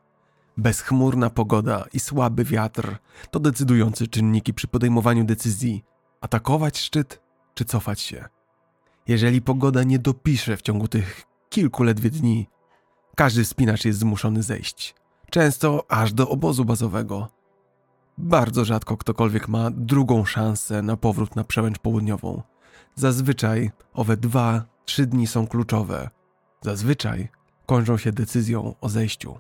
Bezchmurna 0.57 1.31
pogoda 1.31 1.85
i 1.93 2.01
słaby 2.01 2.45
wiatr 2.45 2.97
to 3.31 3.41
decydujące 3.41 4.07
czynniki 4.07 4.55
przy 4.55 4.69
podejmowaniu 4.69 5.25
decyzji 5.25 5.85
atakować 6.21 6.79
szczyt 6.79 7.23
czy 7.55 7.65
cofać 7.65 8.01
się. 8.01 8.34
Jeżeli 9.09 9.43
pogoda 9.43 9.83
nie 9.83 9.99
dopisze 9.99 10.57
w 10.57 10.63
ciągu 10.63 10.89
tych 10.89 11.23
kilku 11.49 11.83
ledwie 11.83 12.11
dni, 12.11 12.47
każdy 13.17 13.45
spinacz 13.45 13.85
jest 13.85 13.99
zmuszony 13.99 14.43
zejść, 14.43 14.95
często 15.31 15.85
aż 15.89 16.13
do 16.13 16.29
obozu 16.29 16.65
bazowego. 16.65 17.29
Bardzo 18.19 18.65
rzadko 18.65 18.97
ktokolwiek 18.97 19.49
ma 19.49 19.71
drugą 19.71 20.25
szansę 20.25 20.83
na 20.83 20.97
powrót 20.97 21.37
na 21.37 21.45
przełęcz 21.45 21.79
południową. 21.79 22.43
Zazwyczaj 22.95 23.71
owe 23.95 24.17
dwa, 24.17 24.65
trzy 24.85 25.07
dni 25.07 25.27
są 25.27 25.47
kluczowe. 25.47 26.11
Zazwyczaj 26.61 27.29
kończą 27.67 27.97
się 27.99 28.13
decyzją 28.13 28.75
o 28.81 28.89
zejściu. 28.89 29.39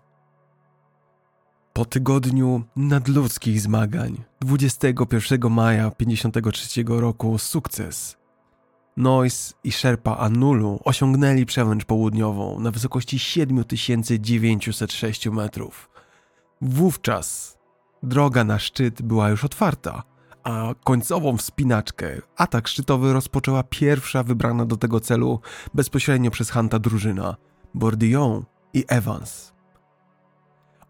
Po 1.72 1.84
tygodniu 1.84 2.62
nadludzkich 2.76 3.60
zmagań, 3.60 4.24
21 4.40 5.50
maja 5.50 5.90
1953 5.90 6.84
roku 6.86 7.38
sukces. 7.38 8.23
Noise 8.96 9.54
i 9.64 9.72
Sherpa 9.72 10.16
Anulu 10.16 10.80
osiągnęli 10.84 11.46
przełęcz 11.46 11.84
południową 11.84 12.60
na 12.60 12.70
wysokości 12.70 13.18
7906 13.18 15.26
metrów. 15.26 15.90
Wówczas 16.60 17.58
Droga 18.02 18.44
na 18.44 18.58
szczyt 18.58 19.02
była 19.02 19.28
już 19.28 19.44
otwarta, 19.44 20.02
a 20.42 20.74
końcową 20.84 21.36
wspinaczkę, 21.36 22.20
atak 22.36 22.68
szczytowy 22.68 23.12
rozpoczęła 23.12 23.62
pierwsza 23.62 24.22
wybrana 24.22 24.66
do 24.66 24.76
tego 24.76 25.00
celu 25.00 25.40
bezpośrednio 25.74 26.30
przez 26.30 26.50
Hanta 26.50 26.78
drużyna 26.78 27.36
Bourdillon 27.74 28.44
i 28.72 28.84
Evans. 28.88 29.53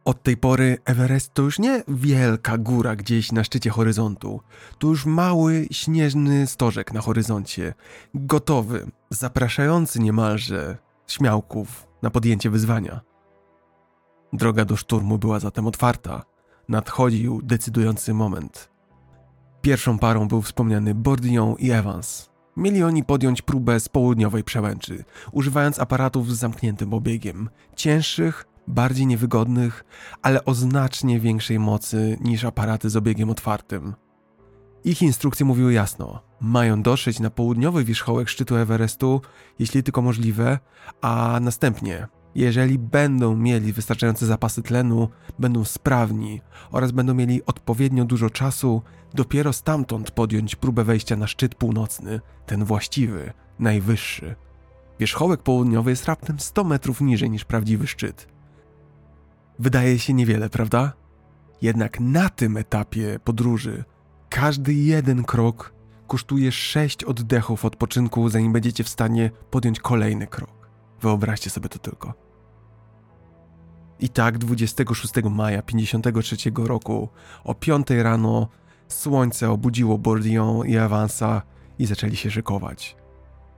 Od 0.05 0.23
tej 0.23 0.37
pory 0.37 0.79
Everest 0.85 1.35
to 1.35 1.43
już 1.43 1.59
nie 1.59 1.83
wielka 1.89 2.59
góra 2.59 2.97
gdzieś 2.97 3.33
na 3.33 3.45
szczycie 3.45 3.71
horyzontu, 3.71 4.41
to 4.79 4.87
już 4.87 5.07
mały, 5.07 5.67
śnieżny 5.71 6.47
stożek 6.47 6.93
na 6.93 7.01
horyzoncie, 7.01 7.75
gotowy, 8.15 8.91
zapraszający 9.11 10.01
niemalże 10.01 10.77
śmiałków 11.07 11.87
na 12.03 12.11
podjęcie 12.11 12.51
wyzwania. 12.51 13.01
Droga 14.33 14.65
do 14.65 14.77
szturmu 14.77 15.19
była 15.19 15.41
zatem 15.41 15.67
otwarta 15.67 16.23
nadchodził 16.69 17.43
decydujący 17.43 18.15
moment. 18.15 18.71
Pierwszą 19.63 19.99
parą 19.99 20.29
był 20.29 20.43
wspomniany 20.43 20.95
Bourdillon 20.95 21.55
i 21.59 21.71
Evans. 21.71 22.31
Mieli 22.57 22.83
oni 22.83 23.05
podjąć 23.05 23.43
próbę 23.43 23.81
z 23.81 23.89
południowej 23.89 24.45
przełęczy, 24.45 25.05
używając 25.33 25.79
aparatów 25.79 26.33
z 26.33 26.39
zamkniętym 26.39 26.95
obiegiem, 26.95 27.51
cięższych, 27.77 28.47
bardziej 28.67 29.07
niewygodnych, 29.07 29.85
ale 30.23 30.45
o 30.45 30.55
znacznie 30.55 31.21
większej 31.21 31.59
mocy 31.59 32.19
niż 32.21 32.45
aparaty 32.45 32.91
z 32.91 32.97
obiegiem 32.97 33.31
otwartym. 33.31 33.95
Ich 34.85 35.03
instrukcje 35.03 35.47
mówiły 35.47 35.73
jasno: 35.73 36.23
mają 36.41 36.83
dotrzeć 36.83 37.21
na 37.21 37.31
południowy 37.31 37.85
wierzchołek 37.85 38.29
szczytu 38.29 38.57
Everestu, 38.57 39.21
jeśli 39.59 39.83
tylko 39.83 40.03
możliwe, 40.03 40.59
a 41.01 41.39
następnie 41.43 42.07
jeżeli 42.35 42.79
będą 42.79 43.37
mieli 43.37 43.73
wystarczające 43.73 44.27
zapasy 44.27 44.63
tlenu, 44.63 45.09
będą 45.39 45.65
sprawni 45.65 46.41
oraz 46.71 46.93
będą 46.93 47.15
mieli 47.15 47.47
odpowiednio 47.47 48.05
dużo 48.05 48.31
czasu, 48.31 48.83
dopiero 49.15 49.53
stamtąd 49.53 50.11
podjąć 50.11 50.57
próbę 50.57 50.85
wejścia 50.85 51.17
na 51.17 51.27
szczyt 51.27 51.55
północny, 51.55 52.21
ten 52.47 52.65
właściwy, 52.65 53.33
najwyższy. 53.59 54.35
Wierzchołek 55.01 55.43
południowy 55.43 55.91
jest 55.91 56.07
raptem 56.07 56.41
100 56.41 56.65
metrów 56.65 57.01
niżej 57.01 57.31
niż 57.31 57.45
prawdziwy 57.45 57.87
szczyt. 57.87 58.34
Wydaje 59.59 59.99
się 59.99 60.15
niewiele, 60.15 60.51
prawda? 60.51 60.93
Jednak 61.63 62.01
na 62.01 62.29
tym 62.29 62.57
etapie 62.57 63.19
podróży 63.25 63.85
każdy 64.29 64.75
jeden 64.75 65.25
krok 65.25 65.75
kosztuje 66.07 66.53
sześć 66.53 67.05
oddechów 67.05 67.65
odpoczynku, 67.65 68.29
zanim 68.29 68.53
będziecie 68.53 68.85
w 68.85 68.89
stanie 68.89 69.31
podjąć 69.51 69.81
kolejny 69.81 70.27
krok. 70.27 70.71
Wyobraźcie 71.01 71.51
sobie 71.51 71.69
to 71.69 71.79
tylko. 71.79 72.15
I 74.01 74.09
tak 74.09 74.39
26 74.39 75.15
maja 75.31 75.63
53 75.63 76.37
roku 76.57 77.09
o 77.45 77.55
5 77.55 77.91
rano 77.91 78.49
słońce 78.89 79.51
obudziło 79.51 79.99
Bourdion 79.99 80.67
i 80.67 80.77
Avansa 80.77 81.43
i 81.79 81.87
zaczęli 81.87 82.17
się 82.17 82.31
szykować. 82.31 82.97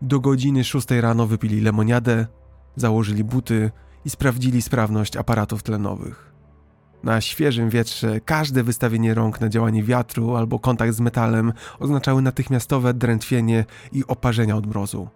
Do 0.02 0.20
godziny 0.20 0.64
6 0.64 0.90
rano 0.90 1.26
wypili 1.26 1.60
lemoniadę, 1.60 2.26
założyli 2.76 3.24
buty 3.24 3.70
i 4.06 4.10
sprawdzili 4.10 4.62
sprawność 4.62 5.16
aparatów 5.16 5.62
tlenowych. 5.62 6.32
Na 7.02 7.20
świeżym 7.20 7.70
wietrze 7.70 8.20
każde 8.20 8.62
wystawienie 8.62 9.14
rąk 9.14 9.40
na 9.40 9.48
działanie 9.48 9.82
wiatru 9.82 10.36
albo 10.36 10.58
kontakt 10.58 10.94
z 10.94 11.00
metalem 11.00 11.52
oznaczały 11.78 12.22
natychmiastowe 12.22 12.94
drętwienie 12.94 13.64
i 13.92 14.06
oparzenia 14.06 14.56
od 14.56 14.66
mrozu. 14.66 15.08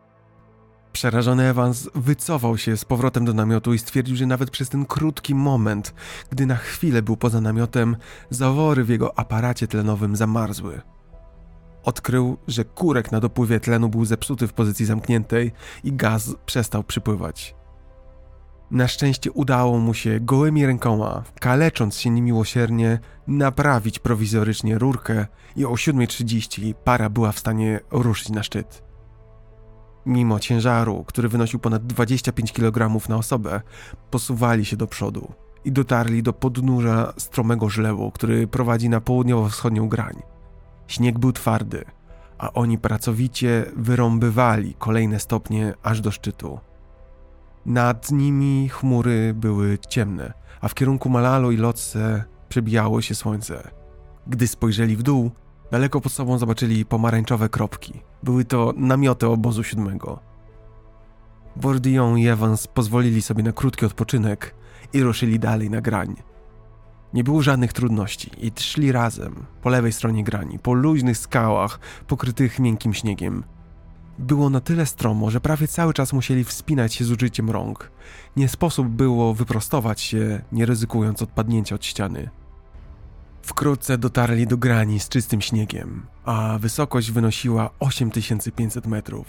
Przerażony 0.93 1.45
Evans 1.45 1.89
wycofał 1.95 2.59
się 2.59 2.77
z 2.77 2.85
powrotem 2.85 3.25
do 3.25 3.35
namiotu 3.35 3.75
i 3.75 3.79
stwierdził, 3.79 4.17
że 4.17 4.27
nawet 4.27 4.51
przez 4.51 4.69
ten 4.69 4.87
krótki 4.87 5.35
moment, 5.35 5.95
gdy 6.31 6.47
na 6.47 6.57
chwilę 6.57 7.03
był 7.03 7.17
poza 7.17 7.41
namiotem, 7.41 7.97
zawory 8.31 8.85
w 8.85 8.89
jego 8.89 9.19
aparacie 9.19 9.67
tlenowym 9.67 10.17
zamarzły. 10.17 10.81
Odkrył, 11.83 12.39
że 12.49 12.65
kurek 12.65 13.12
na 13.12 13.21
dopływie 13.21 13.61
tlenu 13.61 13.89
był 13.89 14.05
zepsuty 14.05 14.47
w 14.47 14.53
pozycji 14.53 14.87
zamkniętej 14.87 15.53
i 15.85 15.93
gaz 15.93 16.35
przestał 16.47 16.85
przypływać. 16.85 17.60
Na 18.71 18.89
szczęście 18.89 19.33
udało 19.33 19.79
mu 19.79 19.95
się 19.95 20.21
gołymi 20.21 20.67
rękoma, 20.67 21.23
kalecząc 21.41 21.97
się 21.97 22.11
niemiłosiernie, 22.11 22.99
naprawić 23.27 23.99
prowizorycznie 23.99 24.79
rurkę 24.79 25.27
i 25.57 25.65
o 25.65 25.71
7.30 25.71 26.75
para 26.75 27.11
była 27.11 27.33
w 27.33 27.39
stanie 27.39 27.81
ruszyć 27.91 28.29
na 28.29 28.43
szczyt. 28.43 28.83
Mimo 30.07 30.41
ciężaru, 30.41 31.05
który 31.07 31.29
wynosił 31.29 31.59
ponad 31.59 31.87
25 31.87 32.53
kg 32.53 33.09
na 33.09 33.17
osobę, 33.17 33.61
posuwali 34.11 34.65
się 34.65 34.77
do 34.77 34.87
przodu 34.87 35.33
i 35.65 35.73
dotarli 35.73 36.23
do 36.23 36.33
podnóża 36.33 37.13
stromego 37.19 37.69
żlewu, 37.69 38.11
który 38.11 38.47
prowadzi 38.47 38.89
na 38.89 39.01
południowo-wschodnią 39.01 39.89
grań. 39.89 40.23
Śnieg 40.87 41.19
był 41.19 41.33
twardy, 41.33 41.85
a 42.39 42.53
oni 42.53 42.79
pracowicie 42.79 43.65
wyrąbywali 43.77 44.75
kolejne 44.79 45.21
stopnie 45.21 45.75
aż 45.83 46.01
do 46.01 46.11
szczytu. 46.11 46.70
Nad 47.66 48.11
nimi 48.11 48.69
chmury 48.69 49.35
były 49.35 49.78
ciemne, 49.89 50.32
a 50.61 50.69
w 50.69 50.74
kierunku 50.74 51.09
Malalo 51.09 51.51
i 51.51 51.57
Lotse 51.57 52.24
przebijało 52.49 53.03
się 53.03 53.15
słońce. 53.15 53.70
Gdy 54.27 54.49
spojrzeli 54.49 54.97
w 54.97 55.03
dół, 55.03 55.31
daleko 55.70 56.01
pod 56.01 56.12
sobą 56.12 56.39
zobaczyli 56.39 56.85
pomarańczowe 56.85 57.49
kropki. 57.49 58.01
Były 58.23 58.45
to 58.45 58.73
namioty 58.77 59.27
obozu 59.27 59.65
siódmego. 59.65 60.20
Bourdion 61.57 62.19
i 62.19 62.28
Evans 62.28 62.66
pozwolili 62.66 63.23
sobie 63.23 63.43
na 63.43 63.53
krótki 63.53 63.87
odpoczynek 63.87 64.55
i 64.93 65.03
ruszyli 65.03 65.39
dalej 65.39 65.70
na 65.70 65.81
grań. 65.81 66.15
Nie 67.15 67.24
było 67.24 67.43
żadnych 67.43 67.73
trudności 67.73 68.31
i 68.47 68.53
szli 68.61 68.93
razem, 68.93 69.47
po 69.62 69.69
lewej 69.69 69.93
stronie 69.93 70.24
grani, 70.24 70.59
po 70.59 70.74
luźnych 70.74 71.19
skałach 71.19 71.81
pokrytych 72.07 72.59
miękkim 72.59 72.95
śniegiem. 72.95 73.45
Było 74.21 74.51
na 74.51 74.61
tyle 74.61 74.87
stromo, 74.87 75.31
że 75.31 75.41
prawie 75.41 75.69
cały 75.69 75.95
czas 75.95 76.13
musieli 76.13 76.45
wspinać 76.45 76.95
się 76.95 77.05
z 77.05 77.11
użyciem 77.11 77.51
rąk. 77.51 77.91
Nie 78.37 78.49
sposób 78.49 78.89
było 78.89 79.35
wyprostować 79.35 80.01
się, 80.01 80.41
nie 80.53 80.67
ryzykując 80.67 81.23
odpadnięcia 81.23 81.75
od 81.75 81.85
ściany. 81.85 82.31
Wkrótce 83.43 83.99
dotarli 83.99 84.47
do 84.47 84.57
grani 84.57 85.01
z 85.01 85.09
czystym 85.09 85.41
śniegiem, 85.41 86.07
a 86.25 86.59
wysokość 86.61 87.11
wynosiła 87.11 87.71
8500 87.79 88.87
metrów. 88.87 89.27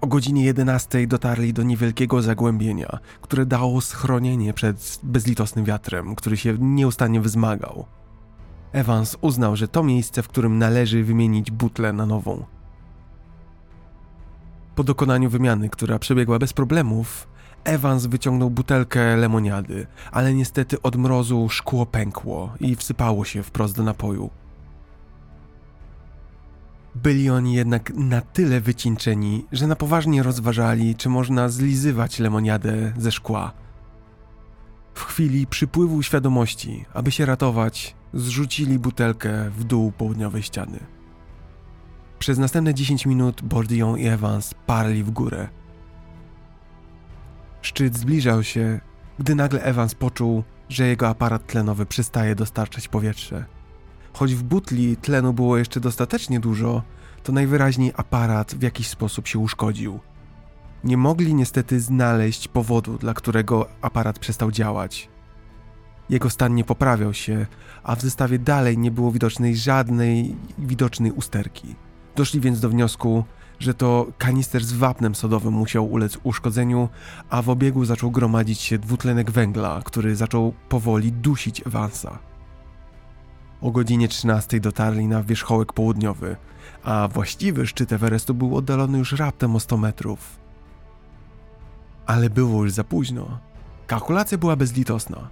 O 0.00 0.06
godzinie 0.06 0.44
11 0.44 1.06
dotarli 1.06 1.52
do 1.52 1.62
niewielkiego 1.62 2.22
zagłębienia, 2.22 2.98
które 3.20 3.46
dało 3.46 3.80
schronienie 3.80 4.52
przed 4.52 5.00
bezlitosnym 5.02 5.64
wiatrem, 5.64 6.14
który 6.14 6.36
się 6.36 6.56
nieustannie 6.58 7.20
wzmagał. 7.20 7.86
Evans 8.72 9.16
uznał, 9.20 9.56
że 9.56 9.68
to 9.68 9.82
miejsce, 9.82 10.22
w 10.22 10.28
którym 10.28 10.58
należy 10.58 11.04
wymienić 11.04 11.50
butlę 11.50 11.92
na 11.92 12.06
nową. 12.06 12.55
Po 14.76 14.84
dokonaniu 14.84 15.30
wymiany, 15.30 15.68
która 15.68 15.98
przebiegła 15.98 16.38
bez 16.38 16.52
problemów, 16.52 17.28
Evans 17.64 18.06
wyciągnął 18.06 18.50
butelkę 18.50 19.16
lemoniady, 19.16 19.86
ale 20.12 20.34
niestety 20.34 20.82
od 20.82 20.96
mrozu 20.96 21.48
szkło 21.48 21.86
pękło 21.86 22.54
i 22.60 22.76
wsypało 22.76 23.24
się 23.24 23.42
wprost 23.42 23.76
do 23.76 23.82
napoju. 23.82 24.30
Byli 26.94 27.30
oni 27.30 27.54
jednak 27.54 27.92
na 27.94 28.20
tyle 28.20 28.60
wycieńczeni, 28.60 29.44
że 29.52 29.66
na 29.66 29.76
poważnie 29.76 30.22
rozważali, 30.22 30.94
czy 30.94 31.08
można 31.08 31.48
zlizywać 31.48 32.18
lemoniadę 32.18 32.92
ze 32.96 33.12
szkła. 33.12 33.52
W 34.94 35.04
chwili 35.04 35.46
przypływu 35.46 36.02
świadomości, 36.02 36.84
aby 36.94 37.10
się 37.10 37.26
ratować, 37.26 37.94
zrzucili 38.14 38.78
butelkę 38.78 39.50
w 39.50 39.64
dół 39.64 39.92
południowej 39.92 40.42
ściany. 40.42 40.95
Przez 42.18 42.38
następne 42.38 42.74
10 42.74 43.06
minut 43.06 43.42
Bordion 43.42 43.98
i 43.98 44.06
Evans 44.06 44.54
parli 44.66 45.02
w 45.04 45.10
górę. 45.10 45.48
Szczyt 47.62 47.98
zbliżał 47.98 48.42
się, 48.42 48.80
gdy 49.18 49.34
nagle 49.34 49.62
Evans 49.62 49.94
poczuł, 49.94 50.44
że 50.68 50.86
jego 50.86 51.08
aparat 51.08 51.46
tlenowy 51.46 51.86
przestaje 51.86 52.34
dostarczać 52.34 52.88
powietrze. 52.88 53.44
Choć 54.12 54.34
w 54.34 54.42
butli 54.42 54.96
tlenu 54.96 55.32
było 55.32 55.56
jeszcze 55.56 55.80
dostatecznie 55.80 56.40
dużo, 56.40 56.82
to 57.22 57.32
najwyraźniej 57.32 57.92
aparat 57.96 58.54
w 58.54 58.62
jakiś 58.62 58.88
sposób 58.88 59.26
się 59.26 59.38
uszkodził. 59.38 60.00
Nie 60.84 60.96
mogli 60.96 61.34
niestety 61.34 61.80
znaleźć 61.80 62.48
powodu, 62.48 62.98
dla 62.98 63.14
którego 63.14 63.68
aparat 63.80 64.18
przestał 64.18 64.50
działać. 64.50 65.08
Jego 66.10 66.30
stan 66.30 66.54
nie 66.54 66.64
poprawiał 66.64 67.14
się, 67.14 67.46
a 67.82 67.96
w 67.96 68.02
zestawie 68.02 68.38
dalej 68.38 68.78
nie 68.78 68.90
było 68.90 69.12
widocznej 69.12 69.56
żadnej 69.56 70.36
widocznej 70.58 71.12
usterki. 71.12 71.74
Doszli 72.16 72.40
więc 72.40 72.60
do 72.60 72.68
wniosku, 72.68 73.24
że 73.58 73.74
to 73.74 74.06
kanister 74.18 74.64
z 74.64 74.72
wapnem 74.72 75.14
sodowym 75.14 75.54
musiał 75.54 75.86
ulec 75.86 76.18
uszkodzeniu, 76.22 76.88
a 77.30 77.42
w 77.42 77.50
obiegu 77.50 77.84
zaczął 77.84 78.10
gromadzić 78.10 78.60
się 78.60 78.78
dwutlenek 78.78 79.30
węgla, 79.30 79.80
który 79.84 80.16
zaczął 80.16 80.52
powoli 80.68 81.12
dusić 81.12 81.66
Evansa. 81.66 82.18
O 83.60 83.70
godzinie 83.70 84.08
13 84.08 84.60
dotarli 84.60 85.06
na 85.06 85.22
wierzchołek 85.22 85.72
południowy, 85.72 86.36
a 86.82 87.08
właściwy 87.12 87.66
szczyt 87.66 87.92
Everestu 87.92 88.34
był 88.34 88.56
oddalony 88.56 88.98
już 88.98 89.12
raptem 89.12 89.56
o 89.56 89.60
100 89.60 89.76
metrów. 89.76 90.38
Ale 92.06 92.30
było 92.30 92.62
już 92.62 92.72
za 92.72 92.84
późno. 92.84 93.38
Kalkulacja 93.86 94.38
była 94.38 94.56
bezlitosna. 94.56 95.30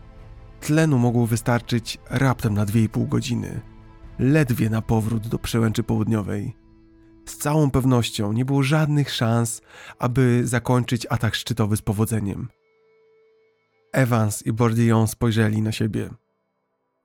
Tlenu 0.60 0.98
mogło 0.98 1.26
wystarczyć 1.26 1.98
raptem 2.10 2.54
na 2.54 2.66
2,5 2.66 3.08
godziny. 3.08 3.60
Ledwie 4.18 4.70
na 4.70 4.82
powrót 4.82 5.28
do 5.28 5.38
przełęczy 5.38 5.82
południowej. 5.82 6.63
Z 7.26 7.36
całą 7.36 7.70
pewnością 7.70 8.32
nie 8.32 8.44
było 8.44 8.62
żadnych 8.62 9.10
szans, 9.10 9.62
aby 9.98 10.46
zakończyć 10.46 11.06
atak 11.10 11.34
szczytowy 11.34 11.76
z 11.76 11.82
powodzeniem. 11.82 12.48
Evans 13.92 14.46
i 14.46 14.52
Bourdillon 14.52 15.08
spojrzeli 15.08 15.62
na 15.62 15.72
siebie. 15.72 16.10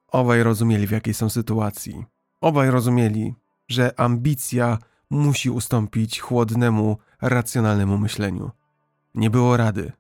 Obaj 0.08 0.44
rozumieli, 0.44 0.88
w 0.88 0.92
jakiej 0.92 1.14
są 1.14 1.30
sytuacji. 1.30 2.06
Obaj 2.42 2.72
rozumieli, 2.72 3.36
że 3.68 4.00
ambicja 4.00 4.78
musi 5.10 5.50
ustąpić 5.50 6.20
chłodnemu, 6.20 6.98
racjonalnemu 7.22 7.98
myśleniu. 7.98 8.52
Nie 9.16 9.30
było 9.30 9.58
rady. 9.58 9.92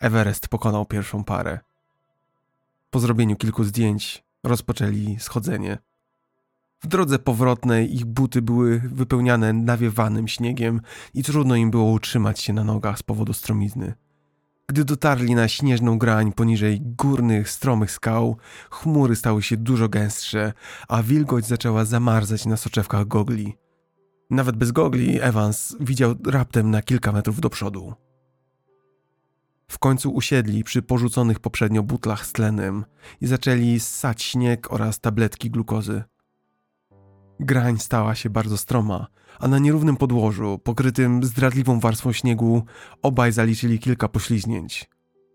Everest 0.00 0.48
pokonał 0.48 0.86
pierwszą 0.86 1.24
parę. 1.24 1.58
Po 2.90 3.00
zrobieniu 3.00 3.36
kilku 3.36 3.64
zdjęć 3.64 4.24
rozpoczęli 4.44 5.16
schodzenie. 5.20 5.78
W 6.80 6.86
drodze 6.86 7.18
powrotnej 7.18 7.94
ich 7.94 8.04
buty 8.04 8.42
były 8.42 8.78
wypełniane 8.78 9.52
nawiewanym 9.52 10.28
śniegiem 10.28 10.80
i 11.14 11.22
trudno 11.22 11.56
im 11.56 11.70
było 11.70 11.90
utrzymać 11.90 12.40
się 12.40 12.52
na 12.52 12.64
nogach 12.64 12.98
z 12.98 13.02
powodu 13.02 13.32
stromizny. 13.32 13.94
Gdy 14.68 14.84
dotarli 14.84 15.34
na 15.34 15.48
śnieżną 15.48 15.98
grań 15.98 16.32
poniżej 16.32 16.80
górnych, 16.80 17.50
stromych 17.50 17.90
skał, 17.90 18.36
chmury 18.70 19.16
stały 19.16 19.42
się 19.42 19.56
dużo 19.56 19.88
gęstsze, 19.88 20.52
a 20.88 21.02
wilgoć 21.02 21.46
zaczęła 21.46 21.84
zamarzać 21.84 22.46
na 22.46 22.56
soczewkach 22.56 23.06
gogli. 23.06 23.54
Nawet 24.30 24.56
bez 24.56 24.72
gogli 24.72 25.20
Evans 25.20 25.76
widział 25.80 26.14
raptem 26.26 26.70
na 26.70 26.82
kilka 26.82 27.12
metrów 27.12 27.40
do 27.40 27.50
przodu. 27.50 27.94
W 29.68 29.78
końcu 29.78 30.10
usiedli 30.10 30.64
przy 30.64 30.82
porzuconych 30.82 31.40
poprzednio 31.40 31.82
butlach 31.82 32.26
z 32.26 32.32
tlenem 32.32 32.84
i 33.20 33.26
zaczęli 33.26 33.80
ssać 33.80 34.22
śnieg 34.22 34.72
oraz 34.72 35.00
tabletki 35.00 35.50
glukozy. 35.50 36.02
Grań 37.40 37.78
stała 37.78 38.14
się 38.14 38.30
bardzo 38.30 38.58
stroma, 38.58 39.06
a 39.38 39.48
na 39.48 39.58
nierównym 39.58 39.96
podłożu, 39.96 40.58
pokrytym 40.58 41.24
zdradliwą 41.24 41.80
warstwą 41.80 42.12
śniegu, 42.12 42.62
obaj 43.02 43.32
zaliczyli 43.32 43.78
kilka 43.78 44.08
poślizgnięć. 44.08 44.90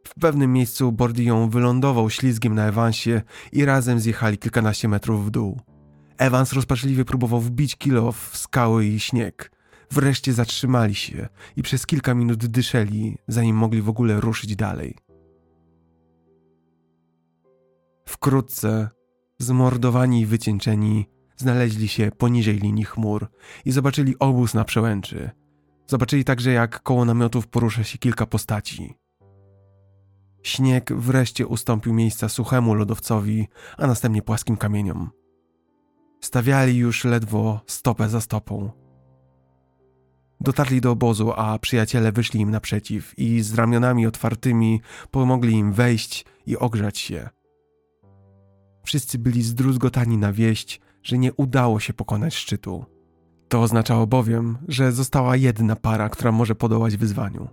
W 0.08 0.14
pewnym 0.20 0.54
miejscu 0.54 0.92
Bordillon 0.92 1.50
wylądował 1.50 2.10
ślizgiem 2.10 2.56
na 2.56 2.66
Evansie 2.66 3.22
i 3.52 3.66
razem 3.66 4.00
zjechali 4.00 4.38
kilkanaście 4.38 4.88
metrów 4.88 5.26
w 5.26 5.30
dół. 5.30 5.60
Evans 6.18 6.54
rozpaczliwie 6.54 7.06
próbował 7.06 7.40
wbić 7.40 7.76
kilo 7.76 8.12
w 8.12 8.32
skały 8.38 8.86
i 8.86 9.00
śnieg. 9.00 9.52
Wreszcie 9.92 10.34
zatrzymali 10.34 10.96
się 10.96 11.28
i 11.56 11.62
przez 11.62 11.86
kilka 11.86 12.14
minut 12.14 12.46
dyszeli, 12.46 13.18
zanim 13.28 13.56
mogli 13.56 13.82
w 13.82 13.90
ogóle 13.90 14.20
ruszyć 14.20 14.56
dalej. 14.56 14.96
Wkrótce, 18.08 18.90
zmordowani 19.40 20.22
i 20.22 20.26
wycieńczeni, 20.26 21.06
znaleźli 21.40 21.88
się 21.88 22.12
poniżej 22.18 22.58
linii 22.58 22.86
chmur 22.86 23.28
i 23.66 23.72
zobaczyli 23.72 24.20
obóz 24.20 24.54
na 24.54 24.64
przełęczy. 24.64 25.30
Zobaczyli 25.88 26.24
także, 26.24 26.52
jak 26.52 26.84
koło 26.84 27.06
namiotów 27.06 27.48
porusza 27.48 27.84
się 27.84 27.98
kilka 27.98 28.26
postaci. 28.26 28.96
Śnieg 30.44 30.94
wreszcie 30.94 31.48
ustąpił 31.48 31.94
miejsca 31.94 32.30
suchemu 32.30 32.74
lodowcowi, 32.74 33.48
a 33.78 33.88
następnie 33.88 34.22
płaskim 34.22 34.58
kamieniom. 34.58 35.10
Stawiali 36.22 36.78
już 36.78 37.06
ledwo 37.06 37.62
stopę 37.68 38.10
za 38.10 38.22
stopą. 38.22 38.72
Dotarli 40.42 40.82
do 40.82 40.92
obozu, 40.92 41.34
a 41.36 41.60
przyjaciele 41.60 42.12
wyszli 42.12 42.40
im 42.40 42.52
naprzeciw 42.52 43.20
i 43.20 43.42
z 43.42 43.54
ramionami 43.54 44.08
otwartymi 44.08 44.82
pomogli 45.12 45.54
im 45.54 45.74
wejść 45.74 46.26
i 46.46 46.58
ogrzać 46.58 46.98
się. 46.98 47.30
Wszyscy 48.84 49.20
byli 49.20 49.44
zdruzgotani 49.44 50.18
na 50.18 50.34
wieść, 50.34 50.82
że 51.04 51.18
nie 51.18 51.34
udało 51.34 51.80
się 51.80 51.94
pokonać 51.94 52.36
szczytu. 52.36 52.86
To 53.50 53.62
oznaczało 53.62 54.08
bowiem, 54.08 54.58
że 54.68 54.92
została 54.92 55.36
jedna 55.36 55.76
para, 55.76 56.10
która 56.10 56.32
może 56.32 56.56
podołać 56.56 56.98
wyzwaniu. 56.98 57.48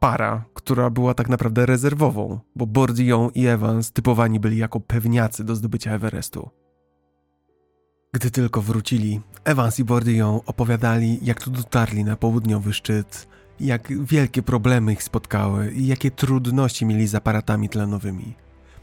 Para, 0.00 0.44
która 0.54 0.90
była 0.90 1.14
tak 1.14 1.28
naprawdę 1.28 1.66
rezerwową, 1.66 2.38
bo 2.56 2.66
Bordillon 2.66 3.30
i 3.34 3.46
Evans 3.46 3.92
typowani 3.92 4.40
byli 4.40 4.56
jako 4.56 4.80
pewniacy 4.80 5.44
do 5.44 5.56
zdobycia 5.56 5.92
Everestu. 5.92 6.50
Gdy 8.12 8.30
tylko 8.30 8.62
wrócili, 8.62 9.20
Evans 9.44 9.78
i 9.78 9.84
Bordillon 9.84 10.40
opowiadali, 10.46 11.18
jak 11.22 11.42
tu 11.42 11.50
dotarli 11.50 12.04
na 12.04 12.16
południowy 12.16 12.72
szczyt, 12.72 13.28
jak 13.60 14.04
wielkie 14.04 14.42
problemy 14.42 14.92
ich 14.92 15.02
spotkały 15.02 15.72
i 15.72 15.86
jakie 15.86 16.10
trudności 16.10 16.86
mieli 16.86 17.06
z 17.06 17.14
aparatami 17.14 17.68
tlenowymi. 17.68 18.34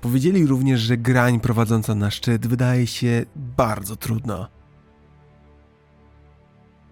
Powiedzieli 0.02 0.48
również, 0.48 0.80
że 0.80 0.98
grań 0.98 1.40
prowadząca 1.40 1.96
na 1.96 2.12
szczyt 2.12 2.48
wydaje 2.48 2.88
się 2.88 3.26
bardzo 3.36 3.96
trudna. 3.96 4.48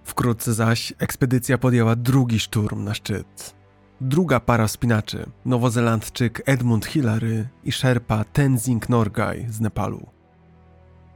Wkrótce 0.04 0.54
zaś 0.54 0.94
ekspedycja 1.00 1.58
podjęła 1.58 1.96
drugi 1.96 2.40
szturm 2.40 2.84
na 2.84 2.94
szczyt. 2.94 3.56
Druga 4.02 4.40
para 4.40 4.68
spinaczy, 4.68 5.26
nowozelandczyk 5.46 6.42
Edmund 6.46 6.86
Hillary 6.86 7.48
i 7.64 7.72
szerpa 7.72 8.24
Tenzing 8.24 8.90
Norgay 8.90 9.46
z 9.50 9.62
Nepalu. 9.62 10.08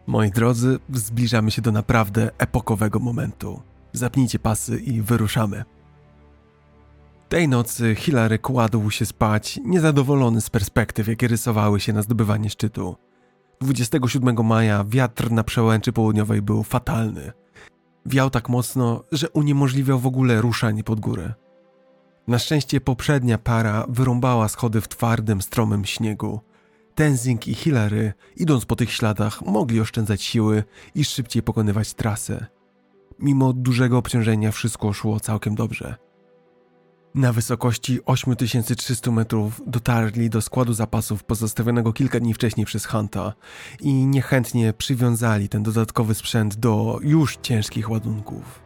Moi 0.08 0.32
drodzy, 0.32 0.80
zbliżamy 0.94 1.52
się 1.52 1.62
do 1.62 1.72
naprawdę 1.72 2.32
epokowego 2.38 3.00
momentu. 3.00 3.62
Zapnijcie 3.94 4.40
pasy 4.40 4.80
i 4.80 5.02
wyruszamy. 5.02 5.64
Tej 7.30 7.48
nocy 7.48 7.96
Hilary 7.96 8.40
kładł 8.40 8.92
się 8.92 9.06
spać, 9.06 9.60
niezadowolony 9.66 10.42
z 10.42 10.50
perspektyw, 10.50 11.08
jakie 11.08 11.28
rysowały 11.28 11.80
się 11.80 11.94
na 11.94 12.02
zdobywanie 12.02 12.50
szczytu. 12.50 12.96
27 13.62 14.46
maja 14.46 14.84
wiatr 14.88 15.32
na 15.32 15.44
przełęczy 15.44 15.92
południowej 15.94 16.42
był 16.42 16.64
fatalny. 16.64 17.32
Wiał 18.06 18.30
tak 18.30 18.50
mocno, 18.50 19.04
że 19.12 19.30
uniemożliwiał 19.30 20.00
w 20.00 20.08
ogóle 20.08 20.42
ruszanie 20.42 20.84
pod 20.84 21.00
górę. 21.00 21.34
Na 22.28 22.40
szczęście 22.40 22.82
poprzednia 22.82 23.38
para 23.38 23.86
wyrąbała 23.90 24.48
schody 24.48 24.82
w 24.82 24.88
twardym, 24.88 25.42
stromym 25.42 25.86
śniegu. 25.86 26.40
Tenzing 26.96 27.48
i 27.48 27.54
Hilary, 27.54 28.14
idąc 28.38 28.66
po 28.66 28.76
tych 28.76 28.92
śladach, 28.92 29.42
mogli 29.42 29.82
oszczędzać 29.82 30.24
siły 30.24 30.64
i 30.96 31.06
szybciej 31.06 31.44
pokonywać 31.44 31.94
trasę. 31.94 32.46
Mimo 33.20 33.54
dużego 33.54 33.98
obciążenia 33.98 34.52
wszystko 34.52 34.94
szło 34.94 35.20
całkiem 35.20 35.56
dobrze. 35.56 36.09
Na 37.16 37.34
wysokości 37.34 38.00
8300 38.06 39.12
metrów 39.12 39.62
dotarli 39.68 40.30
do 40.30 40.42
składu 40.42 40.74
zapasów 40.74 41.24
pozostawionego 41.24 41.94
kilka 41.94 42.20
dni 42.20 42.34
wcześniej 42.34 42.66
przez 42.66 42.86
Hunta 42.86 43.34
i 43.80 43.94
niechętnie 43.94 44.74
przywiązali 44.74 45.50
ten 45.50 45.64
dodatkowy 45.64 46.16
sprzęt 46.16 46.56
do 46.56 47.00
już 47.02 47.38
ciężkich 47.38 47.90
ładunków. 47.90 48.62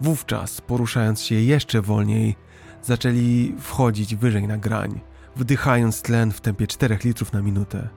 Wówczas, 0.00 0.60
poruszając 0.60 1.22
się 1.22 1.34
jeszcze 1.34 1.82
wolniej, 1.82 2.36
zaczęli 2.82 3.54
wchodzić 3.58 4.16
wyżej 4.16 4.48
na 4.48 4.58
grań, 4.58 5.00
wdychając 5.36 6.02
tlen 6.02 6.32
w 6.32 6.40
tempie 6.40 6.66
4 6.66 6.98
litrów 7.04 7.32
na 7.32 7.42
minutę. 7.42 7.88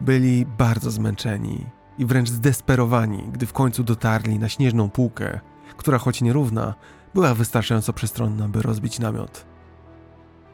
Byli 0.00 0.46
bardzo 0.46 0.90
zmęczeni 0.90 1.66
i 1.98 2.06
wręcz 2.06 2.30
zdesperowani, 2.30 3.24
gdy 3.32 3.46
w 3.46 3.52
końcu 3.52 3.84
dotarli 3.84 4.38
na 4.38 4.48
śnieżną 4.48 4.90
półkę, 4.90 5.40
która 5.76 5.98
choć 5.98 6.22
nierówna, 6.22 6.74
była 7.14 7.34
wystarczająco 7.34 7.92
przestronna, 7.92 8.48
by 8.48 8.62
rozbić 8.62 8.98
namiot. 8.98 9.46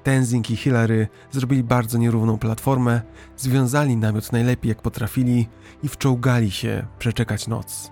Tenzing 0.02 0.50
i 0.50 0.56
Hillary 0.56 1.08
zrobili 1.30 1.62
bardzo 1.62 1.98
nierówną 1.98 2.38
platformę, 2.38 3.00
związali 3.36 3.96
namiot 3.96 4.32
najlepiej 4.32 4.68
jak 4.68 4.82
potrafili 4.82 5.48
i 5.82 5.88
wczołgali 5.88 6.50
się 6.50 6.86
przeczekać 6.98 7.46
noc. 7.46 7.90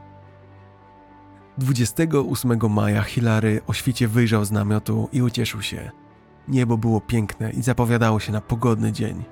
28 1.58 2.70
maja 2.70 3.02
Hillary 3.02 3.60
o 3.66 3.72
świcie 3.72 4.08
wyjrzał 4.08 4.44
z 4.44 4.50
namiotu 4.50 5.08
i 5.12 5.22
ucieszył 5.22 5.62
się. 5.62 5.90
Niebo 6.48 6.78
było 6.78 7.00
piękne 7.00 7.50
i 7.50 7.62
zapowiadało 7.62 8.20
się 8.20 8.32
na 8.32 8.40
pogodny 8.40 8.92
dzień. 8.92 9.24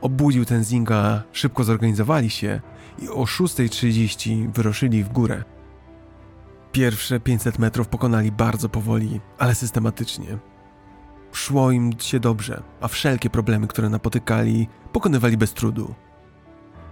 Obudził 0.00 0.44
Tenzinga, 0.44 1.22
szybko 1.32 1.64
zorganizowali 1.64 2.30
się 2.30 2.60
i 2.98 3.08
o 3.08 3.24
6.30 3.24 4.52
wyruszyli 4.52 5.04
w 5.04 5.08
górę. 5.08 5.44
Pierwsze 6.72 7.20
500 7.20 7.58
metrów 7.58 7.88
pokonali 7.88 8.32
bardzo 8.32 8.68
powoli, 8.68 9.20
ale 9.38 9.54
systematycznie. 9.54 10.38
Szło 11.32 11.70
im 11.70 11.92
się 11.98 12.20
dobrze, 12.20 12.62
a 12.80 12.88
wszelkie 12.88 13.30
problemy, 13.30 13.66
które 13.66 13.88
napotykali, 13.88 14.68
pokonywali 14.92 15.36
bez 15.36 15.52
trudu. 15.52 15.94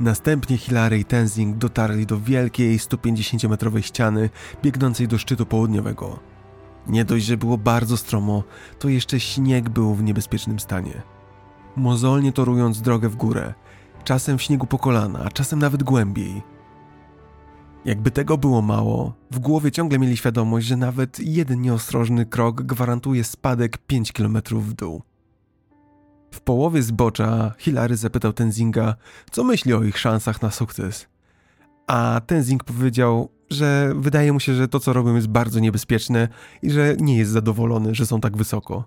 Następnie 0.00 0.58
Hilary 0.58 0.98
i 0.98 1.04
Tenzing 1.04 1.56
dotarli 1.56 2.06
do 2.06 2.20
wielkiej 2.20 2.78
150-metrowej 2.78 3.82
ściany 3.82 4.30
biegnącej 4.62 5.08
do 5.08 5.18
szczytu 5.18 5.46
południowego. 5.46 6.18
Nie 6.86 7.04
dość, 7.04 7.24
że 7.24 7.36
było 7.36 7.58
bardzo 7.58 7.96
stromo, 7.96 8.42
to 8.78 8.88
jeszcze 8.88 9.20
śnieg 9.20 9.68
był 9.68 9.94
w 9.94 10.02
niebezpiecznym 10.02 10.60
stanie. 10.60 11.02
Mozolnie 11.76 12.32
torując 12.32 12.82
drogę 12.82 13.08
w 13.08 13.16
górę, 13.16 13.54
czasem 14.04 14.38
w 14.38 14.42
śniegu 14.42 14.66
po 14.66 14.78
kolana, 14.78 15.18
a 15.24 15.30
czasem 15.30 15.58
nawet 15.58 15.82
głębiej– 15.82 16.42
jakby 17.84 18.10
tego 18.10 18.38
było 18.38 18.62
mało, 18.62 19.14
w 19.30 19.38
głowie 19.38 19.72
ciągle 19.72 19.98
mieli 19.98 20.16
świadomość, 20.16 20.66
że 20.66 20.76
nawet 20.76 21.20
jeden 21.20 21.60
nieostrożny 21.60 22.26
krok 22.26 22.62
gwarantuje 22.62 23.24
spadek 23.24 23.78
5 23.78 24.12
km 24.12 24.38
w 24.50 24.72
dół. 24.72 25.02
W 26.30 26.40
połowie 26.40 26.82
zbocza 26.82 27.54
Hilary 27.58 27.96
zapytał 27.96 28.32
Tenzinga, 28.32 28.94
co 29.30 29.44
myśli 29.44 29.74
o 29.74 29.82
ich 29.82 29.98
szansach 29.98 30.42
na 30.42 30.50
sukces. 30.50 31.06
A 31.86 32.20
Tenzing 32.26 32.64
powiedział, 32.64 33.28
że 33.50 33.92
wydaje 33.96 34.32
mu 34.32 34.40
się, 34.40 34.54
że 34.54 34.68
to 34.68 34.80
co 34.80 34.92
robią 34.92 35.14
jest 35.14 35.28
bardzo 35.28 35.60
niebezpieczne 35.60 36.28
i 36.62 36.70
że 36.70 36.96
nie 36.98 37.18
jest 37.18 37.30
zadowolony, 37.30 37.94
że 37.94 38.06
są 38.06 38.20
tak 38.20 38.36
wysoko. 38.36 38.84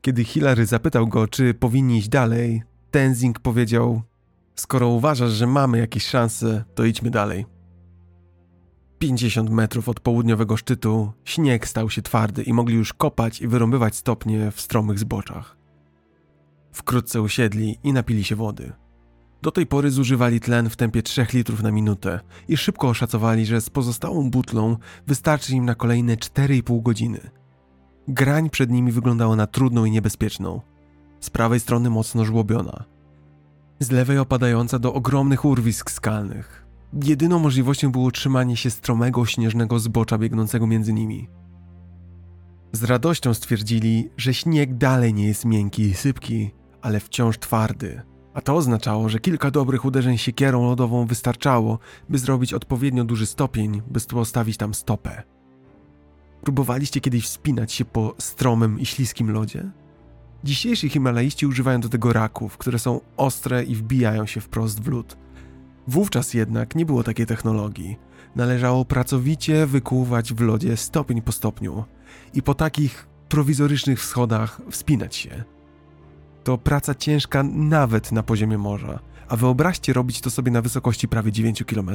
Kiedy 0.00 0.24
Hilary 0.24 0.66
zapytał 0.66 1.08
go, 1.08 1.28
czy 1.28 1.54
powinni 1.54 1.98
iść 1.98 2.08
dalej, 2.08 2.62
Tenzing 2.90 3.38
powiedział: 3.38 4.02
Skoro 4.60 4.88
uważasz, 4.88 5.30
że 5.30 5.46
mamy 5.46 5.78
jakieś 5.78 6.06
szanse, 6.06 6.64
to 6.74 6.84
idźmy 6.84 7.10
dalej. 7.10 7.46
50 8.98 9.50
metrów 9.50 9.88
od 9.88 10.00
południowego 10.00 10.56
szczytu 10.56 11.12
śnieg 11.24 11.68
stał 11.68 11.90
się 11.90 12.02
twardy 12.02 12.42
i 12.42 12.52
mogli 12.52 12.74
już 12.74 12.92
kopać 12.92 13.40
i 13.40 13.48
wyrąbywać 13.48 13.96
stopnie 13.96 14.50
w 14.50 14.60
stromych 14.60 14.98
zboczach. 14.98 15.56
Wkrótce 16.72 17.22
usiedli 17.22 17.78
i 17.84 17.92
napili 17.92 18.24
się 18.24 18.36
wody. 18.36 18.72
Do 19.42 19.50
tej 19.50 19.66
pory 19.66 19.90
zużywali 19.90 20.40
tlen 20.40 20.70
w 20.70 20.76
tempie 20.76 21.02
3 21.02 21.26
litrów 21.32 21.62
na 21.62 21.70
minutę 21.70 22.20
i 22.48 22.56
szybko 22.56 22.88
oszacowali, 22.88 23.46
że 23.46 23.60
z 23.60 23.70
pozostałą 23.70 24.30
butlą 24.30 24.76
wystarczy 25.06 25.54
im 25.54 25.64
na 25.64 25.74
kolejne 25.74 26.16
4,5 26.16 26.82
godziny. 26.82 27.30
Grań 28.08 28.50
przed 28.50 28.70
nimi 28.70 28.92
wyglądała 28.92 29.36
na 29.36 29.46
trudną 29.46 29.84
i 29.84 29.90
niebezpieczną. 29.90 30.60
Z 31.20 31.30
prawej 31.30 31.60
strony 31.60 31.90
mocno 31.90 32.24
żłobiona, 32.24 32.84
z 33.80 33.90
lewej 33.90 34.18
opadająca 34.18 34.78
do 34.78 34.94
ogromnych 34.94 35.44
urwisk 35.44 35.90
skalnych. 35.90 36.66
Jedyną 37.04 37.38
możliwością 37.38 37.92
było 37.92 38.10
trzymanie 38.10 38.56
się 38.56 38.70
stromego, 38.70 39.26
śnieżnego 39.26 39.78
zbocza 39.78 40.18
biegnącego 40.18 40.66
między 40.66 40.92
nimi. 40.92 41.28
Z 42.72 42.84
radością 42.84 43.34
stwierdzili, 43.34 44.10
że 44.16 44.34
śnieg 44.34 44.76
dalej 44.76 45.14
nie 45.14 45.26
jest 45.26 45.44
miękki 45.44 45.82
i 45.82 45.94
sypki, 45.94 46.50
ale 46.82 47.00
wciąż 47.00 47.38
twardy, 47.38 48.02
a 48.34 48.40
to 48.40 48.54
oznaczało, 48.54 49.08
że 49.08 49.18
kilka 49.18 49.50
dobrych 49.50 49.84
uderzeń 49.84 50.18
siekierą 50.18 50.66
lodową 50.66 51.06
wystarczało, 51.06 51.78
by 52.08 52.18
zrobić 52.18 52.54
odpowiednio 52.54 53.04
duży 53.04 53.26
stopień, 53.26 53.82
by 53.90 54.00
postawić 54.00 54.56
tam 54.56 54.74
stopę. 54.74 55.22
Próbowaliście 56.42 57.00
kiedyś 57.00 57.24
wspinać 57.24 57.72
się 57.72 57.84
po 57.84 58.14
stromym 58.18 58.80
i 58.80 58.86
śliskim 58.86 59.30
lodzie? 59.30 59.70
Dzisiejsi 60.44 60.88
Himalaiści 60.88 61.46
używają 61.46 61.80
do 61.80 61.88
tego 61.88 62.12
raków, 62.12 62.58
które 62.58 62.78
są 62.78 63.00
ostre 63.16 63.64
i 63.64 63.74
wbijają 63.74 64.26
się 64.26 64.40
wprost 64.40 64.82
w 64.82 64.88
lód. 64.88 65.16
Wówczas 65.88 66.34
jednak 66.34 66.74
nie 66.74 66.86
było 66.86 67.02
takiej 67.02 67.26
technologii. 67.26 67.98
Należało 68.36 68.84
pracowicie 68.84 69.66
wykuwać 69.66 70.32
w 70.32 70.40
lodzie 70.40 70.76
stopień 70.76 71.22
po 71.22 71.32
stopniu 71.32 71.84
i 72.34 72.42
po 72.42 72.54
takich 72.54 73.06
prowizorycznych 73.28 74.00
wschodach 74.00 74.60
wspinać 74.70 75.16
się. 75.16 75.44
To 76.44 76.58
praca 76.58 76.94
ciężka 76.94 77.42
nawet 77.42 78.12
na 78.12 78.22
poziomie 78.22 78.58
morza, 78.58 78.98
a 79.28 79.36
wyobraźcie 79.36 79.92
robić 79.92 80.20
to 80.20 80.30
sobie 80.30 80.52
na 80.52 80.62
wysokości 80.62 81.08
prawie 81.08 81.32
9 81.32 81.64
km. 81.64 81.90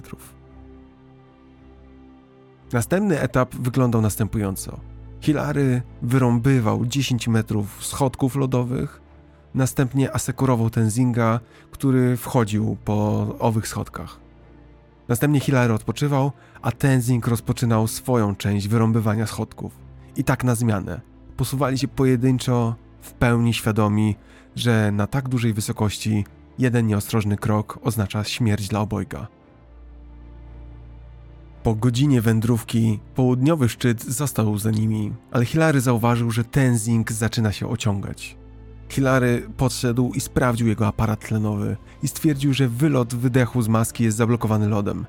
Następny 2.74 3.20
etap 3.20 3.56
wyglądał 3.56 4.02
następująco. 4.02 4.95
Hilary 5.26 5.82
wyrąbywał 6.02 6.86
10 6.86 7.28
metrów 7.28 7.86
schodków 7.86 8.36
lodowych, 8.36 9.02
następnie 9.54 10.16
asekurował 10.16 10.70
Tenzinga, 10.70 11.40
który 11.72 12.18
wchodził 12.18 12.78
po 12.86 13.28
owych 13.40 13.68
schodkach. 13.68 14.20
Następnie 15.08 15.40
Hilary 15.40 15.74
odpoczywał, 15.74 16.32
a 16.62 16.72
Tenzing 16.72 17.28
rozpoczynał 17.28 17.88
swoją 17.88 18.36
część 18.36 18.68
wyrąbywania 18.68 19.28
schodków. 19.28 19.78
I 20.16 20.24
tak 20.24 20.44
na 20.44 20.56
zmianę. 20.56 21.02
Posuwali 21.38 21.78
się 21.78 21.88
pojedynczo, 21.88 22.76
w 23.02 23.14
pełni 23.14 23.54
świadomi, 23.54 24.16
że 24.56 24.92
na 24.92 25.08
tak 25.08 25.30
dużej 25.30 25.54
wysokości 25.54 26.26
jeden 26.58 26.88
nieostrożny 26.88 27.38
krok 27.38 27.80
oznacza 27.82 28.24
śmierć 28.24 28.68
dla 28.68 28.80
obojga. 28.80 29.28
Po 31.66 31.76
godzinie 31.76 32.22
wędrówki 32.22 33.00
południowy 33.16 33.70
szczyt 33.70 34.04
został 34.04 34.58
za 34.58 34.72
nimi, 34.72 35.14
ale 35.32 35.46
Hilary 35.46 35.82
zauważył, 35.82 36.32
że 36.32 36.44
Tenzing 36.44 37.12
zaczyna 37.12 37.52
się 37.52 37.70
ociągać. 37.70 38.38
Hilary 38.90 39.50
podszedł 39.58 40.12
i 40.14 40.20
sprawdził 40.20 40.68
jego 40.68 40.88
aparat 40.88 41.28
tlenowy 41.28 41.78
i 42.04 42.08
stwierdził, 42.08 42.54
że 42.54 42.68
wylot 42.68 43.16
wydechu 43.16 43.62
z 43.62 43.68
maski 43.68 44.04
jest 44.04 44.18
zablokowany 44.18 44.70
lodem. 44.70 45.06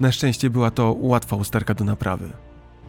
Na 0.00 0.12
szczęście 0.12 0.50
była 0.50 0.70
to 0.70 0.96
łatwa 1.00 1.36
usterka 1.36 1.74
do 1.74 1.84
naprawy. 1.84 2.30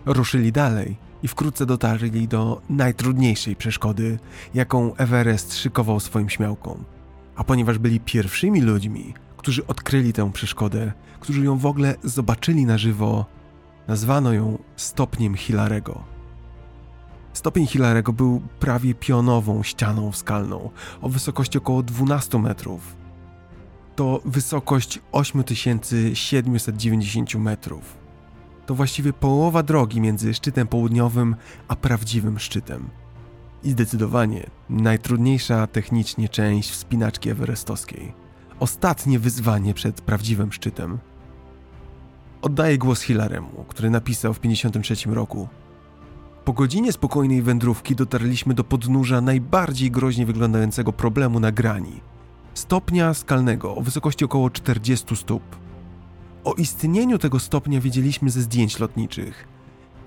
Ruszyli 0.05 0.51
dalej 0.51 0.97
i 1.23 1.27
wkrótce 1.27 1.65
dotarli 1.65 2.27
do 2.27 2.61
najtrudniejszej 2.69 3.55
przeszkody, 3.55 4.19
jaką 4.53 4.95
Everest 4.95 5.57
szykował 5.57 5.99
swoim 5.99 6.29
śmiałkom. 6.29 6.83
A 7.35 7.43
ponieważ 7.43 7.77
byli 7.77 7.99
pierwszymi 7.99 8.61
ludźmi, 8.61 9.13
którzy 9.41 9.67
odkryli 9.67 10.13
tę 10.13 10.31
przeszkodę, 10.31 10.91
którzy 11.19 11.45
ją 11.45 11.57
w 11.57 11.65
ogóle 11.65 11.95
zobaczyli 12.03 12.65
na 12.65 12.77
żywo, 12.77 13.25
nazwano 13.87 14.33
ją 14.33 14.57
stopniem 14.75 15.35
Hilarego. 15.35 16.03
Stopień 17.33 17.67
Hilarego 17.67 18.13
był 18.13 18.41
prawie 18.59 18.95
pionową 18.95 19.63
ścianą 19.63 20.11
skalną 20.11 20.69
o 21.01 21.09
wysokości 21.09 21.57
około 21.57 21.83
12 21.83 22.39
metrów. 22.39 22.95
To 23.95 24.21
wysokość 24.25 24.99
8790 25.11 27.35
metrów. 27.35 27.97
To 28.65 28.75
właściwie 28.75 29.13
połowa 29.13 29.63
drogi 29.63 30.01
między 30.01 30.33
szczytem 30.33 30.67
południowym 30.67 31.35
a 31.67 31.75
prawdziwym 31.75 32.39
szczytem. 32.39 32.89
I 33.63 33.71
zdecydowanie 33.71 34.49
najtrudniejsza 34.69 35.67
technicznie 35.67 36.29
część 36.29 36.71
wspinaczki 36.71 37.29
everestowskiej. 37.29 38.20
Ostatnie 38.61 39.19
wyzwanie 39.19 39.73
przed 39.73 40.01
prawdziwym 40.01 40.51
szczytem. 40.51 40.97
Oddaję 42.41 42.77
głos 42.77 43.01
Hilaremu, 43.01 43.65
który 43.67 43.89
napisał 43.89 44.33
w 44.33 44.39
1953 44.39 45.15
roku. 45.15 45.47
Po 46.45 46.53
godzinie 46.53 46.91
spokojnej 46.91 47.41
wędrówki 47.41 47.95
dotarliśmy 47.95 48.53
do 48.53 48.63
podnóża 48.63 49.21
najbardziej 49.21 49.91
groźnie 49.91 50.25
wyglądającego 50.25 50.93
problemu 50.93 51.39
na 51.39 51.51
grani. 51.51 52.01
Stopnia 52.53 53.13
skalnego 53.13 53.75
o 53.75 53.81
wysokości 53.81 54.25
około 54.25 54.49
40 54.49 55.15
stóp. 55.15 55.43
O 56.43 56.53
istnieniu 56.53 57.17
tego 57.17 57.39
stopnia 57.39 57.81
wiedzieliśmy 57.81 58.29
ze 58.29 58.41
zdjęć 58.41 58.79
lotniczych. 58.79 59.47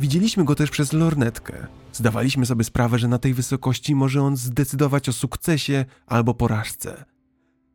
Widzieliśmy 0.00 0.44
go 0.44 0.54
też 0.54 0.70
przez 0.70 0.92
lornetkę. 0.92 1.66
Zdawaliśmy 1.92 2.46
sobie 2.46 2.64
sprawę, 2.64 2.98
że 2.98 3.08
na 3.08 3.18
tej 3.18 3.34
wysokości 3.34 3.94
może 3.94 4.22
on 4.22 4.36
zdecydować 4.36 5.08
o 5.08 5.12
sukcesie 5.12 5.84
albo 6.06 6.34
porażce. 6.34 7.13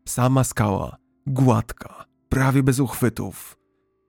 Sama 0.09 0.43
skała, 0.43 0.97
gładka, 1.27 2.05
prawie 2.29 2.63
bez 2.63 2.79
uchwytów. 2.79 3.57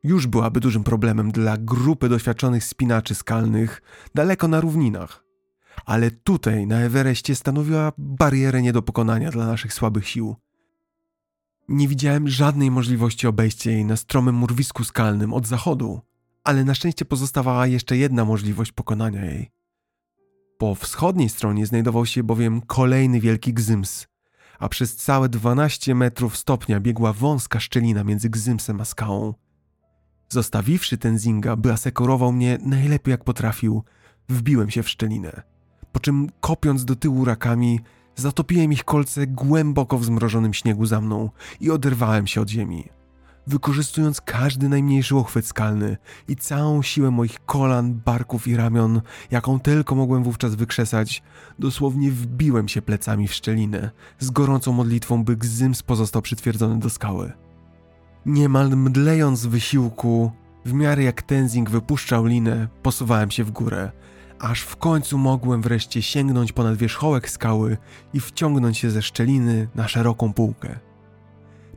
Już 0.02 0.26
byłaby 0.26 0.60
dużym 0.60 0.84
problemem 0.84 1.32
dla 1.32 1.56
grupy 1.56 2.08
doświadczonych 2.08 2.64
spinaczy 2.64 3.14
skalnych 3.14 3.82
daleko 4.14 4.48
na 4.48 4.60
równinach. 4.60 5.24
Ale 5.84 6.10
tutaj, 6.10 6.66
na 6.66 6.78
Everestie, 6.80 7.34
stanowiła 7.34 7.92
barierę 7.98 8.62
nie 8.62 8.72
do 8.72 8.82
pokonania 8.82 9.30
dla 9.30 9.46
naszych 9.46 9.74
słabych 9.74 10.08
sił. 10.08 10.36
Nie 11.68 11.88
widziałem 11.88 12.28
żadnej 12.28 12.70
możliwości 12.70 13.26
obejścia 13.26 13.70
jej 13.70 13.84
na 13.84 13.96
stromym 13.96 14.34
murwisku 14.34 14.84
skalnym 14.84 15.34
od 15.34 15.46
zachodu, 15.46 16.00
ale 16.44 16.64
na 16.64 16.74
szczęście 16.74 17.04
pozostawała 17.04 17.66
jeszcze 17.66 17.96
jedna 17.96 18.24
możliwość 18.24 18.72
pokonania 18.72 19.24
jej. 19.24 19.50
Po 20.58 20.74
wschodniej 20.74 21.28
stronie 21.28 21.66
znajdował 21.66 22.06
się 22.06 22.22
bowiem 22.22 22.60
kolejny 22.60 23.20
wielki 23.20 23.54
gzyms, 23.54 24.09
a 24.60 24.68
przez 24.68 24.96
całe 24.96 25.28
12 25.28 25.94
metrów 25.94 26.36
stopnia 26.36 26.80
biegła 26.80 27.12
wąska 27.12 27.60
szczelina 27.60 28.04
między 28.04 28.30
gzymsem 28.30 28.80
a 28.80 28.84
skałą. 28.84 29.34
Zostawiwszy 30.28 30.98
Tenzinga, 30.98 31.56
by 31.56 31.72
asekurował 31.72 32.32
mnie 32.32 32.58
najlepiej 32.62 33.12
jak 33.12 33.24
potrafił, 33.24 33.84
wbiłem 34.28 34.70
się 34.70 34.82
w 34.82 34.88
szczelinę. 34.88 35.42
Po 35.92 36.00
czym 36.00 36.28
kopiąc 36.40 36.84
do 36.84 36.96
tyłu 36.96 37.24
rakami, 37.24 37.80
zatopiłem 38.16 38.72
ich 38.72 38.84
kolce 38.84 39.26
głęboko 39.26 39.98
w 39.98 40.04
zmrożonym 40.04 40.54
śniegu 40.54 40.86
za 40.86 41.00
mną 41.00 41.30
i 41.60 41.70
oderwałem 41.70 42.26
się 42.26 42.40
od 42.40 42.50
ziemi. 42.50 42.99
Wykorzystując 43.46 44.20
każdy 44.20 44.68
najmniejszy 44.68 45.16
uchwyt 45.16 45.46
skalny 45.46 45.96
i 46.28 46.36
całą 46.36 46.82
siłę 46.82 47.10
moich 47.10 47.44
kolan, 47.46 47.94
barków 47.94 48.48
i 48.48 48.56
ramion, 48.56 49.00
jaką 49.30 49.60
tylko 49.60 49.94
mogłem 49.94 50.22
wówczas 50.22 50.54
wykrzesać, 50.54 51.22
dosłownie 51.58 52.10
wbiłem 52.10 52.68
się 52.68 52.82
plecami 52.82 53.28
w 53.28 53.34
szczelinę, 53.34 53.90
z 54.18 54.30
gorącą 54.30 54.72
modlitwą, 54.72 55.24
by 55.24 55.36
Gzyms 55.36 55.82
pozostał 55.82 56.22
przytwierdzony 56.22 56.78
do 56.78 56.90
skały. 56.90 57.32
Niemal 58.26 58.70
mdlejąc 58.70 59.46
wysiłku, 59.46 60.32
w 60.64 60.72
miarę 60.72 61.02
jak 61.02 61.22
Tenzing 61.22 61.70
wypuszczał 61.70 62.26
linę, 62.26 62.68
posuwałem 62.82 63.30
się 63.30 63.44
w 63.44 63.50
górę, 63.50 63.92
aż 64.38 64.60
w 64.60 64.76
końcu 64.76 65.18
mogłem 65.18 65.62
wreszcie 65.62 66.02
sięgnąć 66.02 66.52
ponad 66.52 66.76
wierzchołek 66.76 67.30
skały 67.30 67.76
i 68.12 68.20
wciągnąć 68.20 68.78
się 68.78 68.90
ze 68.90 69.02
szczeliny 69.02 69.68
na 69.74 69.88
szeroką 69.88 70.32
półkę. 70.32 70.89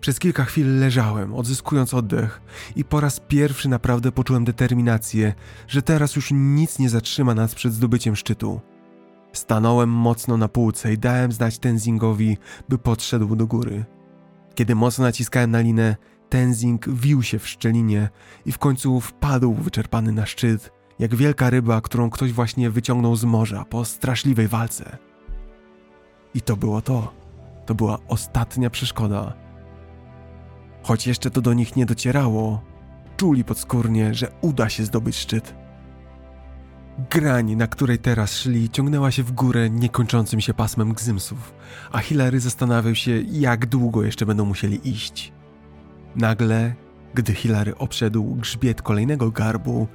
Przez 0.03 0.19
kilka 0.19 0.45
chwil 0.45 0.79
leżałem, 0.79 1.33
odzyskując 1.33 1.93
oddech, 1.93 2.41
i 2.75 2.85
po 2.85 2.99
raz 2.99 3.19
pierwszy 3.19 3.69
naprawdę 3.69 4.11
poczułem 4.11 4.45
determinację, 4.45 5.33
że 5.67 5.81
teraz 5.81 6.15
już 6.15 6.29
nic 6.31 6.79
nie 6.79 6.89
zatrzyma 6.89 7.35
nas 7.35 7.55
przed 7.55 7.73
zdobyciem 7.73 8.15
szczytu. 8.15 8.61
Stanąłem 9.33 9.89
mocno 9.89 10.37
na 10.37 10.47
półce 10.47 10.93
i 10.93 10.97
dałem 10.97 11.31
znać 11.31 11.59
Tenzingowi, 11.59 12.37
by 12.69 12.77
podszedł 12.77 13.35
do 13.35 13.47
góry. 13.47 13.85
Kiedy 14.55 14.75
mocno 14.75 15.03
naciskałem 15.03 15.51
na 15.51 15.59
linę, 15.59 15.95
Tenzing 16.29 16.89
wił 16.89 17.23
się 17.23 17.39
w 17.39 17.47
szczelinie 17.47 18.09
i 18.45 18.51
w 18.51 18.57
końcu 18.57 19.01
wpadł 19.01 19.53
wyczerpany 19.53 20.11
na 20.11 20.25
szczyt, 20.25 20.71
jak 20.99 21.15
wielka 21.15 21.49
ryba, 21.49 21.81
którą 21.81 22.09
ktoś 22.09 22.31
właśnie 22.31 22.69
wyciągnął 22.69 23.15
z 23.15 23.23
morza 23.23 23.65
po 23.65 23.85
straszliwej 23.85 24.47
walce. 24.47 24.97
I 26.33 26.41
to 26.41 26.57
było 26.57 26.81
to. 26.81 27.13
To 27.65 27.75
była 27.75 27.97
ostatnia 28.07 28.69
przeszkoda. 28.69 29.43
Choć 30.83 31.07
jeszcze 31.07 31.29
to 31.29 31.41
do 31.41 31.53
nich 31.53 31.75
nie 31.75 31.85
docierało, 31.85 32.61
czuli 33.17 33.43
podskórnie, 33.43 34.13
że 34.13 34.31
uda 34.41 34.69
się 34.69 34.83
zdobyć 34.83 35.15
szczyt. 35.15 35.55
Grań, 37.11 37.55
na 37.55 37.67
której 37.67 37.99
teraz 37.99 38.37
szli, 38.37 38.69
ciągnęła 38.69 39.11
się 39.11 39.23
w 39.23 39.31
górę 39.31 39.69
niekończącym 39.69 40.41
się 40.41 40.53
pasmem 40.53 40.93
gzymsów, 40.93 41.53
a 41.91 41.99
Hilary 41.99 42.39
zastanawiał 42.39 42.95
się, 42.95 43.21
jak 43.21 43.65
długo 43.65 44.03
jeszcze 44.03 44.25
będą 44.25 44.45
musieli 44.45 44.89
iść. 44.89 45.33
Nagle, 46.15 46.73
gdy 47.13 47.33
Hilary 47.33 47.77
obszedł 47.77 48.35
grzbiet 48.35 48.81
kolejnego 48.81 49.31
garbu, 49.31 49.87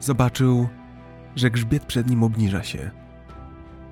zobaczył, 0.00 0.68
że 1.36 1.50
grzbiet 1.50 1.84
przed 1.84 2.10
nim 2.10 2.22
obniża 2.22 2.62
się. 2.62 2.90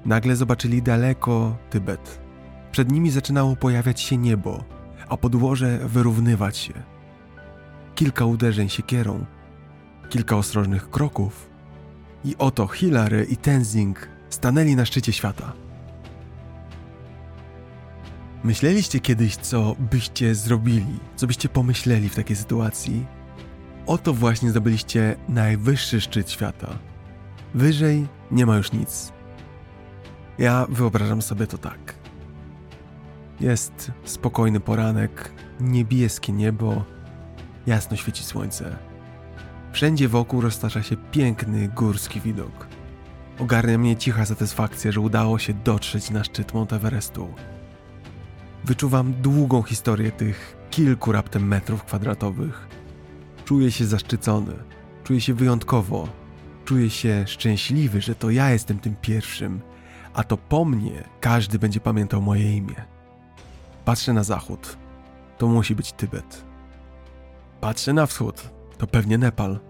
Nagle 0.04 0.36
zobaczyli 0.36 0.82
daleko 0.82 1.56
Tybet. 1.70 2.20
Przed 2.72 2.92
nimi 2.92 3.10
zaczynało 3.10 3.56
pojawiać 3.56 4.00
się 4.00 4.16
niebo, 4.16 4.64
a 5.08 5.16
podłoże 5.16 5.78
wyrównywać 5.78 6.56
się. 6.56 6.72
Kilka 7.94 8.24
uderzeń 8.24 8.68
siekierą, 8.68 9.24
kilka 10.08 10.36
ostrożnych 10.36 10.90
kroków 10.90 11.50
i 12.24 12.36
oto 12.38 12.66
Hilary 12.66 13.26
i 13.30 13.36
Tenzing 13.36 14.08
stanęli 14.30 14.76
na 14.76 14.84
szczycie 14.84 15.12
świata. 15.12 15.52
Myśleliście 18.44 19.00
kiedyś, 19.00 19.36
co 19.36 19.76
byście 19.78 20.34
zrobili, 20.34 20.98
co 21.16 21.26
byście 21.26 21.48
pomyśleli 21.48 22.08
w 22.08 22.14
takiej 22.14 22.36
sytuacji? 22.36 23.06
Oto 23.86 24.14
właśnie 24.14 24.50
zdobyliście 24.50 25.16
najwyższy 25.28 26.00
szczyt 26.00 26.30
świata. 26.30 26.78
Wyżej 27.54 28.06
nie 28.30 28.46
ma 28.46 28.56
już 28.56 28.72
nic. 28.72 29.12
Ja 30.38 30.66
wyobrażam 30.68 31.22
sobie 31.22 31.46
to 31.46 31.58
tak. 31.58 31.97
Jest 33.40 33.92
spokojny 34.04 34.60
poranek, 34.60 35.32
niebieskie 35.60 36.32
niebo, 36.32 36.84
jasno 37.66 37.96
świeci 37.96 38.24
słońce. 38.24 38.76
Wszędzie 39.72 40.08
wokół 40.08 40.40
roztacza 40.40 40.82
się 40.82 40.96
piękny 40.96 41.68
górski 41.68 42.20
widok. 42.20 42.66
Ogarnia 43.38 43.78
mnie 43.78 43.96
cicha 43.96 44.26
satysfakcja, 44.26 44.92
że 44.92 45.00
udało 45.00 45.38
się 45.38 45.54
dotrzeć 45.54 46.10
na 46.10 46.24
szczyt 46.24 46.54
Mount 46.54 46.72
Everestu. 46.72 47.34
Wyczuwam 48.64 49.12
długą 49.12 49.62
historię 49.62 50.12
tych 50.12 50.56
kilku 50.70 51.12
raptem 51.12 51.48
metrów 51.48 51.84
kwadratowych. 51.84 52.68
Czuję 53.44 53.70
się 53.70 53.86
zaszczycony, 53.86 54.54
czuję 55.04 55.20
się 55.20 55.34
wyjątkowo, 55.34 56.08
czuję 56.64 56.90
się 56.90 57.24
szczęśliwy, 57.26 58.00
że 58.00 58.14
to 58.14 58.30
ja 58.30 58.50
jestem 58.50 58.78
tym 58.78 58.96
pierwszym, 58.96 59.60
a 60.14 60.24
to 60.24 60.36
po 60.36 60.64
mnie 60.64 61.04
każdy 61.20 61.58
będzie 61.58 61.80
pamiętał 61.80 62.22
moje 62.22 62.56
imię. 62.56 62.97
Patrzę 63.88 64.12
na 64.12 64.24
zachód, 64.24 64.76
to 65.38 65.48
musi 65.48 65.74
być 65.74 65.92
Tybet. 65.92 66.44
Patrzę 67.60 67.92
na 67.92 68.06
wschód, 68.06 68.50
to 68.78 68.86
pewnie 68.86 69.18
Nepal. 69.18 69.60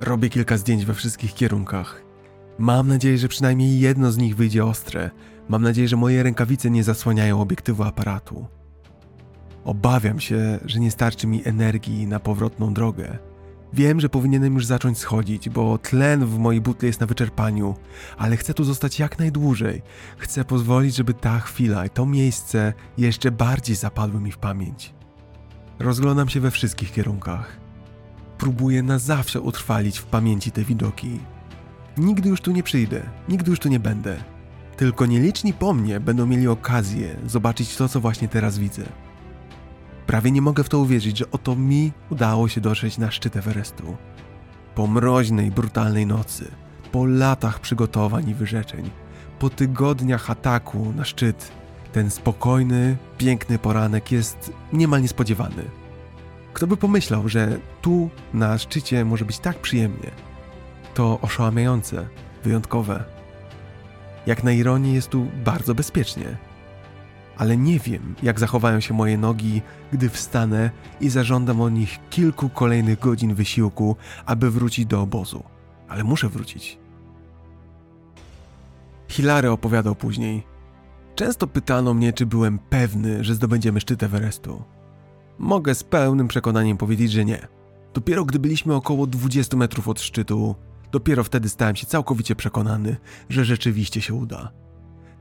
Robię 0.00 0.28
kilka 0.28 0.56
zdjęć 0.56 0.84
we 0.84 0.94
wszystkich 0.94 1.34
kierunkach. 1.34 2.02
Mam 2.58 2.88
nadzieję, 2.88 3.18
że 3.18 3.28
przynajmniej 3.28 3.80
jedno 3.80 4.12
z 4.12 4.16
nich 4.16 4.36
wyjdzie 4.36 4.64
ostre. 4.64 5.10
Mam 5.48 5.62
nadzieję, 5.62 5.88
że 5.88 5.96
moje 5.96 6.22
rękawice 6.22 6.70
nie 6.70 6.84
zasłaniają 6.84 7.40
obiektywu 7.40 7.82
aparatu. 7.82 8.46
Obawiam 9.64 10.20
się, 10.20 10.58
że 10.64 10.80
nie 10.80 10.90
starczy 10.90 11.26
mi 11.26 11.42
energii 11.44 12.06
na 12.06 12.20
powrotną 12.20 12.74
drogę. 12.74 13.18
Wiem, 13.74 14.00
że 14.00 14.08
powinienem 14.08 14.54
już 14.54 14.66
zacząć 14.66 14.98
schodzić, 14.98 15.48
bo 15.48 15.78
tlen 15.78 16.26
w 16.26 16.38
mojej 16.38 16.60
butli 16.60 16.86
jest 16.86 17.00
na 17.00 17.06
wyczerpaniu, 17.06 17.74
ale 18.18 18.36
chcę 18.36 18.54
tu 18.54 18.64
zostać 18.64 18.98
jak 18.98 19.18
najdłużej. 19.18 19.82
Chcę 20.18 20.44
pozwolić, 20.44 20.96
żeby 20.96 21.14
ta 21.14 21.40
chwila 21.40 21.86
i 21.86 21.90
to 21.90 22.06
miejsce 22.06 22.72
jeszcze 22.98 23.30
bardziej 23.30 23.76
zapadły 23.76 24.20
mi 24.20 24.32
w 24.32 24.38
pamięć. 24.38 24.94
Rozglądam 25.78 26.28
się 26.28 26.40
we 26.40 26.50
wszystkich 26.50 26.92
kierunkach. 26.92 27.56
Próbuję 28.38 28.82
na 28.82 28.98
zawsze 28.98 29.40
utrwalić 29.40 29.98
w 29.98 30.04
pamięci 30.04 30.50
te 30.50 30.64
widoki. 30.64 31.20
Nigdy 31.96 32.28
już 32.28 32.40
tu 32.40 32.52
nie 32.52 32.62
przyjdę, 32.62 33.02
nigdy 33.28 33.50
już 33.50 33.60
tu 33.60 33.68
nie 33.68 33.80
będę. 33.80 34.16
Tylko 34.76 35.06
nieliczni 35.06 35.52
po 35.52 35.74
mnie 35.74 36.00
będą 36.00 36.26
mieli 36.26 36.48
okazję 36.48 37.16
zobaczyć 37.26 37.76
to, 37.76 37.88
co 37.88 38.00
właśnie 38.00 38.28
teraz 38.28 38.58
widzę. 38.58 38.82
Prawie 40.06 40.30
nie 40.30 40.42
mogę 40.42 40.64
w 40.64 40.68
to 40.68 40.78
uwierzyć, 40.78 41.18
że 41.18 41.30
oto 41.30 41.56
mi 41.56 41.92
udało 42.10 42.48
się 42.48 42.60
dotrzeć 42.60 42.98
na 42.98 43.10
szczyt 43.10 43.36
Everestu. 43.36 43.96
Po 44.74 44.86
mroźnej, 44.86 45.50
brutalnej 45.50 46.06
nocy, 46.06 46.50
po 46.92 47.06
latach 47.06 47.60
przygotowań 47.60 48.28
i 48.28 48.34
wyrzeczeń, 48.34 48.90
po 49.38 49.50
tygodniach 49.50 50.30
ataku 50.30 50.92
na 50.96 51.04
szczyt, 51.04 51.52
ten 51.92 52.10
spokojny, 52.10 52.96
piękny 53.18 53.58
poranek 53.58 54.12
jest 54.12 54.52
niemal 54.72 55.02
niespodziewany. 55.02 55.64
Kto 56.52 56.66
by 56.66 56.76
pomyślał, 56.76 57.28
że 57.28 57.58
tu 57.82 58.10
na 58.34 58.58
szczycie 58.58 59.04
może 59.04 59.24
być 59.24 59.38
tak 59.38 59.58
przyjemnie? 59.58 60.10
To 60.94 61.20
oszałamiające, 61.20 62.08
wyjątkowe. 62.44 63.04
Jak 64.26 64.44
na 64.44 64.52
ironię 64.52 64.94
jest 64.94 65.08
tu 65.08 65.26
bardzo 65.44 65.74
bezpiecznie 65.74 66.36
ale 67.38 67.56
nie 67.56 67.78
wiem, 67.78 68.14
jak 68.22 68.40
zachowają 68.40 68.80
się 68.80 68.94
moje 68.94 69.18
nogi, 69.18 69.62
gdy 69.92 70.08
wstanę 70.08 70.70
i 71.00 71.08
zażądam 71.08 71.60
o 71.60 71.68
nich 71.68 71.98
kilku 72.10 72.48
kolejnych 72.48 72.98
godzin 72.98 73.34
wysiłku, 73.34 73.96
aby 74.26 74.50
wrócić 74.50 74.86
do 74.86 75.00
obozu. 75.00 75.42
Ale 75.88 76.04
muszę 76.04 76.28
wrócić. 76.28 76.78
Hilary 79.08 79.50
opowiadał 79.50 79.94
później. 79.94 80.42
Często 81.14 81.46
pytano 81.46 81.94
mnie, 81.94 82.12
czy 82.12 82.26
byłem 82.26 82.58
pewny, 82.58 83.24
że 83.24 83.34
zdobędziemy 83.34 83.80
szczyt 83.80 84.02
Everestu. 84.02 84.62
Mogę 85.38 85.74
z 85.74 85.84
pełnym 85.84 86.28
przekonaniem 86.28 86.76
powiedzieć, 86.76 87.12
że 87.12 87.24
nie. 87.24 87.48
Dopiero 87.94 88.24
gdy 88.24 88.38
byliśmy 88.38 88.74
około 88.74 89.06
20 89.06 89.56
metrów 89.56 89.88
od 89.88 90.00
szczytu, 90.00 90.54
dopiero 90.92 91.24
wtedy 91.24 91.48
stałem 91.48 91.76
się 91.76 91.86
całkowicie 91.86 92.36
przekonany, 92.36 92.96
że 93.28 93.44
rzeczywiście 93.44 94.00
się 94.00 94.14
uda. 94.14 94.52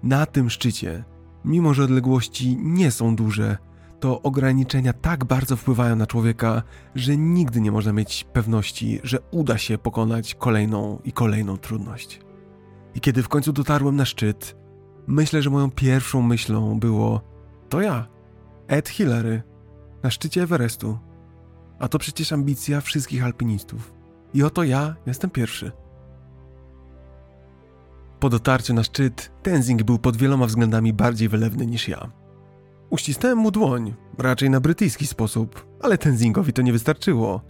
Na 0.03 0.26
tym 0.26 0.49
szczycie 0.49 1.03
Mimo, 1.45 1.74
że 1.74 1.84
odległości 1.84 2.57
nie 2.61 2.91
są 2.91 3.15
duże, 3.15 3.57
to 3.99 4.22
ograniczenia 4.22 4.94
tak 4.94 5.26
bardzo 5.26 5.56
wpływają 5.56 5.95
na 5.95 6.07
człowieka, 6.07 6.64
że 6.95 7.18
nigdy 7.18 7.61
nie 7.61 7.72
można 7.72 7.94
mieć 7.94 8.26
pewności, 8.34 8.99
że 9.03 9.20
uda 9.32 9.57
się 9.57 9.78
pokonać 9.78 10.36
kolejną 10.36 10.99
i 11.03 11.11
kolejną 11.11 11.57
trudność. 11.57 12.20
I 12.95 12.99
kiedy 12.99 13.24
w 13.24 13.30
końcu 13.30 13.53
dotarłem 13.53 13.95
na 13.95 14.06
szczyt, 14.06 14.56
myślę, 15.07 15.41
że 15.41 15.49
moją 15.49 15.72
pierwszą 15.72 16.22
myślą 16.22 16.80
było: 16.80 17.22
To 17.70 17.82
ja, 17.82 18.07
Ed 18.68 18.90
Hillary, 18.90 19.44
na 20.03 20.11
szczycie 20.11 20.44
Everestu. 20.44 20.98
A 21.80 21.88
to 21.88 21.99
przecież 21.99 22.32
ambicja 22.32 22.82
wszystkich 22.82 23.24
alpinistów. 23.24 23.94
I 24.34 24.44
oto 24.44 24.64
ja 24.64 24.95
jestem 25.06 25.30
pierwszy. 25.30 25.72
Po 28.23 28.29
dotarciu 28.29 28.73
na 28.73 28.83
szczyt, 28.83 29.31
Tenzing 29.41 29.83
był 29.83 29.99
pod 29.99 30.17
wieloma 30.17 30.45
względami 30.45 30.93
bardziej 30.93 31.29
wylewny 31.29 31.65
niż 31.65 31.87
ja. 31.87 32.11
Uścisnąłem 32.89 33.37
mu 33.37 33.51
dłoń, 33.51 33.93
raczej 34.17 34.49
na 34.49 34.59
brytyjski 34.59 35.07
sposób, 35.07 35.67
ale 35.81 35.97
Tenzingowi 35.97 36.53
to 36.53 36.61
nie 36.61 36.73
wystarczyło. 36.73 37.41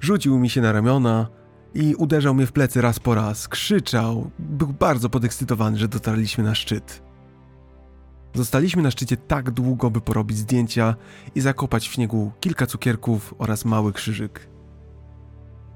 Rzucił 0.00 0.38
mi 0.38 0.50
się 0.50 0.60
na 0.60 0.72
ramiona 0.72 1.28
i 1.74 1.94
uderzał 1.94 2.34
mnie 2.34 2.46
w 2.46 2.52
plecy 2.52 2.80
raz 2.80 2.98
po 2.98 3.14
raz, 3.14 3.48
krzyczał, 3.48 4.30
był 4.38 4.68
bardzo 4.68 5.10
podekscytowany, 5.10 5.78
że 5.78 5.88
dotarliśmy 5.88 6.44
na 6.44 6.54
szczyt. 6.54 7.02
Zostaliśmy 8.34 8.82
na 8.82 8.90
szczycie 8.90 9.16
tak 9.16 9.50
długo, 9.50 9.90
by 9.90 10.00
porobić 10.00 10.38
zdjęcia 10.38 10.94
i 11.34 11.40
zakopać 11.40 11.88
w 11.88 11.92
śniegu 11.92 12.32
kilka 12.40 12.66
cukierków 12.66 13.34
oraz 13.38 13.64
mały 13.64 13.92
krzyżyk. 13.92 14.48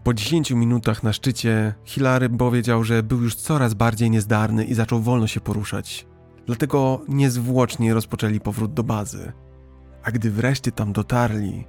Po 0.05 0.15
10 0.15 0.51
minutach 0.51 1.03
na 1.03 1.13
szczycie 1.13 1.75
Hilary 1.85 2.31
powiedział, 2.31 2.85
że 2.85 3.03
był 3.03 3.23
już 3.23 3.35
coraz 3.35 3.75
bardziej 3.75 4.11
niezdarny 4.11 4.65
i 4.65 4.75
zaczął 4.75 5.01
wolno 5.01 5.27
się 5.27 5.41
poruszać. 5.41 6.07
Dlatego 6.47 7.01
niezwłocznie 7.09 7.95
rozpoczęli 7.95 8.41
powrót 8.41 8.75
do 8.75 8.83
bazy. 8.83 9.33
A 10.03 10.11
gdy 10.11 10.31
wreszcie 10.31 10.73
tam 10.73 10.93
dotarli, 10.93 11.65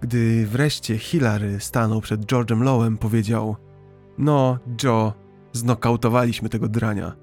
gdy 0.00 0.46
wreszcie 0.46 0.98
Hilary 0.98 1.60
stanął 1.60 2.00
przed 2.00 2.20
George'em 2.26 2.60
Lowem, 2.62 2.98
powiedział: 2.98 3.56
No, 4.18 4.58
Joe, 4.82 5.12
znokautowaliśmy 5.52 6.48
tego 6.48 6.68
drania. 6.68 7.16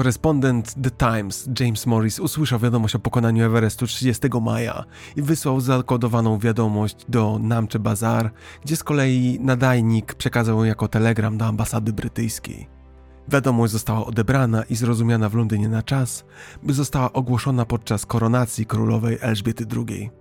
Korespondent 0.00 0.74
The 0.82 0.90
Times 0.90 1.48
James 1.60 1.86
Morris 1.86 2.20
usłyszał 2.20 2.58
wiadomość 2.58 2.94
o 2.94 2.98
pokonaniu 2.98 3.44
Everestu 3.44 3.86
30 3.86 4.28
maja 4.42 4.84
i 5.16 5.22
wysłał 5.22 5.60
zakodowaną 5.60 6.38
wiadomość 6.38 6.96
do 7.08 7.38
Namche 7.42 7.78
Bazar, 7.78 8.30
gdzie 8.64 8.76
z 8.76 8.84
kolei 8.84 9.38
nadajnik 9.40 10.14
przekazał 10.14 10.58
ją 10.58 10.64
jako 10.64 10.88
telegram 10.88 11.38
do 11.38 11.46
ambasady 11.46 11.92
brytyjskiej. 11.92 12.68
Wiadomość 13.28 13.72
została 13.72 14.06
odebrana 14.06 14.62
i 14.62 14.76
zrozumiana 14.76 15.28
w 15.28 15.34
Londynie 15.34 15.68
na 15.68 15.82
czas, 15.82 16.24
by 16.62 16.72
została 16.72 17.12
ogłoszona 17.12 17.64
podczas 17.64 18.06
koronacji 18.06 18.66
królowej 18.66 19.18
Elżbiety 19.20 19.66
II. 19.76 20.19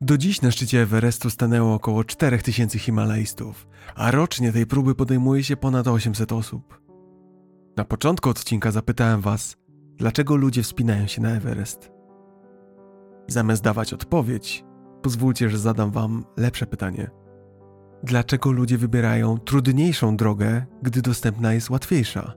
Do 0.00 0.18
dziś 0.18 0.42
na 0.42 0.50
szczycie 0.50 0.82
Everestu 0.82 1.30
stanęło 1.30 1.74
około 1.74 2.04
4000 2.04 2.78
Himalajstów, 2.78 3.68
a 3.94 4.10
rocznie 4.10 4.52
tej 4.52 4.66
próby 4.66 4.94
podejmuje 4.94 5.44
się 5.44 5.56
ponad 5.56 5.88
800 5.88 6.32
osób. 6.32 6.80
Na 7.76 7.84
początku 7.84 8.28
odcinka 8.30 8.70
zapytałem 8.70 9.20
Was, 9.20 9.56
dlaczego 9.96 10.36
ludzie 10.36 10.62
wspinają 10.62 11.06
się 11.06 11.22
na 11.22 11.30
Everest. 11.30 11.90
Zamiast 13.28 13.62
dawać 13.62 13.92
odpowiedź, 13.92 14.64
pozwólcie, 15.02 15.50
że 15.50 15.58
zadam 15.58 15.90
Wam 15.90 16.24
lepsze 16.36 16.66
pytanie. 16.66 17.10
Dlaczego 18.02 18.52
ludzie 18.52 18.78
wybierają 18.78 19.38
trudniejszą 19.38 20.16
drogę, 20.16 20.66
gdy 20.82 21.02
dostępna 21.02 21.52
jest 21.52 21.70
łatwiejsza? 21.70 22.34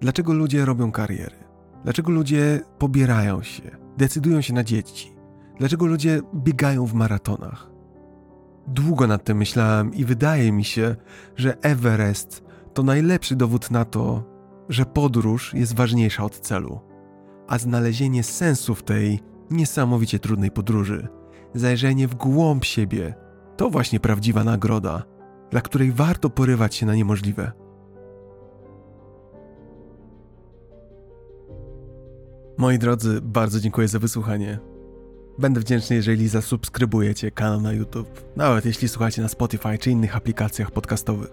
Dlaczego 0.00 0.32
ludzie 0.32 0.64
robią 0.64 0.92
kariery? 0.92 1.36
Dlaczego 1.84 2.12
ludzie 2.12 2.60
pobierają 2.78 3.42
się, 3.42 3.62
decydują 3.96 4.40
się 4.40 4.52
na 4.54 4.64
dzieci? 4.64 5.15
Dlaczego 5.58 5.86
ludzie 5.86 6.20
biegają 6.34 6.86
w 6.86 6.94
maratonach? 6.94 7.70
Długo 8.66 9.06
nad 9.06 9.24
tym 9.24 9.36
myślałem 9.38 9.94
i 9.94 10.04
wydaje 10.04 10.52
mi 10.52 10.64
się, 10.64 10.96
że 11.36 11.60
Everest 11.60 12.44
to 12.74 12.82
najlepszy 12.82 13.36
dowód 13.36 13.70
na 13.70 13.84
to, 13.84 14.24
że 14.68 14.84
podróż 14.84 15.54
jest 15.54 15.74
ważniejsza 15.74 16.24
od 16.24 16.40
celu, 16.40 16.80
a 17.48 17.58
znalezienie 17.58 18.22
sensu 18.22 18.74
w 18.74 18.82
tej 18.82 19.20
niesamowicie 19.50 20.18
trudnej 20.18 20.50
podróży, 20.50 21.08
zajrzenie 21.54 22.08
w 22.08 22.14
głąb 22.14 22.64
siebie, 22.64 23.14
to 23.56 23.70
właśnie 23.70 24.00
prawdziwa 24.00 24.44
nagroda, 24.44 25.02
dla 25.50 25.60
której 25.60 25.92
warto 25.92 26.30
porywać 26.30 26.74
się 26.74 26.86
na 26.86 26.94
niemożliwe. 26.94 27.52
Moi 32.58 32.78
drodzy, 32.78 33.20
bardzo 33.22 33.60
dziękuję 33.60 33.88
za 33.88 33.98
wysłuchanie. 33.98 34.75
Będę 35.38 35.60
wdzięczny, 35.60 35.96
jeżeli 35.96 36.28
zasubskrybujecie 36.28 37.30
kanał 37.30 37.60
na 37.60 37.72
YouTube, 37.72 38.24
nawet 38.36 38.64
jeśli 38.64 38.88
słuchacie 38.88 39.22
na 39.22 39.28
Spotify 39.28 39.78
czy 39.78 39.90
innych 39.90 40.16
aplikacjach 40.16 40.70
podcastowych. 40.70 41.30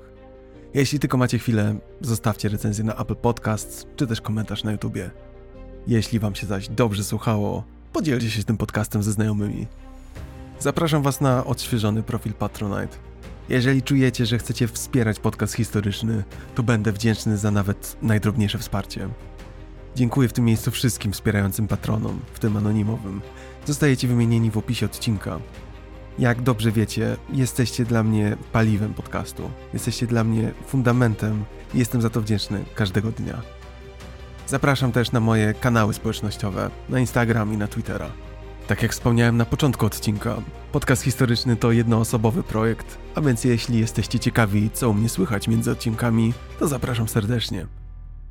Jeśli 0.74 1.00
tylko 1.00 1.18
macie 1.18 1.40
chwilę, 1.40 1.76
zostawcie 2.02 2.50
recenzję 2.50 2.84
na 2.84 2.96
Apple 2.96 3.16
Podcasts, 3.16 3.86
czy 3.96 4.08
też 4.08 4.22
komentarz 4.22 4.64
na 4.64 4.72
YouTubie. 4.72 5.12
Jeśli 5.88 6.20
wam 6.20 6.36
się 6.36 6.48
zaś 6.48 6.70
dobrze 6.70 7.04
słuchało, 7.04 7.64
podzielcie 7.94 8.30
się 8.32 8.44
tym 8.44 8.58
podcastem 8.58 9.04
ze 9.04 9.12
znajomymi. 9.12 9.68
Zapraszam 10.60 11.02
was 11.02 11.22
na 11.22 11.46
odświeżony 11.46 12.04
profil 12.04 12.34
Patronite. 12.34 12.98
Jeżeli 13.50 13.82
czujecie, 13.82 14.26
że 14.26 14.38
chcecie 14.38 14.68
wspierać 14.68 15.20
podcast 15.20 15.54
historyczny, 15.54 16.24
to 16.56 16.64
będę 16.64 16.92
wdzięczny 16.92 17.38
za 17.38 17.52
nawet 17.52 17.98
najdrobniejsze 18.02 18.58
wsparcie. 18.58 19.10
Dziękuję 19.96 20.28
w 20.28 20.34
tym 20.34 20.46
miejscu 20.46 20.72
wszystkim 20.72 21.12
wspierającym 21.12 21.68
patronom, 21.68 22.20
w 22.34 22.40
tym 22.40 22.58
anonimowym. 22.58 23.22
Zostajecie 23.66 24.08
wymienieni 24.08 24.52
w 24.52 24.58
opisie 24.58 24.86
odcinka. 24.86 25.40
Jak 26.20 26.42
dobrze 26.42 26.72
wiecie, 26.72 27.18
jesteście 27.34 27.86
dla 27.86 28.04
mnie 28.04 28.38
paliwem 28.52 28.94
podcastu. 28.94 29.50
Jesteście 29.74 30.08
dla 30.08 30.24
mnie 30.24 30.52
fundamentem 30.68 31.46
i 31.74 31.80
jestem 31.80 32.02
za 32.02 32.10
to 32.10 32.22
wdzięczny 32.22 32.64
każdego 32.76 33.12
dnia. 33.12 33.42
Zapraszam 34.48 34.92
też 34.92 35.12
na 35.12 35.20
moje 35.20 35.54
kanały 35.54 35.94
społecznościowe, 35.94 36.70
na 36.90 37.00
Instagram 37.00 37.54
i 37.54 37.58
na 37.58 37.68
Twittera. 37.68 38.10
Tak 38.68 38.84
jak 38.84 38.92
wspomniałem 38.92 39.38
na 39.38 39.46
początku 39.46 39.86
odcinka, 39.86 40.36
podcast 40.72 41.04
historyczny 41.04 41.56
to 41.56 41.72
jednoosobowy 41.72 42.44
projekt, 42.44 42.98
a 43.16 43.22
więc 43.22 43.44
jeśli 43.44 43.80
jesteście 43.80 44.20
ciekawi, 44.20 44.70
co 44.74 44.90
u 44.90 44.94
mnie 44.94 45.10
słychać 45.10 45.48
między 45.48 45.72
odcinkami, 45.72 46.34
to 46.60 46.68
zapraszam 46.68 47.08
serdecznie. 47.08 47.68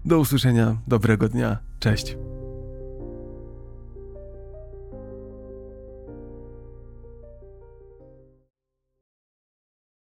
Do 0.04 0.18
usłyszenia, 0.18 0.76
dobrego 0.86 1.28
dnia, 1.28 1.58
cześć. 1.78 2.16